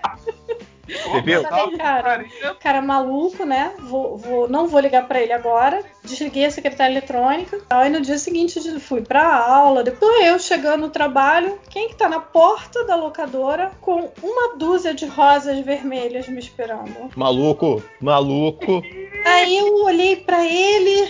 Você 0.91 1.21
viu? 1.23 1.43
Falei, 1.43 1.77
cara, 1.79 2.25
cara 2.61 2.83
maluco, 2.83 3.45
né? 3.45 3.73
Vou, 3.81 4.17
vou- 4.17 4.49
não 4.49 4.67
vou 4.67 4.81
ligar 4.81 5.07
pra 5.07 5.21
ele 5.21 5.33
agora. 5.33 5.83
Desliguei 6.05 6.45
a 6.47 6.51
secretária 6.51 6.93
eletrônica. 6.93 7.59
Aí 7.71 7.91
no 7.91 8.01
dia 8.01 8.19
seguinte 8.19 8.59
eu 8.65 8.81
fui 8.81 9.01
pra 9.03 9.25
aula. 9.37 9.83
Depois 9.83 10.27
eu 10.27 10.39
chegando 10.39 10.83
no 10.83 10.91
trabalho, 10.91 11.59
quem 11.69 11.89
que 11.89 11.97
tá 11.97 12.09
na 12.09 12.21
porta 12.21 12.85
da 12.85 12.97
locadora 12.97 13.71
com 13.81 14.11
uma 14.23 14.57
dúzia 14.57 14.93
de 14.95 15.07
rosas 15.07 15.59
vermelhas 15.61 16.29
me 16.29 16.39
esperando? 16.39 17.11
Maluco, 17.17 17.83
maluco. 18.01 18.83
Aí 19.25 19.59
eu 19.59 19.85
olhei 19.85 20.17
pra 20.17 20.45
ele, 20.47 21.09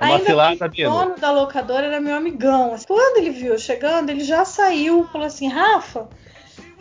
É 0.00 0.04
uma 0.04 0.14
Ainda 0.14 0.26
cilada, 0.26 0.68
que 0.68 0.86
o 0.86 0.90
dono 0.90 1.16
da 1.16 1.32
locadora 1.32 1.86
era 1.86 2.00
meu 2.00 2.14
amigão. 2.14 2.76
Quando 2.86 3.18
ele 3.18 3.30
viu 3.30 3.52
eu 3.54 3.58
chegando, 3.58 4.10
ele 4.10 4.22
já 4.22 4.44
saiu, 4.44 5.08
falou 5.10 5.26
assim: 5.26 5.48
Rafa, 5.48 6.08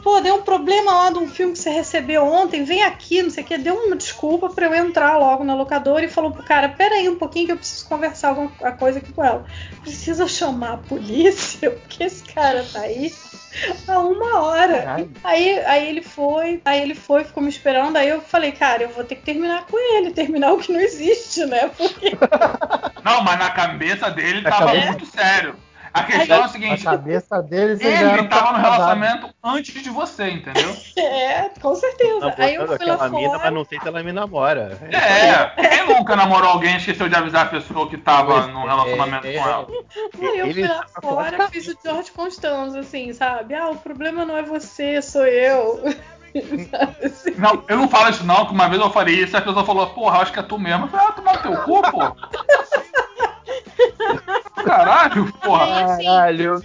pô, 0.04 0.20
deu 0.22 0.36
um 0.36 0.42
problema 0.44 0.92
lá 0.94 1.10
de 1.12 1.18
um 1.20 1.28
filme 1.28 1.54
que 1.54 1.60
você 1.60 1.70
recebeu 1.70 2.26
ontem, 2.26 2.64
vem 2.64 2.84
aqui, 2.84 3.22
não 3.22 3.30
sei 3.30 3.44
o 3.44 3.48
que. 3.48 3.58
Deu 3.58 3.76
uma 3.76 3.96
desculpa 3.96 4.50
pra 4.50 4.66
eu 4.68 4.76
entrar 4.76 5.18
logo 5.18 5.44
na 5.44 5.56
locadora 5.56 6.06
e 6.06 6.10
falou 6.10 6.32
pro 6.32 6.44
cara: 6.44 6.70
peraí 6.70 7.08
um 7.10 7.18
pouquinho 7.18 7.48
que 7.48 7.52
eu 7.54 7.58
preciso 7.58 7.88
conversar 7.88 8.30
alguma 8.30 8.50
coisa 8.74 9.00
aqui 9.00 9.12
com 9.14 9.24
ela. 9.24 9.46
Precisa 9.82 10.28
chamar 10.28 10.74
a 10.74 10.78
polícia, 10.78 11.70
porque 11.82 12.04
esse 12.04 12.24
cara 12.24 12.64
tá 12.72 12.82
aí 12.82 13.14
há 13.88 14.00
uma 14.00 14.42
hora. 14.42 14.74
Caralho. 14.82 15.12
Aí, 15.24 15.60
aí 15.66 15.88
ele 15.90 16.02
foi, 16.02 16.62
aí 16.66 16.82
ele 16.82 16.96
foi, 16.96 17.24
ficou 17.24 17.42
me 17.44 17.50
esperando. 17.50 17.98
Aí 17.98 18.10
eu 18.10 18.22
falei, 18.22 18.52
cara, 18.52 18.84
eu 18.84 18.90
vou 18.90 19.04
ter 19.04 19.16
que 19.16 19.24
terminar 19.24 19.66
com 19.66 19.78
ele, 19.98 20.12
terminar 20.12 20.54
o 20.54 20.58
que 20.58 20.72
não 20.72 20.80
existe, 20.80 21.46
né? 21.46 21.70
Porque 21.76 22.12
Não, 23.04 23.24
mas 23.24 23.40
na 23.40 23.50
cabeça 23.52 24.10
dele 24.12 24.42
Na 24.42 24.50
tava 24.50 24.66
cabeça- 24.68 24.88
muito 24.88 25.06
sério. 25.06 25.56
A 25.94 26.04
questão 26.04 26.38
é 26.38 26.44
a 26.44 26.48
seguinte: 26.48 26.84
cabeça 26.84 27.42
deles, 27.42 27.80
ele 27.82 27.96
eram 27.96 28.28
tava 28.28 28.54
no 28.54 28.60
relacionamento 28.60 29.30
antes 29.44 29.84
de 29.84 29.90
você, 29.90 30.30
entendeu? 30.30 30.76
É, 30.98 31.50
com 31.62 31.74
certeza. 31.76 32.34
Aí 32.38 32.56
eu 32.56 32.68
fui 32.68 32.86
lá 32.86 32.96
aquela 32.96 33.10
mina, 33.10 33.30
mas 33.30 33.42
fora. 33.42 33.52
não 33.52 33.66
sei 33.66 33.80
se 33.80 33.88
ela 33.88 34.04
me 34.04 34.12
namora. 34.12 34.78
É, 34.92 35.70
quem 35.70 35.96
nunca 35.96 36.16
namorou 36.16 36.50
alguém 36.50 36.74
e 36.74 36.78
esqueceu 36.78 37.08
de 37.08 37.16
avisar 37.16 37.46
a 37.46 37.50
pessoa 37.50 37.90
que 37.90 37.98
tava 37.98 38.42
Pois 38.42 38.48
num 38.54 38.64
é, 38.64 38.68
relacionamento 38.68 39.28
é. 39.28 39.34
com 39.34 39.48
ela? 39.48 39.68
Aí 40.20 40.40
eu 40.40 40.46
fui 40.46 40.50
Ele 40.50 40.68
lá 40.68 40.86
fora, 41.02 41.38
fora. 41.38 41.50
fiz 41.50 41.68
o 41.68 41.78
George 41.84 42.12
Constanzo, 42.12 42.80
assim, 42.80 43.14
sabe? 43.14 43.56
Ah, 43.56 43.70
o 43.70 43.76
problema 43.76 44.26
não 44.26 44.38
é 44.38 44.44
você, 44.44 45.02
sou 45.02 45.26
eu. 45.26 45.82
Sabe, 46.70 46.96
assim. 47.06 47.32
Não, 47.38 47.64
eu 47.68 47.78
não 47.78 47.88
falo 47.88 48.10
isso 48.10 48.26
não, 48.26 48.46
que 48.46 48.54
uma 48.54 48.70
vez 48.70 48.82
eu 48.82 48.90
falei 48.90 49.24
isso 49.24 49.36
e 49.36 49.38
a 49.38 49.42
pessoa 49.42 49.66
falou, 49.66 49.88
porra, 49.88 50.20
acho 50.20 50.34
que 50.34 50.40
é 50.40 50.44
tu 50.44 50.60
mesmo. 50.60 50.86
Eu 50.86 50.90
falei, 50.90 51.06
ah, 51.08 51.12
tomar 51.12 51.34
no 51.36 51.42
teu 51.42 51.64
cu, 51.64 51.82
pô. 51.92 52.16
Caralho, 54.64 55.32
porra. 55.44 55.94
Assim, 55.94 56.04
Caralho. 56.04 56.64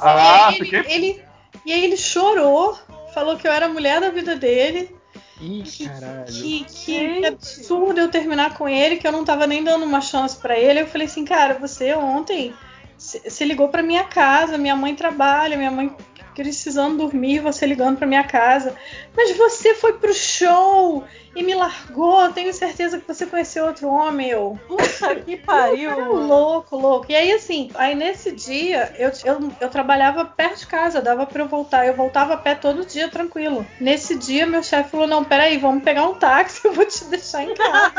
Ah, 0.00 0.48
e, 0.50 0.52
aí 0.52 0.58
fiquei- 0.58 0.78
ele, 0.80 0.92
ele- 0.92 1.24
e 1.64 1.72
aí 1.72 1.84
ele 1.84 1.96
chorou, 1.96 2.78
falou 3.14 3.36
que 3.36 3.46
eu 3.46 3.52
era 3.52 3.66
a 3.66 3.68
mulher 3.68 4.00
da 4.00 4.10
vida 4.10 4.36
dele. 4.36 4.94
Ih, 5.40 5.62
Que, 5.64 5.88
que, 6.26 6.64
que 6.64 7.26
absurdo 7.26 7.98
eu 8.00 8.08
terminar 8.08 8.54
com 8.54 8.68
ele, 8.68 8.96
que 8.96 9.06
eu 9.06 9.12
não 9.12 9.24
tava 9.24 9.46
nem 9.46 9.62
dando 9.62 9.84
uma 9.84 10.00
chance 10.00 10.36
pra 10.36 10.56
ele. 10.56 10.80
Eu 10.80 10.86
falei 10.86 11.06
assim, 11.06 11.24
cara, 11.24 11.54
você 11.54 11.92
ontem 11.94 12.54
se 12.96 13.28
se 13.28 13.44
ligou 13.44 13.68
pra 13.68 13.82
minha 13.82 14.04
casa, 14.04 14.56
minha 14.56 14.76
mãe 14.76 14.94
trabalha, 14.94 15.56
minha 15.56 15.70
mãe 15.70 15.94
precisando 16.34 16.98
dormir, 16.98 17.40
você 17.40 17.66
ligando 17.66 17.98
pra 17.98 18.06
minha 18.06 18.24
casa. 18.24 18.74
Mas 19.16 19.36
você 19.36 19.74
foi 19.74 19.92
pro 19.94 20.12
show 20.14 21.04
e 21.34 21.42
me 21.42 21.54
largou. 21.54 22.20
Eu 22.22 22.32
tenho 22.32 22.52
certeza 22.52 22.98
que 22.98 23.06
você 23.06 23.26
conheceu 23.26 23.66
outro 23.66 23.88
homem. 23.88 24.28
Eu, 24.30 24.58
Puta 24.68 25.14
que 25.16 25.36
pariu. 25.36 26.14
louco, 26.14 26.76
louco. 26.76 27.06
E 27.10 27.14
aí, 27.14 27.32
assim, 27.32 27.70
aí 27.74 27.94
nesse 27.94 28.32
dia 28.32 28.94
eu, 28.98 29.10
eu, 29.24 29.52
eu 29.60 29.68
trabalhava 29.68 30.24
perto 30.24 30.60
de 30.60 30.66
casa, 30.66 31.00
dava 31.00 31.26
pra 31.26 31.42
eu 31.42 31.48
voltar. 31.48 31.86
Eu 31.86 31.94
voltava 31.94 32.34
a 32.34 32.36
pé 32.36 32.54
todo 32.54 32.84
dia, 32.86 33.08
tranquilo. 33.08 33.66
Nesse 33.80 34.16
dia, 34.16 34.46
meu 34.46 34.62
chefe 34.62 34.90
falou: 34.90 35.06
Não, 35.06 35.24
peraí, 35.24 35.58
vamos 35.58 35.82
pegar 35.84 36.06
um 36.06 36.14
táxi, 36.14 36.60
eu 36.66 36.72
vou 36.72 36.86
te 36.86 37.04
deixar 37.06 37.44
em 37.44 37.54
casa. 37.54 37.92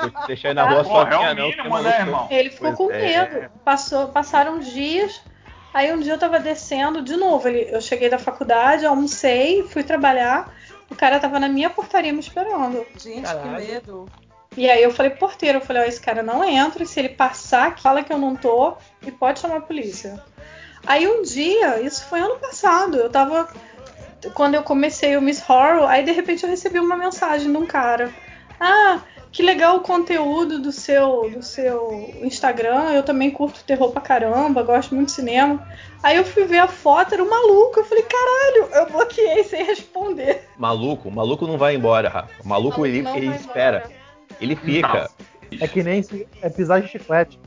Vou 0.00 0.10
te 0.10 0.26
deixar 0.26 0.48
aí 0.48 0.54
na 0.54 0.68
rua 0.68 0.80
é 0.80 0.84
sozinha, 0.84 1.30
o 1.32 1.34
não. 1.34 1.48
mínimo, 1.48 1.76
que 1.76 1.82
né, 1.82 2.00
irmão? 2.00 2.28
Ele 2.30 2.50
ficou 2.50 2.72
Pois 2.74 2.90
com 2.90 2.94
é. 2.94 2.98
medo. 3.00 3.50
Passou, 3.64 4.08
passaram 4.08 4.58
dias. 4.58 5.20
Aí 5.72 5.92
um 5.92 6.00
dia 6.00 6.14
eu 6.14 6.18
tava 6.18 6.38
descendo 6.40 7.02
de 7.02 7.16
novo. 7.16 7.48
Ele, 7.48 7.68
eu 7.70 7.80
cheguei 7.80 8.08
da 8.08 8.18
faculdade, 8.18 8.84
almocei, 8.84 9.62
fui 9.68 9.82
trabalhar. 9.82 10.52
O 10.90 10.96
cara 10.96 11.20
tava 11.20 11.38
na 11.38 11.48
minha 11.48 11.70
portaria 11.70 12.12
me 12.12 12.20
esperando. 12.20 12.84
Gente, 12.96 13.22
Caralho. 13.22 13.64
que 13.64 13.72
medo. 13.72 14.08
E 14.56 14.68
aí 14.68 14.82
eu 14.82 14.90
falei 14.90 15.10
pro 15.10 15.20
porteiro, 15.20 15.58
eu 15.58 15.62
falei, 15.62 15.82
ó, 15.82 15.86
esse 15.86 16.00
cara 16.00 16.24
não 16.24 16.42
entra, 16.42 16.82
e 16.82 16.86
se 16.86 16.98
ele 16.98 17.10
passar, 17.10 17.78
fala 17.78 18.02
que 18.02 18.12
eu 18.12 18.18
não 18.18 18.34
tô 18.34 18.76
e 19.06 19.12
pode 19.12 19.38
chamar 19.38 19.58
a 19.58 19.60
polícia. 19.60 20.20
Aí 20.84 21.06
um 21.06 21.22
dia, 21.22 21.80
isso 21.80 22.04
foi 22.06 22.20
ano 22.20 22.36
passado, 22.38 22.96
eu 22.96 23.10
tava. 23.10 23.48
Quando 24.34 24.54
eu 24.54 24.62
comecei 24.62 25.16
o 25.16 25.22
Miss 25.22 25.42
Horror, 25.48 25.88
aí 25.88 26.04
de 26.04 26.10
repente 26.10 26.42
eu 26.42 26.50
recebi 26.50 26.78
uma 26.78 26.96
mensagem 26.96 27.50
de 27.50 27.56
um 27.56 27.64
cara. 27.64 28.12
Ah, 28.58 29.00
que 29.32 29.42
legal 29.42 29.76
o 29.76 29.80
conteúdo 29.80 30.58
do 30.58 30.72
seu, 30.72 31.30
do 31.30 31.42
seu 31.42 32.12
Instagram. 32.22 32.90
Eu 32.92 33.02
também 33.02 33.30
curto 33.30 33.62
terror 33.64 33.90
pra 33.92 34.00
caramba, 34.00 34.62
gosto 34.62 34.94
muito 34.94 35.08
de 35.08 35.14
cinema. 35.14 35.66
Aí 36.02 36.16
eu 36.16 36.24
fui 36.24 36.44
ver 36.44 36.58
a 36.58 36.66
foto, 36.68 37.12
era 37.14 37.22
um 37.22 37.28
maluco. 37.30 37.80
Eu 37.80 37.84
falei, 37.84 38.04
caralho, 38.04 38.68
eu 38.74 38.90
bloqueei 38.92 39.44
sem 39.44 39.64
responder. 39.64 40.48
Maluco, 40.58 41.10
maluco 41.10 41.46
não 41.46 41.56
vai 41.58 41.74
embora, 41.76 42.08
Rafa. 42.08 42.32
Maluco, 42.44 42.84
ele, 42.86 43.02
não 43.02 43.16
ele 43.16 43.26
vai 43.28 43.36
espera. 43.36 43.78
embora. 43.84 44.00
Ele 44.40 44.56
fica. 44.56 45.10
É 45.60 45.68
que 45.68 45.82
nem 45.82 46.02
se- 46.02 46.26
é 46.40 46.48
pisar 46.48 46.80
de 46.80 46.88
chiclete. 46.88 47.38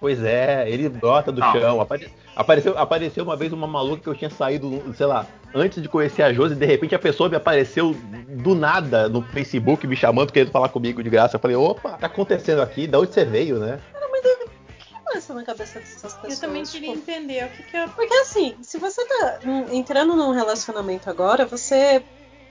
Pois 0.00 0.22
é, 0.24 0.68
ele 0.68 0.88
brota 0.88 1.30
do 1.30 1.40
Não. 1.40 1.52
chão. 1.52 1.80
Apare- 1.80 2.10
apareceu, 2.36 2.76
apareceu 2.78 3.24
uma 3.24 3.36
vez 3.36 3.52
uma 3.52 3.66
maluca 3.66 4.02
que 4.02 4.08
eu 4.08 4.14
tinha 4.14 4.30
saído, 4.30 4.82
sei 4.96 5.06
lá, 5.06 5.26
antes 5.54 5.82
de 5.82 5.88
conhecer 5.88 6.22
a 6.22 6.32
Josi, 6.32 6.54
e 6.54 6.56
de 6.58 6.66
repente 6.66 6.94
a 6.94 6.98
pessoa 6.98 7.28
me 7.28 7.36
apareceu 7.36 7.94
do 8.28 8.54
nada 8.54 9.08
no 9.08 9.22
Facebook 9.22 9.86
me 9.86 9.96
chamando, 9.96 10.32
querendo 10.32 10.50
falar 10.52 10.68
comigo 10.70 11.02
de 11.02 11.10
graça. 11.10 11.36
Eu 11.36 11.40
falei, 11.40 11.56
opa, 11.56 11.92
tá 11.98 12.06
acontecendo 12.06 12.62
aqui? 12.62 12.86
Da 12.86 12.98
onde 12.98 13.12
você 13.12 13.24
veio, 13.24 13.58
né? 13.58 13.78
O 13.94 14.84
que 14.84 14.94
passa 15.14 15.34
na 15.34 15.44
cabeça 15.44 15.78
dessas 15.78 16.14
pessoas? 16.14 16.34
Eu 16.34 16.40
também 16.48 16.62
queria 16.64 16.94
Tipo, 16.94 17.10
entender 17.10 17.44
o 17.44 17.48
que, 17.50 17.62
que 17.64 17.76
é. 17.76 17.86
Porque 17.86 18.14
assim, 18.14 18.54
se 18.62 18.78
você 18.78 19.04
tá 19.06 19.38
entrando 19.70 20.14
num 20.16 20.32
relacionamento 20.32 21.08
agora, 21.10 21.44
você. 21.44 22.02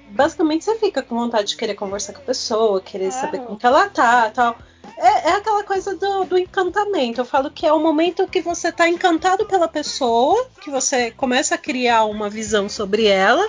Basicamente 0.09 0.65
você 0.65 0.75
fica 0.75 1.01
com 1.01 1.15
vontade 1.15 1.49
de 1.49 1.55
querer 1.55 1.73
conversar 1.73 2.11
com 2.13 2.19
a 2.19 2.25
pessoa, 2.25 2.81
querer 2.81 3.09
Claro. 3.11 3.21
saber 3.25 3.39
como 3.45 3.57
que 3.57 3.65
ela 3.65 3.89
tá 3.89 4.29
tal. 4.29 4.57
É, 5.01 5.29
é 5.29 5.33
aquela 5.33 5.63
coisa 5.63 5.95
do, 5.95 6.25
do 6.25 6.37
encantamento. 6.37 7.21
Eu 7.21 7.25
falo 7.25 7.49
que 7.49 7.65
é 7.65 7.73
o 7.73 7.79
momento 7.79 8.27
que 8.27 8.39
você 8.41 8.71
tá 8.71 8.87
encantado 8.87 9.45
pela 9.45 9.67
pessoa, 9.67 10.47
que 10.61 10.69
você 10.69 11.09
começa 11.11 11.55
a 11.55 11.57
criar 11.57 12.05
uma 12.05 12.29
visão 12.29 12.69
sobre 12.69 13.07
ela, 13.07 13.47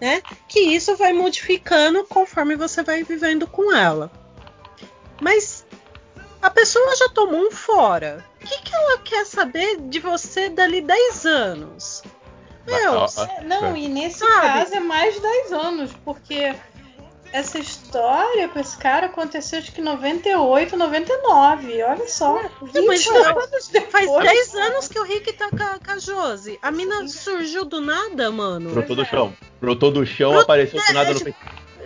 né? 0.00 0.22
Que 0.48 0.60
isso 0.60 0.94
vai 0.96 1.12
modificando 1.12 2.04
conforme 2.04 2.54
você 2.54 2.82
vai 2.82 3.02
vivendo 3.02 3.46
com 3.46 3.74
ela. 3.74 4.10
Mas 5.20 5.66
a 6.40 6.48
pessoa 6.50 6.94
já 6.96 7.08
tomou 7.08 7.40
um 7.40 7.50
fora. 7.50 8.24
O 8.40 8.46
que, 8.46 8.62
que 8.62 8.74
ela 8.74 8.98
quer 8.98 9.26
saber 9.26 9.80
de 9.80 9.98
você 9.98 10.48
dali 10.48 10.80
10 10.80 11.26
anos? 11.26 12.02
Meu, 12.66 13.00
Ah, 13.00 13.06
ah, 13.16 13.42
Não, 13.42 13.76
e 13.76 13.88
nesse 13.88 14.18
Sabe? 14.20 14.32
caso 14.40 14.74
é 14.74 14.80
mais 14.80 15.14
de 15.14 15.20
10 15.20 15.52
anos, 15.52 15.90
porque 16.04 16.54
essa 17.34 17.58
história 17.58 18.48
com 18.48 18.60
esse 18.60 18.78
cara 18.78 19.06
aconteceu 19.06 19.58
acho 19.58 19.72
que 19.72 19.80
em 19.80 19.84
98, 19.84 20.76
99. 20.76 21.82
Olha 21.82 22.08
só. 22.08 22.40
20 22.62 22.86
mas 22.86 23.06
não, 23.06 23.16
anos 23.16 23.68
depois. 23.68 23.90
Faz 24.08 24.22
10 24.22 24.54
anos 24.54 24.88
que 24.88 24.98
o 24.98 25.02
Rick 25.02 25.32
tá 25.32 25.50
com 25.50 25.62
a, 25.62 25.78
com 25.84 25.90
a 25.90 25.98
Josi. 25.98 26.58
A 26.62 26.70
mina 26.70 27.08
surgiu 27.08 27.64
do 27.64 27.80
nada, 27.80 28.30
mano. 28.30 28.70
Brotou 28.70 28.94
do 28.94 29.02
é. 29.02 29.04
chão. 29.04 29.32
Brotou 29.60 29.90
do 29.90 30.06
chão, 30.06 30.30
Brotou- 30.30 30.42
apareceu 30.44 30.80
do 30.80 30.92
nada 30.92 31.10
no, 31.12 31.16
é, 31.16 31.24
Face- 31.24 31.34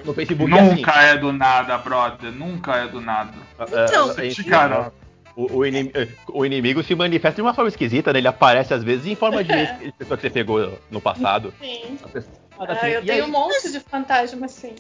no 0.05 0.15
Facebook. 0.15 0.53
assim, 0.55 0.75
Nunca 0.77 1.03
é 1.03 1.17
do 1.17 1.33
nada, 1.33 1.79
brother. 1.79 2.31
Nunca 2.31 2.77
é 2.77 2.87
do 2.87 3.01
nada. 3.01 3.33
ah, 3.59 3.65
Então, 3.89 4.15
ah, 4.19 4.27
enfim, 4.27 4.43
cara. 4.45 4.93
o, 5.35 5.59
o 5.59 5.67
inim- 5.67 5.91
eh, 5.95 6.09
o 6.29 6.45
inimigo 6.45 6.83
se 6.83 6.95
manifesta 6.95 7.37
de 7.37 7.43
uma 7.43 7.55
forma 7.55 7.69
esquisita, 7.71 8.13
né? 8.13 8.19
Ele 8.19 8.29
aparece 8.29 8.75
às 8.75 8.85
vezes 8.85 9.07
em 9.07 9.15
forma 9.15 9.43
de 9.43 9.49
pessoa 9.97 10.17
que 10.19 10.23
você 10.23 10.31
pegou 10.31 10.79
no 10.91 11.01
passado. 11.01 11.55
Sim. 11.59 11.99
Pessoa- 12.13 12.35
Ah, 12.61 12.73
assim, 12.73 12.87
eu 12.89 13.03
e 13.03 13.07
tenho 13.07 13.25
aí- 13.25 13.31
um 13.31 13.33
monte 13.33 13.71
de 13.71 13.79
fantasma 13.81 14.47
assim. 14.47 14.75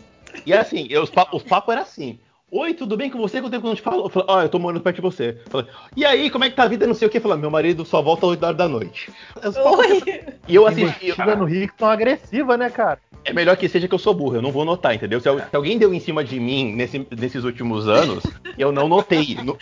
E 0.46 0.52
assim, 0.52 0.86
eu, 0.90 1.02
os, 1.02 1.10
pa- 1.10 1.28
os 1.32 1.42
papos 1.42 1.72
eram 1.72 1.82
assim. 1.82 2.18
Oi, 2.50 2.72
tudo 2.72 2.96
bem 2.96 3.10
com 3.10 3.18
você? 3.18 3.42
Quanto 3.42 3.50
tempo 3.50 3.60
que 3.60 3.66
eu 3.66 3.70
não 3.70 3.76
te 3.76 3.82
falo? 3.82 4.06
Eu 4.06 4.08
falei, 4.08 4.26
ó, 4.30 4.42
eu 4.42 4.48
tô 4.48 4.58
morando 4.58 4.80
perto 4.80 4.96
de 4.96 5.02
você. 5.02 5.38
Falei, 5.50 5.66
e 5.94 6.02
aí, 6.06 6.30
como 6.30 6.44
é 6.44 6.48
que 6.50 6.56
tá 6.56 6.62
a 6.62 6.68
vida? 6.68 6.86
Não 6.86 6.94
sei 6.94 7.06
o 7.06 7.10
que. 7.10 7.20
Falei, 7.20 7.36
meu 7.36 7.50
marido 7.50 7.84
só 7.84 8.00
volta 8.00 8.24
às 8.24 8.30
8 8.30 8.42
horas 8.42 8.56
da 8.56 8.66
noite. 8.66 9.12
Oi! 9.44 10.24
E 10.48 10.54
eu 10.54 10.66
Assim, 10.66 10.84
assisti. 10.84 11.04
investida 11.08 11.36
no 11.36 11.44
Rickson 11.44 11.84
agressiva, 11.84 12.56
né, 12.56 12.70
cara? 12.70 12.98
É 13.22 13.34
melhor 13.34 13.54
que 13.58 13.68
seja 13.68 13.86
que 13.86 13.92
eu 13.94 13.98
sou 13.98 14.14
burro, 14.14 14.36
eu 14.36 14.40
não 14.42 14.50
vou 14.50 14.64
notar, 14.64 14.94
entendeu? 14.94 15.20
Se, 15.20 15.28
se 15.28 15.56
alguém 15.56 15.76
deu 15.76 15.92
em 15.92 16.00
cima 16.00 16.24
de 16.24 16.40
mim 16.40 16.72
nesse- 16.74 17.06
nesses 17.18 17.44
últimos 17.44 17.86
anos, 17.86 18.24
eu 18.56 18.72
não 18.72 18.88
notei. 18.88 19.34
No- 19.44 19.58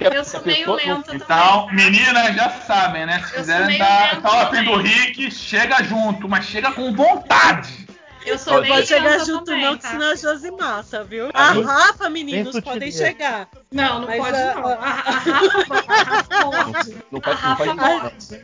Eu 0.00 0.24
sou 0.24 0.40
meio 0.46 0.66
não- 0.66 0.74
lenta 0.76 1.14
Então, 1.14 1.66
também. 1.66 1.90
meninas 1.90 2.34
já 2.34 2.48
sabem, 2.50 3.04
né? 3.04 3.22
Se 3.26 3.34
quiserem 3.34 3.78
dar 3.78 4.22
tá 4.22 4.50
fim 4.50 4.64
do 4.64 4.70
também. 4.72 4.86
Rick, 4.86 5.30
chega 5.30 5.82
junto, 5.82 6.26
mas 6.28 6.46
chega 6.46 6.72
com 6.72 6.90
vontade. 6.94 7.83
Eu 8.24 8.38
sou 8.38 8.60
Não 8.60 8.68
pode 8.68 8.86
chegar 8.86 9.18
junto, 9.20 9.44
também, 9.44 9.64
não, 9.64 9.76
que 9.76 9.82
tá? 9.82 9.90
senão 9.90 10.10
a 10.10 10.14
Josi 10.14 10.50
mata, 10.50 11.04
viu? 11.04 11.28
Ah, 11.34 11.50
A 11.50 11.52
Rafa, 11.52 12.08
meninos, 12.08 12.58
podem 12.60 12.90
chegar. 12.90 13.48
Não, 13.70 14.00
não 14.00 14.08
Mas 14.08 14.16
pode 14.18 14.36
a- 14.36 14.54
não. 14.54 14.66
A, 14.66 14.72
a 14.74 14.76
Rafa, 14.80 15.74
a 15.88 16.02
Rafa 16.02 16.24
pode. 16.42 16.96
Não 17.10 17.20
não 17.74 18.00
pode. 18.00 18.40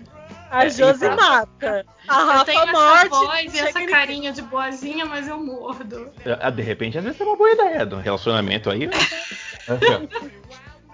A 0.50 0.68
Josi 0.68 1.06
então. 1.06 1.16
mata. 1.16 1.86
A 2.08 2.20
Eu 2.20 2.26
Rafa 2.26 2.44
tenho 2.44 2.60
essa 2.62 2.72
morde. 2.72 3.08
voz 3.08 3.54
e 3.54 3.58
essa 3.60 3.86
carinha 3.86 4.32
de 4.32 4.42
boazinha, 4.42 5.06
mas 5.06 5.28
eu 5.28 5.38
mordo. 5.38 6.10
Ah, 6.40 6.50
De 6.50 6.62
repente, 6.62 6.98
às 6.98 7.04
vezes 7.04 7.20
é 7.20 7.24
uma 7.24 7.36
boa 7.36 7.50
ideia 7.52 7.86
do 7.86 7.96
relacionamento 7.96 8.68
aí. 8.68 8.90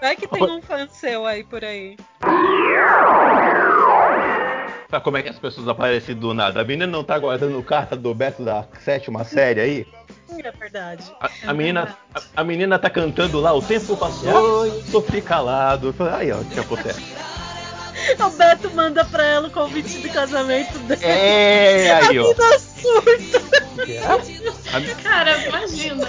Vai 0.00 0.14
que 0.14 0.28
tem 0.28 0.42
um 0.42 0.60
fã 0.60 0.86
seu 0.88 1.26
aí 1.26 1.42
por 1.42 1.64
aí. 1.64 1.96
Sabe 4.88 5.04
como 5.04 5.16
é 5.16 5.22
que 5.22 5.28
as 5.28 5.38
pessoas 5.38 5.66
aparecem 5.66 6.14
do 6.14 6.32
nada? 6.32 6.60
A 6.60 6.64
menina 6.64 6.86
não 6.86 7.02
tá 7.02 7.18
guardando 7.18 7.60
carta 7.62 7.96
do 7.96 8.14
Beto 8.14 8.44
da 8.44 8.64
sétima 8.80 9.24
série 9.24 9.60
aí? 9.60 9.86
É 10.38 10.52
verdade. 10.52 11.04
A, 11.20 11.30
a 11.50 11.54
menina, 11.54 11.96
a, 12.14 12.40
a 12.40 12.44
menina 12.44 12.78
tá 12.78 12.88
cantando 12.88 13.40
lá, 13.40 13.52
o 13.52 13.62
tempo 13.62 13.96
passou, 13.96 14.82
sofri 14.84 15.20
calado. 15.20 15.88
Eu 15.88 15.92
falei, 15.92 16.14
Aí, 16.14 16.32
ó, 16.32 16.38
que 16.44 16.60
acontece. 16.60 17.02
O 18.26 18.30
Beto 18.30 18.70
manda 18.74 19.04
pra 19.04 19.24
ela 19.24 19.48
o 19.48 19.50
convite 19.50 20.00
de 20.00 20.08
casamento 20.08 20.78
dele. 20.80 21.04
É, 21.04 21.90
A 22.02 22.08
aí, 22.08 22.18
ó. 22.18 22.28
mina 22.28 22.58
surta. 22.58 23.56
Cara, 25.02 25.38
imagina. 25.46 26.08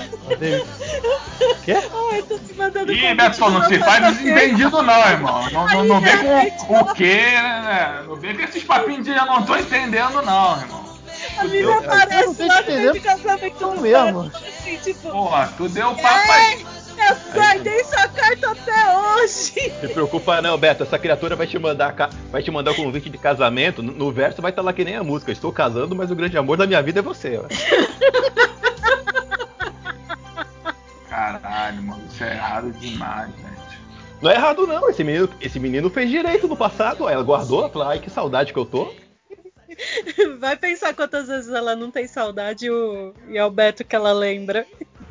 Ai, 2.12 2.22
tô 2.24 2.40
te 2.40 2.54
mandando 2.54 2.94
Ih, 2.94 3.14
Beto, 3.14 3.50
não 3.50 3.64
se 3.68 3.80
faz 3.80 4.18
desentendido 4.18 4.82
não, 4.82 5.10
irmão. 5.10 5.50
Não, 5.52 5.68
não, 5.68 5.84
não 5.84 6.02
vem 6.02 6.52
com 6.58 6.78
o 6.78 6.94
quê, 6.94 7.16
né? 7.16 8.04
Não 8.08 8.16
vem 8.16 8.36
com 8.36 8.44
esses 8.44 8.64
papinhos 8.64 9.06
de 9.06 9.12
eu 9.12 9.26
não 9.26 9.44
tô 9.44 9.56
entendendo 9.56 10.22
não, 10.22 10.60
irmão. 10.62 10.98
A 11.38 11.44
mina 11.46 11.78
aparece 11.78 12.44
lá 12.46 12.62
no 12.62 12.94
de 12.94 13.00
casamento 13.00 13.62
Não 13.62 13.76
do 13.76 13.82
mesmo. 13.82 14.32
Assim, 14.34 14.78
tipo, 14.78 15.10
Porra, 15.10 15.54
tu 15.58 15.68
deu 15.70 15.96
papo 15.96 16.32
aí. 16.32 16.66
Eu 16.98 17.34
guardei 17.34 17.84
sua 17.84 18.08
carta 18.08 18.52
até 18.52 18.98
hoje. 18.98 19.72
Se 19.82 19.88
preocupa 19.94 20.42
não, 20.42 20.58
Beto. 20.58 20.84
Essa 20.84 20.98
criatura 21.00 21.36
vai 21.36 21.48
te 21.48 21.58
mandar, 21.60 21.94
vai 22.32 22.42
te 22.44 22.52
mandar 22.52 22.72
o 22.72 22.76
convite 22.76 23.10
de 23.10 23.18
casamento. 23.18 23.82
No, 23.84 23.92
no 23.92 24.12
verso 24.12 24.42
vai 24.42 24.52
estar 24.52 24.62
lá 24.62 24.74
que 24.74 24.84
nem 24.84 24.96
a 24.96 25.04
música. 25.04 25.32
Estou 25.32 25.52
casando, 25.52 25.96
mas 25.96 26.10
o 26.12 26.16
grande 26.16 26.38
amor 26.38 26.58
da 26.58 26.68
minha 26.68 26.82
vida 26.82 27.00
é 27.00 27.04
você. 27.04 27.40
Ó. 27.44 27.48
Caralho, 31.10 31.82
mano, 31.84 32.04
isso 32.10 32.24
é 32.24 32.32
errado 32.34 32.72
demais, 32.74 33.30
gente. 33.36 33.80
Não 34.22 34.32
é 34.32 34.36
errado 34.36 34.66
não. 34.68 34.90
Esse 34.90 35.04
menino, 35.04 35.30
esse 35.40 35.60
menino 35.60 35.90
fez 35.90 36.10
direito 36.10 36.48
no 36.48 36.58
passado. 36.58 37.08
Ela 37.08 37.24
guardou. 37.24 37.70
Falou, 37.70 37.88
ai 37.88 38.00
que 38.00 38.10
saudade 38.10 38.52
que 38.54 38.60
eu 38.60 38.66
tô. 38.66 38.92
Vai 40.40 40.56
pensar 40.58 40.94
quantas 40.96 41.28
vezes 41.28 41.52
ela 41.54 41.76
não 41.76 41.92
tem 41.92 42.08
saudade 42.08 42.66
e 42.66 42.72
o- 42.72 43.14
e 43.30 43.38
é 43.38 43.46
o 43.46 43.52
Beto 43.52 43.84
que 43.84 43.96
ela 43.96 44.12
lembra. 44.12 44.66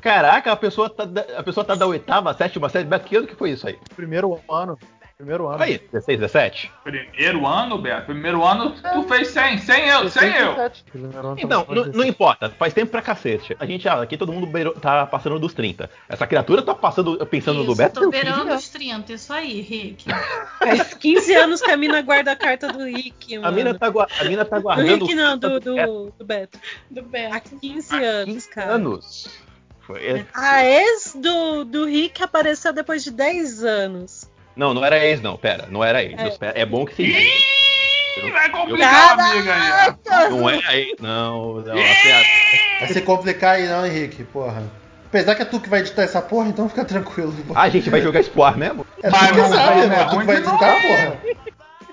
Caraca, 0.07 0.52
a 0.52 0.57
pessoa 0.57 0.88
tá, 0.88 1.04
da- 1.04 1.26
a 1.36 1.42
pessoa 1.42 1.64
tá 1.64 1.74
da 1.74 1.84
oitava, 1.84 2.32
sétima 2.32 2.68
série. 2.68 2.84
Beto, 2.84 3.04
que 3.07 3.16
ano 3.16 3.26
que 3.26 3.34
foi 3.34 3.50
isso 3.50 3.66
aí? 3.66 3.76
Primeiro 3.96 4.38
ano. 4.48 4.78
Primeiro 5.16 5.48
ano. 5.48 5.61
Aí, 5.62 5.78
16, 5.92 6.20
17? 6.20 6.70
Primeiro 6.84 7.44
ano, 7.46 7.76
Beto, 7.78 8.04
primeiro 8.07 8.44
ano 8.44 8.70
tu 8.70 9.02
fez 9.09 9.28
100, 9.28 9.59
100 9.59 9.88
eu, 9.88 10.09
100 10.11 10.28
eu. 10.36 10.54
17. 10.54 10.84
Primeiro 10.92 11.18
ano 11.26 11.36
Então, 11.40 11.61
não, 11.66 11.74
16. 11.74 11.96
não 11.96 12.04
importa, 12.04 12.50
faz 12.50 12.72
tempo 12.72 12.92
pra 12.92 13.02
cacete. 13.02 13.57
A 13.59 13.66
gente, 13.66 13.88
ah, 13.88 14.00
aqui 14.02 14.16
todo 14.16 14.30
mundo 14.32 14.46
beirou- 14.46 14.74
tá 14.74 15.07
passando 15.07 15.38
dos 15.40 15.54
30. 15.54 15.90
Essa 16.09 16.24
criatura 16.26 16.61
tá 16.62 16.72
passando, 16.74 17.16
pensando 17.26 17.64
no 17.64 17.72
Isso, 17.72 17.76
Beto. 17.76 17.94
tô 18.00 18.11
15 18.11 18.12
beirando 18.24 18.54
os 18.54 18.68
30, 18.68 19.12
isso 19.14 19.32
aí, 19.32 19.61
Rick. 19.62 20.04
Faz 20.61 20.94
15 20.94 21.34
anos 21.34 21.61
que 21.62 21.70
a 21.70 21.76
mina 21.76 22.00
guarda 22.02 22.30
a 22.32 22.36
carta 22.36 22.68
do 22.72 22.84
Rick, 22.84 23.38
mano. 23.38 23.48
A 23.48 23.50
mina 23.50 23.74
tá, 23.76 23.86
a 24.20 24.24
mina 24.24 24.44
tá 24.44 24.57
Do 24.59 24.62
guardando. 24.62 24.86
Rick 25.07 25.14
não, 25.16 25.36
do, 25.38 25.46
É, 25.57 25.61
do, 25.86 26.11
do 26.16 26.24
Beto. 26.24 26.61
Do 26.90 27.00
Há 27.00 27.02
Beto. 27.04 27.50
15 27.59 28.04
anos, 28.04 28.46
cara. 28.46 28.72
anos. 28.74 29.45
Foi- 29.87 30.05
é- 30.05 30.24
A 30.34 30.64
ex 30.64 31.14
do, 31.14 31.64
do 31.64 31.84
Rick 31.87 32.22
apareceu 32.22 32.72
depois 32.72 33.05
de 33.05 33.11
10 33.11 33.62
anos. 33.64 34.28
Não, 34.57 34.72
não 34.74 34.84
era 34.84 34.99
ex, 35.05 35.20
não, 35.20 35.37
pera. 35.37 35.66
Não 35.70 35.84
era 35.84 36.03
ex. 36.03 36.14
É. 36.41 36.62
É, 36.62 36.66
bom 36.66 36.84
que 36.84 36.95
seja. 36.95 37.18
Ih, 37.18 38.30
vai 38.32 38.49
complicar, 38.51 39.12
amiga 39.20 39.55
aí. 39.55 40.30
Não 40.30 40.49
era 40.51 40.76
ex, 40.76 40.99
não. 41.01 41.55
não 41.61 41.72
a- 41.72 42.78
Vai 42.80 42.89
se 42.89 43.01
complicar 43.03 43.55
aí 43.57 43.66
não, 43.68 43.87
Henrique, 43.87 44.24
porra. 44.24 44.62
Apesar 45.07 45.34
que 45.34 45.43
é 45.43 45.45
tu 45.45 45.61
que 45.61 45.68
vai 45.68 45.80
editar 45.80 46.03
essa 46.03 46.20
porra, 46.20 46.49
então 46.49 46.68
fica 46.68 46.84
tranquilo. 46.84 47.32
Ah, 47.55 47.62
a 47.62 47.68
gente 47.68 47.89
vai 47.89 48.01
jogar 48.01 48.20
esse 48.20 48.30
ar 48.43 48.57
mesmo? 48.57 48.84
É 49.03 49.09
tu 49.11 49.18
que 49.18 49.32
não 49.32 49.49
sabe, 49.49 49.78
vai, 49.80 49.87
né? 49.87 50.05
Tu 50.11 50.18
que 50.18 50.24
vai 50.26 50.37
editar, 50.37 50.82
porra. 50.82 51.18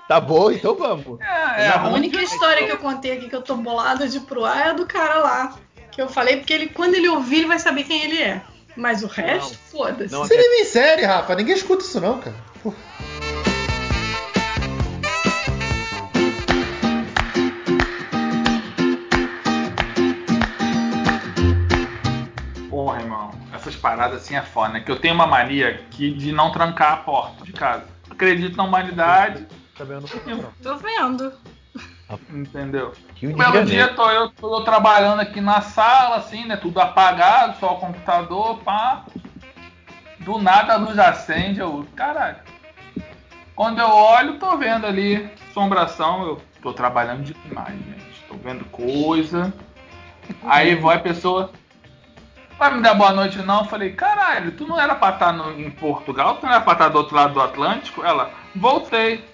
Tá 0.08 0.20
bom, 0.20 0.50
então 0.50 0.74
vamos. 0.74 1.18
É, 1.20 1.64
é 1.64 1.68
A 1.68 1.88
única 1.88 2.20
história 2.22 2.66
que 2.66 2.72
eu 2.72 2.76
contei 2.78 3.12
aqui 3.12 3.28
que 3.28 3.36
eu 3.36 3.40
tô 3.40 3.54
bolada 3.56 4.06
de 4.06 4.20
pro 4.20 4.44
ar 4.44 4.66
é 4.66 4.70
a 4.70 4.72
do 4.74 4.84
cara 4.84 5.18
lá. 5.18 5.54
Que 5.94 6.02
eu 6.02 6.08
falei, 6.08 6.38
porque 6.38 6.52
ele, 6.52 6.68
quando 6.70 6.96
ele 6.96 7.08
ouvir, 7.08 7.36
ele 7.36 7.46
vai 7.46 7.58
saber 7.60 7.84
quem 7.84 8.02
ele 8.02 8.20
é. 8.20 8.42
Mas 8.76 9.04
o 9.04 9.06
resto, 9.06 9.56
foda-se. 9.70 10.12
Você 10.12 10.36
nem 10.36 10.58
me 10.58 10.64
série, 10.64 11.04
Rafa. 11.04 11.36
Ninguém 11.36 11.54
escuta 11.54 11.84
isso 11.84 12.00
não, 12.00 12.18
cara. 12.18 12.34
Porra. 12.60 12.76
Porra, 22.68 23.00
irmão, 23.00 23.30
essas 23.54 23.76
paradas 23.76 24.22
assim 24.22 24.34
é 24.34 24.42
foda, 24.42 24.72
né? 24.72 24.80
Que 24.80 24.90
eu 24.90 24.98
tenho 24.98 25.14
uma 25.14 25.28
mania 25.28 25.68
aqui 25.68 26.10
de 26.10 26.32
não 26.32 26.50
trancar 26.50 26.92
a 26.94 26.96
porta 26.96 27.44
de 27.44 27.52
casa. 27.52 27.84
Acredito 28.10 28.56
na 28.56 28.64
humanidade, 28.64 29.46
sei 29.76 30.34
não. 30.34 30.52
Tô 30.60 30.76
vendo. 30.76 31.32
Entendeu? 32.30 32.92
Rio 33.16 33.30
de 33.30 33.36
belo 33.36 33.64
dia 33.64 33.88
tô 33.94 34.10
eu, 34.10 34.28
tô 34.30 34.62
trabalhando 34.62 35.20
aqui 35.20 35.40
na 35.40 35.60
sala, 35.60 36.16
assim, 36.16 36.44
né? 36.46 36.56
Tudo 36.56 36.80
apagado, 36.80 37.58
só 37.58 37.74
o 37.74 37.78
computador, 37.78 38.58
pá. 38.58 39.04
Do 40.20 40.38
nada 40.38 40.74
a 40.74 40.76
luz 40.76 40.98
acende, 40.98 41.60
eu. 41.60 41.86
Caralho. 41.94 42.36
Quando 43.54 43.78
eu 43.78 43.88
olho, 43.88 44.38
tô 44.38 44.56
vendo 44.56 44.86
ali 44.86 45.30
assombração, 45.50 46.22
eu 46.26 46.42
tô 46.62 46.72
trabalhando 46.72 47.22
demais, 47.22 47.74
gente. 47.74 48.24
Tô 48.28 48.34
vendo 48.36 48.64
coisa. 48.66 49.52
Aí 50.44 50.74
vai 50.74 50.96
a 50.96 51.00
pessoa. 51.00 51.52
Vai 52.58 52.74
me 52.74 52.82
dar 52.82 52.94
boa 52.94 53.12
noite 53.12 53.38
não? 53.42 53.60
Eu 53.60 53.64
falei, 53.66 53.92
caralho, 53.92 54.52
tu 54.52 54.66
não 54.66 54.80
era 54.80 54.94
pra 54.94 55.10
estar 55.10 55.32
no- 55.32 55.58
em 55.60 55.70
Portugal? 55.70 56.36
Tu 56.36 56.46
não 56.46 56.52
era 56.52 56.60
pra 56.60 56.72
estar 56.74 56.88
do 56.88 56.98
outro 56.98 57.14
lado 57.16 57.34
do 57.34 57.40
Atlântico? 57.40 58.04
Ela, 58.04 58.30
voltei. 58.54 59.24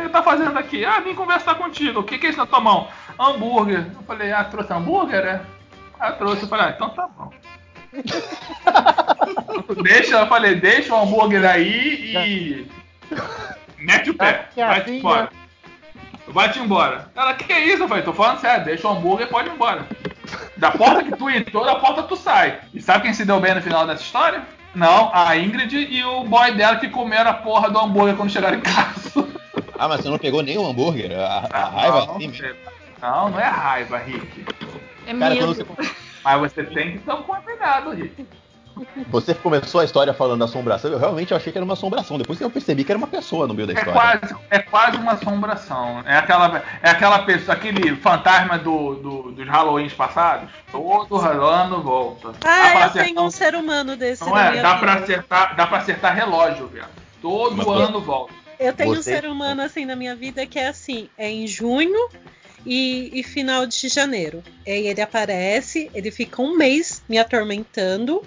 Que 0.00 0.06
você 0.06 0.12
tá 0.12 0.22
fazendo 0.22 0.58
aqui? 0.58 0.84
Ah, 0.84 1.00
vim 1.00 1.14
conversar 1.14 1.56
contigo. 1.56 2.00
O 2.00 2.04
que, 2.04 2.18
que 2.18 2.26
é 2.26 2.30
isso 2.30 2.38
na 2.38 2.46
tua 2.46 2.60
mão? 2.60 2.88
Hambúrguer. 3.18 3.86
Eu 3.94 4.02
falei, 4.06 4.32
ah, 4.32 4.44
trouxe 4.44 4.72
hambúrguer, 4.72 5.26
é? 5.26 5.40
Ah, 5.98 6.12
trouxe. 6.12 6.42
Eu 6.42 6.48
falei, 6.48 6.66
ah, 6.66 6.72
então 6.74 6.88
tá 6.90 7.06
bom. 7.06 7.30
deixa, 9.82 10.20
eu 10.20 10.26
falei, 10.26 10.54
deixa 10.54 10.94
o 10.94 11.02
hambúrguer 11.02 11.44
aí 11.44 12.14
e. 12.16 12.66
Mete 13.78 14.10
o 14.10 14.14
pé. 14.14 14.48
Que 14.54 14.64
Vai 14.64 14.88
embora. 14.88 15.30
Vai-te 16.28 16.60
embora. 16.60 17.10
Ela, 17.14 17.34
que 17.34 17.52
é 17.52 17.64
isso? 17.64 17.82
Eu 17.82 17.88
falei, 17.88 18.04
tô 18.04 18.12
falando 18.12 18.38
sério, 18.38 18.64
deixa 18.64 18.86
o 18.86 18.92
hambúrguer 18.92 19.26
e 19.26 19.30
pode 19.30 19.48
ir 19.48 19.52
embora. 19.52 19.86
Da 20.56 20.70
porta 20.70 21.02
que 21.02 21.16
tu 21.16 21.28
entrou, 21.28 21.64
da 21.64 21.74
porta 21.74 22.04
tu 22.04 22.16
sai. 22.16 22.60
E 22.72 22.80
sabe 22.80 23.02
quem 23.02 23.12
se 23.12 23.24
deu 23.24 23.40
bem 23.40 23.54
no 23.54 23.62
final 23.62 23.86
dessa 23.86 24.02
história? 24.02 24.42
Não, 24.74 25.10
a 25.12 25.36
Ingrid 25.36 25.74
e 25.74 26.04
o 26.04 26.22
boy 26.24 26.52
dela 26.52 26.76
que 26.76 26.88
comeram 26.88 27.32
a 27.32 27.34
porra 27.34 27.68
do 27.68 27.78
hambúrguer 27.78 28.16
quando 28.16 28.30
chegaram 28.30 28.58
em 28.58 28.60
casa. 28.60 29.29
Ah, 29.80 29.88
mas 29.88 30.02
você 30.02 30.08
não 30.10 30.18
pegou 30.18 30.42
nenhum 30.42 30.66
hambúrguer? 30.68 31.10
A, 31.18 31.48
a 31.50 31.64
raiva 31.70 32.04
não, 32.06 32.16
assim 32.16 32.28
mesmo. 32.28 32.56
não, 33.00 33.30
não 33.30 33.40
é 33.40 33.44
raiva, 33.48 33.96
Rick. 33.98 34.44
É 35.06 35.14
Cara, 35.14 35.34
medo. 35.34 35.54
quando 35.54 35.76
você, 35.76 35.90
Mas 36.22 36.40
você 36.40 36.64
tem 36.64 36.92
que 36.92 36.98
tomar 36.98 37.40
cuidado, 37.40 37.90
Rick. 37.92 38.26
Você 39.08 39.34
começou 39.34 39.80
a 39.80 39.84
história 39.84 40.14
falando 40.14 40.42
assombração, 40.44 40.90
eu 40.90 40.98
realmente 40.98 41.34
achei 41.34 41.52
que 41.52 41.58
era 41.58 41.64
uma 41.64 41.74
assombração. 41.74 42.16
Depois 42.18 42.38
que 42.38 42.44
eu 42.44 42.50
percebi 42.50 42.82
que 42.84 42.92
era 42.92 42.96
uma 42.98 43.06
pessoa 43.06 43.46
no 43.46 43.52
meio 43.54 43.66
da 43.66 43.74
É 43.74 43.76
história. 43.76 44.18
quase, 44.18 44.36
é 44.50 44.58
quase 44.58 44.96
uma 44.96 45.12
assombração. 45.12 46.02
É 46.06 46.16
aquela, 46.16 46.62
é 46.82 46.90
aquela 46.90 47.18
pessoa, 47.20 47.54
aquele 47.56 47.96
fantasma 47.96 48.58
do, 48.58 48.94
do- 48.96 49.32
dos 49.32 49.48
Halloweens 49.48 49.92
passados. 49.92 50.48
Todo 50.70 51.16
ano 51.18 51.82
volta. 51.82 52.32
Ah, 52.44 52.72
eu 52.72 52.78
acertar 52.84 53.04
tenho 53.04 53.20
um 53.22 53.30
ser 53.30 53.54
humano 53.54 53.96
desse 53.96 54.24
Não 54.24 54.36
é? 54.38 54.60
Dá 54.62 54.74
vida. 54.74 54.78
pra 54.78 54.92
acertar, 54.94 55.56
dá 55.56 55.66
pra 55.66 55.78
acertar 55.78 56.14
relógio, 56.14 56.66
velho. 56.68 56.84
Todo 57.20 57.56
Mas- 57.56 57.66
ano 57.66 58.00
volta. 58.00 58.39
Eu 58.60 58.74
tenho 58.74 58.92
um 58.92 58.96
Você- 58.96 59.14
ser 59.14 59.24
humano 59.24 59.62
assim 59.62 59.86
na 59.86 59.96
minha 59.96 60.14
vida 60.14 60.46
que 60.46 60.58
é 60.58 60.68
assim, 60.68 61.08
é 61.16 61.30
em 61.30 61.46
junho 61.46 62.08
e, 62.66 63.10
e 63.18 63.22
final 63.22 63.66
de 63.66 63.88
janeiro. 63.88 64.42
Aí 64.66 64.86
ele 64.86 65.00
aparece, 65.00 65.90
ele 65.94 66.10
fica 66.10 66.42
um 66.42 66.56
mês 66.56 67.02
me 67.08 67.18
atormentando, 67.18 68.22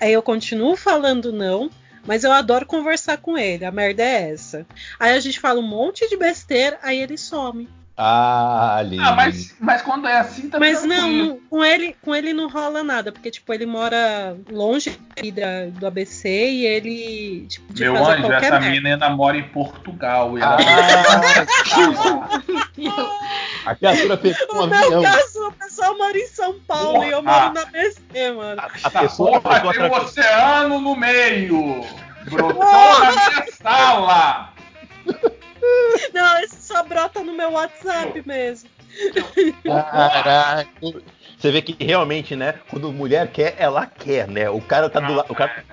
aí 0.00 0.12
eu 0.14 0.22
continuo 0.22 0.76
falando 0.76 1.30
não, 1.30 1.70
mas 2.06 2.24
eu 2.24 2.32
adoro 2.32 2.64
conversar 2.64 3.18
com 3.18 3.36
ele, 3.36 3.66
a 3.66 3.70
merda 3.70 4.02
é 4.02 4.30
essa. 4.30 4.66
Aí 4.98 5.12
a 5.12 5.20
gente 5.20 5.38
fala 5.38 5.60
um 5.60 5.66
monte 5.68 6.08
de 6.08 6.16
besteira, 6.16 6.78
aí 6.82 6.98
ele 6.98 7.18
some. 7.18 7.68
Ah, 7.98 8.76
Aline. 8.76 9.02
Ah, 9.02 9.12
mas, 9.12 9.54
mas 9.58 9.80
quando 9.80 10.06
é 10.06 10.18
assim 10.18 10.50
também. 10.50 10.70
Mas 10.74 10.84
não, 10.84 11.10
não, 11.10 11.40
com 11.48 11.64
ele, 11.64 11.96
com 12.02 12.14
ele 12.14 12.34
não 12.34 12.46
rola 12.48 12.84
nada, 12.84 13.10
porque 13.10 13.30
tipo, 13.30 13.50
ele 13.54 13.64
mora 13.64 14.36
longe 14.50 14.98
da- 15.32 15.64
do 15.70 15.86
ABC 15.86 16.28
e 16.28 16.66
ele 16.66 17.46
tipo, 17.48 17.72
de 17.72 17.84
Meu 17.84 17.96
anjo, 17.96 18.20
qualquer 18.20 18.42
essa 18.44 18.60
merda. 18.60 18.68
mina 18.70 18.90
ainda 18.90 19.08
mora 19.08 19.38
em 19.38 19.44
Portugal. 19.48 20.36
E 20.38 20.42
ela 20.42 20.56
Ah, 20.58 21.46
a 23.64 23.74
criatura 23.74 24.16
pegou 24.16 24.46
um 24.52 24.60
No 24.60 24.66
meu 24.68 24.78
avião. 24.78 25.02
caso, 25.02 25.46
a 25.46 25.52
pessoa 25.64 25.96
mora 25.96 26.18
em 26.18 26.26
São 26.28 26.54
Paulo 26.68 27.04
e 27.04 27.10
eu 27.10 27.22
Porra. 27.22 27.40
moro 27.40 27.54
na 27.54 27.64
BC, 27.64 28.32
mano. 28.36 28.60
A, 28.60 28.66
a 28.84 28.90
pessoa, 28.90 29.38
a 29.38 29.40
porra 29.40 29.54
pessoa 29.60 29.74
tem 29.74 29.82
um 29.84 29.92
oceano 30.04 30.80
no 30.80 30.94
meio. 30.96 31.84
Brotou 32.30 33.00
na 33.00 33.12
minha 33.12 33.46
sala. 33.62 34.52
Não, 36.96 37.02
brota 37.02 37.22
no 37.22 37.34
meu 37.34 37.52
WhatsApp 37.52 38.22
mesmo. 38.26 38.70
Caraca. 39.62 40.66
Você 41.38 41.50
vê 41.50 41.60
que 41.60 41.76
realmente, 41.84 42.34
né? 42.34 42.54
Quando 42.70 42.90
mulher 42.90 43.28
quer, 43.28 43.54
ela 43.58 43.84
quer, 43.86 44.26
né? 44.26 44.48
O 44.48 44.60
cara 44.62 44.88
tá 44.88 45.00
do 45.00 45.12
lado. 45.12 45.26
O 45.30 45.34
cara, 45.34 45.64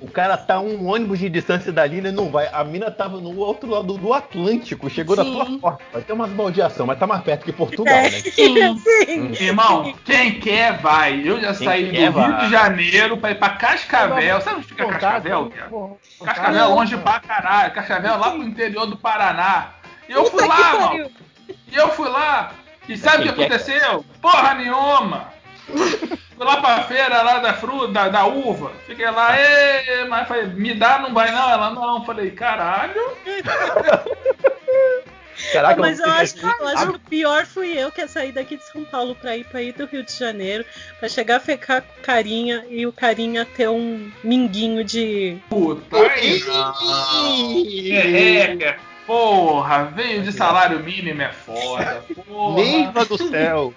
o 0.00 0.08
cara 0.10 0.36
tá 0.38 0.58
um 0.58 0.88
ônibus 0.88 1.18
de 1.18 1.28
distância 1.28 1.70
da 1.70 1.84
Lina 1.84 2.08
e 2.08 2.12
não 2.12 2.30
vai. 2.30 2.48
A 2.50 2.64
mina 2.64 2.90
tava 2.90 3.18
no 3.20 3.36
outro 3.36 3.68
lado 3.68 3.98
do 3.98 4.14
Atlântico, 4.14 4.88
chegou 4.88 5.14
na 5.14 5.24
Sim. 5.24 5.32
tua 5.32 5.58
porta. 5.58 5.84
Vai 5.92 6.00
ter 6.00 6.14
umas 6.14 6.30
baldeação, 6.30 6.86
mas 6.86 6.98
tá 6.98 7.06
mais 7.06 7.22
perto 7.22 7.44
que 7.44 7.52
Portugal, 7.52 7.92
É. 7.94 8.08
né? 8.10 8.20
Sim. 8.32 8.78
Sim. 8.78 9.44
Irmão, 9.44 9.92
quem 10.06 10.40
quer 10.40 10.78
vai. 10.78 11.20
Eu 11.22 11.38
já 11.38 11.52
Quem 11.54 11.66
saí 11.66 11.84
do 11.84 11.90
Rio 11.92 12.12
vai. 12.12 12.46
de 12.46 12.50
Janeiro 12.50 13.18
pra 13.18 13.32
ir 13.32 13.34
pra 13.38 13.50
Cascavel. 13.50 14.40
Sabe 14.40 14.56
onde 14.56 14.66
fica 14.68 14.86
Cascavel? 14.86 15.52
Cascavel 16.24 16.62
é 16.62 16.66
longe 16.66 16.96
pra 16.96 17.20
caralho. 17.20 17.74
Cascavel 17.74 18.14
é 18.14 18.16
lá 18.16 18.30
pro 18.30 18.42
interior 18.42 18.86
do 18.86 18.96
Paraná. 18.96 19.74
E 20.10 20.12
eu 20.12 20.24
fui 20.24 20.42
Puta 20.42 20.42
que 20.42 20.48
lá, 20.48 20.80
mano. 20.80 21.10
E 21.70 21.76
eu 21.76 21.88
fui 21.90 22.08
lá. 22.08 22.52
E 22.88 22.96
sabe 22.96 23.28
o 23.28 23.32
que 23.32 23.44
aconteceu? 23.44 24.04
Porra 24.20 24.54
nenhuma. 24.54 25.32
Fui 25.68 26.44
lá 26.44 26.56
pra 26.60 26.82
feira 26.82 27.22
lá 27.22 27.38
da 27.38 27.54
fruta, 27.54 27.92
da, 27.92 28.08
da 28.08 28.26
uva. 28.26 28.72
Fiquei 28.88 29.08
lá, 29.08 29.38
"Ê", 29.38 30.04
mas 30.06 30.26
falei, 30.26 30.46
me 30.46 30.74
dá, 30.74 30.98
não 30.98 31.14
vai 31.14 31.30
não? 31.30 31.48
Ela, 31.48 31.70
não. 31.70 32.04
Falei, 32.04 32.32
caralho. 32.32 32.92
Caraca, 35.52 35.80
Mas 35.80 35.98
eu 36.00 36.10
acho, 36.10 36.36
eu 36.38 36.68
acho 36.68 36.86
que 36.88 36.96
o 36.96 36.98
pior 36.98 37.46
fui 37.46 37.72
eu 37.78 37.90
que 37.90 38.00
ia 38.00 38.08
sair 38.08 38.32
daqui 38.32 38.56
de 38.56 38.64
São 38.64 38.84
Paulo 38.84 39.14
pra 39.14 39.36
ir 39.36 39.44
pra 39.44 39.62
ir 39.62 39.72
do 39.72 39.86
Rio 39.86 40.04
de 40.04 40.12
Janeiro, 40.12 40.64
pra 40.98 41.08
chegar 41.08 41.36
a 41.36 41.40
ficar 41.40 41.80
com 41.82 41.98
o 41.98 42.02
carinha 42.02 42.64
e 42.68 42.86
o 42.86 42.92
carinha 42.92 43.44
ter 43.46 43.68
um 43.68 44.10
minguinho 44.22 44.84
de. 44.84 45.38
Puta. 45.48 45.96
É, 47.92 48.76
porra, 49.10 49.86
veio 49.86 50.22
de 50.22 50.30
salário 50.30 50.78
mínimo 50.78 51.20
é 51.20 51.32
foda. 51.32 52.04
Porra. 52.24 53.04
Do 53.04 53.18
céu. 53.18 53.74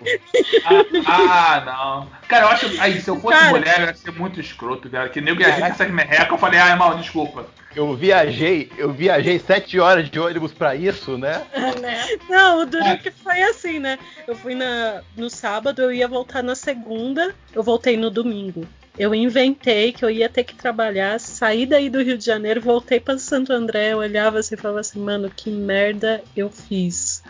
Ah, 1.07 1.55
ah, 1.55 1.63
não. 1.65 2.07
Cara, 2.27 2.45
eu 2.45 2.49
acho. 2.49 2.81
Aí, 2.81 3.01
se 3.01 3.09
eu 3.09 3.19
fosse 3.19 3.39
Cara. 3.39 3.49
mulher, 3.49 3.79
eu 3.79 3.87
ia 3.87 3.95
ser 3.95 4.11
muito 4.11 4.39
escroto, 4.39 4.87
velho. 4.87 5.09
Que 5.09 5.21
nego 5.21 5.41
ia 5.41 5.51
vir 5.51 5.61
com 5.61 5.65
essas 5.65 5.89
merrecas. 5.89 6.29
Eu 6.29 6.37
falei, 6.37 6.59
ah, 6.59 6.69
irmão, 6.69 6.95
desculpa. 6.97 7.47
Eu 7.75 7.95
viajei, 7.95 8.71
eu 8.77 8.93
viajei 8.93 9.39
sete 9.39 9.79
horas 9.79 10.07
de 10.07 10.19
ônibus 10.19 10.53
pra 10.53 10.75
isso, 10.75 11.17
né? 11.17 11.41
né? 11.81 12.05
Não, 12.29 12.61
o 12.61 12.65
duro 12.67 12.95
que 12.99 13.09
foi 13.09 13.41
assim, 13.41 13.79
né? 13.79 13.97
Eu 14.27 14.35
fui 14.35 14.53
na, 14.53 15.01
no 15.17 15.31
sábado, 15.31 15.81
eu 15.81 15.91
ia 15.91 16.07
voltar 16.07 16.43
na 16.43 16.53
segunda, 16.53 17.33
eu 17.51 17.63
voltei 17.63 17.97
no 17.97 18.11
domingo. 18.11 18.67
Eu 18.97 19.13
inventei 19.15 19.91
que 19.91 20.05
eu 20.05 20.09
ia 20.09 20.29
ter 20.29 20.43
que 20.43 20.53
trabalhar, 20.55 21.19
saí 21.19 21.65
daí 21.65 21.89
do 21.89 22.01
Rio 22.03 22.17
de 22.17 22.25
Janeiro, 22.25 22.61
voltei 22.61 22.99
pra 22.99 23.17
Santo 23.17 23.51
André, 23.51 23.93
eu 23.93 23.97
olhava 23.97 24.37
assim 24.39 24.53
e 24.53 24.57
falava 24.57 24.79
assim, 24.81 24.99
mano, 24.99 25.31
que 25.35 25.49
merda 25.49 26.23
eu 26.35 26.49
fiz. 26.49 27.23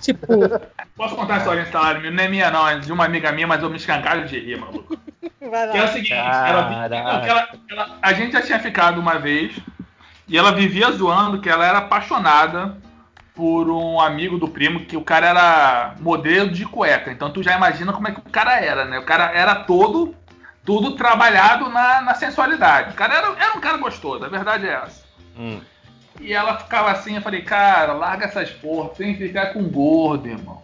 Tipo, 0.00 0.50
Posso 0.96 1.14
contar 1.14 1.34
a 1.34 1.38
história 1.38 1.62
de 1.64 1.70
salário? 1.70 2.10
Não 2.10 2.24
é 2.24 2.26
minha, 2.28 2.50
não. 2.50 2.68
É 2.68 2.76
de 2.80 2.90
uma 2.92 3.04
amiga 3.04 3.30
minha, 3.30 3.46
mas 3.46 3.62
eu 3.62 3.70
me 3.70 3.76
escangalho 3.76 4.26
de 4.26 4.36
rir, 4.40 4.58
maluco. 4.58 4.98
vai 5.40 5.70
Que 5.70 5.78
é 5.78 5.80
o 5.80 5.84
lá. 5.84 5.92
seguinte, 5.92 6.10
ela, 6.12 6.86
ela- 7.28 7.48
ela- 7.70 7.98
a 8.02 8.12
gente 8.12 8.32
já 8.32 8.42
tinha 8.42 8.58
ficado 8.58 9.00
uma 9.00 9.16
vez 9.16 9.54
e 10.26 10.36
ela 10.36 10.50
vivia 10.50 10.90
zoando 10.90 11.40
que 11.40 11.48
ela 11.48 11.64
era 11.64 11.78
apaixonada 11.78 12.76
por 13.32 13.70
um 13.70 14.00
amigo 14.00 14.36
do 14.38 14.48
primo, 14.48 14.80
que 14.86 14.96
o 14.96 15.04
cara 15.04 15.28
era 15.28 15.94
modelo 16.00 16.50
de 16.50 16.64
cueca. 16.66 17.12
Então 17.12 17.30
tu 17.32 17.44
já 17.44 17.56
imagina 17.56 17.92
como 17.92 18.08
é 18.08 18.10
que 18.10 18.18
o 18.18 18.22
cara 18.24 18.58
era, 18.60 18.84
né? 18.84 18.98
O 18.98 19.04
cara 19.04 19.30
era 19.32 19.54
todo, 19.54 20.16
tudo 20.64 20.96
trabalhado 20.96 21.68
na, 21.68 22.00
na 22.00 22.14
sensualidade. 22.14 22.90
O 22.90 22.94
cara 22.94 23.14
era, 23.14 23.26
era 23.38 23.56
um 23.56 23.60
cara 23.60 23.78
gostoso, 23.78 24.24
a 24.24 24.28
verdade 24.28 24.66
é 24.66 24.72
essa. 24.72 25.02
Hum. 25.36 25.60
E 26.20 26.32
ela 26.32 26.58
ficava 26.58 26.90
assim, 26.90 27.16
eu 27.16 27.22
falei, 27.22 27.42
cara, 27.42 27.92
larga 27.92 28.26
essas 28.26 28.50
porra, 28.50 28.90
tem 28.90 29.14
que 29.14 29.28
ficar 29.28 29.52
com 29.52 29.62
gordo, 29.64 30.28
irmão. 30.28 30.62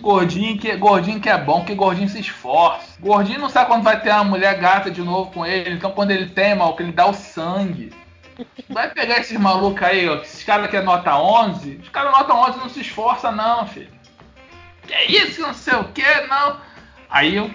Gordinho 0.00 0.56
que, 0.56 0.74
gordinho 0.76 1.20
que 1.20 1.28
é 1.28 1.36
bom, 1.36 1.64
que 1.64 1.74
gordinho 1.74 2.08
se 2.08 2.20
esforça. 2.20 2.98
Gordinho 3.00 3.40
não 3.40 3.48
sabe 3.48 3.68
quando 3.68 3.82
vai 3.82 4.00
ter 4.00 4.10
uma 4.10 4.24
mulher 4.24 4.58
gata 4.58 4.90
de 4.90 5.02
novo 5.02 5.30
com 5.32 5.44
ele, 5.44 5.74
então 5.74 5.90
quando 5.90 6.12
ele 6.12 6.26
tem, 6.26 6.54
mal, 6.54 6.76
que 6.76 6.82
ele 6.82 6.92
dá 6.92 7.06
o 7.06 7.14
sangue. 7.14 7.92
Vai 8.68 8.90
pegar 8.90 9.18
esses 9.18 9.38
malucos 9.38 9.82
aí, 9.82 10.08
ó, 10.08 10.16
esses 10.16 10.44
caras 10.44 10.70
que 10.70 10.76
é 10.76 10.80
nota 10.80 11.18
11, 11.18 11.80
os 11.82 11.88
caras 11.88 12.12
nota 12.12 12.32
11 12.32 12.58
não 12.58 12.68
se 12.68 12.80
esforça 12.80 13.32
não, 13.32 13.66
filho. 13.66 13.90
Que 14.86 15.12
isso, 15.12 15.42
não 15.42 15.52
sei 15.52 15.74
o 15.74 15.84
que, 15.84 16.20
não. 16.28 16.56
Aí 17.10 17.34
eu 17.34 17.50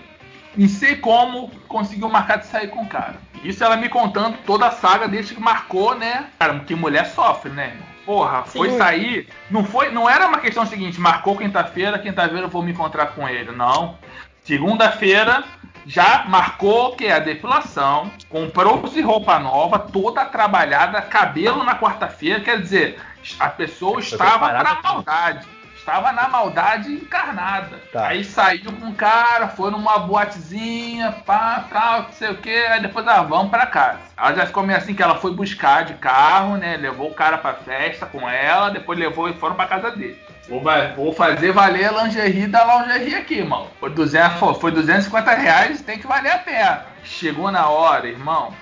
não 0.55 0.67
sei 0.67 0.95
como 0.95 1.49
conseguiu 1.67 2.09
marcar 2.09 2.37
de 2.37 2.45
sair 2.45 2.67
com 2.67 2.83
o 2.83 2.87
cara. 2.87 3.15
Isso 3.43 3.63
ela 3.63 3.75
me 3.75 3.89
contando 3.89 4.37
toda 4.45 4.67
a 4.67 4.71
saga 4.71 5.07
desde 5.07 5.35
que 5.35 5.41
marcou, 5.41 5.95
né? 5.95 6.27
Cara, 6.39 6.59
que 6.59 6.75
mulher 6.75 7.05
sofre, 7.07 7.51
né? 7.51 7.75
Porra, 8.05 8.43
foi 8.43 8.71
Sim. 8.71 8.77
sair. 8.77 9.29
Não 9.49 9.63
foi, 9.63 9.91
não 9.91 10.09
era 10.09 10.27
uma 10.27 10.39
questão 10.39 10.65
seguinte, 10.65 10.99
marcou 10.99 11.37
quinta-feira, 11.37 11.99
quinta-feira 11.99 12.45
eu 12.45 12.49
vou 12.49 12.61
me 12.61 12.71
encontrar 12.71 13.07
com 13.07 13.27
ele. 13.27 13.51
Não. 13.51 13.97
Segunda-feira 14.43 15.43
já 15.85 16.25
marcou 16.27 16.95
que 16.95 17.05
é 17.05 17.13
a 17.13 17.19
depilação, 17.19 18.11
comprou-se 18.29 18.99
roupa 19.01 19.39
nova, 19.39 19.79
toda 19.79 20.25
trabalhada, 20.25 21.01
cabelo 21.01 21.63
na 21.63 21.77
quarta-feira, 21.77 22.39
quer 22.39 22.61
dizer, 22.61 22.99
a 23.39 23.49
pessoa 23.49 23.99
estava 23.99 24.49
pra 24.49 24.81
maldade. 24.81 25.47
Estava 25.83 26.13
na 26.13 26.29
maldade 26.29 26.93
encarnada. 26.93 27.77
Tá. 27.91 28.07
Aí 28.07 28.23
saiu 28.23 28.71
com 28.71 28.87
o 28.87 28.95
cara, 28.95 29.49
foi 29.49 29.69
numa 29.69 29.99
boatezinha, 29.99 31.11
pá, 31.25 31.65
tal, 31.69 32.03
não 32.03 32.11
sei 32.13 32.29
o 32.29 32.37
que, 32.37 32.55
aí 32.55 32.81
depois 32.81 33.05
ela 33.05 33.23
vamos 33.23 33.49
pra 33.51 33.65
casa. 33.65 33.99
Ela 34.15 34.33
já 34.33 34.45
ficou 34.45 34.63
meio 34.63 34.79
assim 34.79 34.95
que 34.95 35.03
ela 35.03 35.15
foi 35.15 35.33
buscar 35.33 35.83
de 35.83 35.95
carro, 35.95 36.55
né? 36.55 36.77
Levou 36.77 37.09
o 37.09 37.13
cara 37.13 37.37
pra 37.37 37.53
festa 37.55 38.05
com 38.05 38.29
ela, 38.29 38.69
depois 38.69 38.97
levou 38.97 39.27
e 39.27 39.33
foram 39.33 39.55
pra 39.55 39.67
casa 39.67 39.91
dele. 39.91 40.17
Vou, 40.47 40.63
vou 40.95 41.11
fazer 41.13 41.51
valer 41.51 41.89
a 41.89 42.03
lingerie 42.03 42.47
da 42.47 42.63
lingerie 42.85 43.15
aqui, 43.15 43.39
irmão. 43.39 43.67
Foi, 43.77 43.89
200, 43.89 44.39
foi- 44.39 44.53
foi 44.53 44.71
250 44.71 45.33
reais, 45.33 45.81
tem 45.81 45.99
que 45.99 46.07
valer 46.07 46.31
a 46.31 46.37
pena. 46.37 46.85
Chegou 47.03 47.51
na 47.51 47.67
hora, 47.67 48.07
irmão. 48.07 48.53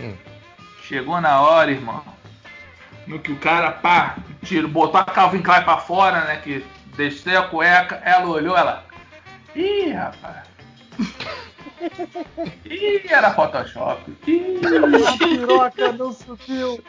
Hum. 0.00 0.16
Chegou 0.82 1.20
na 1.20 1.40
hora, 1.40 1.70
irmão. 1.70 2.02
No 3.06 3.18
que 3.18 3.32
o 3.32 3.38
cara, 3.38 3.72
pá, 3.72 4.16
tiro, 4.44 4.68
botou 4.68 5.00
a 5.00 5.04
Calvin 5.04 5.42
Klein 5.42 5.62
pra 5.62 5.78
fora, 5.78 6.24
né? 6.24 6.36
Que 6.36 6.64
desceu 6.96 7.40
a 7.40 7.48
cueca, 7.48 8.00
ela 8.04 8.28
olhou, 8.28 8.56
ela. 8.56 8.84
Ih, 9.54 9.92
rapaz. 9.92 10.52
Ih, 12.64 13.02
era 13.08 13.32
Photoshop. 13.32 14.16
Ih. 14.26 14.60
A 15.06 15.18
piroca 15.18 15.92
não 15.92 16.12
subiu. 16.12 16.82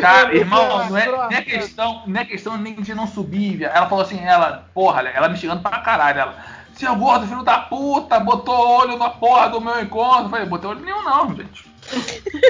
Cara, 0.00 0.34
irmão, 0.34 0.88
não 0.88 0.96
é, 0.96 1.06
não 1.06 1.30
é 1.30 1.42
questão, 1.42 2.02
não 2.06 2.20
é 2.20 2.24
questão 2.24 2.56
nem 2.56 2.74
de 2.74 2.94
não 2.94 3.06
subir. 3.06 3.64
Ela 3.64 3.88
falou 3.88 4.04
assim, 4.04 4.20
ela, 4.20 4.68
porra, 4.72 5.02
ela 5.02 5.28
me 5.28 5.36
xingando 5.36 5.62
pra 5.62 5.80
caralho. 5.80 6.20
Ela, 6.20 6.36
seu 6.74 6.94
gordo, 6.94 7.26
filho 7.26 7.42
da 7.42 7.58
puta, 7.58 8.20
botou 8.20 8.54
olho 8.54 8.96
na 8.96 9.10
porra 9.10 9.48
do 9.48 9.60
meu 9.60 9.80
encontro. 9.80 10.26
Eu 10.26 10.30
falei, 10.30 10.46
botei 10.46 10.70
olho 10.70 10.80
nenhum 10.80 11.02
não, 11.02 11.34
gente. 11.34 11.75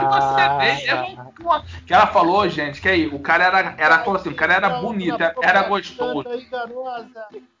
Que 0.00 0.04
você 0.06 0.48
tem. 0.58 0.86
Eu 0.88 0.96
não- 0.96 1.64
Que 1.86 1.94
ela 1.94 2.06
falou, 2.08 2.48
gente, 2.48 2.80
que 2.80 2.88
aí, 2.88 3.06
o 3.06 3.18
cara 3.18 3.44
era, 3.44 3.74
era 3.78 3.98
falou 4.00 4.16
assim, 4.20 4.30
o 4.30 4.34
cara 4.34 4.54
era 4.54 4.68
bonito, 4.80 5.16
era 5.42 5.62
gostoso. 5.68 6.24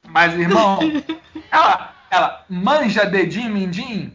Mas, 0.08 0.34
irmão, 0.34 0.78
ela, 1.50 1.94
ela 2.10 2.44
manja 2.48 3.04
dedinho, 3.06 3.50
mindinho? 3.50 4.12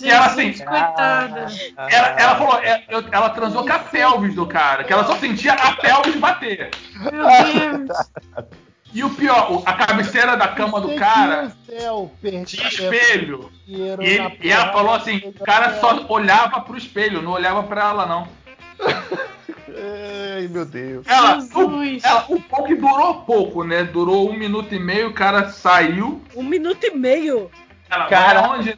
E 0.00 0.10
ela 0.10 0.26
assim, 0.26 0.52
coitada. 0.52 1.46
ela, 1.76 2.08
ela 2.20 2.36
falou, 2.36 2.58
é, 2.58 2.84
eu- 2.88 3.04
ela 3.12 3.30
transou 3.30 3.64
com 3.64 3.72
a 3.72 3.78
pelvis 3.78 4.34
do 4.34 4.46
cara, 4.46 4.82
que 4.84 4.92
ela 4.92 5.04
só 5.04 5.16
sentia 5.16 5.52
a 5.52 5.76
pelvis 5.76 6.16
bater. 6.16 6.70
Meu 6.96 7.12
Deus. 7.86 7.98
E 8.94 9.02
o 9.02 9.10
pior, 9.10 9.62
a 9.64 9.72
cabeceira 9.72 10.36
da 10.36 10.48
cama 10.48 10.80
do 10.80 10.94
cara 10.96 11.50
céu, 11.66 12.12
tinha 12.44 12.68
espelho. 12.68 13.50
E, 13.66 13.80
ele- 13.80 14.38
e 14.42 14.50
ela 14.50 14.70
falou 14.72 14.92
assim, 14.94 15.16
o 15.24 15.44
cara 15.44 15.80
só 15.80 16.04
olhava 16.08 16.60
pro 16.60 16.76
espelho, 16.76 17.22
não 17.22 17.32
olhava 17.32 17.62
pra 17.62 17.88
ela 17.88 18.06
não. 18.06 18.28
Ai, 19.68 20.48
meu 20.48 20.66
Deus. 20.66 21.06
Ela, 21.06 21.38
o, 21.38 21.82
ela, 22.04 22.24
o 22.28 22.40
pau 22.42 22.64
que 22.64 22.74
durou 22.74 23.22
pouco, 23.22 23.64
né? 23.64 23.84
Durou 23.84 24.28
um 24.30 24.34
minuto 24.36 24.74
e 24.74 24.78
meio, 24.78 25.08
o 25.08 25.14
cara 25.14 25.48
saiu. 25.50 26.22
Um 26.36 26.42
minuto 26.42 26.84
e 26.84 26.90
meio. 26.94 27.50
Ela 27.90 28.06
Cara. 28.06 28.58
Ele, 28.58 28.76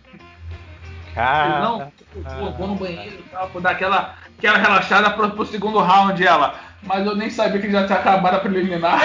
Cara. 1.14 1.60
não, 1.60 1.92
vou, 2.38 2.52
vou 2.52 2.66
no 2.68 2.74
banheiro 2.76 3.16
e 3.18 3.22
tal, 3.30 3.48
vou 3.48 3.62
dar 3.62 3.70
aquela, 3.70 4.14
aquela 4.38 4.58
relaxada 4.58 5.10
pro, 5.10 5.30
pro 5.30 5.46
segundo 5.46 5.78
round. 5.80 6.24
Ela, 6.24 6.54
mas 6.84 7.06
eu 7.06 7.14
nem 7.16 7.30
sabia 7.30 7.60
que 7.60 7.70
já 7.70 7.86
tinha 7.86 7.98
acabado 7.98 8.34
a 8.36 8.40
preliminar. 8.40 9.00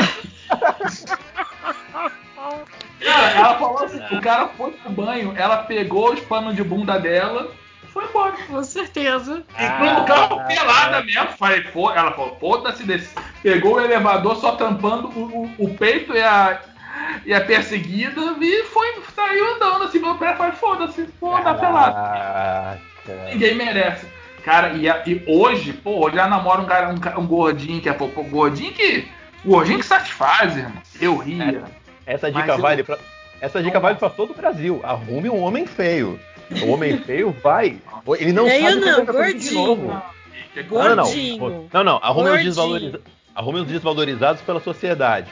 Cara, 3.04 3.32
ela 3.38 3.58
falou 3.58 3.84
assim: 3.84 4.00
o 4.16 4.22
cara 4.22 4.48
foi 4.50 4.72
pro 4.72 4.92
banho, 4.92 5.34
ela 5.38 5.58
pegou 5.64 6.14
os 6.14 6.20
panos 6.22 6.56
de 6.56 6.64
bunda 6.64 7.00
dela 7.00 7.52
foi 7.92 8.06
embora. 8.06 8.34
Com 8.48 8.64
certeza. 8.64 9.44
Entrou 9.58 9.94
no 9.94 10.06
carro 10.06 10.46
pelada 10.48 11.04
mesmo. 11.04 11.28
Falei, 11.38 11.64
"Fo-" 11.64 11.92
ela 11.92 12.12
falou, 12.12 12.38
foda-se 12.40 12.84
desse. 12.84 13.16
Pegou 13.42 13.76
o 13.76 13.82
elevador 13.82 14.36
só 14.36 14.52
tampando 14.52 15.08
o, 15.10 15.44
o- 15.44 15.56
o 15.66 15.76
peito 15.76 16.14
e 16.16 16.22
a, 16.22 16.60
e 17.26 17.34
a 17.34 17.42
perseguida 17.42 18.22
e 18.40 18.64
foi, 18.66 19.02
saiu 19.16 19.56
andando 19.56 19.86
assim 19.86 20.00
pelo 20.00 20.20
pé. 20.20 20.36
Falei, 20.36 20.52
foda-se, 20.54 21.10
vou 21.20 21.36
andar 21.36 21.56
pelado. 21.56 21.96
Caraca. 21.96 22.80
Ninguém 23.32 23.56
merece. 23.56 24.06
Cara, 24.44 24.74
e, 24.74 24.90
a- 24.90 25.04
e 25.06 25.24
hoje, 25.28 25.74
pô, 25.74 26.06
hoje 26.06 26.18
ela 26.18 26.28
namora 26.28 26.62
um, 26.62 26.66
cara, 26.66 26.90
um, 26.90 27.22
um 27.22 27.28
gordinho 27.28 27.82
que 27.82 27.90
é 27.90 27.94
pô, 27.94 28.08
pô, 28.08 28.24
gordinho 28.24 28.72
que. 28.74 29.08
Gordinho 29.46 29.80
que 29.80 29.86
satisfaz, 29.86 30.56
irmão. 30.58 30.82
Eu 31.00 31.18
ria. 31.18 31.64
Essa 32.06 32.28
Mas 32.30 32.36
dica 32.42 32.54
eu- 32.56 32.62
vale 32.62 32.84
pra. 32.84 32.98
Essa 33.42 33.64
dica 33.64 33.80
vale 33.80 33.98
pra 33.98 34.10
todo 34.10 34.32
o 34.32 34.36
Brasil. 34.36 34.82
Arrume 34.84 35.30
um 35.30 35.42
homem 35.42 35.66
feio. 35.66 36.20
O 36.64 36.72
homem 36.72 36.98
feio 36.98 37.34
vai. 37.44 37.78
Ele 38.18 38.34
não 38.34 38.48
Feio 38.48 38.64
sabe 38.64 38.76
o 38.76 38.86
não, 38.86 39.06
de 39.06 39.12
gordinho. 39.12 39.54
novo. 39.68 39.88
Não, 39.88 41.04
não, 41.74 41.84
não. 41.84 42.00
Arrume 42.02 42.30
Gordinho. 42.30 42.50
desvaloriza... 42.50 43.02
arrume 43.36 43.60
os 43.62 43.68
desvalorizados 43.68 44.42
pela 44.42 44.60
sociedade. 44.60 45.32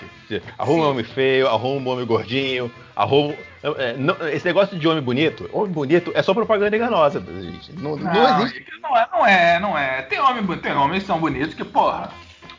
Arrume 0.57 0.81
um 0.81 0.89
homem 0.89 1.03
feio, 1.03 1.47
arrume 1.47 1.85
um 1.87 1.91
homem 1.91 2.05
gordinho, 2.05 2.71
arrume. 2.95 3.37
é, 3.63 3.93
não- 3.97 4.15
esse 4.29 4.45
negócio 4.45 4.77
de 4.77 4.87
homem 4.87 5.01
bonito, 5.03 5.49
homem 5.51 5.71
bonito 5.71 6.11
é 6.15 6.21
só 6.21 6.33
propaganda 6.33 6.75
enganosa, 6.75 7.19
gente. 7.41 7.73
Não, 7.73 7.95
não 7.95 8.13
Não, 8.13 8.41
existe. 8.43 8.65
não 8.81 8.97
é, 8.97 9.07
não 9.11 9.25
é, 9.27 9.59
não 9.59 9.77
é. 9.77 10.01
Tem, 10.03 10.19
homem, 10.19 10.45
tem 10.57 10.73
homens 10.73 11.03
que 11.03 11.07
são 11.07 11.19
bonitos 11.19 11.53
que, 11.53 11.63
porra. 11.63 12.09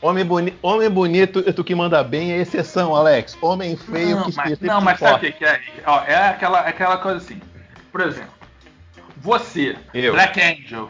Homem, 0.00 0.24
boni... 0.24 0.54
homem 0.62 0.88
bonito, 0.88 1.42
tu 1.52 1.64
que 1.64 1.74
manda 1.74 2.02
bem 2.04 2.32
é 2.32 2.38
exceção, 2.38 2.94
Alex. 2.94 3.36
Homem 3.42 3.76
feio 3.76 4.16
não, 4.16 4.30
que 4.30 4.36
mas, 4.36 4.60
não, 4.60 4.80
mas 4.80 4.98
sabe 5.00 5.28
o 5.28 5.32
que 5.32 5.44
é? 5.44 5.60
Ó, 5.84 6.02
é 6.04 6.28
aquela, 6.28 6.60
aquela 6.60 6.96
coisa 6.98 7.16
assim. 7.18 7.40
Por 7.90 8.02
exemplo, 8.02 8.30
você, 9.16 9.76
Eu. 9.92 10.12
Black 10.12 10.40
Angel, 10.40 10.88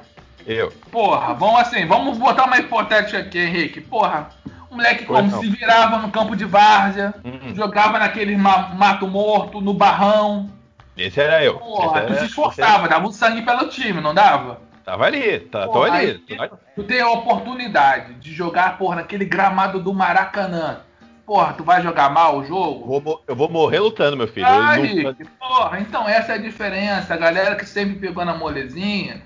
Eu. 0.48 0.72
porra, 0.90 1.34
vamos 1.34 1.60
assim, 1.60 1.86
vamos 1.86 2.16
botar 2.16 2.44
uma 2.46 2.58
hipotética 2.58 3.18
aqui, 3.18 3.38
Henrique. 3.38 3.80
Porra, 3.82 4.30
um 4.70 4.76
moleque 4.76 5.04
como 5.04 5.22
não. 5.30 5.40
se 5.40 5.46
virava 5.48 5.98
no 5.98 6.10
campo 6.10 6.34
de 6.34 6.44
várzea, 6.46 7.14
Hum. 7.24 7.54
jogava 7.54 7.98
naquele 7.98 8.34
ma- 8.36 8.70
mato 8.74 9.06
morto, 9.06 9.60
no 9.60 9.74
barrão. 9.74 10.48
Esse 10.96 11.20
era 11.20 11.44
eu. 11.44 11.58
Porra, 11.58 11.98
Esse 11.98 12.06
tu 12.06 12.12
era- 12.12 12.20
se 12.20 12.26
esforçava, 12.26 12.88
dava 12.88 13.06
um 13.06 13.12
sangue 13.12 13.42
pelo 13.42 13.68
time, 13.68 14.00
não 14.00 14.14
dava? 14.14 14.60
Tava 14.84 15.04
ali, 15.04 15.38
tá, 15.40 15.66
tô 15.66 15.72
Porra, 15.74 15.92
ali. 15.98 16.24
aí 16.30 16.50
Tu 16.74 16.82
tem 16.82 16.98
a 17.00 17.10
oportunidade 17.10 18.14
de 18.14 18.32
jogar, 18.32 18.78
porra, 18.78 18.96
naquele 18.96 19.26
gramado 19.26 19.78
do 19.80 19.92
Maracanã. 19.92 20.78
Porra, 21.26 21.52
tu 21.52 21.62
vai 21.62 21.82
jogar 21.82 22.08
mal 22.08 22.38
o 22.38 22.44
jogo? 22.46 22.86
Vou 23.00 23.22
eu 23.28 23.36
vou 23.36 23.50
morrer 23.50 23.80
lutando, 23.80 24.16
meu 24.16 24.26
filho. 24.26 24.46
Rick, 24.72 25.02
não- 25.02 25.14
porra, 25.38 25.78
então 25.78 26.08
essa 26.08 26.32
é 26.32 26.34
a 26.36 26.38
diferença. 26.38 27.12
A 27.12 27.18
galera 27.18 27.54
que 27.54 27.66
sempre 27.66 27.96
pegou 27.96 28.24
na 28.24 28.34
molezinha. 28.34 29.20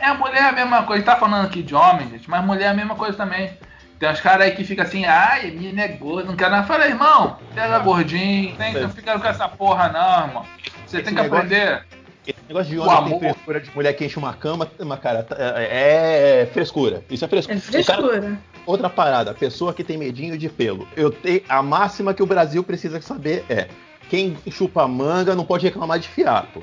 É 0.00 0.06
a 0.06 0.14
mulher 0.14 0.38
é 0.42 0.48
a 0.48 0.52
mesma 0.52 0.78
coisa. 0.84 0.92
A 0.92 0.96
gente 0.96 1.06
tá 1.06 1.16
falando 1.16 1.46
aqui 1.46 1.62
de 1.62 1.74
homem, 1.74 2.08
gente, 2.10 2.28
mas 2.30 2.44
mulher 2.44 2.64
é 2.66 2.68
a 2.68 2.74
mesma 2.74 2.94
coisa 2.94 3.16
também. 3.16 3.50
Tem 3.98 4.10
uns 4.10 4.20
caras 4.20 4.46
aí 4.46 4.52
que 4.54 4.62
ficam 4.64 4.84
assim, 4.84 5.04
ai, 5.06 5.50
menina 5.50 5.82
é 5.82 5.88
gorda, 5.88 6.28
não 6.28 6.36
quero 6.36 6.50
nada. 6.50 6.66
Fala, 6.66 6.86
irmão, 6.86 7.38
pega 7.54 7.78
gordinho, 7.78 8.54
tem, 8.56 8.74
não 8.74 8.90
fica 8.90 9.18
com 9.18 9.26
essa 9.26 9.48
porra, 9.48 9.88
não, 9.88 10.26
irmão. 10.28 10.46
Você 10.86 10.98
Esse 10.98 11.04
tem 11.06 11.14
que 11.14 11.22
negócio- 11.22 11.44
aprender. 11.46 11.84
Esse 12.26 12.38
negócio 12.48 12.70
de 12.70 12.78
O 12.78 12.82
homem 12.82 12.96
amor. 12.96 13.20
tem 13.20 13.32
frescura 13.32 13.60
de 13.60 13.70
mulher 13.74 13.92
que 13.94 14.04
enche 14.04 14.18
uma 14.18 14.34
cama, 14.34 14.70
uma 14.80 14.96
cara, 14.98 15.22
tá- 15.22 15.36
é, 15.38 16.42
é 16.42 16.46
frescura. 16.52 17.02
Isso 17.08 17.24
é 17.24 17.28
frescura. 17.28 17.56
É 17.56 17.80
O 17.80 17.84
cara- 17.86 18.02
frescura. 18.02 18.38
outra 18.66 18.90
parada, 18.90 19.32
pessoa 19.32 19.72
que 19.72 19.82
tem 19.84 19.96
medinho 19.96 20.36
de 20.36 20.48
pelo. 20.48 20.86
Eu 20.96 21.10
tenho 21.10 21.40
a 21.48 21.62
máxima 21.62 22.12
que 22.12 22.22
o 22.22 22.26
Brasil 22.26 22.62
precisa 22.64 23.00
saber 23.00 23.44
é: 23.48 23.68
quem 24.10 24.36
chupa 24.50 24.86
manga 24.88 25.34
não 25.34 25.44
pode 25.44 25.64
reclamar 25.64 25.98
de 26.00 26.08
fiapo. 26.08 26.62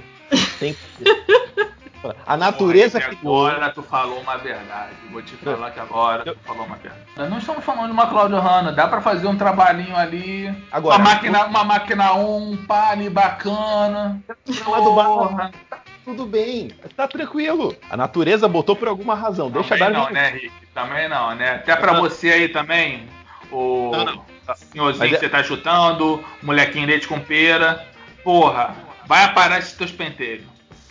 Tem 0.60 0.76
A 2.26 2.38
natureza 2.38 3.00
criou. 3.00 3.48
Agora 3.48 3.70
tu 3.72 3.82
falou 3.84 4.20
uma 4.20 4.38
verdade. 4.38 4.94
Vou 5.12 5.22
te 5.22 5.36
falar 5.38 5.72
que 5.72 5.80
agora 5.80 6.24
tu 6.24 6.38
falou 6.44 6.66
uma 6.66 6.76
verdade. 6.76 7.02
Nós 7.16 7.30
não 7.30 7.38
estamos 7.38 7.64
falando 7.64 7.86
de 7.88 7.92
uma 7.92 8.08
Claudio 8.08 8.40
Hanna. 8.40 8.72
Dá 8.72 8.88
pra 8.88 9.02
fazer 9.02 9.28
um 9.28 9.38
trabalhinho 9.38 9.96
ali. 9.96 10.54
Agora, 10.72 10.98
uma 10.98 11.04
máquina, 11.04 11.46
uma 11.46 11.64
máquina 11.64 12.14
1, 12.14 12.66
pá 12.68 12.90
ali 12.92 13.10
bacana. 13.10 14.22
Porra. 14.66 15.52
Tudo 16.04 16.26
bem, 16.26 16.70
tá 16.98 17.08
tranquilo. 17.08 17.74
A 17.90 17.96
natureza 17.96 18.48
botou 18.48 18.76
por 18.76 18.90
alguma 18.90 19.16
razão. 19.16 19.50
Deixa 19.50 19.78
Também 19.78 19.94
dar 19.94 20.00
não, 20.00 20.10
né, 20.12 20.30
Rick? 20.32 20.52
Também 20.74 21.08
não, 21.08 21.34
né? 21.36 21.56
Até 21.56 21.76
pra 21.78 21.94
Não. 21.94 22.02
você 22.02 22.30
aí 22.30 22.50
também, 22.50 23.08
o 23.50 23.90
Não, 23.94 24.04
não. 24.06 24.26
senhorzinho 24.56 25.00
Mas 25.00 25.10
que 25.10 25.16
é- 25.16 25.20
você 25.20 25.30
tá 25.30 25.42
chutando, 25.44 26.22
molequinho 26.42 26.86
leite 26.88 27.08
com 27.08 27.20
pera. 27.22 27.86
Porra, 28.22 28.76
vai 29.06 29.24
aparar 29.24 29.60
esses 29.60 29.74
teus 29.74 29.92
penteiros. 29.94 30.46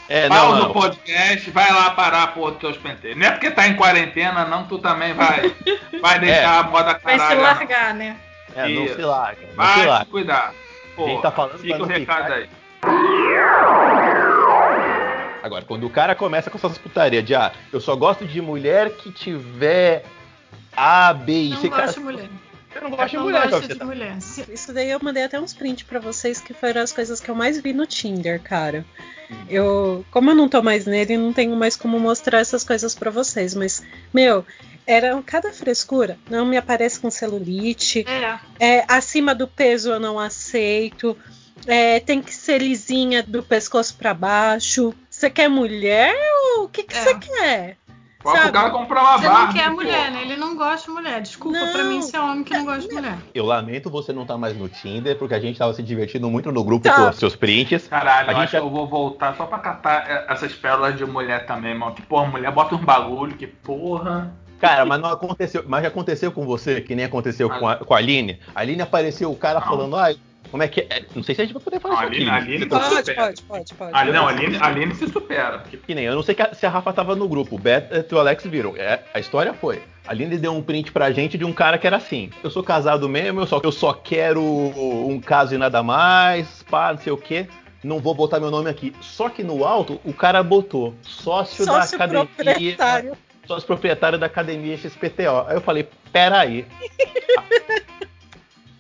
É, 0.09 0.29
Pausa 0.29 0.47
não, 0.57 0.57
o 0.57 0.63
não. 0.69 0.73
podcast, 0.73 1.51
vai 1.51 1.73
lá 1.73 1.91
parar 1.91 2.27
dos 2.35 2.57
teus 2.59 2.77
penteiros. 2.77 3.19
Não 3.19 3.27
é 3.27 3.31
porque 3.31 3.51
tá 3.51 3.67
em 3.69 3.75
quarentena, 3.77 4.45
não, 4.45 4.65
tu 4.67 4.79
também 4.79 5.15
vai, 5.15 5.55
vai 6.01 6.19
deixar 6.21 6.59
a 6.59 6.63
moda 6.65 7.01
Vai 7.03 7.15
se 7.15 7.19
caralho. 7.19 7.37
não. 7.41 7.45
largar, 7.47 7.95
né? 7.95 8.17
É, 8.55 8.69
não 8.69 8.85
Isso. 8.85 8.97
se 8.97 9.03
larga. 9.03 9.47
Não 9.49 9.55
Vai 9.55 9.81
se 9.81 9.87
larga. 9.87 10.05
cuidar. 10.11 10.49
A 10.49 10.49
gente 10.49 10.95
Porra, 10.97 11.23
tá 11.23 11.31
falando 11.31 11.59
fica 11.59 11.75
o 11.77 11.79
não 11.79 11.87
recado 11.87 12.23
ficar- 12.25 12.35
aí. 12.35 12.49
Agora, 15.43 15.65
quando 15.65 15.87
o 15.87 15.91
cara 15.91 16.15
começa 16.15 16.51
com 16.51 16.59
essas 16.59 16.79
putarias 16.79 17.25
de 17.25 17.35
ah, 17.35 17.51
eu 17.73 17.81
só 17.81 17.97
gosto 17.97 18.25
de 18.27 18.41
mulher 18.41 18.91
que 18.91 19.11
tiver 19.11 20.05
A, 20.77 21.13
B 21.13 21.45
e 21.47 21.51
Não 21.51 21.57
C. 21.59 21.69
gosto 21.69 21.81
Cara, 21.81 21.93
de 21.93 22.01
mulher. 22.01 22.29
Eu 22.75 22.83
não 22.83 22.91
gosto 22.91 23.11
de 23.11 23.17
Não 23.17 23.23
mulher, 23.25 23.49
gosto 23.51 23.61
de 23.63 23.67
Você 23.69 23.75
tá- 23.79 23.85
mulher. 23.85 24.17
Isso 24.53 24.73
daí 24.73 24.91
eu 24.91 25.01
mandei 25.03 25.23
até 25.25 25.41
uns 25.41 25.53
prints 25.53 25.85
pra 25.87 26.01
vocês 26.01 26.41
que 26.41 26.53
foram 26.55 26.81
as 26.83 26.93
coisas 26.93 27.21
que 27.21 27.31
eu 27.31 27.35
mais 27.35 27.61
vi 27.61 27.73
no 27.73 27.87
Tinder, 27.87 28.41
cara. 28.41 28.85
Eu, 29.49 30.05
como 30.11 30.31
eu 30.31 30.35
não 30.35 30.49
tô 30.49 30.63
mais 30.63 30.85
nele, 30.87 31.17
não 31.17 31.33
tenho 31.33 31.57
mais 31.57 31.77
como 31.77 31.99
mostrar 31.99 32.41
essas 32.41 32.63
coisas 32.65 32.95
pra 32.95 33.11
vocês, 33.11 33.55
mas 33.55 33.83
meu, 34.13 34.45
era 34.87 35.21
cada 35.23 35.53
frescura. 35.53 36.19
Não 36.29 36.45
me 36.45 36.57
aparece 36.57 37.01
com 37.01 37.11
celulite, 37.11 38.05
É. 38.09 38.39
é, 38.79 38.85
acima 38.89 39.35
do 39.35 39.47
peso 39.49 39.91
eu 39.91 40.01
não 40.01 40.19
aceito. 40.19 41.17
é, 41.65 42.01
tem 42.01 42.21
que 42.21 42.35
ser 42.35 42.61
lisinha 42.61 43.23
do 43.23 43.41
pescoço 43.41 43.95
pra 43.97 44.13
baixo. 44.13 44.93
Você 45.09 45.31
quer 45.31 45.49
mulher 45.49 46.13
ou 46.57 46.65
o 46.65 46.69
que 46.69 46.83
que 46.83 46.93
É. 46.97 47.01
você 47.01 47.15
quer? 47.15 47.77
Sabe? 48.23 48.49
o 48.49 48.53
cara 48.53 48.71
comprar 48.71 49.01
uma 49.03 49.19
Você 49.19 49.29
barra. 49.29 49.47
não 49.47 49.53
quer 49.53 49.71
mulher, 49.71 50.11
né? 50.11 50.23
Ele 50.23 50.37
não 50.37 50.57
gosta 50.57 50.87
de 50.87 50.95
mulher. 50.95 51.21
Desculpa 51.21 51.59
Não. 51.59 51.73
pra 51.73 51.85
mim 51.85 52.03
ser 52.03 52.19
homem 52.19 52.45
que 52.45 52.55
não 52.57 52.65
gosta 52.65 52.89
de 52.89 52.95
mulher. 52.95 53.19
Eu 53.35 53.45
lamento 53.45 53.91
você 53.91 54.13
não 54.13 54.23
estar 54.23 54.37
mais 54.39 54.57
no 54.57 54.69
Tinder, 54.69 55.17
porque 55.19 55.35
a 55.35 55.41
gente 55.41 55.59
tava 55.59 55.73
se 55.75 55.83
divertindo 55.83 56.31
muito 56.31 56.51
no 56.53 56.63
grupo 56.63 56.85
Tá. 56.89 56.95
com 56.95 57.09
os 57.11 57.17
seus 57.17 57.35
prints. 57.37 57.89
Caralho, 57.89 58.29
A 58.29 58.33
eu 58.33 58.37
gente 58.37 58.45
acho 58.45 58.51
que 58.53 58.57
eu 58.57 58.71
vou 58.71 58.87
voltar 58.87 59.35
só 59.37 59.47
pra 59.47 59.59
catar 59.59 60.09
é, 60.09 60.27
essas 60.33 60.53
pérolas 60.53 60.97
de 60.97 61.05
mulher 61.05 61.47
também, 61.47 61.75
mano. 61.77 61.95
Que 61.95 62.03
porra, 62.03 62.27
mulher 62.27 62.51
bota 62.53 62.75
uns 62.75 62.85
bagulho, 62.85 63.35
que 63.37 63.47
porra. 63.47 64.33
Cara, 64.61 64.85
mas 64.85 65.01
não 65.01 65.11
aconteceu. 65.11 65.65
Mas 65.67 65.83
já 65.83 65.89
aconteceu 65.89 66.31
com 66.31 66.47
você, 66.47 66.81
que 66.81 66.95
nem 66.95 67.05
aconteceu 67.05 67.51
com 67.51 67.67
a, 67.67 67.77
com 67.77 67.95
a 67.95 67.99
Aline. 67.99 68.39
A 68.55 68.61
Aline 68.61 68.81
apareceu 68.83 69.31
o 69.31 69.37
cara 69.37 69.59
Não. 69.59 69.67
falando, 69.67 69.97
ai, 69.97 70.17
como 70.53 70.63
é 70.63 70.69
que 70.69 70.83
é? 70.83 71.03
Não 71.17 71.23
sei 71.25 71.35
se 71.35 71.41
a 71.41 71.45
gente 71.45 71.55
vai 71.55 71.63
poder 71.63 71.81
falar 71.81 71.95
Não, 72.03 72.13
isso 72.13 72.23
aqui. 72.23 72.31
Aline- 72.31 72.47
Aline 72.55 72.67
pode- 72.67 72.85
Pode, 72.95 73.15
pode, 73.15 73.43
pode, 73.43 73.75
pode. 73.75 73.91
Ali, 73.97 74.13
não, 74.13 74.29
a 74.29 74.31
Aline, 74.31 74.57
Aline 74.61 74.95
se 74.95 75.09
supera. 75.09 75.65
Que 75.87 75.95
nem 75.95 76.05
eu. 76.05 76.15
Não 76.15 76.23
sei 76.23 76.35
que 76.35 76.43
a- 76.43 76.53
se 76.55 76.65
a 76.65 76.69
Rafa 76.69 76.93
tava 76.93 77.17
no 77.17 77.27
grupo. 77.27 77.57
O 77.57 77.59
Beto 77.59 78.15
e 78.15 78.15
o 78.15 78.21
Alex 78.21 78.45
viram. 78.45 78.77
É, 78.77 79.01
a 79.13 79.19
história 79.19 79.53
foi. 79.55 79.83
A 80.07 80.11
Aline 80.13 80.37
deu 80.37 80.53
um 80.55 80.63
print 80.63 80.93
pra 80.93 81.11
gente 81.11 81.37
de 81.39 81.45
um 81.45 81.53
cara 81.53 81.79
que 81.79 81.87
era 81.87 81.97
assim. 81.97 82.31
Eu 82.45 82.51
sou 82.51 82.63
casado 82.63 83.09
mesmo, 83.09 83.41
eu 83.41 83.47
só, 83.47 83.61
eu 83.65 83.73
só 83.73 83.93
quero 83.93 84.43
um 84.43 85.19
caso 85.21 85.55
e 85.55 85.59
nada 85.59 85.83
mais, 85.83 86.63
pá, 86.71 86.93
não 86.93 86.99
sei 87.01 87.13
o 87.13 87.17
quê. 87.17 87.49
Não 87.83 87.99
vou 87.99 88.15
botar 88.15 88.39
meu 88.39 88.51
nome 88.51 88.69
aqui. 88.71 88.95
Só 89.01 89.29
que 89.29 89.43
no 89.43 89.65
alto, 89.65 90.01
o 90.05 90.13
cara 90.13 90.41
botou 90.43 90.95
sócio, 91.03 91.65
da 91.67 91.81
Sócio 91.81 91.97
academia. 91.97 92.27
proprietário. 92.27 93.17
Sócio 93.47 93.67
proprietário 93.67 94.19
da 94.19 94.27
academia 94.27 94.77
XPTO. 94.77 95.47
Aí 95.49 95.57
eu 95.57 95.61
falei, 95.61 95.89
peraí. 96.13 96.65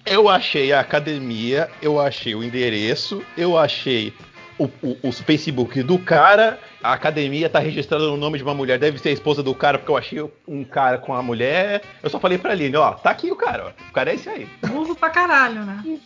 Eu 0.04 0.28
achei 0.28 0.72
a 0.72 0.80
academia, 0.80 1.70
eu 1.80 2.00
achei 2.00 2.34
o 2.34 2.42
endereço, 2.42 3.22
eu 3.36 3.56
achei 3.56 4.12
o, 4.58 4.64
o, 4.82 4.98
o 5.08 5.12
Facebook 5.12 5.82
do 5.82 5.98
cara. 5.98 6.58
A 6.82 6.92
academia 6.92 7.48
tá 7.48 7.60
registrada 7.60 8.04
no 8.04 8.16
nome 8.16 8.38
de 8.38 8.44
uma 8.44 8.54
mulher, 8.54 8.78
deve 8.78 8.98
ser 8.98 9.10
a 9.10 9.12
esposa 9.12 9.42
do 9.42 9.54
cara, 9.54 9.78
porque 9.78 9.92
eu 9.92 9.96
achei 9.96 10.30
um 10.48 10.64
cara 10.64 10.98
com 10.98 11.14
a 11.14 11.22
mulher. 11.22 11.82
Eu 12.02 12.10
só 12.10 12.18
falei 12.18 12.36
pra 12.36 12.50
Aline, 12.50 12.76
ó, 12.76 12.92
tá 12.92 13.10
aqui 13.10 13.30
o 13.30 13.36
cara, 13.36 13.66
ó. 13.68 13.88
O 13.90 13.92
cara 13.92 14.10
é 14.10 14.14
esse 14.14 14.28
aí. 14.28 14.48
Burro 14.66 14.96
pra 14.96 15.10
caralho, 15.10 15.64
né? 15.64 15.82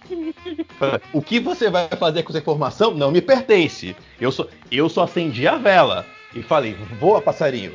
O 1.12 1.22
que 1.22 1.40
você 1.40 1.70
vai 1.70 1.88
fazer 1.98 2.22
com 2.22 2.30
essa 2.30 2.38
informação 2.38 2.92
não 2.92 3.10
me 3.10 3.22
pertence. 3.22 3.96
Eu 4.20 4.30
só, 4.30 4.46
eu 4.70 4.88
só 4.90 5.04
acendi 5.04 5.48
a 5.48 5.56
vela 5.56 6.04
e 6.34 6.42
falei, 6.42 6.76
voa 7.00 7.22
passarinho, 7.22 7.72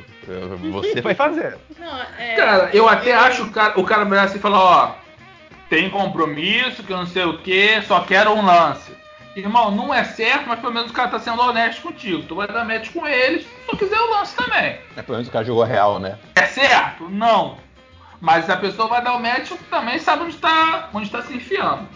você 0.72 1.02
vai 1.02 1.16
fazer. 1.16 1.58
Não, 1.80 2.02
é. 2.20 2.36
Cara, 2.36 2.70
eu 2.74 2.88
até 2.88 3.14
acho 3.14 3.46
o 3.46 3.52
cara, 3.52 3.80
o 3.80 3.84
cara 3.84 4.06
melhor 4.06 4.26
assim 4.26 4.38
falar, 4.38 4.60
ó, 4.60 4.96
tem 5.72 5.90
compromisso, 5.90 6.84
que 6.84 6.92
eu 6.92 6.98
não 6.98 7.08
sei 7.08 7.24
o 7.24 7.38
que, 7.38 7.82
só 7.84 8.02
quero 8.02 8.34
um 8.34 8.46
lance. 8.46 8.92
Irmão, 9.34 9.72
não 9.72 9.94
é 9.94 10.04
certo, 10.04 10.50
mas 10.50 10.60
pelo 10.60 10.74
menos 10.74 10.92
o 10.92 10.94
cara 10.94 11.08
tá 11.08 11.18
sendo 11.18 11.42
honesto 11.42 11.82
contigo. 11.82 12.24
Tu 12.24 12.36
vai 12.36 12.46
dar 12.46 12.66
match 12.66 12.92
com 12.92 13.08
eles, 13.08 13.44
se 13.44 13.50
tu 13.70 13.78
quiser 13.78 13.98
o 13.98 14.10
lance 14.10 14.36
também. 14.36 14.78
É, 14.98 15.02
pelo 15.02 15.14
menos 15.14 15.30
o 15.30 15.32
cara 15.32 15.46
jogou 15.46 15.64
real, 15.64 15.98
né? 15.98 16.20
É 16.36 16.46
certo? 16.46 17.08
Não. 17.08 17.58
Mas 18.20 18.50
a 18.50 18.58
pessoa 18.58 18.90
vai 18.90 19.02
dar 19.02 19.14
o 19.14 19.22
match, 19.22 19.50
também 19.70 19.98
sabe 19.98 20.24
onde 20.24 20.36
tá, 20.36 20.90
onde 20.94 21.10
tá 21.10 21.22
se 21.22 21.34
enfiando. 21.34 21.88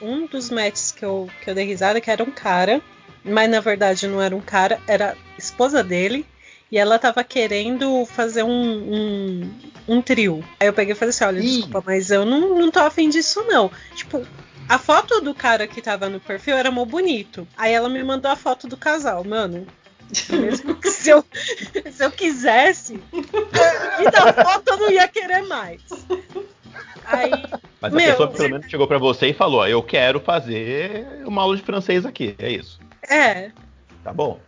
Um 0.00 0.24
dos 0.24 0.48
matches 0.48 0.90
que 0.90 1.04
eu, 1.04 1.28
que 1.44 1.50
eu 1.50 1.54
dei 1.54 1.66
risada 1.66 2.00
que 2.00 2.10
era 2.10 2.22
um 2.22 2.30
cara, 2.30 2.80
mas 3.22 3.50
na 3.50 3.60
verdade 3.60 4.08
não 4.08 4.22
era 4.22 4.34
um 4.34 4.40
cara, 4.40 4.80
era 4.88 5.10
a 5.10 5.38
esposa 5.38 5.84
dele. 5.84 6.24
E 6.70 6.78
ela 6.78 6.98
tava 6.98 7.24
querendo 7.24 8.06
fazer 8.06 8.42
um, 8.44 8.50
um, 8.50 9.50
um 9.88 10.02
trio. 10.02 10.44
Aí 10.58 10.68
eu 10.68 10.72
peguei 10.72 10.92
e 10.92 10.96
falei 10.96 11.10
assim: 11.10 11.24
olha, 11.24 11.40
Ih. 11.40 11.42
desculpa, 11.42 11.82
mas 11.84 12.10
eu 12.10 12.24
não, 12.24 12.58
não 12.58 12.70
tô 12.70 12.80
afim 12.80 13.08
disso, 13.08 13.44
não. 13.48 13.70
Tipo, 13.94 14.24
a 14.68 14.78
foto 14.78 15.20
do 15.20 15.34
cara 15.34 15.66
que 15.66 15.82
tava 15.82 16.08
no 16.08 16.20
perfil 16.20 16.56
era 16.56 16.70
mó 16.70 16.84
bonito. 16.84 17.46
Aí 17.56 17.72
ela 17.72 17.88
me 17.88 18.02
mandou 18.04 18.30
a 18.30 18.36
foto 18.36 18.68
do 18.68 18.76
casal, 18.76 19.24
mano. 19.24 19.66
Mesmo 20.30 20.74
que 20.76 20.90
se 20.90 21.10
eu, 21.10 21.24
se 21.90 22.04
eu 22.04 22.10
quisesse, 22.10 23.00
e 23.12 24.10
da 24.10 24.32
foto 24.32 24.70
eu 24.70 24.76
não 24.76 24.90
ia 24.90 25.08
querer 25.08 25.42
mais. 25.42 25.80
Aí, 27.04 27.44
Mas 27.80 27.92
Meu. 27.92 28.06
a 28.06 28.10
pessoa 28.12 28.28
pelo 28.28 28.50
menos 28.50 28.70
chegou 28.70 28.86
pra 28.86 28.98
você 28.98 29.28
e 29.28 29.32
falou: 29.34 29.60
ó, 29.60 29.66
eu 29.66 29.82
quero 29.82 30.20
fazer 30.20 31.04
uma 31.26 31.42
aula 31.42 31.56
de 31.56 31.62
francês 31.62 32.06
aqui. 32.06 32.36
É 32.38 32.50
isso. 32.50 32.78
é, 33.08 33.50
Tá 34.04 34.12
bom? 34.12 34.40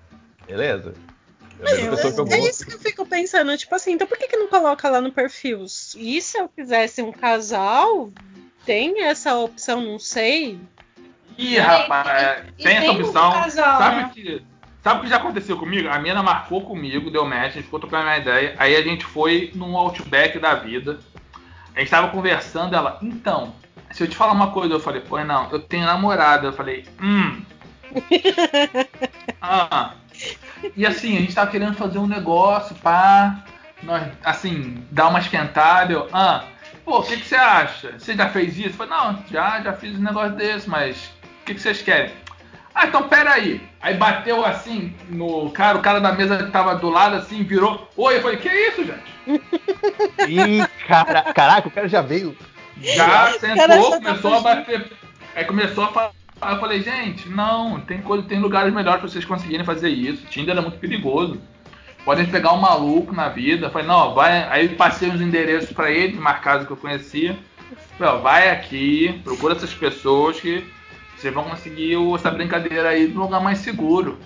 Beleza? 0.46 0.94
A 1.64 1.74
Meu, 1.76 1.96
jogou. 1.96 2.26
é 2.34 2.40
isso 2.48 2.66
que 2.66 2.74
eu 2.74 2.78
fico 2.78 3.06
pensando, 3.06 3.56
tipo 3.56 3.74
assim, 3.74 3.92
então 3.92 4.06
por 4.06 4.18
que, 4.18 4.26
que 4.26 4.36
não 4.36 4.48
coloca 4.48 4.88
lá 4.90 5.00
no 5.00 5.12
perfil? 5.12 5.64
E 5.96 6.20
se 6.20 6.36
eu 6.38 6.48
quisesse 6.48 7.00
um 7.02 7.12
casal, 7.12 8.10
tem 8.66 9.04
essa 9.04 9.36
opção, 9.36 9.80
não 9.80 9.98
sei. 9.98 10.58
Ih, 11.38 11.56
É, 11.56 11.60
rapaz, 11.60 12.44
e- 12.58 12.62
e 12.62 12.64
tem 12.64 12.76
essa 12.76 12.80
tem 12.80 12.90
um 12.90 13.06
opção. 13.06 13.32
casal, 13.32 13.78
sabe 13.78 13.96
né? 13.96 14.10
que 14.12 14.42
sabe 14.82 15.00
o 15.00 15.02
que 15.04 15.08
já 15.08 15.16
aconteceu 15.16 15.56
comigo? 15.56 15.88
A 15.88 15.98
mina 15.98 16.22
marcou 16.22 16.62
comigo, 16.62 17.10
deu 17.10 17.24
match, 17.24 17.50
a 17.52 17.54
gente 17.54 17.64
ficou 17.64 17.78
trocando 17.80 18.02
uma 18.04 18.18
ideia. 18.18 18.54
Aí 18.58 18.74
a 18.76 18.82
gente 18.82 19.04
foi 19.04 19.52
num 19.54 19.76
outback 19.76 20.38
da 20.38 20.54
vida. 20.54 20.98
A 21.74 21.78
gente 21.80 21.90
tava 21.90 22.08
conversando, 22.08 22.74
ela, 22.76 22.98
então, 23.00 23.54
se 23.92 24.02
eu 24.02 24.08
te 24.08 24.16
falar 24.16 24.32
uma 24.32 24.50
coisa, 24.50 24.74
eu 24.74 24.80
falei, 24.80 25.00
pô, 25.00 25.18
não, 25.24 25.48
eu 25.50 25.60
tenho 25.60 25.86
namorada. 25.86 26.48
Eu 26.48 26.52
falei, 26.52 26.84
hum. 27.00 27.40
ah. 29.40 29.94
E 30.76 30.86
assim, 30.86 31.16
a 31.16 31.20
gente 31.20 31.34
tava 31.34 31.50
querendo 31.50 31.74
fazer 31.74 31.98
um 31.98 32.06
negócio, 32.06 32.74
pá. 32.76 33.44
Nós, 33.82 34.04
assim, 34.24 34.84
dar 34.90 35.08
uma 35.08 35.18
esquentada. 35.18 35.92
Eu, 35.92 36.08
ah, 36.12 36.44
pô, 36.84 36.98
o 37.00 37.02
que, 37.02 37.16
que 37.16 37.26
você 37.26 37.34
acha? 37.34 37.98
Você 37.98 38.14
já 38.14 38.28
fez 38.28 38.56
isso? 38.58 38.68
Eu 38.68 38.86
falei, 38.86 38.92
não, 38.92 39.24
já, 39.30 39.60
já 39.60 39.72
fiz 39.72 39.98
um 39.98 40.02
negócio 40.02 40.36
desse, 40.36 40.68
mas 40.68 40.96
o 41.42 41.44
que, 41.46 41.54
que 41.54 41.60
vocês 41.60 41.82
querem? 41.82 42.12
Ah, 42.74 42.86
então 42.86 43.08
pera 43.08 43.32
aí. 43.32 43.60
Aí 43.80 43.94
bateu 43.94 44.44
assim 44.44 44.94
no 45.08 45.50
cara, 45.50 45.78
o 45.78 45.82
cara 45.82 46.00
da 46.00 46.12
mesa 46.12 46.38
que 46.38 46.50
tava 46.50 46.76
do 46.76 46.88
lado 46.88 47.16
assim, 47.16 47.42
virou. 47.42 47.88
Oi, 47.96 48.16
eu 48.16 48.22
falei, 48.22 48.36
que 48.38 48.48
isso, 48.48 48.84
gente? 48.84 49.12
Ih, 50.28 50.66
cara, 50.86 51.22
caraca, 51.34 51.68
o 51.68 51.70
cara 51.70 51.88
já 51.88 52.00
veio. 52.00 52.36
Já 52.80 53.32
sentou, 53.38 53.90
tá 53.90 53.96
começou 53.96 54.34
a 54.34 54.40
bater. 54.40 54.92
Aí 55.34 55.44
começou 55.44 55.84
a 55.84 55.88
falar. 55.88 56.21
Eu 56.50 56.58
falei, 56.58 56.82
gente, 56.82 57.28
não, 57.28 57.80
tem 57.80 58.00
coisa, 58.02 58.26
tem 58.26 58.40
lugares 58.40 58.72
melhores 58.72 59.00
pra 59.00 59.08
vocês 59.08 59.24
conseguirem 59.24 59.64
fazer 59.64 59.88
isso. 59.88 60.26
Tinder 60.26 60.56
é 60.56 60.60
muito 60.60 60.78
perigoso. 60.78 61.40
Podem 62.04 62.26
pegar 62.26 62.52
um 62.52 62.60
maluco 62.60 63.14
na 63.14 63.28
vida. 63.28 63.66
Eu 63.66 63.70
falei, 63.70 63.86
não, 63.86 64.12
vai. 64.14 64.42
Aí 64.50 64.68
passei 64.70 65.08
uns 65.08 65.20
endereços 65.20 65.72
pra 65.72 65.90
ele, 65.90 66.16
marcados 66.18 66.66
que 66.66 66.72
eu 66.72 66.76
conhecia. 66.76 67.38
Falei, 67.96 68.12
ó, 68.14 68.16
vai 68.18 68.50
aqui, 68.50 69.20
procura 69.22 69.54
essas 69.54 69.72
pessoas 69.72 70.40
que 70.40 70.64
vocês 71.16 71.32
vão 71.32 71.44
conseguir 71.44 71.96
essa 72.14 72.30
brincadeira 72.30 72.88
aí 72.88 73.06
num 73.06 73.22
lugar 73.22 73.40
mais 73.40 73.58
seguro. 73.58 74.18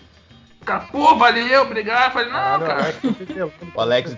Cara, 0.64 0.80
pô, 0.90 1.14
valeu, 1.16 1.62
obrigado. 1.62 2.06
Eu 2.06 2.10
falei, 2.12 2.28
não, 2.32 2.66
cara. 2.66 2.92
Pelando. 3.26 3.52
O 3.74 3.80
Alex. 3.80 4.16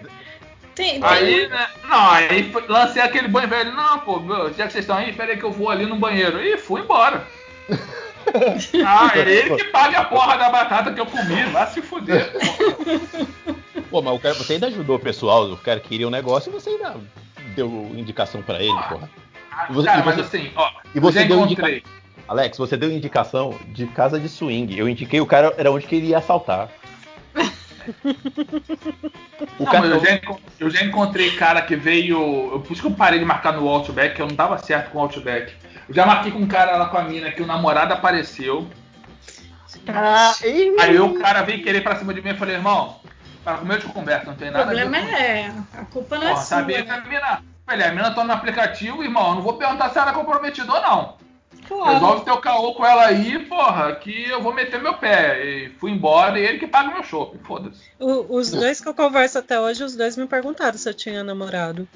Tem, 0.75 1.01
tem- 1.01 1.03
Aí, 1.03 1.49
né? 1.49 1.66
Não, 1.89 2.11
aí 2.11 2.53
lancei 2.69 3.03
aquele 3.03 3.27
banho 3.27 3.49
velho. 3.49 3.73
Não, 3.73 3.99
pô, 3.99 4.23
já 4.57 4.66
que 4.66 4.73
vocês 4.73 4.85
estão 4.85 4.97
aí, 4.97 5.12
peraí 5.12 5.37
que 5.37 5.43
eu 5.45 5.51
vou 5.51 5.69
ali 5.69 5.85
no 5.85 5.97
banheiro. 5.97 6.41
E 6.41 6.57
fui 6.57 6.81
embora. 6.81 7.27
Ah, 8.85 9.11
é 9.15 9.20
ele 9.20 9.57
que 9.57 9.65
paga 9.65 10.01
a 10.01 10.05
porra 10.05 10.36
da 10.36 10.51
batata 10.51 10.93
que 10.93 11.01
eu 11.01 11.07
comi, 11.07 11.45
vai 11.45 11.66
se 11.69 11.81
fuder. 11.81 12.31
Pô, 13.90 14.03
mas 14.03 14.15
o 14.15 14.19
cara, 14.19 14.35
você 14.35 14.53
ainda 14.55 14.66
ajudou 14.66 14.97
o 14.97 15.01
pessoal, 15.01 15.45
o 15.51 15.57
cara 15.57 15.81
queria 15.81 16.07
um 16.07 16.11
negócio 16.11 16.51
e 16.51 16.53
você 16.53 16.69
ainda 16.70 16.95
deu 17.57 17.90
indicação 17.95 18.43
pra 18.43 18.62
ele, 18.62 18.77
porra. 18.89 19.09
E 19.70 19.73
você- 19.73 19.86
Cara, 19.86 20.01
e 20.01 20.05
mas 20.05 20.15
você- 20.16 20.36
assim, 20.36 20.53
ó, 20.57 20.70
e 20.95 21.01
você 21.01 21.24
deu 21.24 21.40
encontrei. 21.40 21.82
Alex, 22.28 22.59
você 22.59 22.77
deu 22.77 22.90
indicação 22.93 23.59
de 23.69 23.86
casa 23.86 24.20
de 24.20 24.28
swing. 24.28 24.77
Eu 24.78 24.86
indiquei 24.86 25.20
o 25.23 25.27
cara, 25.27 25.55
era 25.57 25.73
onde 25.73 25.86
que 25.86 25.97
ele 25.97 26.09
ia 26.09 26.19
assaltar. 26.19 26.69
O 29.59 29.65
Não, 29.65 29.73
cara, 29.73 29.81
mas 29.81 29.90
eu, 29.90 30.01
já, 30.05 30.20
eu 30.61 30.70
já 30.70 30.85
encontrei 30.85 31.31
cara 31.31 31.62
que 31.62 31.74
veio. 31.74 32.51
eu- 32.53 32.61
Por 32.61 32.73
isso 32.73 32.82
que 32.82 32.89
eu 32.89 32.93
parei 32.93 33.19
de 33.19 33.24
marcar 33.24 33.53
no 33.55 33.66
Outback, 33.66 34.20
eu 34.20 34.27
não 34.27 34.35
dava 34.36 34.59
certo 34.59 34.90
com 34.90 34.99
o 34.99 35.01
Outback. 35.01 35.55
Eu 35.89 35.94
já 35.94 36.05
marquei 36.06 36.31
com 36.31 36.39
um 36.39 36.47
cara 36.48 36.77
lá 36.77 36.89
com 36.89 36.98
a 36.98 37.02
mina 37.02 37.31
que 37.32 37.43
o 37.43 37.47
namorado 37.47 37.93
apareceu. 37.94 38.69
Ah, 39.86 40.35
Aí 40.81 40.98
o 41.01 41.19
cara 41.19 41.43
veio 41.43 41.62
querer 41.62 41.82
pra 41.82 41.97
cima 41.97 42.12
de 42.12 42.20
mim 42.23 42.31
e 42.31 42.36
falei, 42.36 42.56
irmão, 42.56 43.01
para 43.44 43.59
comer 43.59 43.74
eu 43.77 43.81
te 43.81 43.86
converso, 43.86 44.27
não 44.27 44.35
tem 44.35 44.48
o 44.48 44.52
nada 44.52 44.65
problema 44.66 44.97
a 44.98 45.01
ver 45.01 45.06
com 45.09 45.16
é. 45.16 45.52
A 45.81 45.85
culpa 45.86 46.16
não 46.19 46.24
é 46.24 46.28
Porra, 46.31 46.36
sua. 46.43 46.56
sabia 46.59 46.82
que 46.82 46.90
a 46.90 46.97
Né? 47.01 47.06
mina. 47.09 47.43
Falei, 47.66 47.86
a 47.86 47.93
mina 47.93 48.10
tá 48.12 48.24
no 48.24 48.32
aplicativo, 48.32 49.02
irmão. 49.02 49.28
Eu 49.31 49.35
não 49.36 49.43
vou 49.43 49.55
perguntar 49.55 49.90
se 49.90 49.98
ela 49.98 50.10
é 50.10 50.15
comprometida 50.15 50.73
ou 50.73 50.81
não. 50.81 51.16
Claro. 51.66 51.93
Resolve 51.94 52.24
teu 52.24 52.36
caô 52.39 52.74
com 52.74 52.85
ela 52.86 53.05
aí, 53.06 53.39
porra, 53.40 53.94
que 53.97 54.28
eu 54.31 54.43
vou 54.43 54.55
meter 54.55 54.81
meu 54.81 54.94
pé. 54.94 55.44
E 55.44 55.69
fui 55.78 55.90
embora 55.90 56.39
e 56.39 56.44
ele 56.44 56.59
que 56.59 56.66
paga 56.66 56.89
meu 56.90 57.02
shopping. 57.02 57.39
Foda-se. 57.44 57.82
O- 58.01 58.36
os 58.36 58.51
dois 58.51 58.81
que 58.81 58.89
eu 58.89 58.94
converso 58.94 59.39
até 59.39 59.60
hoje, 59.60 59.85
os 59.85 59.94
dois 59.94 60.16
me 60.16 60.27
perguntaram 60.27 60.78
se 60.78 60.89
eu 60.89 60.94
tinha 60.94 61.23
namorado. 61.23 61.86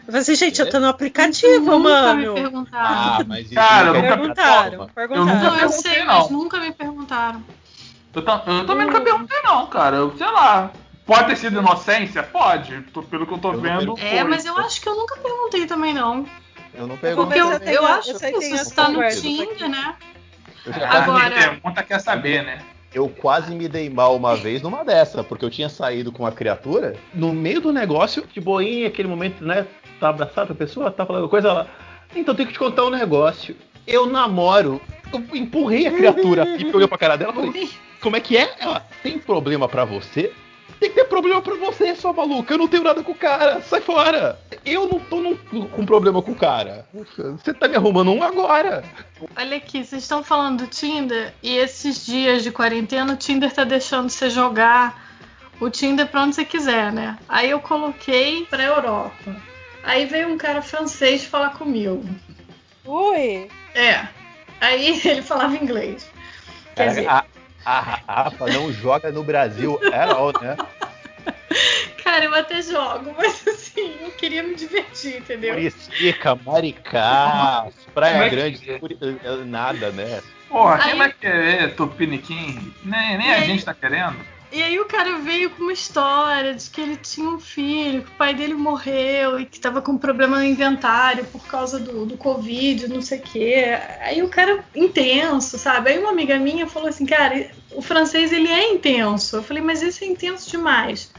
Eu 0.00 0.06
falei 0.06 0.20
assim, 0.22 0.34
gente, 0.34 0.60
eu 0.60 0.68
tô 0.68 0.80
no 0.80 0.88
aplicativo, 0.88 1.64
Nunca 1.78 1.78
mano. 1.78 2.34
me 2.34 2.40
perguntaram. 2.40 2.86
Ah, 2.88 3.24
mas 3.26 3.46
isso 3.46 3.54
Cara, 3.54 3.84
não 3.84 3.94
eu 3.96 4.02
nunca- 4.02 4.16
Perguntaram, 4.16 4.70
forma. 4.78 4.90
perguntaram. 4.94 5.26
nunca 5.26 5.38
não, 5.44 5.52
eu 5.54 5.58
perguntei, 5.68 5.92
sei, 5.92 6.04
não. 6.04 6.18
mas 6.20 6.30
nunca 6.30 6.60
me 6.60 6.72
perguntaram. 6.72 7.44
Eu, 8.14 8.22
eu 8.22 8.66
também 8.66 8.86
nunca 8.86 9.00
perguntei, 9.00 9.38
não, 9.44 9.66
cara. 9.68 9.96
Eu, 9.96 10.16
sei 10.16 10.26
lá. 10.26 10.70
Pode 11.06 11.26
ter 11.28 11.36
sido 11.36 11.58
inocência? 11.60 12.22
Pode. 12.22 12.82
Tô- 12.92 13.02
pelo 13.02 13.26
que 13.26 13.32
eu 13.34 13.38
tô 13.38 13.48
Eu 13.48 13.52
não 13.54 13.60
vendo. 13.60 13.78
perguntei. 13.78 14.08
É, 14.08 14.20
foi. 14.20 14.30
mas 14.30 14.46
eu 14.46 14.56
acho 14.58 14.80
que 14.80 14.88
eu 14.88 14.96
nunca 14.96 15.16
perguntei 15.16 15.66
também, 15.66 15.92
não. 15.94 16.24
Eu 16.74 16.86
não 16.86 16.96
Porque 16.96 17.06
pergunto. 17.06 17.34
eu, 17.34 17.52
eu, 17.72 17.86
a- 17.86 17.94
acho 17.96 18.14
que 18.18 18.26
isso 18.38 18.54
está 18.54 18.88
no 18.88 19.00
Tinder, 19.10 19.68
né? 19.68 19.94
Eu 20.66 20.72
Agora- 20.86 21.28
me 21.28 21.34
pergunta 21.34 21.82
quer 21.82 22.00
saber, 22.00 22.44
né? 22.44 22.58
eu 22.92 23.08
quase 23.08 23.54
me 23.54 23.68
dei 23.68 23.88
mal 23.88 24.16
uma 24.16 24.34
vez 24.36 24.60
numa 24.62 24.84
dessa, 24.84 25.22
porque 25.22 25.44
eu 25.44 25.50
tinha 25.50 25.68
saído 25.68 26.10
com 26.10 26.24
uma 26.24 26.32
criatura, 26.32 26.96
no 27.14 27.32
meio 27.32 27.60
do 27.60 27.72
negócio, 27.72 28.24
de 28.32 28.40
boinha, 28.40 28.88
aquele 28.88 29.06
momento, 29.08 29.44
né? 29.44 29.64
Tá 30.00 30.08
abraçado 30.08 30.52
a 30.52 30.56
pessoa, 30.56 30.90
tá 30.90 31.04
falando 31.04 31.28
coisa 31.28 31.52
lá. 31.52 31.66
Então 32.16 32.34
tem 32.34 32.46
que 32.46 32.52
te 32.54 32.58
contar 32.58 32.84
um 32.84 32.90
negócio. 32.90 33.54
Eu 33.86 34.06
namoro. 34.06 34.80
Eu 35.12 35.36
empurrei 35.36 35.86
a 35.86 35.92
criatura 35.92 36.44
eu 36.44 36.74
olhei 36.74 36.88
pra 36.88 36.96
cara 36.98 37.16
dela 37.16 37.32
e 37.32 37.34
falei, 37.34 37.70
como 38.00 38.16
é 38.16 38.20
que 38.20 38.36
é? 38.36 38.54
Ela, 38.58 38.80
tem 39.02 39.18
problema 39.18 39.68
pra 39.68 39.84
você? 39.84 40.32
Tem 40.78 40.88
que 40.88 40.94
ter 40.94 41.04
problema 41.04 41.42
pra 41.42 41.54
você, 41.56 41.94
sua 41.94 42.12
maluca. 42.12 42.54
Eu 42.54 42.58
não 42.58 42.66
tenho 42.68 42.82
nada 42.84 43.02
com 43.02 43.12
o 43.12 43.14
cara. 43.14 43.60
Sai 43.60 43.82
fora. 43.82 44.38
Eu 44.64 44.88
não 44.88 44.98
tô 44.98 45.20
num- 45.20 45.36
com 45.36 45.84
problema 45.84 46.22
com 46.22 46.30
o 46.32 46.34
cara. 46.34 46.86
Você 47.36 47.52
tá 47.52 47.68
me 47.68 47.76
arrumando 47.76 48.10
um 48.12 48.22
agora. 48.22 48.82
Olha 49.36 49.58
aqui, 49.58 49.84
vocês 49.84 50.02
estão 50.02 50.22
falando 50.24 50.62
do 50.64 50.66
Tinder 50.68 51.34
e 51.42 51.54
esses 51.58 52.06
dias 52.06 52.42
de 52.42 52.50
quarentena 52.50 53.12
o 53.12 53.16
Tinder 53.16 53.52
tá 53.52 53.64
deixando 53.64 54.08
você 54.08 54.30
jogar 54.30 55.10
o 55.60 55.68
Tinder 55.68 56.06
pra 56.06 56.22
onde 56.22 56.34
você 56.36 56.44
quiser, 56.46 56.90
né? 56.90 57.18
Aí 57.28 57.50
eu 57.50 57.60
coloquei 57.60 58.46
pra 58.46 58.62
Europa. 58.62 59.36
Aí 59.82 60.06
veio 60.06 60.28
um 60.28 60.38
cara 60.38 60.62
francês 60.62 61.24
falar 61.24 61.50
comigo. 61.50 62.04
Ui. 62.84 63.48
É. 63.74 64.06
Aí 64.60 65.00
ele 65.04 65.22
falava 65.22 65.56
inglês. 65.56 66.08
Quer 66.76 66.88
dizer, 66.88 67.08
a, 67.08 67.24
a, 67.64 67.80
Rafa 67.80 68.46
não 68.46 68.72
joga 68.72 69.10
no 69.10 69.22
Brasil 69.24 69.78
at 69.92 70.10
all, 70.10 70.32
né? 70.40 70.56
Cara, 72.02 72.24
eu 72.24 72.34
até 72.34 72.62
jogo, 72.62 73.14
mas 73.18 73.46
assim, 73.46 73.96
eu 74.00 74.10
queria 74.12 74.42
me 74.42 74.54
divertir, 74.54 75.18
entendeu? 75.18 75.54
Muricica, 75.54 76.34
Maricá, 76.34 77.68
Praia 77.94 78.16
é 78.24 78.28
que 78.28 78.36
Grande, 78.36 78.78
Curi- 78.78 78.98
eh, 79.00 79.44
nada, 79.44 79.90
né? 79.92 80.20
Porra, 80.48 80.78
quem 80.78 80.92
Aí- 80.92 80.98
vai 80.98 81.12
querer 81.12 81.74
Tupiniquim? 81.76 82.72
Nem, 82.82 83.18
nem 83.18 83.30
a 83.32 83.36
aí- 83.36 83.44
gente 83.46 83.64
tá 83.64 83.74
querendo. 83.74 84.16
E 84.52 84.60
aí 84.62 84.80
o 84.80 84.84
cara 84.86 85.18
veio 85.18 85.50
com 85.50 85.62
uma 85.62 85.72
história 85.72 86.54
de 86.54 86.68
que 86.70 86.80
ele 86.80 86.96
tinha 86.96 87.28
um 87.28 87.38
filho, 87.38 88.02
que 88.02 88.10
o 88.10 88.14
pai 88.16 88.34
dele 88.34 88.54
morreu 88.54 89.38
e 89.38 89.46
que 89.46 89.60
tava 89.60 89.80
com 89.80 89.96
problema 89.96 90.38
no 90.38 90.44
inventário 90.44 91.24
por 91.26 91.46
causa 91.46 91.78
do, 91.78 92.04
do 92.04 92.16
Covid, 92.16 92.88
não 92.88 93.00
sei 93.00 93.20
o 93.20 93.22
quê. 93.22 93.78
Aí 94.00 94.22
o 94.22 94.28
cara 94.28 94.64
intenso, 94.74 95.56
sabe? 95.56 95.90
Aí 95.90 95.98
uma 96.00 96.10
amiga 96.10 96.36
minha 96.36 96.66
falou 96.66 96.88
assim, 96.88 97.06
cara, 97.06 97.48
o 97.70 97.80
francês 97.80 98.32
ele 98.32 98.48
é 98.48 98.72
intenso. 98.72 99.36
Eu 99.36 99.42
falei, 99.42 99.62
mas 99.62 99.84
esse 99.84 100.04
é 100.04 100.08
intenso 100.08 100.50
demais. 100.50 101.12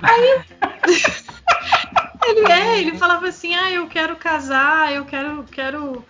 Aí 0.00 0.42
ele 2.26 2.50
é, 2.50 2.80
ele 2.80 2.96
falava 2.96 3.28
assim, 3.28 3.54
ah, 3.54 3.70
eu 3.70 3.86
quero 3.88 4.16
casar, 4.16 4.90
eu 4.90 5.04
quero, 5.04 5.44
quero, 5.44 6.04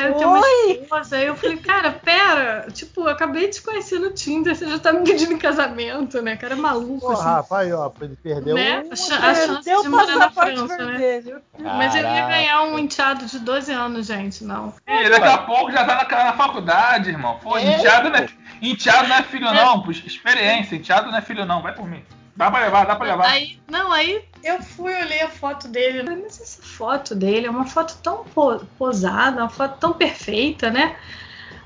quero 0.00 0.18
ter 0.18 0.24
uma 0.24 0.40
Oi! 0.40 0.72
esposa. 0.82 1.16
Aí 1.16 1.26
eu 1.26 1.36
falei, 1.36 1.56
cara, 1.58 1.90
pera, 1.92 2.66
tipo, 2.72 3.02
eu 3.02 3.08
acabei 3.08 3.46
de 3.48 3.54
te 3.54 3.62
conhecer 3.62 3.98
no 3.98 4.10
Tinder, 4.12 4.54
você 4.54 4.68
já 4.68 4.78
tá 4.78 4.92
me 4.92 5.04
pedindo 5.04 5.32
em 5.32 5.38
casamento, 5.38 6.20
né? 6.22 6.36
Cara 6.36 6.56
maluco, 6.56 7.00
Pô, 7.06 7.12
assim. 7.12 7.22
Rafa, 7.22 7.58
aí, 7.58 7.72
ó, 7.72 7.90
ele 8.00 8.16
perdeu 8.22 8.54
Né? 8.54 8.84
um- 8.86 8.92
A, 8.92 8.96
cha- 8.96 9.16
a 9.18 9.34
chance 9.34 9.82
de 9.82 9.88
morar 9.88 10.16
na 10.16 10.30
França, 10.30 10.76
né? 10.86 11.22
Mas 11.58 11.94
eu 11.94 12.02
ia 12.02 12.26
ganhar 12.26 12.62
um 12.62 12.78
enteado 12.78 13.26
de 13.26 13.38
12 13.38 13.72
anos, 13.72 14.06
gente, 14.06 14.44
não. 14.44 14.72
E 14.86 15.08
daqui 15.08 15.26
a 15.28 15.38
pouco 15.38 15.70
já 15.72 15.84
tá 15.84 15.94
na, 16.08 16.24
na 16.24 16.32
faculdade, 16.34 17.10
irmão. 17.10 17.38
Pô, 17.42 17.56
É, 17.58 17.62
enteado, 17.62 18.10
não 18.10 18.16
é, 18.16 18.26
enteado 18.62 19.08
não 19.08 19.16
é 19.16 19.22
filho, 19.22 19.52
não. 19.52 19.82
Pô, 19.82 19.90
experiência, 19.90 20.76
enteado 20.76 21.10
não 21.10 21.18
é 21.18 21.22
filho, 21.22 21.44
não. 21.44 21.62
Vai 21.62 21.74
por 21.74 21.86
mim. 21.88 22.02
Dá 22.36 22.50
pra 22.52 22.60
levar, 22.60 22.86
dá 22.86 22.94
pra 22.94 23.06
levar. 23.08 23.26
Aí, 23.30 23.58
não, 23.68 23.90
aí 23.92 24.24
eu 24.44 24.62
fui 24.62 24.94
olhei 24.94 25.22
a 25.22 25.28
foto 25.28 25.66
dele. 25.66 26.04
né? 26.04 26.16
Mas 26.22 26.40
essa 26.40 26.62
foto 26.78 27.12
dele 27.12 27.46
é 27.46 27.50
uma 27.50 27.66
foto 27.66 27.98
tão 28.00 28.22
po- 28.24 28.64
posada, 28.78 29.42
uma 29.42 29.50
foto 29.50 29.78
tão 29.80 29.92
perfeita, 29.92 30.70
né? 30.70 30.94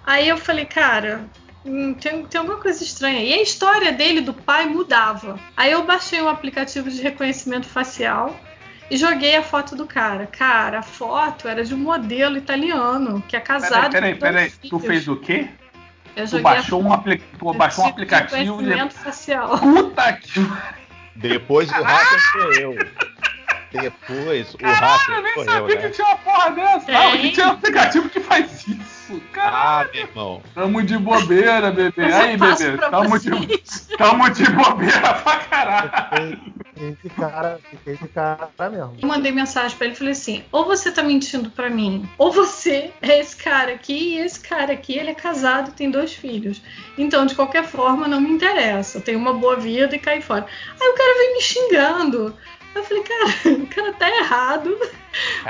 Aí 0.06 0.26
eu 0.26 0.38
falei, 0.38 0.64
cara, 0.64 1.26
hum, 1.64 1.92
tem, 1.92 2.24
tem 2.24 2.38
alguma 2.40 2.58
coisa 2.58 2.82
estranha. 2.82 3.20
E 3.20 3.34
a 3.34 3.42
história 3.42 3.92
dele, 3.92 4.22
do 4.22 4.32
pai, 4.32 4.64
mudava. 4.66 5.38
Aí 5.54 5.70
eu 5.70 5.84
baixei 5.84 6.22
um 6.22 6.28
aplicativo 6.28 6.90
de 6.90 7.02
reconhecimento 7.02 7.66
facial 7.66 8.34
e 8.90 8.96
joguei 8.96 9.36
a 9.36 9.42
foto 9.42 9.76
do 9.76 9.86
cara. 9.86 10.26
Cara, 10.26 10.78
a 10.78 10.82
foto 10.82 11.46
era 11.46 11.62
de 11.62 11.74
um 11.74 11.78
modelo 11.78 12.38
italiano 12.38 13.22
que 13.28 13.36
é 13.36 13.40
casado 13.40 13.92
Peraí, 13.92 14.14
peraí, 14.14 14.14
com 14.14 14.18
dois 14.18 14.54
peraí. 14.54 14.70
Tu 14.70 14.78
fez 14.80 15.08
o 15.08 15.16
quê? 15.16 15.48
Eu 16.16 16.26
Tu 16.26 16.40
baixou 16.40 16.82
um, 16.82 16.92
apli... 16.92 17.18
tu 17.38 17.52
baixou 17.54 17.84
um 17.84 17.86
de 17.86 17.92
aplicativo 17.92 18.34
de. 18.34 18.40
reconhecimento 18.40 18.94
facial. 18.94 19.58
Puta 19.58 20.12
que. 20.14 20.40
Depois 21.14 21.70
o 21.70 21.82
hacker 21.82 22.20
sou 22.32 22.52
eu. 22.54 22.74
Depois 23.72 24.54
o 24.54 24.58
eu 24.60 24.68
hacker 24.68 25.22
nem 25.22 25.34
sou 25.34 25.44
eu, 25.44 25.50
sabia 25.50 25.76
né? 25.76 25.82
que 25.82 25.90
tinha 25.90 26.06
uma 26.06 26.16
porra 26.16 26.50
dessa. 26.50 26.92
Não, 26.92 27.18
que 27.18 27.30
tinha 27.32 27.46
um 27.46 27.50
aplicativo 27.50 28.08
que 28.08 28.20
faz 28.20 28.66
isso. 28.66 29.22
Caralho. 29.32 29.90
Ah, 29.90 29.92
meu 29.92 30.02
irmão. 30.02 30.42
Tamo 30.54 30.82
de 30.82 30.98
bobeira, 30.98 31.70
bebê. 31.70 32.02
Mas 32.02 32.14
Aí, 32.14 32.32
eu 32.32 32.38
passo 32.38 32.62
bebê. 32.64 32.90
Tamo 32.90 33.18
de, 33.18 33.58
tamo 33.96 34.30
de 34.30 34.50
bobeira 34.50 35.14
pra 35.14 35.36
caralho. 35.36 36.40
De 36.76 37.10
cara, 37.10 37.60
de 37.86 38.08
cara 38.08 38.70
mesmo. 38.70 38.96
Eu 39.00 39.08
mandei 39.08 39.30
mensagem 39.30 39.76
pra 39.76 39.86
ele 39.86 39.94
e 39.94 39.98
falei 39.98 40.12
assim: 40.12 40.44
ou 40.50 40.64
você 40.64 40.90
tá 40.90 41.02
mentindo 41.02 41.50
pra 41.50 41.70
mim, 41.70 42.08
ou 42.18 42.32
você 42.32 42.90
é 43.00 43.20
esse 43.20 43.36
cara 43.36 43.72
aqui, 43.72 44.14
e 44.14 44.18
esse 44.18 44.40
cara 44.40 44.72
aqui, 44.72 44.98
ele 44.98 45.10
é 45.10 45.14
casado 45.14 45.70
e 45.70 45.74
tem 45.74 45.90
dois 45.90 46.12
filhos. 46.12 46.62
Então, 46.98 47.26
de 47.26 47.34
qualquer 47.34 47.64
forma, 47.64 48.08
não 48.08 48.20
me 48.20 48.30
interessa. 48.30 48.98
Eu 48.98 49.02
tenho 49.02 49.18
uma 49.18 49.34
boa 49.34 49.56
vida 49.56 49.94
e 49.94 49.98
caí 49.98 50.20
fora. 50.20 50.46
Aí 50.80 50.88
o 50.88 50.94
cara 50.94 51.18
veio 51.18 51.34
me 51.34 51.42
xingando. 51.42 52.36
Eu 52.74 52.84
falei, 52.84 53.02
cara, 53.02 53.56
o 53.56 53.66
cara 53.66 53.92
tá 53.92 54.08
errado. 54.08 54.78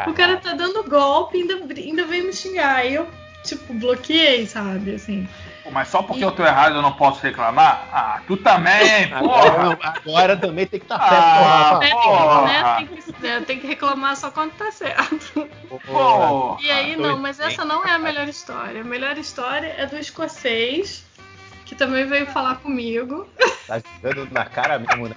O 0.06 0.12
cara 0.12 0.36
tá 0.38 0.54
dando 0.54 0.88
golpe 0.88 1.38
e 1.38 1.42
ainda, 1.42 1.54
ainda 1.80 2.04
veio 2.04 2.26
me 2.26 2.32
xingar. 2.32 2.76
Aí 2.76 2.94
eu, 2.94 3.08
tipo, 3.44 3.72
bloqueei, 3.74 4.46
sabe? 4.46 4.94
Assim. 4.94 5.28
Pô, 5.62 5.70
mas 5.70 5.88
só 5.88 6.02
porque 6.02 6.24
eu 6.24 6.32
tô 6.32 6.44
errado 6.44 6.74
eu 6.74 6.82
não 6.82 6.92
posso 6.92 7.22
reclamar? 7.22 7.88
Ah, 7.92 8.20
tu 8.26 8.36
também, 8.36 9.04
Agora, 9.14 9.76
porra. 9.76 9.94
agora 9.96 10.36
também 10.36 10.66
tem 10.66 10.80
que 10.80 10.86
estar 10.86 10.98
certo, 10.98 11.14
Ah, 11.14 11.80
porra. 12.02 12.42
Né, 12.42 12.62
né, 12.62 12.74
tem, 12.76 12.86
que, 12.86 13.22
né, 13.22 13.40
tem 13.46 13.60
que 13.60 13.66
reclamar 13.68 14.16
só 14.16 14.30
quando 14.32 14.52
tá 14.54 14.72
certo. 14.72 15.48
Porra. 15.86 16.60
E 16.60 16.70
aí, 16.70 16.96
dois 16.96 17.08
não, 17.08 17.18
mas 17.18 17.38
essa 17.38 17.64
não 17.64 17.86
é 17.86 17.92
a 17.92 17.98
melhor 17.98 18.28
história. 18.28 18.80
A 18.80 18.84
melhor 18.84 19.16
história 19.16 19.72
é 19.78 19.86
do 19.86 19.96
escocês, 19.96 21.01
que 21.72 21.78
também 21.78 22.06
veio 22.06 22.26
falar 22.26 22.56
comigo. 22.56 23.26
Tá 23.66 23.80
jogando 24.02 24.30
na 24.32 24.44
cara 24.44 24.78
mesmo, 24.78 25.08
né? 25.08 25.14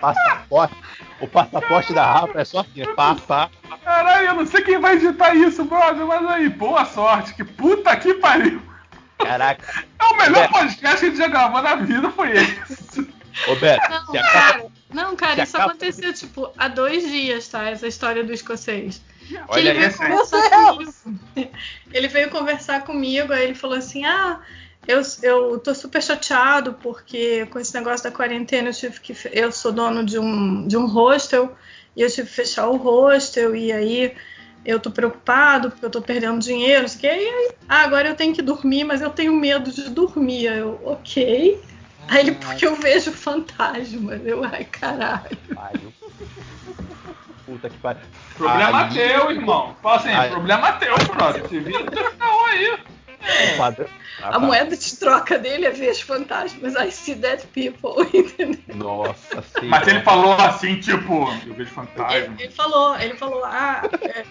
Passaporte. 0.00 0.74
O 1.20 1.26
passaporte 1.26 1.92
da 1.92 2.04
Rafa 2.04 2.40
é 2.40 2.44
só 2.44 2.60
assim, 2.60 2.82
é 2.82 2.94
passar. 2.94 3.50
Caralho, 3.82 4.26
eu 4.28 4.34
não 4.34 4.46
sei 4.46 4.60
quem 4.62 4.78
vai 4.78 4.96
editar 4.96 5.34
isso, 5.34 5.64
brother, 5.64 6.06
mas 6.06 6.26
aí, 6.28 6.48
boa 6.48 6.84
sorte. 6.84 7.34
Que 7.34 7.42
puta 7.44 7.96
que 7.96 8.14
pariu. 8.14 8.60
Caraca. 9.18 9.84
É 9.98 10.04
o 10.04 10.16
melhor 10.16 10.42
Beto. 10.42 10.52
podcast 10.52 10.98
que 11.00 11.06
a 11.06 11.08
gente 11.08 11.18
já 11.18 11.26
gravou 11.28 11.62
na 11.62 11.74
vida, 11.76 12.10
foi 12.10 12.32
esse. 12.32 13.00
Ô, 13.48 13.56
Beto, 13.56 13.90
Não, 13.90 14.12
cara, 14.12 14.66
não, 14.92 15.16
cara, 15.16 15.42
isso 15.42 15.52
capa- 15.52 15.64
aconteceu, 15.70 16.12
tipo, 16.12 16.52
há 16.56 16.68
dois 16.68 17.02
dias, 17.04 17.48
tá? 17.48 17.68
Essa 17.70 17.86
história 17.88 18.22
do 18.22 18.32
escocês. 18.32 19.02
Que 19.26 19.38
Olha 19.48 19.60
ele 19.60 19.72
veio 19.74 19.88
esse 19.88 19.98
conversar 19.98 20.50
comigo. 20.72 20.94
Ele 21.92 22.08
veio 22.08 22.30
conversar 22.30 22.84
comigo, 22.84 23.32
aí 23.32 23.44
ele 23.44 23.54
falou 23.54 23.76
assim: 23.76 24.04
Ah, 24.04 24.40
eu, 24.86 25.02
eu 25.22 25.58
tô 25.58 25.74
super 25.74 26.02
chateado 26.02 26.74
porque 26.74 27.46
com 27.46 27.58
esse 27.58 27.74
negócio 27.74 28.04
da 28.04 28.16
quarentena 28.16 28.68
eu 28.68 28.74
tive 28.74 29.00
que. 29.00 29.14
Eu 29.32 29.52
sou 29.52 29.72
dono 29.72 30.04
de 30.04 30.18
um, 30.18 30.66
de 30.66 30.76
um 30.76 30.86
hostel 30.86 31.54
e 31.96 32.02
eu 32.02 32.10
tive 32.10 32.28
que 32.28 32.34
fechar 32.34 32.68
o 32.68 32.76
hostel, 32.76 33.56
e 33.56 33.72
aí 33.72 34.14
eu 34.64 34.78
tô 34.78 34.90
preocupado 34.90 35.70
porque 35.70 35.84
eu 35.84 35.90
tô 35.90 36.00
perdendo 36.00 36.38
dinheiro, 36.38 36.82
não 36.82 36.88
sei 36.88 36.98
o 36.98 37.00
quê. 37.00 37.06
E 37.08 37.28
aí, 37.28 37.54
ah, 37.68 37.82
agora 37.82 38.08
eu 38.08 38.14
tenho 38.14 38.34
que 38.34 38.42
dormir, 38.42 38.84
mas 38.84 39.00
eu 39.00 39.10
tenho 39.10 39.32
medo 39.34 39.70
de 39.70 39.90
dormir. 39.90 40.48
Aí 40.48 40.58
Eu, 40.58 40.80
ok. 40.84 41.60
Aí 42.08 42.20
ele, 42.20 42.32
porque 42.36 42.66
eu 42.66 42.76
vejo 42.76 43.10
fantasmas. 43.12 44.20
Eu, 44.24 44.44
ai, 44.44 44.64
caralho. 44.64 45.36
Pariu. 45.54 45.92
Puta 47.44 47.68
que 47.68 47.78
pariu. 47.78 48.02
Problema 48.34 48.84
Aí, 48.84 48.94
teu, 48.94 49.30
irmão. 49.30 49.74
Fala 49.82 49.96
assim, 49.96 50.10
Aí. 50.10 50.30
problema 50.30 50.72
teu, 50.74 50.94
brother. 51.14 51.48
Se 51.48 51.58
vira 51.58 51.90
teu 51.90 52.12
caô 52.12 52.44
aí. 52.44 52.78
O 53.20 53.56
padrão- 53.56 53.88
Ah, 54.20 54.28
A 54.28 54.32
tá. 54.32 54.38
moeda 54.40 54.76
de 54.76 54.96
troca 54.96 55.38
dele 55.38 55.64
é 55.66 55.70
ver 55.70 55.90
os 55.92 56.00
fantasmas. 56.00 56.74
I 56.74 56.90
see 56.90 57.14
dead 57.14 57.40
people, 57.54 58.02
entendeu? 58.12 58.58
Nossa 58.74 59.42
senhora. 59.42 59.68
Mas 59.68 59.86
ele 59.88 60.00
falou 60.00 60.32
assim, 60.32 60.80
tipo, 60.80 61.28
eu 61.46 61.54
vejo 61.54 61.70
fantasma. 61.70 62.16
Ele, 62.16 62.34
ele 62.42 62.52
falou, 62.52 62.98
ele 62.98 63.14
falou, 63.16 63.44
ah, 63.44 63.82
é, 64.02 64.24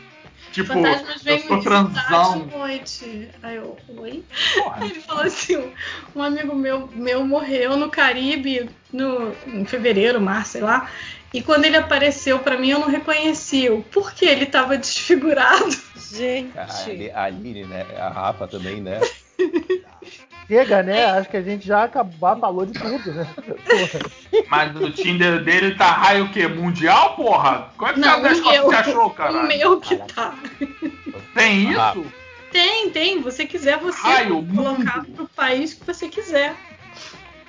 Tipo, 0.52 0.74
fantasmas 0.74 1.22
vêm 1.24 1.36
me 1.38 1.42
visitar 1.56 1.60
de 1.60 1.64
transão. 2.04 2.46
noite. 2.48 3.30
Aí 3.44 3.56
eu, 3.58 3.78
oi? 3.98 4.26
Porra, 4.56 4.76
Aí 4.84 4.90
ele 4.92 5.02
falou 5.02 5.24
assim, 5.24 5.56
um- 5.58 5.72
um 6.16 6.22
amigo 6.24 6.54
meu, 6.56 6.90
meu 6.94 7.26
morreu 7.26 7.78
no 7.78 7.90
Caribe 7.90 8.70
no, 8.92 9.34
em 9.46 9.64
fevereiro, 9.66 10.20
março, 10.20 10.54
sei 10.54 10.62
lá. 10.62 10.90
E 11.34 11.42
quando 11.42 11.66
ele 11.66 11.78
apareceu 11.78 12.40
pra 12.40 12.58
mim, 12.58 12.70
eu 12.70 12.80
não 12.80 12.88
reconheci. 12.90 13.70
o 13.70 13.82
Por 13.84 14.14
quê? 14.14 14.26
Ele 14.26 14.46
tava 14.46 14.78
desfigurado. 14.78 15.76
Gente. 16.12 16.54
Caralho, 16.54 17.12
a 17.14 17.24
Aline, 17.24 17.66
né? 17.66 17.86
A 18.00 18.10
Rafa 18.10 18.48
também, 18.48 18.80
né? 18.82 19.00
Chega, 20.48 20.82
né? 20.82 21.06
Acho 21.06 21.30
que 21.30 21.36
a 21.38 21.42
gente 21.42 21.68
já 21.68 21.84
acabou, 21.84 22.38
falou 22.40 22.66
de 22.66 22.72
tudo, 22.74 23.12
né? 23.14 23.28
Porra. 23.36 24.06
Mas 24.50 24.76
o 24.78 24.90
Tinder 24.92 25.44
dele 25.44 25.76
tá 25.76 25.92
raio 25.92 26.26
o 26.26 26.32
quê? 26.32 26.48
Mundial, 26.48 27.16
porra? 27.18 27.70
Qual 27.78 27.92
é 27.92 27.94
que 27.94 28.00
Não, 28.00 28.22
você 28.22 28.40
o 28.42 28.50
meu, 28.50 28.64
você 28.64 28.76
achou, 28.78 29.06
o 29.08 29.10
caralho? 29.10 29.48
meu 29.48 29.80
que 29.82 29.98
tá. 29.98 30.34
Tem 31.36 31.76
Ah, 31.76 31.92
isso? 31.94 32.06
Tem, 32.52 32.90
tem. 32.90 33.22
Você 33.22 33.46
quiser, 33.46 33.78
você 33.80 34.00
Raio, 34.02 34.36
pode 34.42 34.56
colocar 34.56 34.98
mundo. 35.04 35.12
pro 35.14 35.28
país 35.28 35.74
que 35.74 35.86
você 35.86 36.08
quiser. 36.08 36.56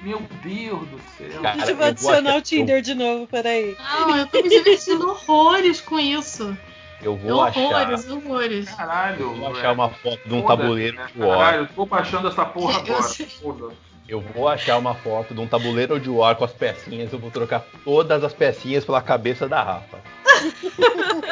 Meu 0.00 0.22
Deus 0.42 0.88
do 0.88 1.00
céu. 1.16 1.42
Cara, 1.42 1.56
Deixa 1.56 1.72
eu 1.72 1.76
vou 1.76 1.86
adicionar 1.86 2.36
o 2.36 2.42
Tinder 2.42 2.80
de 2.82 2.94
novo, 2.94 3.26
peraí. 3.26 3.76
Não, 3.78 4.16
eu 4.16 4.26
tô 4.26 4.40
me 4.42 4.48
divertindo 4.48 5.08
horrores 5.10 5.80
com 5.80 5.98
isso. 5.98 6.56
Eu 7.02 7.16
vou 7.16 7.40
achar. 7.42 7.60
horrores, 7.60 8.08
horrores. 8.10 8.70
Caralho. 8.70 9.20
Eu 9.20 9.34
vou 9.34 9.48
achar 9.56 9.72
uma 9.72 9.88
foto 9.88 10.20
de 10.28 10.34
um 10.34 10.42
Foda-se, 10.42 10.60
tabuleiro 10.62 10.96
né? 10.96 11.06
de 11.14 11.20
war. 11.20 11.38
Caralho, 11.38 11.62
eu 11.62 11.68
tô 11.68 11.86
baixando 11.86 12.28
essa 12.28 12.44
porra 12.44 12.74
Eu 12.74 12.80
agora. 12.80 13.02
sei. 13.02 13.26
Foda-se. 13.26 13.76
Eu 14.08 14.20
vou 14.20 14.48
achar 14.48 14.78
uma 14.78 14.94
foto 14.94 15.34
de 15.34 15.40
um 15.40 15.46
tabuleiro 15.46 16.00
de 16.00 16.08
war 16.08 16.34
com 16.34 16.44
as 16.44 16.52
pecinhas. 16.52 17.12
Eu 17.12 17.18
vou 17.18 17.30
trocar 17.30 17.62
todas 17.84 18.24
as 18.24 18.32
pecinhas 18.32 18.84
pela 18.84 19.02
cabeça 19.02 19.46
da 19.48 19.62
Rafa. 19.62 19.98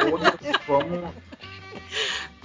Foda-se, 0.09 0.51
vamos. 0.67 1.26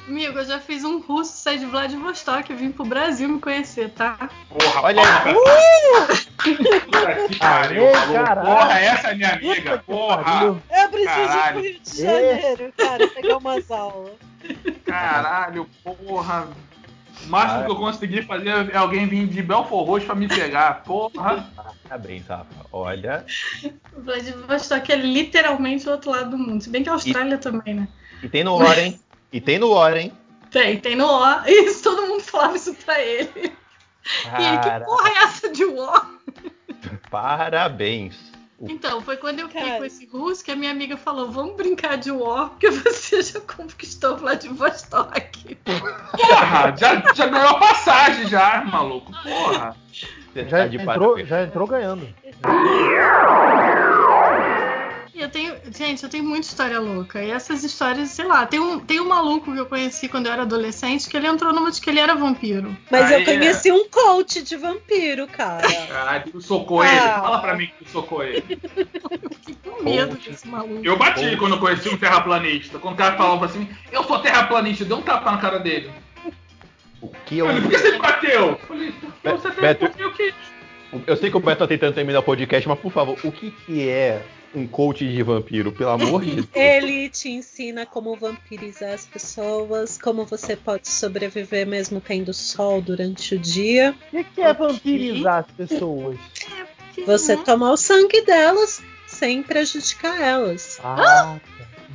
Amigo, 0.07 0.39
eu 0.39 0.45
já 0.45 0.59
fiz 0.59 0.85
um 0.85 1.01
russo 1.01 1.33
sair 1.33 1.61
de 1.61 1.67
Vladivostok 1.67 2.53
e 2.53 2.57
vim 2.57 2.73
pro 2.73 2.85
Brasil 2.85 3.29
me 3.29 3.41
conhecer, 3.41 3.91
tá? 3.91 4.29
Porra, 4.49 4.83
Olha 4.83 5.03
aí. 5.03 5.35
Puta 5.35 7.29
que 7.29 7.39
pariu. 7.39 7.85
Porra, 8.45 8.79
essa 8.81 9.09
é 9.09 9.15
minha 9.15 9.35
amiga, 9.35 9.79
porra. 9.87 10.61
Eu 10.71 10.89
preciso 10.89 11.21
ir 11.21 11.27
Caralho. 11.27 11.53
pro 11.53 11.63
Rio 11.63 11.81
de 11.81 12.03
Janeiro, 12.03 12.73
cara, 12.77 13.09
pegar 13.09 13.37
umas 13.39 13.71
aulas. 13.71 14.13
Caralho, 14.85 15.69
porra. 15.85 16.49
O 17.25 17.29
máximo 17.29 17.65
que 17.67 17.71
eu 17.71 17.77
consegui 17.77 18.23
fazer 18.23 18.71
é 18.73 18.77
alguém 18.77 19.07
vir 19.07 19.29
de 19.29 19.41
Belfor 19.41 19.85
Roxo 19.85 20.07
pra 20.07 20.15
me 20.17 20.27
pegar. 20.27 20.83
Porra. 20.83 21.49
Parabéns, 21.89 22.27
Rafa. 22.27 22.67
Olha. 22.73 23.25
Vladivostok 23.97 24.91
é 24.91 24.97
literalmente 24.97 25.89
o 25.89 25.93
outro 25.93 26.11
lado 26.11 26.31
do 26.31 26.39
mundo. 26.39 26.61
Se 26.61 26.69
bem 26.71 26.83
que 26.83 26.89
a 26.89 26.93
Austrália 26.93 27.39
também, 27.39 27.75
né? 27.75 27.89
E 28.21 28.29
tem 28.29 28.43
no 28.43 28.57
War, 28.57 28.79
hein? 28.79 29.01
E 29.33 29.41
tem 29.41 29.59
no 29.59 29.71
War, 29.71 29.97
hein? 29.97 30.13
Tem, 30.51 30.79
tem 30.79 30.95
no 30.95 31.07
O. 31.07 31.25
Isso, 31.49 31.83
todo 31.83 32.07
mundo 32.07 32.23
falava 32.23 32.57
isso 32.57 32.75
pra 32.75 33.01
ele. 33.01 33.31
E 33.35 34.45
ele, 34.45 34.59
que 34.59 34.69
Cara, 34.69 34.85
porra 34.85 35.09
é 35.09 35.25
essa 35.25 35.49
de 35.49 35.65
War? 35.65 36.11
parabéns. 37.11 38.33
Então, 38.61 39.01
foi 39.01 39.17
quando 39.17 39.41
eu 39.41 39.49
fiquei 39.49 39.65
Cara. 39.65 39.79
com 39.79 39.85
esse 39.85 40.07
russo 40.07 40.45
que 40.45 40.51
a 40.51 40.57
minha 40.57 40.71
amiga 40.71 40.97
falou: 40.97 41.31
vamos 41.31 41.57
brincar 41.57 41.97
de 41.97 42.11
War, 42.11 42.51
porque 42.51 42.71
você 42.71 43.23
já 43.23 43.41
conquistou 43.41 44.17
Vladivostok. 44.17 45.57
Porra, 45.65 46.75
já, 46.77 47.03
já 47.15 47.27
ganhou 47.27 47.49
a 47.49 47.59
passagem 47.59 48.29
já, 48.29 48.63
maluco. 48.65 49.11
Porra. 49.23 49.77
Já 50.35 50.45
tá 50.45 50.67
de 50.67 50.77
entrou, 50.77 51.25
já 51.25 51.43
entrou 51.43 51.67
ganhando. 51.67 52.09
Eu 55.15 55.29
tenho. 55.29 55.55
Gente, 55.77 56.03
eu 56.03 56.09
tenho 56.09 56.25
muita 56.25 56.47
história 56.47 56.81
louca. 56.81 57.23
E 57.23 57.31
essas 57.31 57.63
histórias, 57.63 58.09
sei 58.11 58.25
lá, 58.25 58.47
tem 58.47 58.59
um, 58.59 58.79
tem 58.81 58.99
um 58.99 59.09
maluco 59.09 59.53
que 59.53 59.59
eu 59.59 59.67
conheci 59.67 60.09
quando 60.09 60.27
eu 60.27 60.33
era 60.33 60.43
adolescente 60.43 61.09
que 61.09 61.17
ele 61.17 61.27
entrou 61.27 61.53
numa 61.53 61.71
de 61.71 61.81
que 61.81 61.91
ele 61.91 62.01
era 62.01 62.15
vampiro. 62.15 62.75
Mas 62.91 63.13
Aí, 63.13 63.21
eu 63.21 63.25
conheci 63.27 63.71
um 63.71 63.89
coach 63.91 64.43
de 64.43 64.57
vampiro, 64.57 65.27
cara. 65.27 65.69
Caralho, 65.87 66.33
tu 66.33 66.41
socou 66.41 66.81
Ah. 66.81 66.89
ele. 66.89 66.99
Fala 66.99 67.39
pra 67.41 67.55
mim 67.57 67.67
que 67.67 67.85
tu 67.85 67.91
socou 67.91 68.25
ele. 68.25 68.43
Fiquei 69.45 69.57
com 69.63 69.83
medo 69.85 70.17
desse 70.17 70.49
maluco. 70.49 70.81
Eu 70.83 70.97
bati 70.97 71.37
quando 71.37 71.57
eu 71.57 71.61
conheci 71.61 71.89
um 71.91 71.97
terraplanista. 71.99 72.79
Quando 72.79 72.95
o 72.95 72.99
cara 72.99 73.17
falava 73.17 73.45
assim, 73.45 73.69
eu 73.91 74.03
sou 74.05 74.19
terraplanista, 74.19 74.85
deu 74.85 74.97
um 74.97 75.03
tapa 75.03 75.31
na 75.31 75.39
cara 75.39 75.59
dele. 75.59 75.91
O 77.03 77.09
que 77.27 77.37
eu. 77.39 77.47
Por 77.49 77.69
que 77.71 77.79
você 77.79 77.91
me 77.93 77.99
bateu? 77.99 78.49
Eu 78.51 78.57
falei, 78.59 78.95
você 79.25 79.51
Beto- 79.61 79.91
eu 79.99 80.13
quis. 80.13 80.35
Eu 81.07 81.17
sei 81.17 81.31
que 81.31 81.37
o 81.37 81.41
Beto 81.41 81.59
tá 81.59 81.67
tentando 81.67 81.95
terminar 81.95 82.21
o 82.21 82.23
podcast, 82.23 82.67
mas 82.69 82.79
por 82.79 82.93
favor, 82.93 83.19
o 83.25 83.33
que, 83.33 83.51
que 83.51 83.89
é 83.89 84.23
um 84.55 84.67
coach 84.67 85.07
de 85.07 85.23
vampiro? 85.23 85.73
Pelo 85.73 85.91
amor 85.91 86.25
de 86.25 86.37
Deus. 86.43 86.49
Ele 86.55 87.09
te 87.09 87.31
ensina 87.31 87.87
como 87.87 88.17
vampirizar 88.17 88.93
as 88.93 89.07
pessoas, 89.07 89.99
como 89.99 90.25
você 90.25 90.57
pode 90.57 90.89
sobreviver 90.89 91.67
mesmo 91.67 92.01
tendo 92.01 92.33
sol 92.35 92.81
durante 92.81 93.35
o 93.35 93.39
dia. 93.39 93.95
O 94.09 94.11
que, 94.11 94.25
que 94.25 94.41
é 94.43 94.53
vampirizar 94.53 95.45
as 95.49 95.51
pessoas? 95.57 96.19
Você 97.07 97.37
tomar 97.39 97.73
o 97.73 97.77
sangue 97.77 98.21
delas 98.23 98.83
sem 99.07 99.43
prejudicar 99.43 100.21
elas. 100.21 100.79
Ah, 100.83 101.37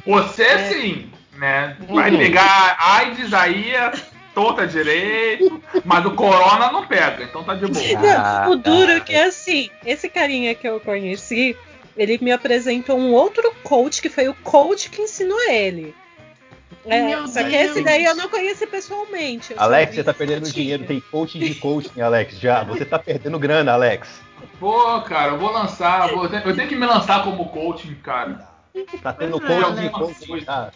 Você 0.05 0.43
É. 0.43 0.69
sim, 0.71 1.11
né? 1.37 1.77
Vai 1.89 2.11
Uhum. 2.11 2.17
pegar 2.17 2.77
AIDS 2.79 3.33
aí, 3.33 3.71
é 3.73 3.91
torta 4.33 4.67
direito, 4.67 5.61
mas 5.83 6.05
o 6.05 6.11
corona 6.11 6.71
não 6.71 6.85
pega, 6.85 7.23
então 7.23 7.43
tá 7.43 7.55
de 7.55 7.65
boa. 7.65 8.01
Não, 8.43 8.51
o 8.51 8.55
duro 8.55 8.91
Ah, 8.91 8.95
é 8.97 8.99
que 8.99 9.13
é 9.15 9.25
assim, 9.25 9.69
esse 9.83 10.07
carinha 10.09 10.53
que 10.53 10.67
eu 10.67 10.79
conheci, 10.79 11.57
ele 11.97 12.17
me 12.21 12.31
apresentou 12.31 12.97
um 12.97 13.13
outro 13.13 13.53
coach 13.63 14.01
que 14.01 14.09
foi 14.09 14.27
o 14.29 14.33
coach 14.35 14.89
que 14.89 15.01
ensinou 15.01 15.39
ele. 15.49 15.93
É, 16.85 17.27
só 17.27 17.43
que 17.43 17.53
esse 17.55 17.83
daí 17.83 18.05
eu 18.05 18.15
não 18.15 18.29
conheci 18.29 18.65
pessoalmente. 18.65 19.51
eu 19.51 19.59
Alex, 19.61 19.95
você 19.95 20.03
tá 20.03 20.13
perdendo 20.13 20.49
dinheiro. 20.49 20.85
Tem 20.85 21.01
coaching 21.01 21.39
de 21.39 21.55
coaching, 21.55 21.99
Alex, 21.99 22.39
já. 22.39 22.63
Você 22.63 22.85
tá 22.85 22.97
perdendo 22.97 23.37
grana, 23.37 23.73
Alex. 23.73 24.21
Pô, 24.59 25.01
cara, 25.01 25.33
eu 25.33 25.37
vou 25.37 25.51
lançar, 25.51 26.09
vou- 26.09 26.25
eu 26.25 26.55
tenho 26.55 26.67
que 26.69 26.75
me 26.75 26.85
lançar 26.85 27.23
como 27.23 27.49
coaching, 27.49 27.95
cara. 27.95 28.47
Tá 29.01 29.11
tendo 29.11 29.37
é, 29.37 29.39
coaching 29.47 29.81
de 29.81 29.89
coaching. 29.89 30.45
tá? 30.45 30.71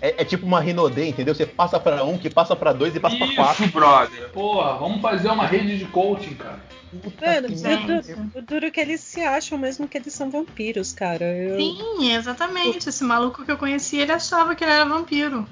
É, 0.00 0.14
é 0.22 0.24
tipo 0.24 0.44
uma 0.44 0.60
Rinodê, 0.60 1.08
entendeu? 1.08 1.34
Você 1.34 1.46
passa 1.46 1.80
pra 1.80 2.04
um, 2.04 2.18
que 2.18 2.28
passa 2.28 2.54
pra 2.54 2.72
dois 2.72 2.94
e 2.94 3.00
passa 3.00 3.16
pra 3.16 3.34
quatro. 3.34 3.64
Isso, 3.64 3.72
brother. 3.72 4.28
Porra, 4.30 4.74
vamos 4.74 5.00
fazer 5.00 5.28
uma 5.28 5.46
rede 5.46 5.78
de 5.78 5.86
coaching, 5.86 6.34
cara. 6.34 6.58
Mano, 6.92 7.48
que 7.48 7.54
o, 7.54 7.62
merda. 7.62 8.02
du- 8.02 8.38
o 8.38 8.42
duro 8.42 8.70
que 8.70 8.80
eles 8.80 9.00
se 9.00 9.20
acham 9.20 9.58
mesmo 9.58 9.88
que 9.88 9.98
eles 9.98 10.12
são 10.14 10.30
vampiros, 10.30 10.92
cara. 10.92 11.24
Eu- 11.24 11.58
Sim, 11.58 12.12
exatamente. 12.14 12.88
Esse 12.88 13.04
maluco 13.04 13.44
que 13.44 13.50
eu 13.50 13.58
conheci, 13.58 13.98
ele 13.98 14.12
achava 14.12 14.54
que 14.54 14.64
ele 14.64 14.72
era 14.72 14.84
vampiro. 14.84 15.46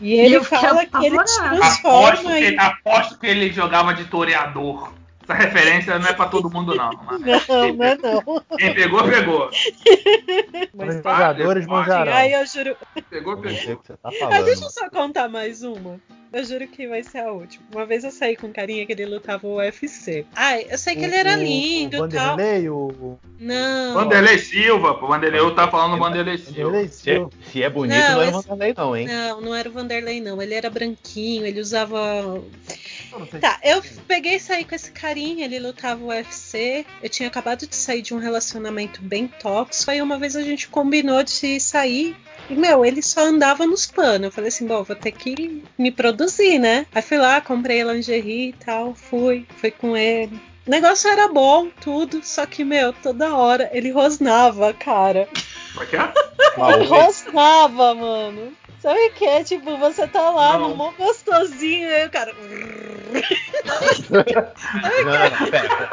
E 0.00 0.12
ele 0.14 0.40
fiquei 0.42 0.58
fala 0.58 0.86
que 0.86 0.96
ele 1.06 1.16
apavorada. 1.18 1.20
Aposto 1.20 1.82
transforma 1.82 2.30
que, 2.32 2.48
em. 2.48 2.58
aposto 2.58 3.18
que 3.18 3.26
ele 3.26 3.52
jogava 3.52 3.92
de 3.94 4.04
toreador. 4.06 4.92
Essa 5.22 5.34
referência 5.34 5.98
não 6.00 6.08
é 6.08 6.12
pra 6.12 6.26
todo 6.26 6.50
mundo, 6.50 6.74
não. 6.74 6.90
Mas 7.20 7.46
Não, 7.48 7.72
não 7.74 7.84
é 7.84 7.96
não. 7.96 8.42
quem 8.58 8.74
pegou, 8.74 9.04
pegou. 9.04 9.50
Mas 10.74 10.96
Os 10.96 11.02
tá. 11.02 11.12
jogadores 11.12 11.66
manjarão. 11.66 12.12
Aí 12.12 12.32
eu 12.32 12.46
juro. 12.46 12.76
Pegou, 13.08 13.36
pegou. 13.36 13.76
tá 13.76 13.96
Ah, 14.30 14.42
deixa 14.42 14.64
eu 14.64 14.70
só 14.70 14.88
contar 14.90 15.28
mais 15.28 15.62
uma. 15.62 16.00
Eu 16.32 16.44
juro 16.44 16.66
que 16.66 16.88
vai 16.88 17.02
ser 17.02 17.18
a 17.18 17.30
última. 17.32 17.62
Uma 17.74 17.84
vez 17.84 18.04
eu 18.04 18.10
saí 18.10 18.36
com 18.36 18.46
um 18.46 18.52
carinha 18.52 18.86
que 18.86 18.92
ele 18.92 19.04
lutava 19.04 19.46
o 19.46 19.56
UFC. 19.56 20.24
Ai, 20.34 20.66
eu 20.70 20.78
sei 20.78 20.96
que 20.96 21.04
ele 21.04 21.14
era 21.14 21.34
O- 21.36 21.42
lindo 21.42 22.00
o 22.02 22.06
e 22.06 22.08
tal. 22.08 22.36
Vanderlei, 22.36 22.68
o 22.70 23.18
Não. 23.38 23.94
Vanderlei 23.94 24.38
Silva, 24.38 24.94
pô. 24.94 25.06
Vanderlei, 25.08 25.40
eu 25.40 25.54
tava 25.54 25.70
falando 25.70 25.98
Vanderlei 25.98 26.38
Silva. 26.38 26.52
Vanderlei 26.62 26.88
Se 26.88 27.10
é, 27.10 27.14
Silva. 27.16 27.30
se 27.50 27.62
é 27.62 27.68
bonito, 27.68 27.98
Não, 27.98 28.12
não, 28.14 28.20
é 28.20 28.24
esse- 28.24 28.32
uma 28.32 28.42
Vanderlei, 28.42 28.74
não, 28.76 28.96
hein? 28.96 29.06
Não, 29.06 29.40
não 29.42 29.54
era 29.54 29.68
o 29.68 29.72
Vanderlei, 29.72 30.20
não. 30.22 30.40
Ele 30.40 30.54
era 30.54 30.70
branquinho, 30.70 31.44
ele 31.44 31.60
usava. 31.60 31.98
Eu 31.98 33.26
Tá, 33.40 33.58
se- 33.62 33.68
eu 33.70 33.82
peguei 34.08 34.36
e 34.36 34.40
saí 34.40 34.64
com 34.64 34.74
esse 34.74 34.90
carinha, 34.90 35.44
ele 35.44 35.58
lutava 35.58 36.02
o 36.02 36.06
UFC. 36.08 36.86
Eu 37.02 37.10
tinha 37.10 37.28
acabado 37.28 37.66
de 37.66 37.76
sair 37.76 38.00
de 38.00 38.14
um 38.14 38.18
relacionamento 38.18 39.02
bem 39.02 39.26
tóxico. 39.28 39.90
Aí 39.90 40.00
uma 40.00 40.18
vez 40.18 40.34
a 40.34 40.40
gente 40.42 40.66
combinou 40.68 41.22
de 41.22 41.60
sair. 41.60 42.16
E, 42.50 42.54
meu, 42.54 42.84
ele 42.84 43.02
só 43.02 43.24
andava 43.24 43.66
nos 43.66 43.86
panos. 43.86 44.24
Eu 44.24 44.32
falei 44.32 44.48
assim, 44.48 44.66
bom, 44.66 44.82
vou 44.82 44.96
ter 44.96 45.12
que 45.12 45.62
me 45.78 45.90
produzir, 45.90 46.58
né? 46.58 46.86
Aí 46.94 47.02
fui 47.02 47.18
lá, 47.18 47.40
comprei 47.40 47.82
lingerie 47.82 48.50
e 48.50 48.52
tal, 48.52 48.94
fui, 48.94 49.46
fui 49.56 49.70
com 49.70 49.96
ele. 49.96 50.40
O 50.66 50.70
negócio 50.70 51.10
era 51.10 51.28
bom, 51.28 51.68
tudo, 51.80 52.20
só 52.22 52.46
que, 52.46 52.64
meu, 52.64 52.92
toda 52.92 53.34
hora 53.34 53.68
ele 53.72 53.90
rosnava, 53.90 54.72
cara. 54.72 55.28
Como 55.72 55.84
é 55.84 55.86
que 55.86 55.96
é? 55.96 56.12
Ele 56.74 56.86
rosnava, 56.86 57.94
mano. 57.94 58.52
Sabe 58.80 58.98
o 58.98 59.12
que 59.12 59.24
é? 59.24 59.44
Tipo, 59.44 59.76
você 59.76 60.06
tá 60.08 60.30
lá 60.30 60.58
Não. 60.58 60.70
no 60.70 60.76
mó 60.76 60.92
gostosinho, 60.98 61.88
aí 61.88 62.06
o 62.06 62.10
cara. 62.10 62.32
Não, 62.34 62.50
não, 64.10 65.30
não, 65.30 65.50
pera. 65.50 65.90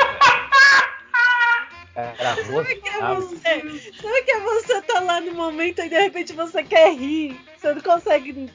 Era 2.17 2.33
rosa. 2.43 2.75
que 2.75 2.89
é 2.89 3.15
você? 3.15 3.91
Sabe 4.01 4.21
que 4.23 4.31
é 4.31 4.39
você 4.39 4.81
tá 4.81 4.99
lá 4.99 5.21
no 5.21 5.33
momento 5.33 5.81
e 5.81 5.89
de 5.89 5.99
repente 5.99 6.33
você 6.33 6.63
quer 6.63 6.93
rir? 6.93 7.39
Você 7.57 7.73
não 7.73 7.81
consegue. 7.81 8.49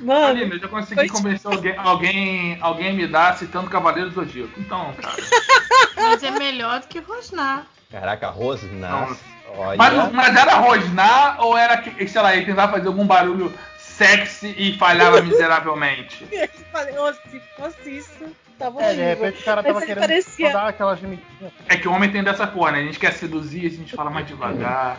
Mano, 0.00 0.26
Aline, 0.28 0.52
eu 0.52 0.58
já 0.58 0.68
consegui 0.68 1.08
convencer 1.08 1.50
alguém, 1.50 1.76
alguém, 1.76 2.58
alguém 2.60 2.90
a 2.90 2.92
me 2.92 3.06
dar 3.06 3.36
citando 3.36 3.68
Cavaleiro 3.68 4.08
do 4.10 4.14
Zodíaco. 4.14 4.58
Então, 4.58 4.94
cara. 4.94 5.16
Mas 5.94 6.22
é 6.22 6.30
melhor 6.30 6.80
do 6.80 6.86
que 6.86 7.00
rosnar. 7.00 7.66
Caraca, 7.90 8.28
rosnar. 8.28 9.16
Olha. 9.56 9.76
Mas, 9.76 10.12
mas 10.12 10.36
era 10.36 10.54
rosnar 10.54 11.44
ou 11.44 11.58
era 11.58 11.76
que, 11.76 12.06
sei 12.06 12.22
lá, 12.22 12.34
ele 12.34 12.46
tentava 12.46 12.72
fazer 12.72 12.86
algum 12.86 13.04
barulho 13.04 13.52
sexy 13.78 14.54
e 14.56 14.78
falhava 14.78 15.20
miseravelmente? 15.22 16.26
eu 16.30 16.48
falei, 16.72 16.94
se 17.30 17.40
fosse 17.56 17.90
isso, 17.98 18.36
tava 18.60 18.82
É, 18.82 18.94
de 18.94 19.00
repente 19.00 19.40
o 19.40 19.44
cara 19.44 19.62
tava 19.62 19.80
querendo 19.80 20.00
parecia- 20.00 20.52
só 20.52 20.58
dar 20.58 20.68
aquelas 20.68 21.00
gemidinhas. 21.00 21.52
É 21.68 21.76
que 21.76 21.88
o 21.88 21.92
homem 21.92 22.10
tem 22.12 22.22
dessa 22.22 22.46
porra, 22.46 22.72
né? 22.72 22.80
A 22.80 22.84
gente 22.84 22.98
quer 22.98 23.12
seduzir, 23.12 23.66
a 23.66 23.70
gente 23.70 23.96
fala 23.96 24.10
mais 24.10 24.26
devagar, 24.26 24.98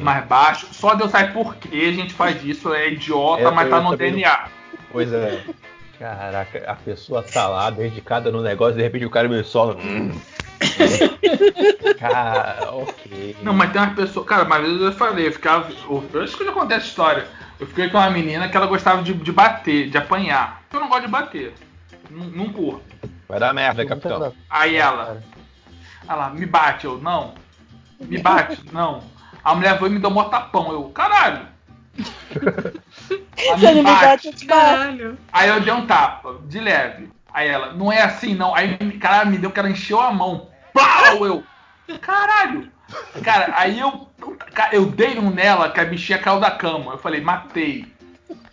mais 0.00 0.24
baixo. 0.26 0.68
Só 0.72 0.94
Deus 0.94 1.10
sabe 1.10 1.32
por 1.32 1.56
que 1.56 1.88
a 1.88 1.92
gente 1.92 2.14
faz 2.14 2.42
isso. 2.44 2.72
É 2.72 2.88
idiota, 2.88 3.42
Eu- 3.42 3.52
mas 3.52 3.68
tá 3.68 3.80
no 3.80 3.90
também 3.90 4.12
DNA. 4.12 4.44
Pois 4.92 5.12
é. 5.12 5.42
Caraca, 5.98 6.64
a 6.66 6.74
pessoa 6.76 7.22
tá 7.22 7.46
lá, 7.46 7.68
dedicada 7.68 8.30
no 8.32 8.40
negócio, 8.40 8.76
de 8.76 8.82
repente 8.82 9.04
o 9.04 9.10
cara 9.10 9.28
me 9.28 9.42
sola. 9.44 9.76
Hum. 9.76 10.12
Cara, 11.98 12.70
ok. 12.72 13.36
Não, 13.42 13.52
mas 13.52 13.72
tem 13.72 13.80
umas 13.82 13.94
pessoas. 13.94 14.26
Cara, 14.26 14.44
uma 14.44 14.58
vez 14.58 14.80
eu 14.80 14.92
falei, 14.92 15.26
eu 15.28 15.32
ficava. 15.32 15.70
Eu, 15.70 16.04
eu 16.12 16.22
acho 16.22 16.36
que 16.36 16.42
eu 16.42 16.46
já 16.46 16.52
contei 16.52 16.76
essa 16.76 16.86
história. 16.86 17.26
Eu 17.58 17.66
fiquei 17.66 17.88
com 17.90 17.98
uma 17.98 18.08
menina 18.10 18.48
que 18.48 18.56
ela 18.56 18.66
gostava 18.66 19.02
de, 19.02 19.12
de 19.12 19.32
bater, 19.32 19.90
de 19.90 19.98
apanhar. 19.98 20.62
Eu 20.72 20.80
não 20.80 20.88
gosto 20.88 21.02
de 21.02 21.08
bater. 21.08 21.52
Não, 22.10 22.52
curto. 22.52 22.82
Vai 23.28 23.38
dar 23.38 23.54
merda, 23.54 23.86
capitão. 23.86 24.32
Aí 24.48 24.76
ela, 24.76 25.22
ela, 26.08 26.30
me 26.30 26.44
bate, 26.46 26.84
eu, 26.84 26.98
não. 26.98 27.34
Me 28.00 28.18
bate, 28.18 28.60
não. 28.72 29.02
A 29.44 29.54
mulher 29.54 29.78
foi 29.78 29.88
e 29.88 29.92
me 29.92 29.98
deu 29.98 30.10
um 30.10 30.28
tapão. 30.28 30.72
Eu, 30.72 30.84
caralho. 30.90 31.46
Ela 33.36 33.74
me 33.74 33.82
bate. 33.82 34.46
Caralho. 34.46 35.18
Aí 35.32 35.48
eu 35.48 35.60
dei 35.60 35.72
um 35.72 35.86
tapa, 35.86 36.40
de 36.44 36.60
leve. 36.60 37.10
Aí 37.32 37.48
ela, 37.48 37.72
não 37.72 37.92
é 37.92 38.02
assim 38.02 38.34
não. 38.34 38.54
Aí, 38.54 38.76
cara, 38.98 39.24
me 39.24 39.38
deu 39.38 39.50
que 39.50 39.58
ela 39.58 39.70
encheu 39.70 40.00
a 40.00 40.12
mão. 40.12 40.48
Pau! 40.74 41.24
Eu, 41.24 41.44
caralho. 42.00 42.70
Cara, 43.22 43.52
aí 43.56 43.78
eu, 43.78 44.08
eu 44.72 44.86
dei 44.86 45.18
um 45.18 45.30
nela 45.30 45.70
que 45.70 45.80
a 45.80 45.84
bichinha 45.84 46.18
caiu 46.18 46.40
da 46.40 46.50
cama. 46.50 46.92
Eu 46.92 46.98
falei, 46.98 47.20
matei. 47.20 47.86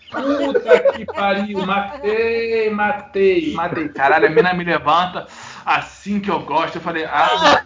Puta 0.10 0.94
que 0.94 1.06
pariu, 1.06 1.66
matei, 1.66 2.70
matei, 2.70 3.54
matei. 3.54 3.90
Caralho, 3.90 4.28
a 4.28 4.30
mina 4.30 4.54
me 4.54 4.64
levanta 4.64 5.28
assim 5.66 6.20
que 6.20 6.32
eu 6.32 6.40
gosto. 6.40 6.76
Eu 6.76 6.82
falei, 6.82 7.06
ah. 7.06 7.64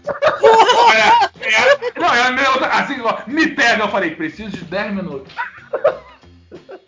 É, 0.93 1.47
é, 1.47 1.99
não, 1.99 2.13
ela 2.13 2.31
me 2.31 2.41
levanta 2.41 2.67
assim 2.67 2.95
que 2.95 2.99
eu 2.99 3.03
gosto. 3.03 3.29
Me 3.29 3.47
pega. 3.47 3.83
Eu 3.83 3.89
falei, 3.89 4.15
preciso 4.15 4.49
de 4.49 4.63
10 4.65 4.93
minutos. 4.93 5.33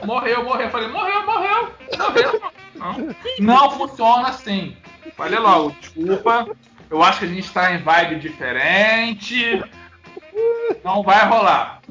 Morreu, 0.04 0.44
morreu. 0.44 0.66
Eu 0.66 0.72
falei, 0.72 0.88
morreu, 0.90 1.26
morreu. 1.26 1.72
Morreu. 1.98 2.42
não. 2.76 3.16
Não 3.40 3.72
funciona 3.72 4.30
assim. 4.30 4.76
Falei 5.16 5.40
logo, 5.40 5.76
desculpa. 5.80 6.48
Eu 6.90 7.02
acho 7.02 7.20
que 7.20 7.26
a 7.26 7.30
gente 7.30 7.52
tá 7.52 7.74
em 7.74 7.80
vibe 7.80 8.20
diferente. 8.20 9.64
Não 10.84 11.04
vai 11.04 11.26
rolar. 11.28 11.82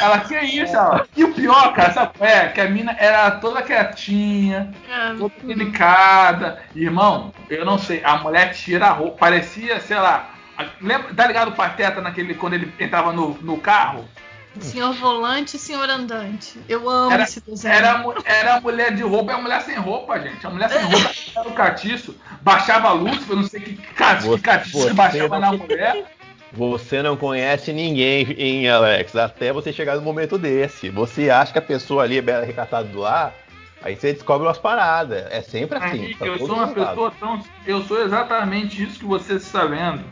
Ela, 0.00 0.20
que 0.20 0.38
isso? 0.38 0.74
Ela? 0.76 1.06
E 1.16 1.24
o 1.24 1.34
pior, 1.34 1.72
cara, 1.74 1.92
sabe 1.92 2.12
é? 2.20 2.48
Que 2.48 2.60
a 2.60 2.68
mina 2.68 2.94
era 2.98 3.30
toda 3.32 3.62
quietinha, 3.62 4.70
É, 4.88 5.14
toda 5.14 5.34
delicada. 5.42 6.62
Irmão, 6.74 7.32
eu 7.48 7.64
não 7.64 7.78
sei, 7.78 8.02
a 8.04 8.16
mulher 8.16 8.52
tira 8.52 8.86
a 8.86 8.92
roupa, 8.92 9.18
parecia, 9.18 9.80
sei 9.80 9.98
lá. 9.98 10.30
Lembra, 10.80 11.14
tá 11.14 11.26
ligado 11.26 11.48
o 11.48 11.54
Pateta 11.54 12.00
naquele, 12.00 12.34
quando 12.34 12.54
ele 12.54 12.72
entrava 12.80 13.12
no, 13.12 13.38
no 13.40 13.58
carro? 13.58 14.08
Senhor 14.60 14.92
volante 14.92 15.56
e 15.56 15.58
senhor 15.58 15.88
andante. 15.88 16.58
Eu 16.68 16.88
amo 16.88 17.12
Era, 17.12 17.22
esse 17.22 17.40
desenho. 17.40 17.72
era, 17.72 18.04
era 18.24 18.54
a 18.56 18.60
mulher 18.60 18.92
de 18.92 19.02
roupa 19.02 19.30
e 19.30 19.34
a 19.34 19.38
mulher 19.38 19.62
sem 19.62 19.76
roupa, 19.76 20.18
gente. 20.20 20.44
A 20.44 20.50
mulher 20.50 20.68
sem 20.68 20.82
roupa 20.82 21.10
era 21.36 21.48
o 21.48 21.52
catiço, 21.52 22.16
baixava 22.42 22.88
a 22.88 22.92
luz, 22.92 23.28
eu 23.28 23.36
não 23.36 23.44
sei 23.44 23.60
que, 23.60 23.76
que 23.76 23.94
catiço 23.94 24.28
você 24.72 24.88
que 24.88 24.94
baixava 24.94 25.38
na 25.38 25.52
mulher. 25.52 26.17
Você 26.52 27.02
não 27.02 27.16
conhece 27.16 27.72
ninguém 27.72 28.24
em 28.38 28.68
Alex, 28.68 29.14
até 29.16 29.52
você 29.52 29.72
chegar 29.72 29.96
no 29.96 30.02
momento 30.02 30.38
desse. 30.38 30.88
Você 30.90 31.28
acha 31.28 31.52
que 31.52 31.58
a 31.58 31.62
pessoa 31.62 32.02
ali 32.04 32.18
é 32.18 32.22
bela 32.22 32.44
recatada 32.44 32.88
do 32.88 33.04
ar, 33.04 33.34
aí 33.82 33.94
você 33.94 34.12
descobre 34.14 34.46
umas 34.46 34.56
paradas. 34.58 35.26
É 35.30 35.42
sempre 35.42 35.76
assim. 35.78 35.96
Henrique, 36.04 36.26
eu 36.26 36.38
sou 36.38 36.54
uma 36.56 36.68
pessoa 36.68 37.12
tão. 37.20 37.42
Eu 37.66 37.82
sou 37.82 38.02
exatamente 38.02 38.82
isso 38.82 38.98
que 38.98 39.04
você 39.04 39.34
está 39.34 39.66
vendo. 39.66 40.02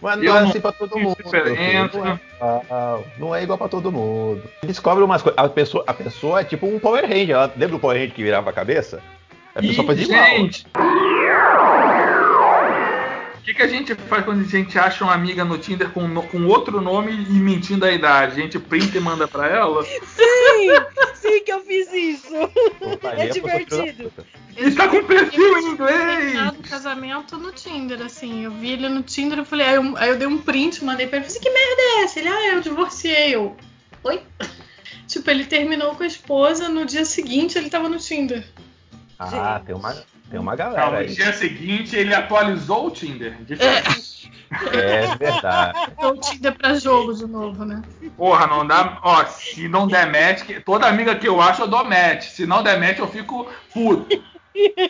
Mas 0.00 0.16
não 0.16 0.24
eu 0.24 0.36
é 0.36 0.40
não 0.40 0.48
assim 0.50 0.60
pra 0.60 0.72
todo 0.72 0.98
mundo. 0.98 1.16
Não 1.24 1.34
é, 1.34 1.84
igual, 1.84 3.04
não 3.18 3.34
é 3.34 3.42
igual 3.42 3.58
pra 3.58 3.68
todo 3.68 3.92
mundo. 3.92 4.42
Descobre 4.62 5.02
umas 5.04 5.22
coisas. 5.22 5.38
A 5.42 5.48
pessoa, 5.48 5.84
a 5.86 5.92
pessoa 5.94 6.40
é 6.40 6.44
tipo 6.44 6.66
um 6.66 6.78
Power 6.78 7.02
Ranger. 7.06 7.30
Ela, 7.36 7.46
lembra 7.56 7.76
do 7.76 7.78
Power 7.78 7.96
Ranger 7.98 8.14
que 8.14 8.22
virava 8.22 8.50
a 8.50 8.52
cabeça? 8.54 9.02
A 9.54 9.62
E, 9.62 9.68
pessoa 9.68 9.86
faz 9.86 10.00
igual. 10.00 10.24
gente, 10.24 10.66
que, 13.46 13.54
que 13.54 13.62
a 13.62 13.68
gente 13.68 13.94
faz 13.94 14.24
quando 14.24 14.40
a 14.40 14.44
gente 14.44 14.76
acha 14.76 15.04
uma 15.04 15.14
amiga 15.14 15.44
no 15.44 15.56
Tinder 15.56 15.88
com, 15.90 16.12
com 16.22 16.46
outro 16.46 16.80
nome 16.80 17.12
e 17.12 17.32
mentindo 17.32 17.84
a 17.84 17.92
idade? 17.92 18.32
A 18.32 18.42
gente 18.42 18.58
printa 18.58 18.98
e 18.98 19.00
manda 19.00 19.28
pra 19.28 19.46
ela? 19.48 19.84
Sim, 19.84 20.68
sim 21.14 21.44
que 21.44 21.52
eu 21.52 21.60
fiz 21.60 21.92
isso. 21.92 22.34
Eu 22.34 22.98
faria 23.00 23.24
É 23.24 23.26
da 23.28 23.32
divertido. 23.32 24.10
puta. 24.10 24.26
E 24.56 24.70
tá 24.72 24.88
com 24.88 25.04
perfil 25.04 25.58
em 25.58 25.76
terminado 25.76 26.56
inglês! 26.56 26.58
o 26.58 26.62
casamento 26.68 27.36
no 27.36 27.52
Tinder, 27.52 28.02
assim. 28.02 28.44
Eu 28.44 28.50
vi 28.50 28.72
ele 28.72 28.88
no 28.88 29.02
Tinder, 29.02 29.38
eu 29.38 29.44
falei, 29.44 29.66
aí 29.66 29.74
eu, 29.76 29.96
aí 29.96 30.08
eu 30.08 30.18
dei 30.18 30.26
um 30.26 30.38
print, 30.38 30.82
mandei 30.84 31.06
pra 31.06 31.18
ele, 31.18 31.26
falei 31.26 31.40
que 31.40 31.50
merda 31.50 31.82
é 31.82 32.02
essa? 32.04 32.18
Ele, 32.18 32.28
ah, 32.28 32.54
eu 32.54 32.60
divorciei. 32.60 33.34
Eu, 33.34 33.56
oi? 34.02 34.22
tipo, 35.06 35.30
ele 35.30 35.44
terminou 35.44 35.94
com 35.94 36.02
a 36.02 36.06
esposa, 36.06 36.68
no 36.68 36.84
dia 36.84 37.04
seguinte 37.04 37.56
ele 37.56 37.70
tava 37.70 37.88
no 37.88 37.98
Tinder. 37.98 38.44
Ah, 39.18 39.60
tem 39.64 39.74
uma, 39.74 39.94
tem 40.30 40.40
uma 40.40 40.52
Não, 40.52 40.56
galera 40.56 40.90
no 40.90 40.96
aí. 40.98 41.06
dia 41.06 41.32
seguinte 41.32 41.94
ele 41.96 42.14
atualizou 42.14 42.86
o 42.86 42.90
Tinder. 42.90 43.36
Diferente. 43.42 44.30
É 44.72 45.16
verdade. 45.16 45.78
Deu 45.98 46.10
o 46.10 46.20
Tinder 46.20 46.54
pra 46.56 46.74
jogo 46.74 47.12
de 47.14 47.26
novo, 47.26 47.64
né? 47.64 47.82
Porra, 48.16 48.46
não 48.46 48.66
dá. 48.66 48.98
Ó, 49.02 49.24
se 49.26 49.68
não 49.68 49.86
der 49.88 50.06
match, 50.06 50.62
toda 50.64 50.86
amiga 50.86 51.16
que 51.16 51.26
eu 51.26 51.40
acho 51.40 51.62
eu 51.62 51.68
dou 51.68 51.84
match. 51.84 52.28
Se 52.28 52.46
não 52.46 52.62
der 52.62 52.78
match, 52.80 52.98
eu 52.98 53.08
fico 53.08 53.46
puto. 53.72 54.06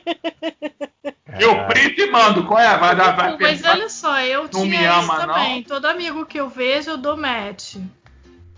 Eu 1.38 1.66
printo 1.66 2.00
e 2.00 2.10
mando. 2.10 2.44
Qual 2.46 2.58
é? 2.58 2.78
Vai 2.78 2.96
dar. 2.96 3.10
Vai 3.14 3.36
mas 3.38 3.62
olha 3.64 3.88
só, 3.90 4.20
eu 4.20 4.44
Não 4.44 4.48
tinha 4.48 4.64
me 4.64 4.76
isso 4.76 5.12
ama, 5.12 5.26
também. 5.26 5.62
Todo 5.64 5.84
amigo 5.86 6.24
que 6.24 6.38
eu 6.38 6.48
vejo, 6.48 6.90
eu 6.90 6.96
dou 6.96 7.16
match. 7.16 7.76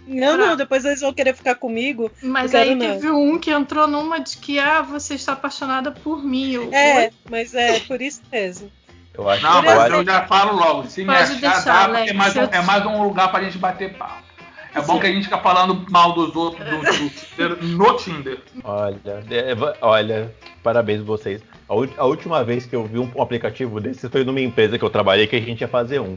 Não, 0.09 0.37
não, 0.39 0.57
depois 0.57 0.85
eles 0.85 1.01
vão 1.01 1.13
querer 1.13 1.35
ficar 1.35 1.55
comigo. 1.55 2.11
Mas 2.23 2.55
aí 2.55 2.75
não. 2.75 2.87
teve 2.87 3.11
um 3.11 3.39
que 3.39 3.51
entrou 3.51 3.87
numa 3.87 4.19
de 4.19 4.39
que, 4.39 4.59
ah, 4.59 4.81
você 4.81 5.15
está 5.15 5.35
apaixonada 5.35 5.93
por 5.93 6.25
mim. 6.25 6.53
Eu, 6.53 6.73
É, 6.73 7.11
mas 7.31 7.55
é 7.55 7.79
por 7.81 8.01
isso 8.01 8.23
mesmo. 8.33 8.71
Eu 9.13 9.29
acho, 9.29 9.43
Não, 9.43 9.57
eu 9.57 9.63
mas 9.63 9.93
eu 9.93 10.05
já 10.05 10.27
falo 10.27 10.57
logo. 10.57 10.89
Se 10.89 11.01
me 11.01 11.07
Pode 11.09 11.21
achar, 11.23 11.35
deixar, 11.41 11.89
dá, 11.89 11.95
porque 11.95 12.11
é 12.11 12.13
mais, 12.13 12.37
um, 12.37 12.43
é 12.43 12.63
mais 12.63 12.87
um 12.87 13.03
lugar 13.03 13.31
pra 13.31 13.43
gente 13.43 13.59
bater 13.59 13.95
papo. 13.95 14.29
É 14.75 14.81
bom 14.81 15.01
que 15.01 15.07
a 15.07 15.11
gente 15.11 15.25
fica 15.25 15.39
falando 15.39 15.85
mal 15.91 16.13
dos 16.13 16.37
outros 16.37 16.65
do, 16.69 16.79
do 16.79 17.11
Tinder, 17.11 17.65
no 17.65 17.97
Tinder. 17.97 18.39
Olha, 18.63 19.25
é, 19.31 19.55
va- 19.55 19.75
olha, 19.81 20.33
parabéns 20.63 21.03
vocês. 21.03 21.43
A 21.97 22.05
última 22.05 22.45
vez 22.45 22.65
que 22.65 22.77
eu 22.77 22.85
vi 22.85 22.99
um, 22.99 23.11
um 23.15 23.23
aplicativo 23.23 23.81
desse 23.81 24.09
foi 24.09 24.25
numa 24.25 24.41
empresa 24.41 24.79
que 24.79 24.85
eu 24.85 24.91
trabalhei 24.91 25.27
que 25.27 25.37
a 25.37 25.41
gente 25.41 25.63
ia 25.63 25.69
fazer 25.69 26.01
um. 26.01 26.17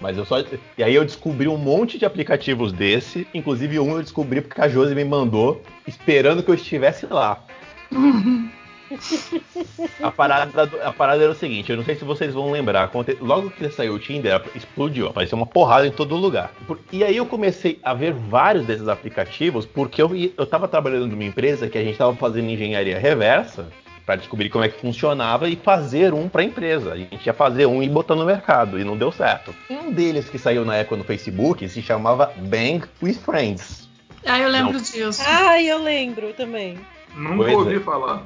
Mas 0.00 0.16
eu 0.16 0.24
só. 0.24 0.42
E 0.78 0.82
aí 0.82 0.94
eu 0.94 1.04
descobri 1.04 1.46
um 1.46 1.58
monte 1.58 1.98
de 1.98 2.04
aplicativos 2.04 2.72
desse. 2.72 3.26
Inclusive 3.34 3.78
um 3.78 3.92
eu 3.92 4.02
descobri 4.02 4.40
porque 4.40 4.60
a 4.60 4.68
Josi 4.68 4.94
me 4.94 5.04
mandou, 5.04 5.62
esperando 5.86 6.42
que 6.42 6.50
eu 6.50 6.54
estivesse 6.54 7.06
lá. 7.06 7.44
A 10.02 10.10
parada, 10.10 10.68
a 10.82 10.92
parada 10.92 11.22
era 11.22 11.30
o 11.30 11.34
seguinte, 11.34 11.70
eu 11.70 11.76
não 11.76 11.84
sei 11.84 11.94
se 11.94 12.04
vocês 12.04 12.34
vão 12.34 12.50
lembrar, 12.50 12.90
logo 13.20 13.48
que 13.50 13.70
saiu 13.70 13.94
o 13.94 13.98
Tinder, 14.00 14.42
explodiu, 14.54 15.06
apareceu 15.06 15.38
uma 15.38 15.46
porrada 15.46 15.86
em 15.86 15.92
todo 15.92 16.16
lugar. 16.16 16.52
E 16.90 17.04
aí 17.04 17.16
eu 17.16 17.24
comecei 17.24 17.78
a 17.84 17.94
ver 17.94 18.12
vários 18.12 18.66
desses 18.66 18.88
aplicativos, 18.88 19.64
porque 19.64 20.02
eu, 20.02 20.10
eu 20.36 20.44
tava 20.44 20.66
trabalhando 20.66 21.06
numa 21.06 21.22
empresa 21.22 21.68
que 21.68 21.78
a 21.78 21.84
gente 21.84 21.96
tava 21.96 22.16
fazendo 22.16 22.50
engenharia 22.50 22.98
reversa, 22.98 23.68
para 24.10 24.16
descobrir 24.16 24.48
como 24.48 24.64
é 24.64 24.68
que 24.68 24.80
funcionava 24.80 25.48
e 25.48 25.54
fazer 25.54 26.12
um 26.12 26.28
para 26.28 26.42
a 26.42 26.44
empresa. 26.44 26.94
A 26.94 26.96
gente 26.96 27.24
ia 27.24 27.32
fazer 27.32 27.66
um 27.66 27.80
e 27.80 27.88
botar 27.88 28.16
no 28.16 28.24
mercado, 28.24 28.76
e 28.76 28.82
não 28.82 28.96
deu 28.96 29.12
certo. 29.12 29.54
Um 29.70 29.92
deles 29.92 30.28
que 30.28 30.36
saiu 30.36 30.64
na 30.64 30.74
época 30.74 30.96
no 30.96 31.04
Facebook 31.04 31.68
se 31.68 31.80
chamava 31.80 32.32
Bang 32.36 32.82
with 33.00 33.14
Friends. 33.24 33.88
Ah, 34.26 34.40
eu 34.40 34.48
lembro 34.48 34.72
Não. 34.72 34.80
disso. 34.80 35.22
Ai, 35.24 35.66
eu 35.70 35.80
lembro 35.80 36.32
também. 36.32 36.76
Nunca 37.14 37.36
Pois 37.36 37.52
ouvi 37.54 37.76
é. 37.76 37.80
falar. 37.80 38.24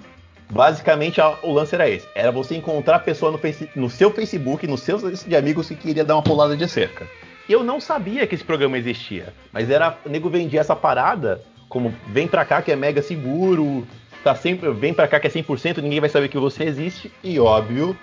Basicamente, 0.48 1.20
o 1.42 1.52
lance 1.52 1.74
era 1.74 1.86
esse: 1.86 2.08
era 2.14 2.32
você 2.32 2.56
encontrar 2.56 2.96
a 2.96 3.00
pessoa 3.00 3.30
no, 3.30 3.36
face- 3.36 3.68
no 3.76 3.90
seu 3.90 4.10
Facebook, 4.10 4.66
no 4.66 4.78
seu 4.78 4.96
lista 5.06 5.28
de 5.28 5.36
amigos 5.36 5.68
que 5.68 5.74
queria 5.74 6.02
dar 6.04 6.14
uma 6.16 6.22
pulada 6.22 6.56
de 6.56 6.66
cerca. 6.66 7.06
E 7.46 7.52
eu 7.52 7.62
não 7.62 7.78
sabia 7.78 8.26
que 8.26 8.34
esse 8.34 8.44
programa 8.44 8.78
existia, 8.78 9.34
mas 9.52 9.68
era 9.68 9.98
o 10.06 10.08
nego 10.08 10.30
vendia 10.30 10.60
essa 10.60 10.74
parada 10.74 11.42
como 11.68 11.92
vem 12.06 12.26
pra 12.28 12.44
cá 12.44 12.62
que 12.62 12.70
é 12.70 12.76
mega 12.76 13.02
seguro, 13.02 13.84
tá 14.24 14.34
sempre 14.34 14.70
vem 14.72 14.94
pra 14.94 15.06
cá 15.06 15.20
que 15.20 15.26
é 15.26 15.30
100%, 15.30 15.78
ninguém 15.82 16.00
vai 16.00 16.08
saber 16.08 16.28
que 16.28 16.38
você 16.38 16.64
existe. 16.64 17.12
E 17.22 17.38
óbvio, 17.38 17.96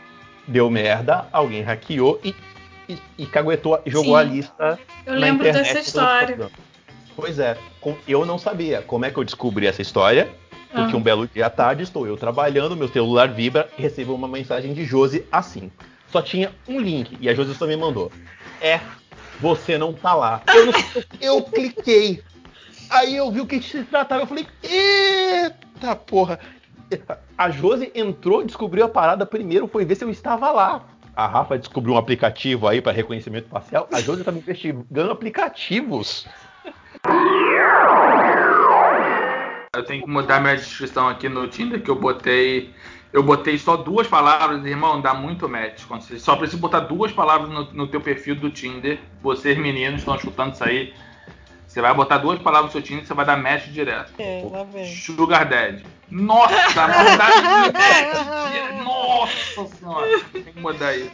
deu 0.47 0.69
merda, 0.69 1.27
alguém 1.33 1.63
hackeou 1.63 2.21
e, 2.23 2.35
e, 2.87 2.97
e 3.17 3.25
caguetou, 3.25 3.81
jogou 3.87 4.13
Sim. 4.13 4.19
a 4.19 4.23
lista. 4.23 4.79
Eu 5.03 5.15
lembro 5.15 5.47
internet 5.47 5.73
dessa 5.73 5.79
história. 5.79 6.51
Pois 7.15 7.39
é, 7.39 7.57
eu 8.07 8.23
não 8.25 8.37
sabia 8.37 8.83
como 8.83 9.03
é 9.03 9.09
que 9.09 9.17
eu 9.17 9.23
descobri 9.23 9.65
essa 9.65 9.81
história. 9.81 10.29
Porque 10.71 10.93
Ah. 10.93 10.97
um 10.97 11.01
belo 11.01 11.27
dia 11.27 11.47
à 11.47 11.49
tarde 11.49 11.83
estou 11.83 12.07
eu 12.07 12.15
trabalhando, 12.15 12.77
meu 12.77 12.87
celular 12.87 13.27
vibra 13.27 13.67
e 13.77 13.81
recebo 13.81 14.13
uma 14.13 14.27
mensagem 14.27 14.73
de 14.73 14.85
Josi 14.85 15.25
assim. 15.29 15.69
Só 16.09 16.21
tinha 16.21 16.51
um 16.65 16.79
link 16.79 17.17
e 17.19 17.27
a 17.27 17.33
Josi 17.33 17.55
só 17.55 17.65
me 17.67 17.75
mandou. 17.75 18.09
É, 18.61 18.79
você 19.41 19.77
não 19.77 19.91
tá 19.91 20.13
lá. 20.13 20.41
Eu, 20.47 20.65
não, 20.67 20.73
eu 21.19 21.41
cliquei. 21.43 22.23
Aí 22.89 23.15
eu 23.17 23.29
vi 23.31 23.41
o 23.41 23.45
que 23.47 23.61
se 23.61 23.83
tratava. 23.83 24.21
Eu 24.21 24.27
falei, 24.27 24.47
eita 24.63 25.70
porra. 25.95 26.39
A 27.37 27.49
Josi 27.49 27.91
entrou, 27.95 28.43
descobriu 28.43 28.85
a 28.85 28.89
parada 28.89 29.25
primeiro, 29.25 29.67
foi 29.67 29.85
ver 29.85 29.95
se 29.95 30.03
eu 30.03 30.09
estava 30.09 30.51
lá. 30.51 30.85
A 31.15 31.27
Rafa 31.27 31.57
descobriu 31.57 31.95
um 31.95 31.97
aplicativo 31.97 32.67
aí 32.67 32.81
para 32.81 32.91
reconhecimento 32.91 33.49
facial. 33.49 33.87
A 33.91 34.01
Josi 34.01 34.21
estava 34.21 34.37
investigando 34.37 35.11
aplicativos. 35.11 36.27
Eu 39.73 39.83
tenho 39.85 40.03
que 40.03 40.09
mudar 40.09 40.41
minha 40.41 40.55
descrição 40.55 41.07
aqui 41.07 41.29
no 41.29 41.47
Tinder, 41.47 41.81
que 41.81 41.89
eu 41.89 41.95
botei. 41.95 42.73
Eu 43.13 43.23
botei 43.23 43.57
só 43.57 43.75
duas 43.75 44.07
palavras, 44.07 44.65
irmão, 44.65 45.01
dá 45.01 45.13
muito 45.13 45.49
match. 45.49 45.83
Só 46.17 46.35
precisa 46.35 46.61
botar 46.61 46.81
duas 46.81 47.11
palavras 47.11 47.49
no, 47.49 47.73
no 47.73 47.87
teu 47.87 47.99
perfil 47.99 48.35
do 48.35 48.49
Tinder. 48.49 48.99
Vocês 49.21 49.57
meninos 49.57 50.01
estão 50.01 50.15
escutando 50.15 50.53
isso 50.53 50.63
aí. 50.63 50.93
Você 51.71 51.79
vai 51.79 51.93
botar 51.93 52.17
duas 52.17 52.37
palavras 52.41 52.65
no 52.65 52.71
seu 52.73 52.81
Tinder 52.81 53.05
e 53.05 53.07
você 53.07 53.13
vai 53.13 53.25
dar 53.25 53.37
match 53.37 53.67
direto. 53.67 54.11
É, 54.19 54.45
lá 54.51 54.65
vem. 54.65 54.93
Sugar 54.93 55.47
Daddy. 55.47 55.85
Nossa, 56.09 56.85
não 56.85 57.17
dá 57.17 57.29
Nossa 58.83 59.65
senhora. 59.77 60.19
Tem 60.33 60.43
que 60.43 60.59
mudar 60.59 60.97
isso. 60.97 61.11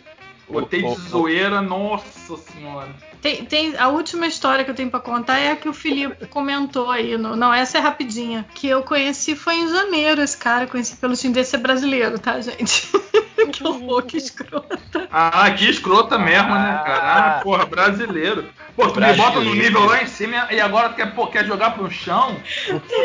Botei 0.49 0.81
de 0.81 0.95
zoeira, 0.95 1.61
nossa 1.61 2.37
senhora. 2.37 2.89
Tem, 3.21 3.45
tem- 3.45 3.75
a 3.77 3.87
última 3.87 4.27
história 4.27 4.63
que 4.63 4.69
eu 4.71 4.75
tenho 4.75 4.89
pra 4.91 4.99
contar 4.99 5.39
é 5.39 5.51
a 5.51 5.55
que 5.55 5.67
o 5.67 5.73
Felipe 5.73 6.25
comentou 6.27 6.89
aí. 6.91 7.17
no- 7.17 7.35
não, 7.35 7.53
essa 7.53 7.77
é 7.77 7.81
rapidinha. 7.81 8.45
Que 8.53 8.67
eu 8.67 8.83
conheci 8.83 9.35
foi 9.35 9.55
em 9.55 9.69
janeiro, 9.69 10.21
esse 10.21 10.37
cara. 10.37 10.65
eu 10.65 10.67
Conheci 10.67 10.95
pelo 10.97 11.15
Tinder 11.15 11.43
ser 11.45 11.57
brasileiro, 11.57 12.19
tá, 12.19 12.39
gente? 12.41 12.87
que 13.51 13.65
horror, 13.65 14.03
que 14.03 14.17
escrota. 14.17 15.07
Ah, 15.11 15.49
que 15.51 15.69
escrota 15.69 16.17
mesmo, 16.19 16.49
né, 16.53 16.81
cara? 16.85 17.37
Ah, 17.37 17.39
porra, 17.41 17.65
brasileiro. 17.65 18.49
Pô, 18.75 18.87
tu 18.89 18.99
me 19.01 19.13
bota 19.13 19.39
no 19.41 19.55
nível 19.55 19.85
lá 19.85 20.03
em 20.03 20.07
cima 20.07 20.47
e 20.51 20.59
agora 20.61 20.89
quer, 20.93 21.15
pô, 21.15 21.25
quer 21.27 21.43
jogar 21.45 21.71
pro 21.71 21.89
chão? 21.89 22.39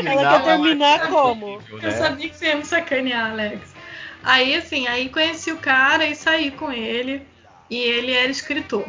Ela 0.04 0.38
quer 0.38 0.44
terminar 0.44 1.08
como? 1.08 1.62
Eu 1.82 1.90
sabia 1.92 2.28
que 2.28 2.36
você 2.36 2.46
ia 2.48 2.56
me 2.56 2.64
sacanear, 2.64 3.30
Alex. 3.30 3.72
Aí, 4.22 4.54
assim, 4.54 4.86
aí 4.86 5.08
conheci 5.08 5.50
o 5.50 5.56
cara 5.56 6.06
e 6.06 6.14
saí 6.14 6.50
com 6.50 6.70
ele. 6.70 7.26
E 7.70 7.78
ele 7.78 8.12
era 8.12 8.30
escritor. 8.30 8.84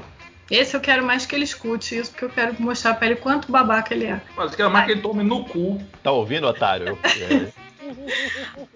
Esse 0.54 0.76
eu 0.76 0.82
quero 0.82 1.04
mais 1.04 1.26
que 1.26 1.34
ele 1.34 1.46
escute 1.46 1.98
isso, 1.98 2.12
porque 2.12 2.26
eu 2.26 2.30
quero 2.30 2.56
mostrar 2.62 2.94
pra 2.94 3.08
ele 3.08 3.16
quanto 3.16 3.52
babaca 3.52 3.92
ele 3.92 4.06
é. 4.06 4.22
Mas 4.38 4.52
eu 4.52 4.58
quero 4.58 4.70
mais 4.72 4.86
que 4.86 4.92
ele 4.92 5.02
tome 5.02 5.24
no 5.24 5.44
cu. 5.46 5.82
Tá 6.04 6.12
ouvindo, 6.12 6.46
otário? 6.46 6.90
Eu- 6.90 7.00
é. 7.50 7.64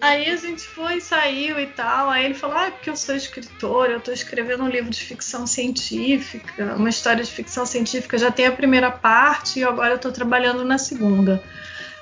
Aí 0.00 0.28
a 0.28 0.36
gente 0.36 0.62
foi, 0.62 1.00
saiu 1.00 1.58
e 1.60 1.66
tal. 1.66 2.10
Aí 2.10 2.24
ele 2.24 2.34
falou: 2.34 2.56
Ah, 2.56 2.66
é 2.66 2.70
porque 2.72 2.90
eu 2.90 2.96
sou 2.96 3.14
escritor, 3.14 3.90
eu 3.90 4.00
tô 4.00 4.10
escrevendo 4.10 4.64
um 4.64 4.68
livro 4.68 4.90
de 4.90 5.00
ficção 5.00 5.46
científica, 5.46 6.74
uma 6.76 6.88
história 6.88 7.22
de 7.22 7.30
ficção 7.30 7.64
científica. 7.64 8.18
Já 8.18 8.30
tem 8.30 8.46
a 8.46 8.52
primeira 8.52 8.90
parte 8.90 9.60
e 9.60 9.64
agora 9.64 9.94
eu 9.94 9.98
tô 9.98 10.10
trabalhando 10.10 10.64
na 10.64 10.78
segunda. 10.78 11.42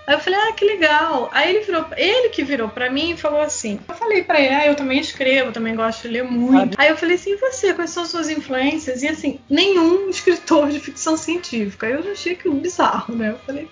Aí 0.07 0.15
eu 0.15 0.21
falei, 0.21 0.39
ah, 0.39 0.53
que 0.53 0.65
legal. 0.65 1.29
Aí 1.33 1.55
ele 1.55 1.65
virou, 1.65 1.85
ele 1.97 2.29
que 2.29 2.45
virou 2.45 2.69
pra 2.69 2.89
mim 2.89 3.11
e 3.11 3.17
falou 3.17 3.41
assim: 3.41 3.81
eu 3.89 3.95
falei 3.95 4.23
pra 4.23 4.41
ele, 4.41 4.55
ah, 4.55 4.67
eu 4.67 4.77
também 4.77 5.01
escrevo, 5.01 5.51
também 5.51 5.75
gosto 5.75 6.03
de 6.03 6.09
ler 6.09 6.23
muito. 6.23 6.81
Aí 6.81 6.89
eu 6.89 6.97
falei 6.97 7.17
assim, 7.17 7.33
e 7.33 7.37
você, 7.37 7.75
quais 7.75 7.91
são 7.91 8.05
as 8.05 8.11
suas 8.11 8.29
influências? 8.29 9.03
E 9.03 9.09
assim, 9.09 9.41
nenhum 9.51 10.09
escritor 10.11 10.69
de 10.69 10.79
ficção 10.79 11.17
científica. 11.17 11.87
Aí 11.87 11.95
eu 11.95 12.13
achei 12.13 12.35
aquilo 12.35 12.55
bizarro, 12.55 13.17
né? 13.17 13.31
Eu 13.31 13.39
falei, 13.39 13.69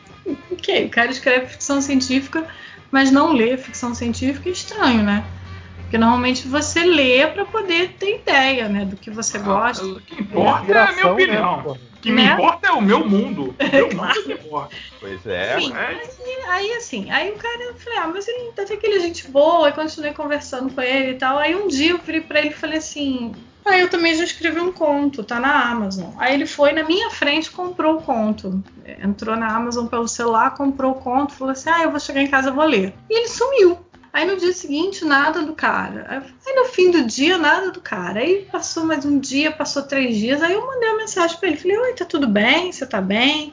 ok, 0.51 0.87
o 0.87 0.91
cara 0.91 1.11
escreve 1.11 1.47
ficção 1.47 1.81
científica, 1.81 2.47
mas 2.91 3.13
não 3.13 3.33
lê 3.33 3.57
ficção 3.57 3.95
científica, 3.95 4.49
é 4.49 4.53
estranho, 4.53 5.03
né? 5.05 5.25
Porque 5.95 6.05
normalmente 6.05 6.49
você 6.49 6.85
lê 6.85 7.25
pra 7.29 7.45
poder 7.45 7.93
ter 8.01 8.17
ideia, 8.17 8.69
né, 8.69 8.85
do 8.85 8.97
que 8.97 9.13
você 9.13 9.39
gosta. 9.39 9.87
O 9.87 10.01
que 10.01 10.21
importa 10.23 10.49
é 10.51 10.51
a 10.51 10.87
minha 10.91 10.91
Inspiração, 10.91 11.13
opinião. 11.13 11.57
né, 11.59 11.63
o 11.67 12.01
que 12.01 12.11
me 12.11 12.25
Né? 12.25 12.33
importa 12.33 12.67
é 12.67 12.73
o 12.73 12.83
meu 12.83 13.09
mundo. 13.09 13.55
O 13.63 13.71
meu 13.73 13.89
mundo 13.95 14.13
é 14.29 14.33
importa. 14.33 14.77
Pois 14.99 15.25
é. 15.25 15.57
Enfim, 15.57 15.73
é. 15.73 15.87
aí, 15.87 16.01
aí, 16.49 16.73
assim, 16.73 17.11
aí 17.13 17.31
o 17.31 17.37
cara, 17.37 17.63
eu 17.63 17.75
falei, 17.77 17.99
ah, 18.01 18.09
mas 18.09 18.27
ele 18.27 18.51
até 18.59 18.77
que 18.77 18.85
ele 18.85 18.97
é 18.97 19.01
gente 19.03 19.31
boa, 19.31 19.69
aí 19.69 19.73
continuei 19.73 20.13
conversando 20.13 20.75
com 20.75 20.83
ele 20.83 21.13
e 21.13 21.15
tal. 21.15 21.39
Aí 21.39 21.55
um 21.55 21.69
dia 21.69 21.93
eu 21.93 21.99
virei 21.99 22.23
pra 22.23 22.41
ele 22.41 22.49
e 22.49 22.55
falei 22.55 22.79
assim, 22.79 23.33
ah, 23.65 23.79
eu 23.79 23.89
também 23.89 24.17
já 24.17 24.25
escrevi 24.25 24.59
um 24.59 24.73
conto, 24.73 25.23
tá 25.23 25.39
na 25.39 25.71
Amazon. 25.71 26.11
Aí 26.19 26.35
ele 26.35 26.45
foi 26.45 26.73
na 26.73 26.83
minha 26.83 27.09
frente 27.11 27.53
comprou 27.53 27.99
o 27.99 28.03
conto. 28.03 28.61
Entrou 29.01 29.37
na 29.37 29.47
Amazon 29.55 29.87
pelo 29.87 30.09
celular, 30.09 30.57
comprou 30.57 30.91
o 30.91 30.97
conto, 30.97 31.35
falou 31.35 31.53
assim, 31.53 31.71
ah, 31.71 31.85
eu 31.85 31.93
vou 31.93 32.01
chegar 32.01 32.21
em 32.21 32.27
casa, 32.27 32.51
vou 32.51 32.65
ler. 32.65 32.93
E 33.09 33.17
ele 33.17 33.29
sumiu. 33.29 33.79
Aí 34.15 34.25
no 34.25 34.37
dia 34.37 34.53
seguinte, 34.53 35.05
nada 35.05 35.43
do 35.43 35.55
cara. 35.55 36.07
Aí 36.47 36.55
no 36.55 36.67
fim 36.67 36.93
do 36.93 37.05
dia, 37.05 37.37
nada 37.37 37.73
do 37.73 37.81
cara. 37.81 38.21
Aí 38.21 38.47
passou 38.51 38.85
mais 38.85 39.05
um 39.05 39.19
dia, 39.19 39.51
passou 39.51 39.83
três 39.83 40.17
dias. 40.17 40.41
Aí 40.41 40.53
eu 40.53 40.65
mandei 40.65 40.89
uma 40.89 40.99
mensagem 40.99 41.37
pra 41.37 41.49
ele. 41.49 41.57
Falei, 41.57 41.77
oi, 41.77 41.95
tá 41.95 42.05
tudo 42.05 42.29
bem? 42.29 42.71
Você 42.71 42.87
tá 42.87 43.01
bem? 43.01 43.53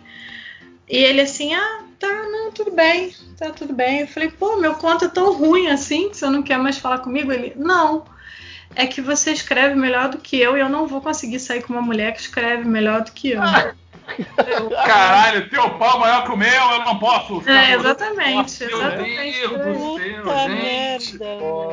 E 0.87 0.97
ele 0.97 1.19
assim, 1.19 1.55
ah, 1.55 1.81
tá, 1.97 2.07
não, 2.07 2.51
tudo 2.51 2.69
bem, 2.69 3.11
tá 3.35 3.49
tudo 3.49 3.73
bem. 3.73 4.01
Eu 4.01 4.07
falei, 4.07 4.29
pô, 4.29 4.55
meu 4.57 4.75
conto 4.75 5.05
é 5.05 5.07
tão 5.07 5.33
ruim 5.33 5.67
assim 5.67 6.09
que 6.09 6.17
você 6.17 6.29
não 6.29 6.43
quer 6.43 6.59
mais 6.59 6.77
falar 6.77 6.99
comigo? 6.99 7.31
Ele, 7.31 7.53
não. 7.55 8.05
É 8.75 8.85
que 8.85 9.01
você 9.01 9.31
escreve 9.31 9.73
melhor 9.73 10.09
do 10.09 10.19
que 10.19 10.39
eu 10.39 10.55
e 10.55 10.59
eu 10.59 10.69
não 10.69 10.85
vou 10.85 11.01
conseguir 11.01 11.39
sair 11.39 11.63
com 11.63 11.73
uma 11.73 11.81
mulher 11.81 12.13
que 12.13 12.21
escreve 12.21 12.65
melhor 12.65 13.01
do 13.01 13.11
que 13.11 13.31
eu. 13.31 13.41
Eu, 13.41 13.73
Caralho, 14.85 15.49
teu 15.49 15.69
pau 15.71 15.99
maior 15.99 16.23
que 16.23 16.31
o 16.31 16.37
meu, 16.37 16.49
eu 16.49 16.79
não 16.85 16.97
posso 16.99 17.41
É, 17.49 17.73
exatamente, 17.73 18.65
Meu 18.65 18.77
exatamente. 18.77 19.39
Deus 19.39 19.51
do 19.51 19.73
Puta 19.73 20.03
céu, 20.03 20.49
gente. 20.49 21.17
merda. 21.17 21.25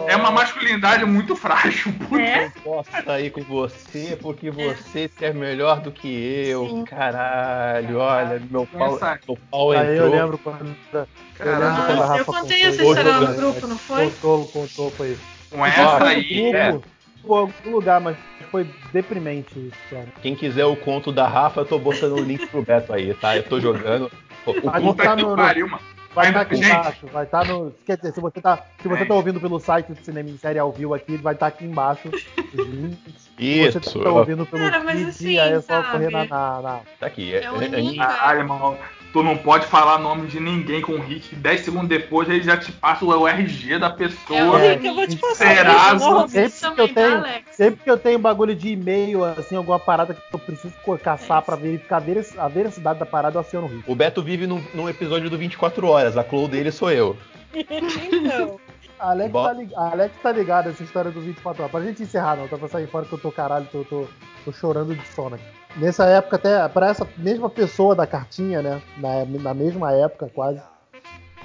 É 0.08 0.16
uma 0.16 0.30
masculinidade 0.30 1.04
muito 1.04 1.34
frágil. 1.36 1.92
Puta. 2.08 2.22
É, 2.22 2.50
Posso 2.62 2.90
sair 3.04 3.30
com 3.30 3.42
você 3.42 4.18
porque 4.20 4.50
você 4.50 5.10
é 5.20 5.32
melhor 5.32 5.80
do 5.80 5.90
que 5.90 6.08
eu. 6.48 6.68
Sim. 6.68 6.84
Caralho, 6.84 7.98
olha, 7.98 8.40
meu 8.50 8.66
pau, 8.66 8.96
Essa- 8.96 9.18
meu 9.26 9.38
pau 9.50 9.70
Aí 9.72 9.96
eu 9.96 10.06
entrou. 10.06 10.10
lembro 10.10 10.38
quando. 10.38 10.58
Eu 10.64 10.66
lembro 10.92 11.08
Caralho. 11.36 11.86
quando 11.86 12.02
a 12.02 12.06
Rafa 12.06 12.18
eu 12.20 12.24
contei 12.24 12.62
essa 12.62 12.82
história 12.82 13.12
no 13.20 13.34
grupo, 13.34 13.66
não 13.66 13.78
foi? 13.78 14.10
Contou, 14.10 14.46
contou, 14.48 14.90
foi 14.92 15.08
isso. 15.12 15.22
Com 15.50 15.64
essa 15.64 16.04
aí, 16.04 16.50
é. 16.54 16.70
grupo, 16.72 16.86
Pô, 17.26 17.36
algum 17.36 17.70
lugar, 17.72 18.00
mas 18.00 18.16
foi 18.50 18.66
deprimente 18.92 19.58
isso, 19.58 19.78
cara. 19.90 20.06
Quem 20.22 20.34
quiser 20.34 20.64
o 20.64 20.76
conto 20.76 21.12
da 21.12 21.26
Rafa, 21.26 21.60
eu 21.60 21.66
tô 21.66 21.78
botando 21.78 22.12
o 22.12 22.20
link 22.20 22.46
pro 22.48 22.62
Beto 22.62 22.92
aí, 22.92 23.14
tá? 23.14 23.36
Eu 23.36 23.42
tô 23.44 23.60
jogando. 23.60 24.10
O 24.46 24.52
Vai 24.60 24.80
conto 24.80 25.02
tá 25.02 25.14
no- 25.16 25.36
pariu, 25.36 25.68
mano. 25.68 25.82
Vai 26.14 26.28
estar 26.28 26.40
aqui 26.40 26.56
gente. 26.56 26.66
embaixo, 26.70 27.06
vai 27.12 27.24
estar 27.24 27.44
no. 27.46 27.72
Quer 27.86 27.96
dizer, 27.98 28.12
se 28.12 28.20
você 28.20 28.40
tá, 28.40 28.64
se 28.82 28.88
você 28.88 29.02
É. 29.02 29.04
tá 29.04 29.14
ouvindo 29.14 29.38
pelo 29.40 29.60
site 29.60 29.92
do 29.92 30.04
Cinema 30.04 30.28
em 30.30 30.36
Série 30.38 30.58
ao 30.58 30.72
vivo 30.72 30.94
aqui, 30.94 31.16
vai 31.16 31.34
estar 31.34 31.46
aqui 31.46 31.64
embaixo 31.64 32.08
os 32.08 32.66
links. 32.66 33.28
Se 33.36 33.44
Isso, 33.44 33.78
você 33.80 33.98
tá 34.02 34.10
ouvindo 34.10 34.44
pelo 34.46 34.62
Cara, 34.68 34.82
mas 34.82 34.96
feed, 34.98 35.08
assim, 35.10 35.38
aí 35.38 35.52
é 35.52 35.60
só 35.60 35.80
correr 35.82 36.10
na, 36.10 36.24
na, 36.24 36.62
na- 36.62 36.80
tá 36.98 37.06
aqui. 37.06 37.32
É, 37.34 37.44
É 37.44 37.52
o 37.52 37.62
é- 37.62 37.68
link. 37.68 37.98
Caralho, 37.98 38.40
irmão. 38.40 38.76
Tu 39.12 39.22
não 39.22 39.38
pode 39.38 39.66
falar 39.66 39.98
nome 39.98 40.26
de 40.26 40.38
ninguém 40.38 40.82
com 40.82 40.92
o 40.92 41.00
hit. 41.00 41.34
10 41.34 41.60
segundos 41.62 41.88
depois 41.88 42.28
ele 42.28 42.42
já 42.42 42.56
te 42.58 42.70
passa 42.72 43.04
o 43.06 43.26
RG 43.26 43.78
da 43.78 43.86
É 43.86 43.90
pessoa. 43.90 44.62
É. 44.62 44.76
que 44.76 44.86
eu 44.86 44.94
vou 44.94 45.06
te 45.06 45.16
passar. 45.16 45.46
Serasa. 45.56 46.28
Sempre 46.28 46.74
que 46.74 46.80
eu 46.82 46.88
tá, 46.88 46.94
tenho-? 46.94 47.24
Sempre 47.52 47.84
que 47.84 47.90
eu 47.90 47.96
tenho 47.98 48.18
bagulho 48.18 48.54
de 48.54 48.68
e-mail, 48.68 49.24
assim, 49.24 49.56
alguma 49.56 49.78
parada 49.78 50.12
que 50.12 50.20
eu 50.32 50.38
preciso 50.38 50.74
caçar 51.02 51.38
É 51.38 51.40
pra 51.40 51.56
verificar 51.56 51.96
a 51.96 52.00
verac- 52.00 52.38
a 52.38 52.48
veracidade 52.48 52.98
da 52.98 53.06
parada, 53.06 53.36
eu 53.36 53.40
aciono 53.40 53.66
o 53.66 53.70
risco. 53.70 53.90
O 53.90 53.94
Beto 53.94 54.22
vive 54.22 54.46
num, 54.46 54.62
num 54.74 54.88
episódio 54.88 55.30
do 55.30 55.38
24 55.38 55.86
horas. 55.86 56.16
A 56.18 56.22
Clow 56.22 56.46
dele 56.46 56.70
sou 56.70 56.90
eu. 56.92 57.16
Então, 57.54 58.60
A 59.00 59.10
Alex, 59.10 59.30
Bo- 59.32 59.44
tá 59.44 59.52
lig... 59.52 59.70
Alex 59.74 60.14
tá 60.22 60.32
ligada 60.32 60.70
essa 60.70 60.82
história 60.82 61.10
do 61.10 61.20
24 61.20 61.62
horas. 61.62 61.70
Pra 61.72 61.80
gente 61.80 62.02
encerrar, 62.02 62.36
não, 62.36 62.46
tá 62.48 62.58
pra 62.58 62.68
sair 62.68 62.86
fora 62.88 63.06
que 63.06 63.12
eu 63.12 63.18
tô 63.18 63.30
caralho, 63.32 63.66
tô, 63.72 63.84
tô, 63.84 64.06
tô 64.44 64.52
chorando 64.52 64.94
de 64.94 65.06
sono 65.08 65.36
aqui. 65.36 65.44
Nessa 65.76 66.04
época, 66.06 66.36
até 66.36 66.68
pra 66.68 66.88
essa 66.90 67.06
mesma 67.16 67.48
pessoa 67.48 67.94
da 67.94 68.06
cartinha, 68.06 68.60
né? 68.62 68.82
Na, 68.96 69.24
na 69.24 69.54
mesma 69.54 69.92
época, 69.92 70.30
quase. 70.34 70.60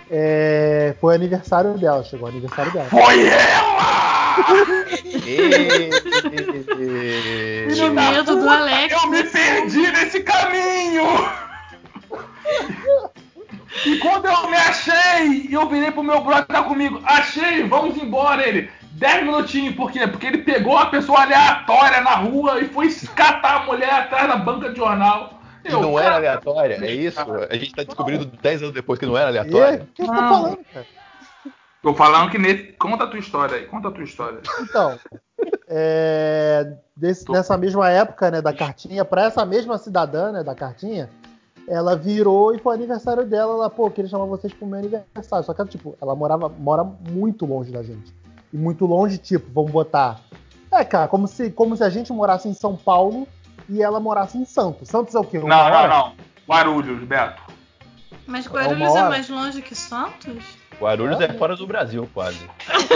é, 0.10 0.96
foi 1.00 1.16
aniversário 1.16 1.78
dela, 1.78 2.04
chegou 2.04 2.28
o 2.28 2.32
aniversário 2.32 2.72
dela. 2.72 2.90
Foi 2.90 3.28
ela! 3.28 4.14
Ê! 5.28 5.90
Que 7.74 7.90
medo 7.90 8.36
do 8.36 8.50
Alex. 8.50 8.94
Eu 8.94 9.10
me 9.10 9.24
perdi 9.24 9.92
nesse 9.92 10.22
caminho! 10.22 11.04
E 13.86 13.98
quando 13.98 14.26
eu 14.26 14.50
me 14.50 14.56
achei, 14.58 15.48
eu 15.52 15.68
virei 15.68 15.92
pro 15.92 16.04
meu 16.04 16.22
brother 16.22 16.46
tá 16.46 16.64
comigo. 16.64 17.02
Achei, 17.06 17.64
vamos 17.68 17.98
embora. 17.98 18.48
Ele, 18.48 18.70
10 19.04 19.26
minutinhos, 19.26 19.76
por 19.76 19.92
quê? 19.92 20.08
Porque 20.08 20.26
ele 20.26 20.38
pegou 20.40 20.74
uma 20.76 20.86
pessoa 20.90 21.24
aleatória 21.24 22.00
na 22.00 22.16
rua 22.16 22.62
e 22.62 22.70
foi 22.70 22.90
catar 23.14 23.58
a 23.62 23.66
mulher 23.66 23.92
atrás 23.94 24.30
da 24.30 24.38
banca 24.38 24.70
de 24.70 24.78
jornal. 24.78 25.42
Eu, 25.66 25.82
não 25.82 26.00
era 26.00 26.06
cara, 26.12 26.16
aleatória, 26.16 26.78
é 26.82 26.92
isso? 26.94 27.20
A 27.50 27.54
gente 27.56 27.74
tá 27.74 27.84
descobrindo 27.84 28.26
10 28.26 28.62
anos 28.62 28.74
depois 28.74 28.98
que 28.98 29.06
não 29.06 29.18
era 29.18 29.28
aleatória. 29.28 29.84
o 29.84 29.88
que 29.88 30.06
você 30.06 30.08
tá 30.10 30.22
Não. 30.22 30.30
falando, 30.30 30.60
cara? 30.74 30.86
Tô 31.82 31.94
falando 31.94 32.32
que 32.32 32.38
nesse. 32.38 32.64
Conta 32.80 33.04
a 33.04 33.08
tua 33.08 33.20
história 33.20 33.58
aí, 33.58 33.66
conta 33.66 33.90
a 33.90 33.92
tua 33.92 34.04
história. 34.06 34.40
Então, 34.62 34.98
é, 35.68 36.74
desse- 36.96 37.30
nessa 37.30 37.58
mesma 37.58 37.90
época, 37.90 38.32
né, 38.32 38.42
da 38.42 38.54
cartinha, 38.54 39.04
pra 39.04 39.24
essa 39.26 39.46
mesma 39.46 39.78
cidadã, 39.78 40.32
né, 40.32 40.44
da 40.44 40.56
cartinha, 40.56 41.10
ela 41.68 41.94
virou 41.98 42.56
e 42.56 42.60
foi 42.60 42.74
aniversário 42.76 43.26
dela, 43.26 43.54
ela, 43.54 43.70
pô, 43.70 43.90
queria 43.92 44.10
chamar 44.10 44.26
vocês 44.28 44.54
pro 44.54 44.66
meu 44.66 44.80
aniversário. 44.80 45.46
Só 45.46 45.54
que, 45.54 45.66
tipo, 45.66 45.94
ela 46.02 46.16
morava, 46.16 46.48
mora 46.48 46.86
muito 46.86 47.46
longe 47.46 47.70
da 47.70 47.84
gente. 47.84 48.14
E 48.54 48.58
muito 48.58 48.86
longe, 48.86 49.18
tipo, 49.18 49.48
vamos 49.52 49.72
botar. 49.72 50.20
É, 50.72 50.84
cara, 50.86 51.08
como 51.08 51.28
se, 51.28 51.50
como 51.52 51.76
se 51.76 51.84
a 51.84 51.90
gente 51.90 52.14
morasse 52.14 52.48
em 52.48 52.54
São 52.54 52.76
Paulo 52.76 53.28
e 53.68 53.82
ela 53.82 54.00
morasse 54.00 54.38
em 54.38 54.46
Santos. 54.46 54.88
Santos 54.90 55.16
é 55.16 55.20
o 55.20 55.24
quê? 55.24 55.40
Uma 55.40 55.50
Não, 55.50 55.58
não, 55.70 55.76
hora? 55.78 55.88
não. 55.88 56.14
Guarulhos, 56.48 57.04
Beto. 57.04 57.42
Mas 58.28 58.46
uma 58.48 58.56
Guarulhos 58.62 58.96
é 58.96 59.00
hora. 59.00 59.10
mais 59.10 59.30
longe 59.30 59.62
que 59.62 59.76
Santos? 59.76 60.44
Guarulhos 60.80 61.20
é 61.22 61.32
fora 61.34 61.56
do 61.56 61.66
Brasil, 61.68 62.10
quase. 62.14 62.40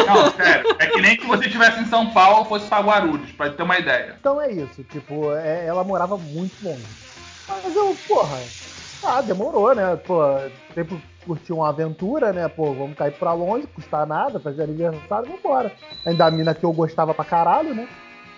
Não, 0.06 0.32
sério. 0.32 0.76
É 0.80 0.88
que 0.88 1.02
nem 1.02 1.16
que 1.16 1.26
você 1.26 1.46
estivesse 1.46 1.80
em 1.80 1.86
São 1.86 2.10
Paulo 2.12 2.46
fosse 2.46 2.66
pra 2.68 2.80
Guarulhos, 2.82 3.32
pra 3.32 3.50
ter 3.52 3.64
uma 3.64 3.78
ideia. 3.78 4.16
Então 4.20 4.42
é 4.42 4.52
isso, 4.52 4.84
tipo, 4.86 5.32
é- 5.34 5.66
ela 5.66 5.84
morava 5.84 6.18
muito 6.18 6.56
longe. 6.64 6.86
Mas 7.48 7.76
eu, 7.76 7.96
porra, 8.08 8.38
ah, 9.04 9.22
demorou, 9.22 9.74
né? 9.76 9.96
Pô, 9.96 10.22
sempre 10.74 11.02
curtir 11.26 11.54
uma 11.54 11.70
aventura, 11.70 12.32
né? 12.34 12.48
Pô, 12.48 12.74
vamos 12.74 12.98
cair 12.98 13.14
pra 13.14 13.34
longe, 13.34 13.68
custar 13.68 14.08
nada, 14.08 14.40
fazer 14.40 14.64
aniversário, 14.64 15.30
vambora. 15.30 15.72
Ainda 16.06 16.26
a 16.26 16.32
mina 16.32 16.54
que 16.54 16.64
eu 16.64 16.72
gostava 16.72 17.14
pra 17.14 17.26
caralho, 17.26 17.74
né? 17.74 17.88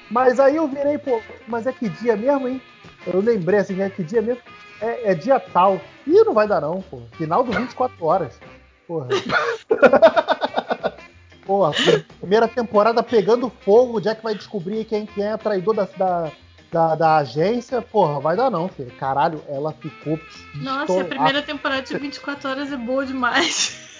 Mas 0.10 0.40
aí 0.40 0.56
eu 0.56 0.68
virei, 0.68 0.98
pô, 0.98 1.22
mas 1.48 1.68
é 1.68 1.72
que 1.72 1.88
dia 1.88 2.18
mesmo, 2.18 2.48
hein? 2.48 2.62
Eu 3.06 3.22
lembrei 3.22 3.60
assim, 3.60 3.82
é 3.82 3.90
que 3.90 4.04
dia 4.04 4.22
mesmo? 4.22 4.42
É, 4.82 5.12
é 5.12 5.16
dia 5.16 5.40
tal. 5.40 5.80
Ih, 6.08 6.24
não 6.24 6.34
vai 6.34 6.48
dar 6.48 6.62
não, 6.62 6.82
pô. 6.82 7.02
Final 7.14 7.44
do 7.44 7.52
24 7.52 8.06
horas. 8.06 8.40
Porra. 8.88 9.08
Porra, 11.46 11.72
primeira 12.20 12.48
temporada 12.48 13.02
pegando 13.02 13.52
fogo, 13.66 13.98
o 13.98 14.00
Jack 14.00 14.22
vai 14.22 14.36
descobrir 14.36 14.86
quem, 14.86 15.08
quem 15.08 15.26
é 15.26 15.36
traidor 15.36 15.74
da, 15.74 15.88
da, 15.98 16.32
da, 16.72 16.96
da 16.96 17.18
agência. 17.18 17.82
Porra, 17.82 18.20
vai 18.20 18.36
dar 18.36 18.50
não, 18.50 18.68
filho. 18.68 18.92
Caralho, 19.00 19.44
ela 19.50 19.74
ficou. 19.74 20.20
Nossa, 20.56 20.78
a 20.78 20.86
pistola- 20.86 21.04
primeira 21.06 21.42
temporada 21.42 21.82
de 21.82 21.98
24 21.98 22.50
horas 22.50 22.72
é 22.72 22.78
boa 22.78 23.06
demais. 23.06 23.78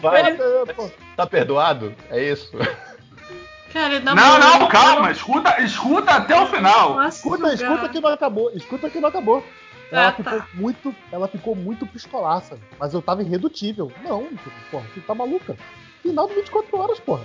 Vai, 0.00 0.34
Pô, 0.74 0.90
tá 1.16 1.26
perdoado? 1.26 1.94
É 2.10 2.22
isso. 2.32 2.52
Cara, 3.72 4.00
dá 4.00 4.14
Não, 4.14 4.36
uma- 4.36 4.38
não, 4.60 4.68
calma. 4.68 5.10
Escuta, 5.10 5.60
escuta 5.62 6.12
até 6.12 6.40
o 6.40 6.46
final. 6.46 6.94
Nossa, 6.94 7.18
Escuta, 7.18 7.52
escuta 7.54 7.88
que 7.88 8.00
não 8.00 8.10
acabou. 8.10 8.50
Escuta 8.54 8.90
que 8.90 9.00
não 9.00 9.08
acabou. 9.08 9.44
Ela 9.90 10.08
Ah, 10.08 10.12
ficou 10.12 10.38
tá. 10.38 10.46
muito. 10.54 10.94
Ela 11.12 11.28
ficou 11.28 11.54
muito 11.54 11.86
pistolaça. 11.86 12.58
Mas 12.78 12.94
eu 12.94 13.02
tava 13.02 13.22
irredutível. 13.22 13.90
Não, 14.02 14.26
porra, 14.70 14.86
tu 14.94 15.00
tá 15.02 15.14
maluca. 15.14 15.56
Final 16.02 16.26
do 16.28 16.34
24 16.34 16.78
horas, 16.78 17.00
porra. 17.00 17.24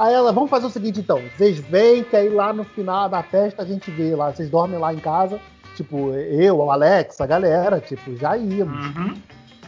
Aí 0.00 0.14
ela, 0.14 0.32
vamos 0.32 0.48
fazer 0.48 0.64
o 0.64 0.70
seguinte 0.70 0.98
então. 1.00 1.20
Vocês 1.36 1.60
vêm, 1.60 2.02
que 2.02 2.16
aí 2.16 2.30
lá 2.30 2.54
no 2.54 2.64
final 2.64 3.06
da 3.06 3.22
festa 3.22 3.62
a 3.62 3.66
gente 3.66 3.90
vê 3.90 4.16
lá. 4.16 4.32
Vocês 4.32 4.48
dormem 4.48 4.78
lá 4.78 4.94
em 4.94 4.98
casa. 4.98 5.38
Tipo, 5.76 6.14
eu, 6.14 6.56
o 6.56 6.70
Alex, 6.70 7.20
a 7.20 7.26
galera, 7.26 7.80
tipo, 7.80 8.16
já 8.16 8.34
íamos. 8.34 8.96
Uhum. 8.96 9.14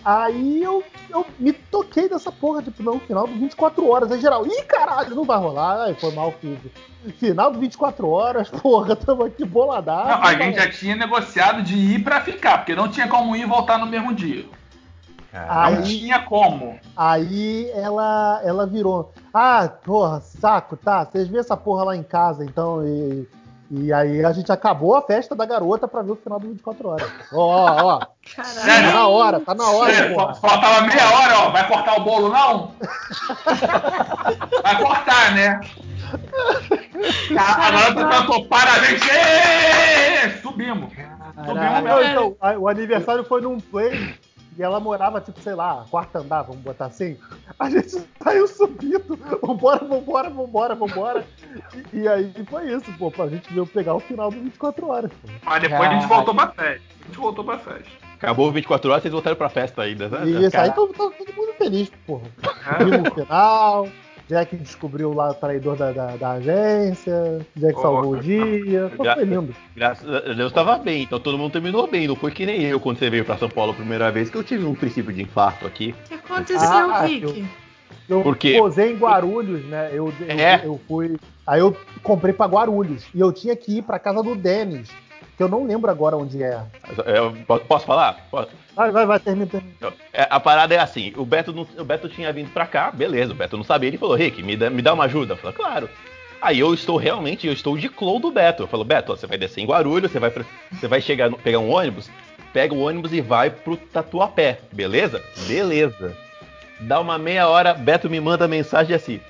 Aí 0.02 0.62
eu, 0.62 0.82
eu 1.10 1.26
me 1.38 1.52
toquei 1.52 2.08
dessa 2.08 2.32
porra, 2.32 2.62
tipo, 2.62 2.82
não, 2.82 2.98
final 2.98 3.26
do 3.26 3.34
24 3.34 3.86
horas. 3.86 4.10
Aí 4.10 4.22
geral, 4.22 4.46
ih, 4.46 4.62
caralho, 4.62 5.14
não 5.14 5.24
vai 5.24 5.36
rolar. 5.36 5.84
Aí 5.84 5.94
foi 5.96 6.12
mal, 6.12 6.32
fiz. 6.40 6.58
Final 7.18 7.52
do 7.52 7.60
24 7.60 8.08
horas, 8.08 8.48
porra, 8.62 8.96
tamo 8.96 9.24
aqui 9.24 9.44
boladaço. 9.44 10.08
Não, 10.08 10.24
a 10.24 10.34
gente 10.34 10.56
já 10.56 10.70
tinha 10.70 10.96
negociado 10.96 11.62
de 11.62 11.76
ir 11.76 12.02
pra 12.02 12.22
ficar, 12.22 12.56
porque 12.56 12.74
não 12.74 12.88
tinha 12.88 13.06
como 13.06 13.36
ir 13.36 13.42
e 13.42 13.44
voltar 13.44 13.76
no 13.76 13.84
mesmo 13.84 14.14
dia. 14.14 14.46
Aí- 15.32 15.74
Não 15.76 15.82
tinha 15.82 16.18
como. 16.20 16.78
Aí 16.96 17.70
ela, 17.74 18.40
ela 18.44 18.66
virou. 18.66 19.12
Ah, 19.32 19.68
porra, 19.84 20.20
saco, 20.20 20.76
tá. 20.76 21.04
Vocês 21.04 21.26
vê 21.28 21.38
essa 21.38 21.56
porra 21.56 21.84
lá 21.84 21.96
em 21.96 22.02
casa, 22.02 22.44
então. 22.44 22.86
E, 22.86 23.26
e 23.70 23.90
aí 23.92 24.22
a 24.22 24.32
gente 24.32 24.52
acabou 24.52 24.94
a 24.94 25.00
festa 25.00 25.34
da 25.34 25.46
garota 25.46 25.88
pra 25.88 26.02
ver 26.02 26.12
o 26.12 26.16
final 26.16 26.38
do 26.38 26.48
24 26.48 26.86
horas. 26.88 27.10
Ó, 27.32 27.38
ó, 27.46 27.84
ó. 27.96 27.98
Tá 28.36 28.92
na 28.92 29.08
hora, 29.08 29.40
tá 29.40 29.54
na 29.54 29.70
hora, 29.70 30.10
porra. 30.14 30.34
faltava 30.34 30.82
meia 30.86 31.10
hora, 31.10 31.38
ó. 31.38 31.50
Vai 31.50 31.66
cortar 31.66 31.96
o 31.98 32.04
bolo, 32.04 32.28
não? 32.28 32.72
Vai 34.62 34.82
cortar, 34.82 35.34
né? 35.34 35.60
A, 37.38 37.66
a 37.66 37.70
garota 37.70 38.08
cantou 38.08 38.44
parabéns! 38.46 39.00
Subimos. 40.42 40.92
Subimos 40.92 41.82
mesmo. 41.82 42.34
Então, 42.34 42.36
o 42.60 42.68
aniversário 42.68 43.24
foi 43.24 43.40
num 43.40 43.58
play 43.58 44.14
e 44.58 44.62
ela 44.62 44.78
morava, 44.78 45.20
tipo, 45.20 45.40
sei 45.40 45.54
lá, 45.54 45.86
quarto 45.90 46.16
andar, 46.16 46.42
vamos 46.42 46.62
botar 46.62 46.86
assim. 46.86 47.16
A 47.58 47.70
gente 47.70 48.04
saiu 48.22 48.46
subindo. 48.46 49.18
Vambora, 49.42 49.84
vambora, 49.84 50.30
vambora, 50.30 50.74
vambora. 50.74 51.26
E, 51.92 52.00
e 52.00 52.08
aí 52.08 52.32
foi 52.48 52.70
isso, 52.70 52.92
pô, 52.98 53.10
pra 53.10 53.28
gente 53.28 53.52
ver 53.52 53.66
pegar 53.66 53.94
o 53.94 54.00
final 54.00 54.30
do 54.30 54.40
24 54.40 54.86
horas. 54.86 55.10
Pô. 55.10 55.28
Mas 55.44 55.62
depois 55.62 55.88
a 55.88 55.94
gente 55.94 56.06
voltou 56.06 56.34
pra 56.34 56.48
festa. 56.48 56.82
A 57.00 57.06
gente 57.06 57.18
voltou 57.18 57.44
pra 57.44 57.58
festa. 57.58 57.90
Acabou 58.14 58.52
24 58.52 58.90
horas, 58.90 59.02
vocês 59.02 59.12
voltaram 59.12 59.36
pra 59.36 59.48
festa 59.48 59.82
ainda, 59.82 60.08
né? 60.08 60.20
E 60.26 60.30
isso 60.30 60.44
aí 60.44 60.50
Cara, 60.50 60.72
todo, 60.72 60.92
todo, 60.92 61.14
mundo 61.34 61.54
feliz, 61.58 61.90
porra. 62.06 62.28
Viu 62.78 63.02
no 63.02 63.10
final. 63.10 63.88
Jack 64.32 64.56
descobriu 64.56 65.12
lá 65.12 65.30
o 65.30 65.34
traidor 65.34 65.76
da, 65.76 65.92
da, 65.92 66.16
da 66.16 66.30
agência. 66.32 67.38
Jack 67.54 67.74
Porra. 67.74 67.82
salvou 67.82 68.12
o 68.12 68.20
dia. 68.20 68.90
Pô, 68.96 69.02
Gra- 69.02 69.14
foi 69.16 69.24
lindo. 69.24 69.54
Graças 69.76 70.08
a 70.08 70.32
Deus 70.32 70.50
tava 70.52 70.78
bem, 70.78 71.02
então 71.02 71.20
todo 71.20 71.36
mundo 71.36 71.52
terminou 71.52 71.86
bem. 71.86 72.08
Não 72.08 72.16
foi 72.16 72.30
que 72.30 72.46
nem 72.46 72.62
eu 72.62 72.80
quando 72.80 72.98
você 72.98 73.10
veio 73.10 73.24
pra 73.26 73.36
São 73.36 73.50
Paulo 73.50 73.72
a 73.72 73.74
primeira 73.74 74.10
vez, 74.10 74.30
que 74.30 74.36
eu 74.36 74.42
tive 74.42 74.64
um 74.64 74.74
princípio 74.74 75.12
de 75.12 75.20
infarto 75.22 75.66
aqui. 75.66 75.94
O 76.06 76.08
que 76.08 76.14
aconteceu, 76.14 76.68
Ah, 76.68 77.02
Rick? 77.02 77.44
Eu 78.08 78.22
Por 78.22 78.36
quê? 78.36 78.56
posei 78.58 78.92
em 78.92 78.96
Guarulhos, 78.96 79.64
né? 79.66 79.90
Eu, 79.92 80.12
eu, 80.20 80.26
É? 80.28 80.60
eu 80.64 80.80
fui. 80.88 81.16
Aí 81.46 81.60
eu 81.60 81.76
comprei 82.02 82.32
pra 82.32 82.46
Guarulhos. 82.46 83.04
E 83.14 83.20
eu 83.20 83.32
tinha 83.32 83.54
que 83.54 83.78
ir 83.78 83.82
pra 83.82 83.98
casa 83.98 84.22
do 84.22 84.34
Denis. 84.34 84.88
Que 85.36 85.42
eu 85.42 85.48
não 85.48 85.64
lembro 85.66 85.90
agora 85.90 86.16
onde 86.16 86.42
é. 86.42 86.60
Eu- 87.06 87.32
posso- 87.66 87.86
falar? 87.86 88.26
Posso? 88.30 88.50
Vai, 88.76 88.90
vai, 88.90 89.06
vai, 89.06 89.18
termina, 89.18 89.46
termina. 89.46 89.74
É, 90.12 90.26
a 90.28 90.38
parada 90.38 90.74
é 90.74 90.78
assim, 90.78 91.12
o 91.16 91.24
Beto, 91.24 91.52
não- 91.52 91.66
o 91.78 91.84
Beto 91.84 92.08
tinha 92.08 92.32
vindo 92.32 92.50
pra 92.52 92.66
cá, 92.66 92.90
beleza, 92.90 93.32
o 93.32 93.34
Beto 93.34 93.56
não 93.56 93.64
sabia, 93.64 93.88
ele 93.88 93.98
falou, 93.98 94.14
Rick, 94.14 94.42
me 94.42 94.56
dá, 94.56 94.68
me 94.70 94.82
dá 94.82 94.92
uma 94.92 95.04
ajuda. 95.04 95.32
Eu 95.34 95.36
falei, 95.38 95.56
claro. 95.56 95.88
Aí 96.40 96.58
eu 96.58 96.74
estou 96.74 96.96
realmente, 96.96 97.46
eu 97.46 97.52
estou 97.52 97.76
de 97.78 97.88
clone 97.88 98.20
do 98.20 98.30
Beto. 98.30 98.64
Eu 98.64 98.66
falo, 98.66 98.84
Beto, 98.84 99.12
ó, 99.12 99.16
você 99.16 99.26
vai 99.26 99.38
descer 99.38 99.60
em 99.62 99.66
Guarulhos, 99.66 100.10
você 100.12 100.18
vai, 100.18 100.30
pra- 100.30 100.44
você 100.72 100.86
vai 100.88 101.00
chegar, 101.00 101.30
no- 101.30 101.38
pegar 101.38 101.58
um 101.60 101.70
ônibus, 101.70 102.10
pega 102.52 102.74
o 102.74 102.80
ônibus 102.80 103.12
e 103.12 103.20
vai 103.20 103.48
pro 103.48 103.76
Tatuapé, 103.76 104.58
beleza? 104.72 105.22
Beleza. 105.46 106.14
Dá 106.80 107.00
uma 107.00 107.16
meia 107.16 107.48
hora, 107.48 107.72
Beto 107.74 108.10
me 108.10 108.20
manda 108.20 108.46
mensagem 108.48 108.94
assim, 108.94 109.20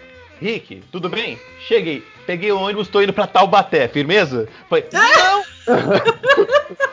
Rick, 0.40 0.82
tudo 0.90 1.08
bem? 1.08 1.38
Cheguei, 1.60 2.02
peguei 2.26 2.50
o 2.50 2.58
ônibus, 2.60 2.88
tô 2.88 3.00
indo 3.02 3.12
pra 3.12 3.26
Taubaté, 3.26 3.86
firmeza? 3.88 4.48
Falei, 4.68 4.86
não! 4.92 5.42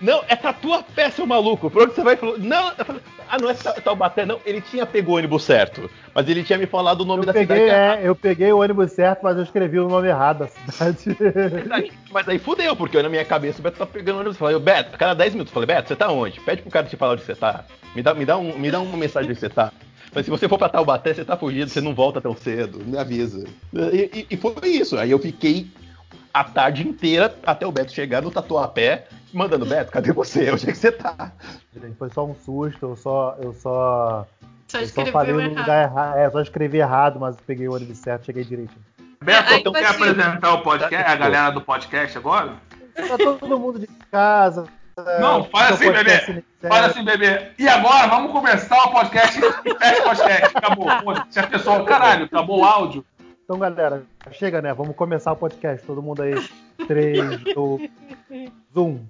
Não, 0.00 0.24
é 0.26 0.34
Tatuapé, 0.34 1.10
seu 1.10 1.26
maluco. 1.26 1.70
Por 1.70 1.82
onde 1.82 1.94
você 1.94 2.02
vai? 2.02 2.16
Falou, 2.16 2.38
não, 2.38 2.68
eu 2.70 3.00
ah, 3.28 3.36
não 3.38 3.50
é 3.50 3.54
Ta- 3.54 3.74
Taubaté, 3.74 4.24
não. 4.24 4.40
Ele 4.46 4.62
tinha 4.62 4.86
pegou 4.86 5.14
o 5.14 5.18
ônibus 5.18 5.42
certo, 5.44 5.90
mas 6.14 6.26
ele 6.26 6.42
tinha 6.42 6.58
me 6.58 6.64
falado 6.64 7.02
o 7.02 7.04
nome 7.04 7.20
Eu 7.22 7.26
da 7.26 7.32
peguei, 7.34 7.66
cidade. 7.66 8.02
é, 8.02 8.08
eu 8.08 8.16
peguei 8.16 8.50
o 8.50 8.60
ônibus 8.62 8.92
certo, 8.92 9.20
mas 9.22 9.36
eu 9.36 9.42
escrevi 9.42 9.78
o 9.78 9.88
nome 9.90 10.08
errado 10.08 10.38
da 10.38 10.72
cidade. 10.72 11.16
Aí- 11.70 11.92
Mas 12.10 12.26
aí 12.30 12.38
fudeu, 12.38 12.74
porque 12.74 13.00
na 13.02 13.10
minha 13.10 13.24
cabeça 13.26 13.60
o 13.60 13.62
Beto 13.62 13.76
tá 13.76 13.84
pegando 13.84 14.16
o 14.16 14.20
ônibus. 14.20 14.36
Eu 14.36 14.38
falei, 14.38 14.58
Beto, 14.58 14.94
a 14.94 14.98
cada 14.98 15.14
10 15.14 15.34
minutos, 15.34 15.50
eu 15.50 15.54
falei, 15.54 15.66
Beto, 15.66 15.88
você 15.88 15.96
tá 15.96 16.10
onde? 16.10 16.40
Pede 16.40 16.62
pro 16.62 16.70
cara 16.70 16.86
te 16.86 16.96
falar 16.96 17.12
onde 17.12 17.22
você 17.24 17.34
tá. 17.34 17.64
Me 17.94 18.02
dá, 18.02 18.14
me 18.14 18.24
dá, 18.24 18.38
um, 18.38 18.58
me 18.58 18.70
dá 18.70 18.80
uma 18.80 18.96
mensagem 18.96 19.30
onde 19.30 19.38
você 19.38 19.50
tá. 19.50 19.70
Mas 20.14 20.24
se 20.24 20.30
você 20.30 20.48
for 20.48 20.56
pra 20.56 20.70
Taubaté, 20.70 21.12
você 21.12 21.26
tá 21.26 21.36
fugido, 21.36 21.68
você 21.70 21.80
não 21.82 21.94
volta 21.94 22.22
tão 22.22 22.34
cedo. 22.34 22.82
Me 22.86 22.96
avisa. 22.96 23.44
E, 23.92 24.10
e- 24.20 24.26
e 24.30 24.36
foi 24.38 24.54
isso. 24.64 24.96
Aí 24.96 25.10
eu 25.10 25.18
fiquei 25.18 25.66
a 26.32 26.44
tarde 26.44 26.86
inteira 26.86 27.34
até 27.44 27.66
o 27.66 27.72
Beto 27.72 27.92
chegar 27.92 28.22
no 28.22 28.30
Tatuapé, 28.30 29.06
mandando, 29.32 29.66
Beto, 29.66 29.90
cadê 29.92 30.12
você? 30.12 30.50
Onde 30.50 30.68
é 30.68 30.72
que 30.72 30.78
você 30.78 30.92
tá? 30.92 31.32
Gente, 31.74 31.96
Foi 31.96 32.10
só 32.10 32.24
um 32.24 32.34
susto, 32.34 32.86
eu 32.86 32.96
só. 32.96 33.36
Eu 33.40 33.52
só. 33.52 34.26
Só 34.68 34.78
Eu 34.78 34.88
só 34.88 35.06
falei 35.06 35.32
no 35.32 35.40
errado. 35.40 35.58
lugar 35.58 35.82
errado. 35.82 36.16
É, 36.18 36.30
só 36.30 36.40
escrevi 36.40 36.78
errado, 36.78 37.18
mas 37.18 37.36
peguei 37.46 37.68
o 37.68 37.74
ônibus 37.74 37.98
certo, 37.98 38.26
cheguei 38.26 38.44
direitinho. 38.44 38.80
Beto, 39.22 39.52
aí 39.52 39.62
tu 39.62 39.72
quer 39.72 39.86
apresentar 39.86 40.54
o 40.54 40.62
podcast, 40.62 41.10
a 41.10 41.16
galera 41.16 41.50
do 41.50 41.60
podcast 41.60 42.16
agora? 42.16 42.54
Tá 42.94 43.16
todo 43.18 43.58
mundo 43.58 43.78
de 43.78 43.86
casa. 44.10 44.66
Não, 45.20 45.44
fala 45.44 45.70
assim, 45.70 45.90
bebê. 45.90 46.44
Fala 46.60 46.86
assim, 46.86 47.04
bebê. 47.04 47.48
E 47.58 47.66
agora, 47.68 48.06
vamos 48.06 48.32
começar 48.32 48.76
o 48.84 48.90
podcast 48.90 49.40
fecha 49.40 50.00
o 50.00 50.02
podcast. 50.04 50.56
Acabou. 50.56 50.86
Pô, 51.02 51.14
Se 51.30 51.38
a 51.40 51.46
pessoa, 51.46 51.84
caralho, 51.84 52.24
acabou 52.26 52.60
o 52.60 52.64
áudio. 52.64 53.04
Então, 53.50 53.58
galera, 53.58 54.04
chega, 54.30 54.62
né? 54.62 54.72
Vamos 54.72 54.94
começar 54.94 55.32
o 55.32 55.36
podcast. 55.36 55.84
Todo 55.84 56.00
mundo 56.00 56.22
aí. 56.22 56.34
3, 56.86 57.52
2, 57.52 57.90
1. 58.76 59.00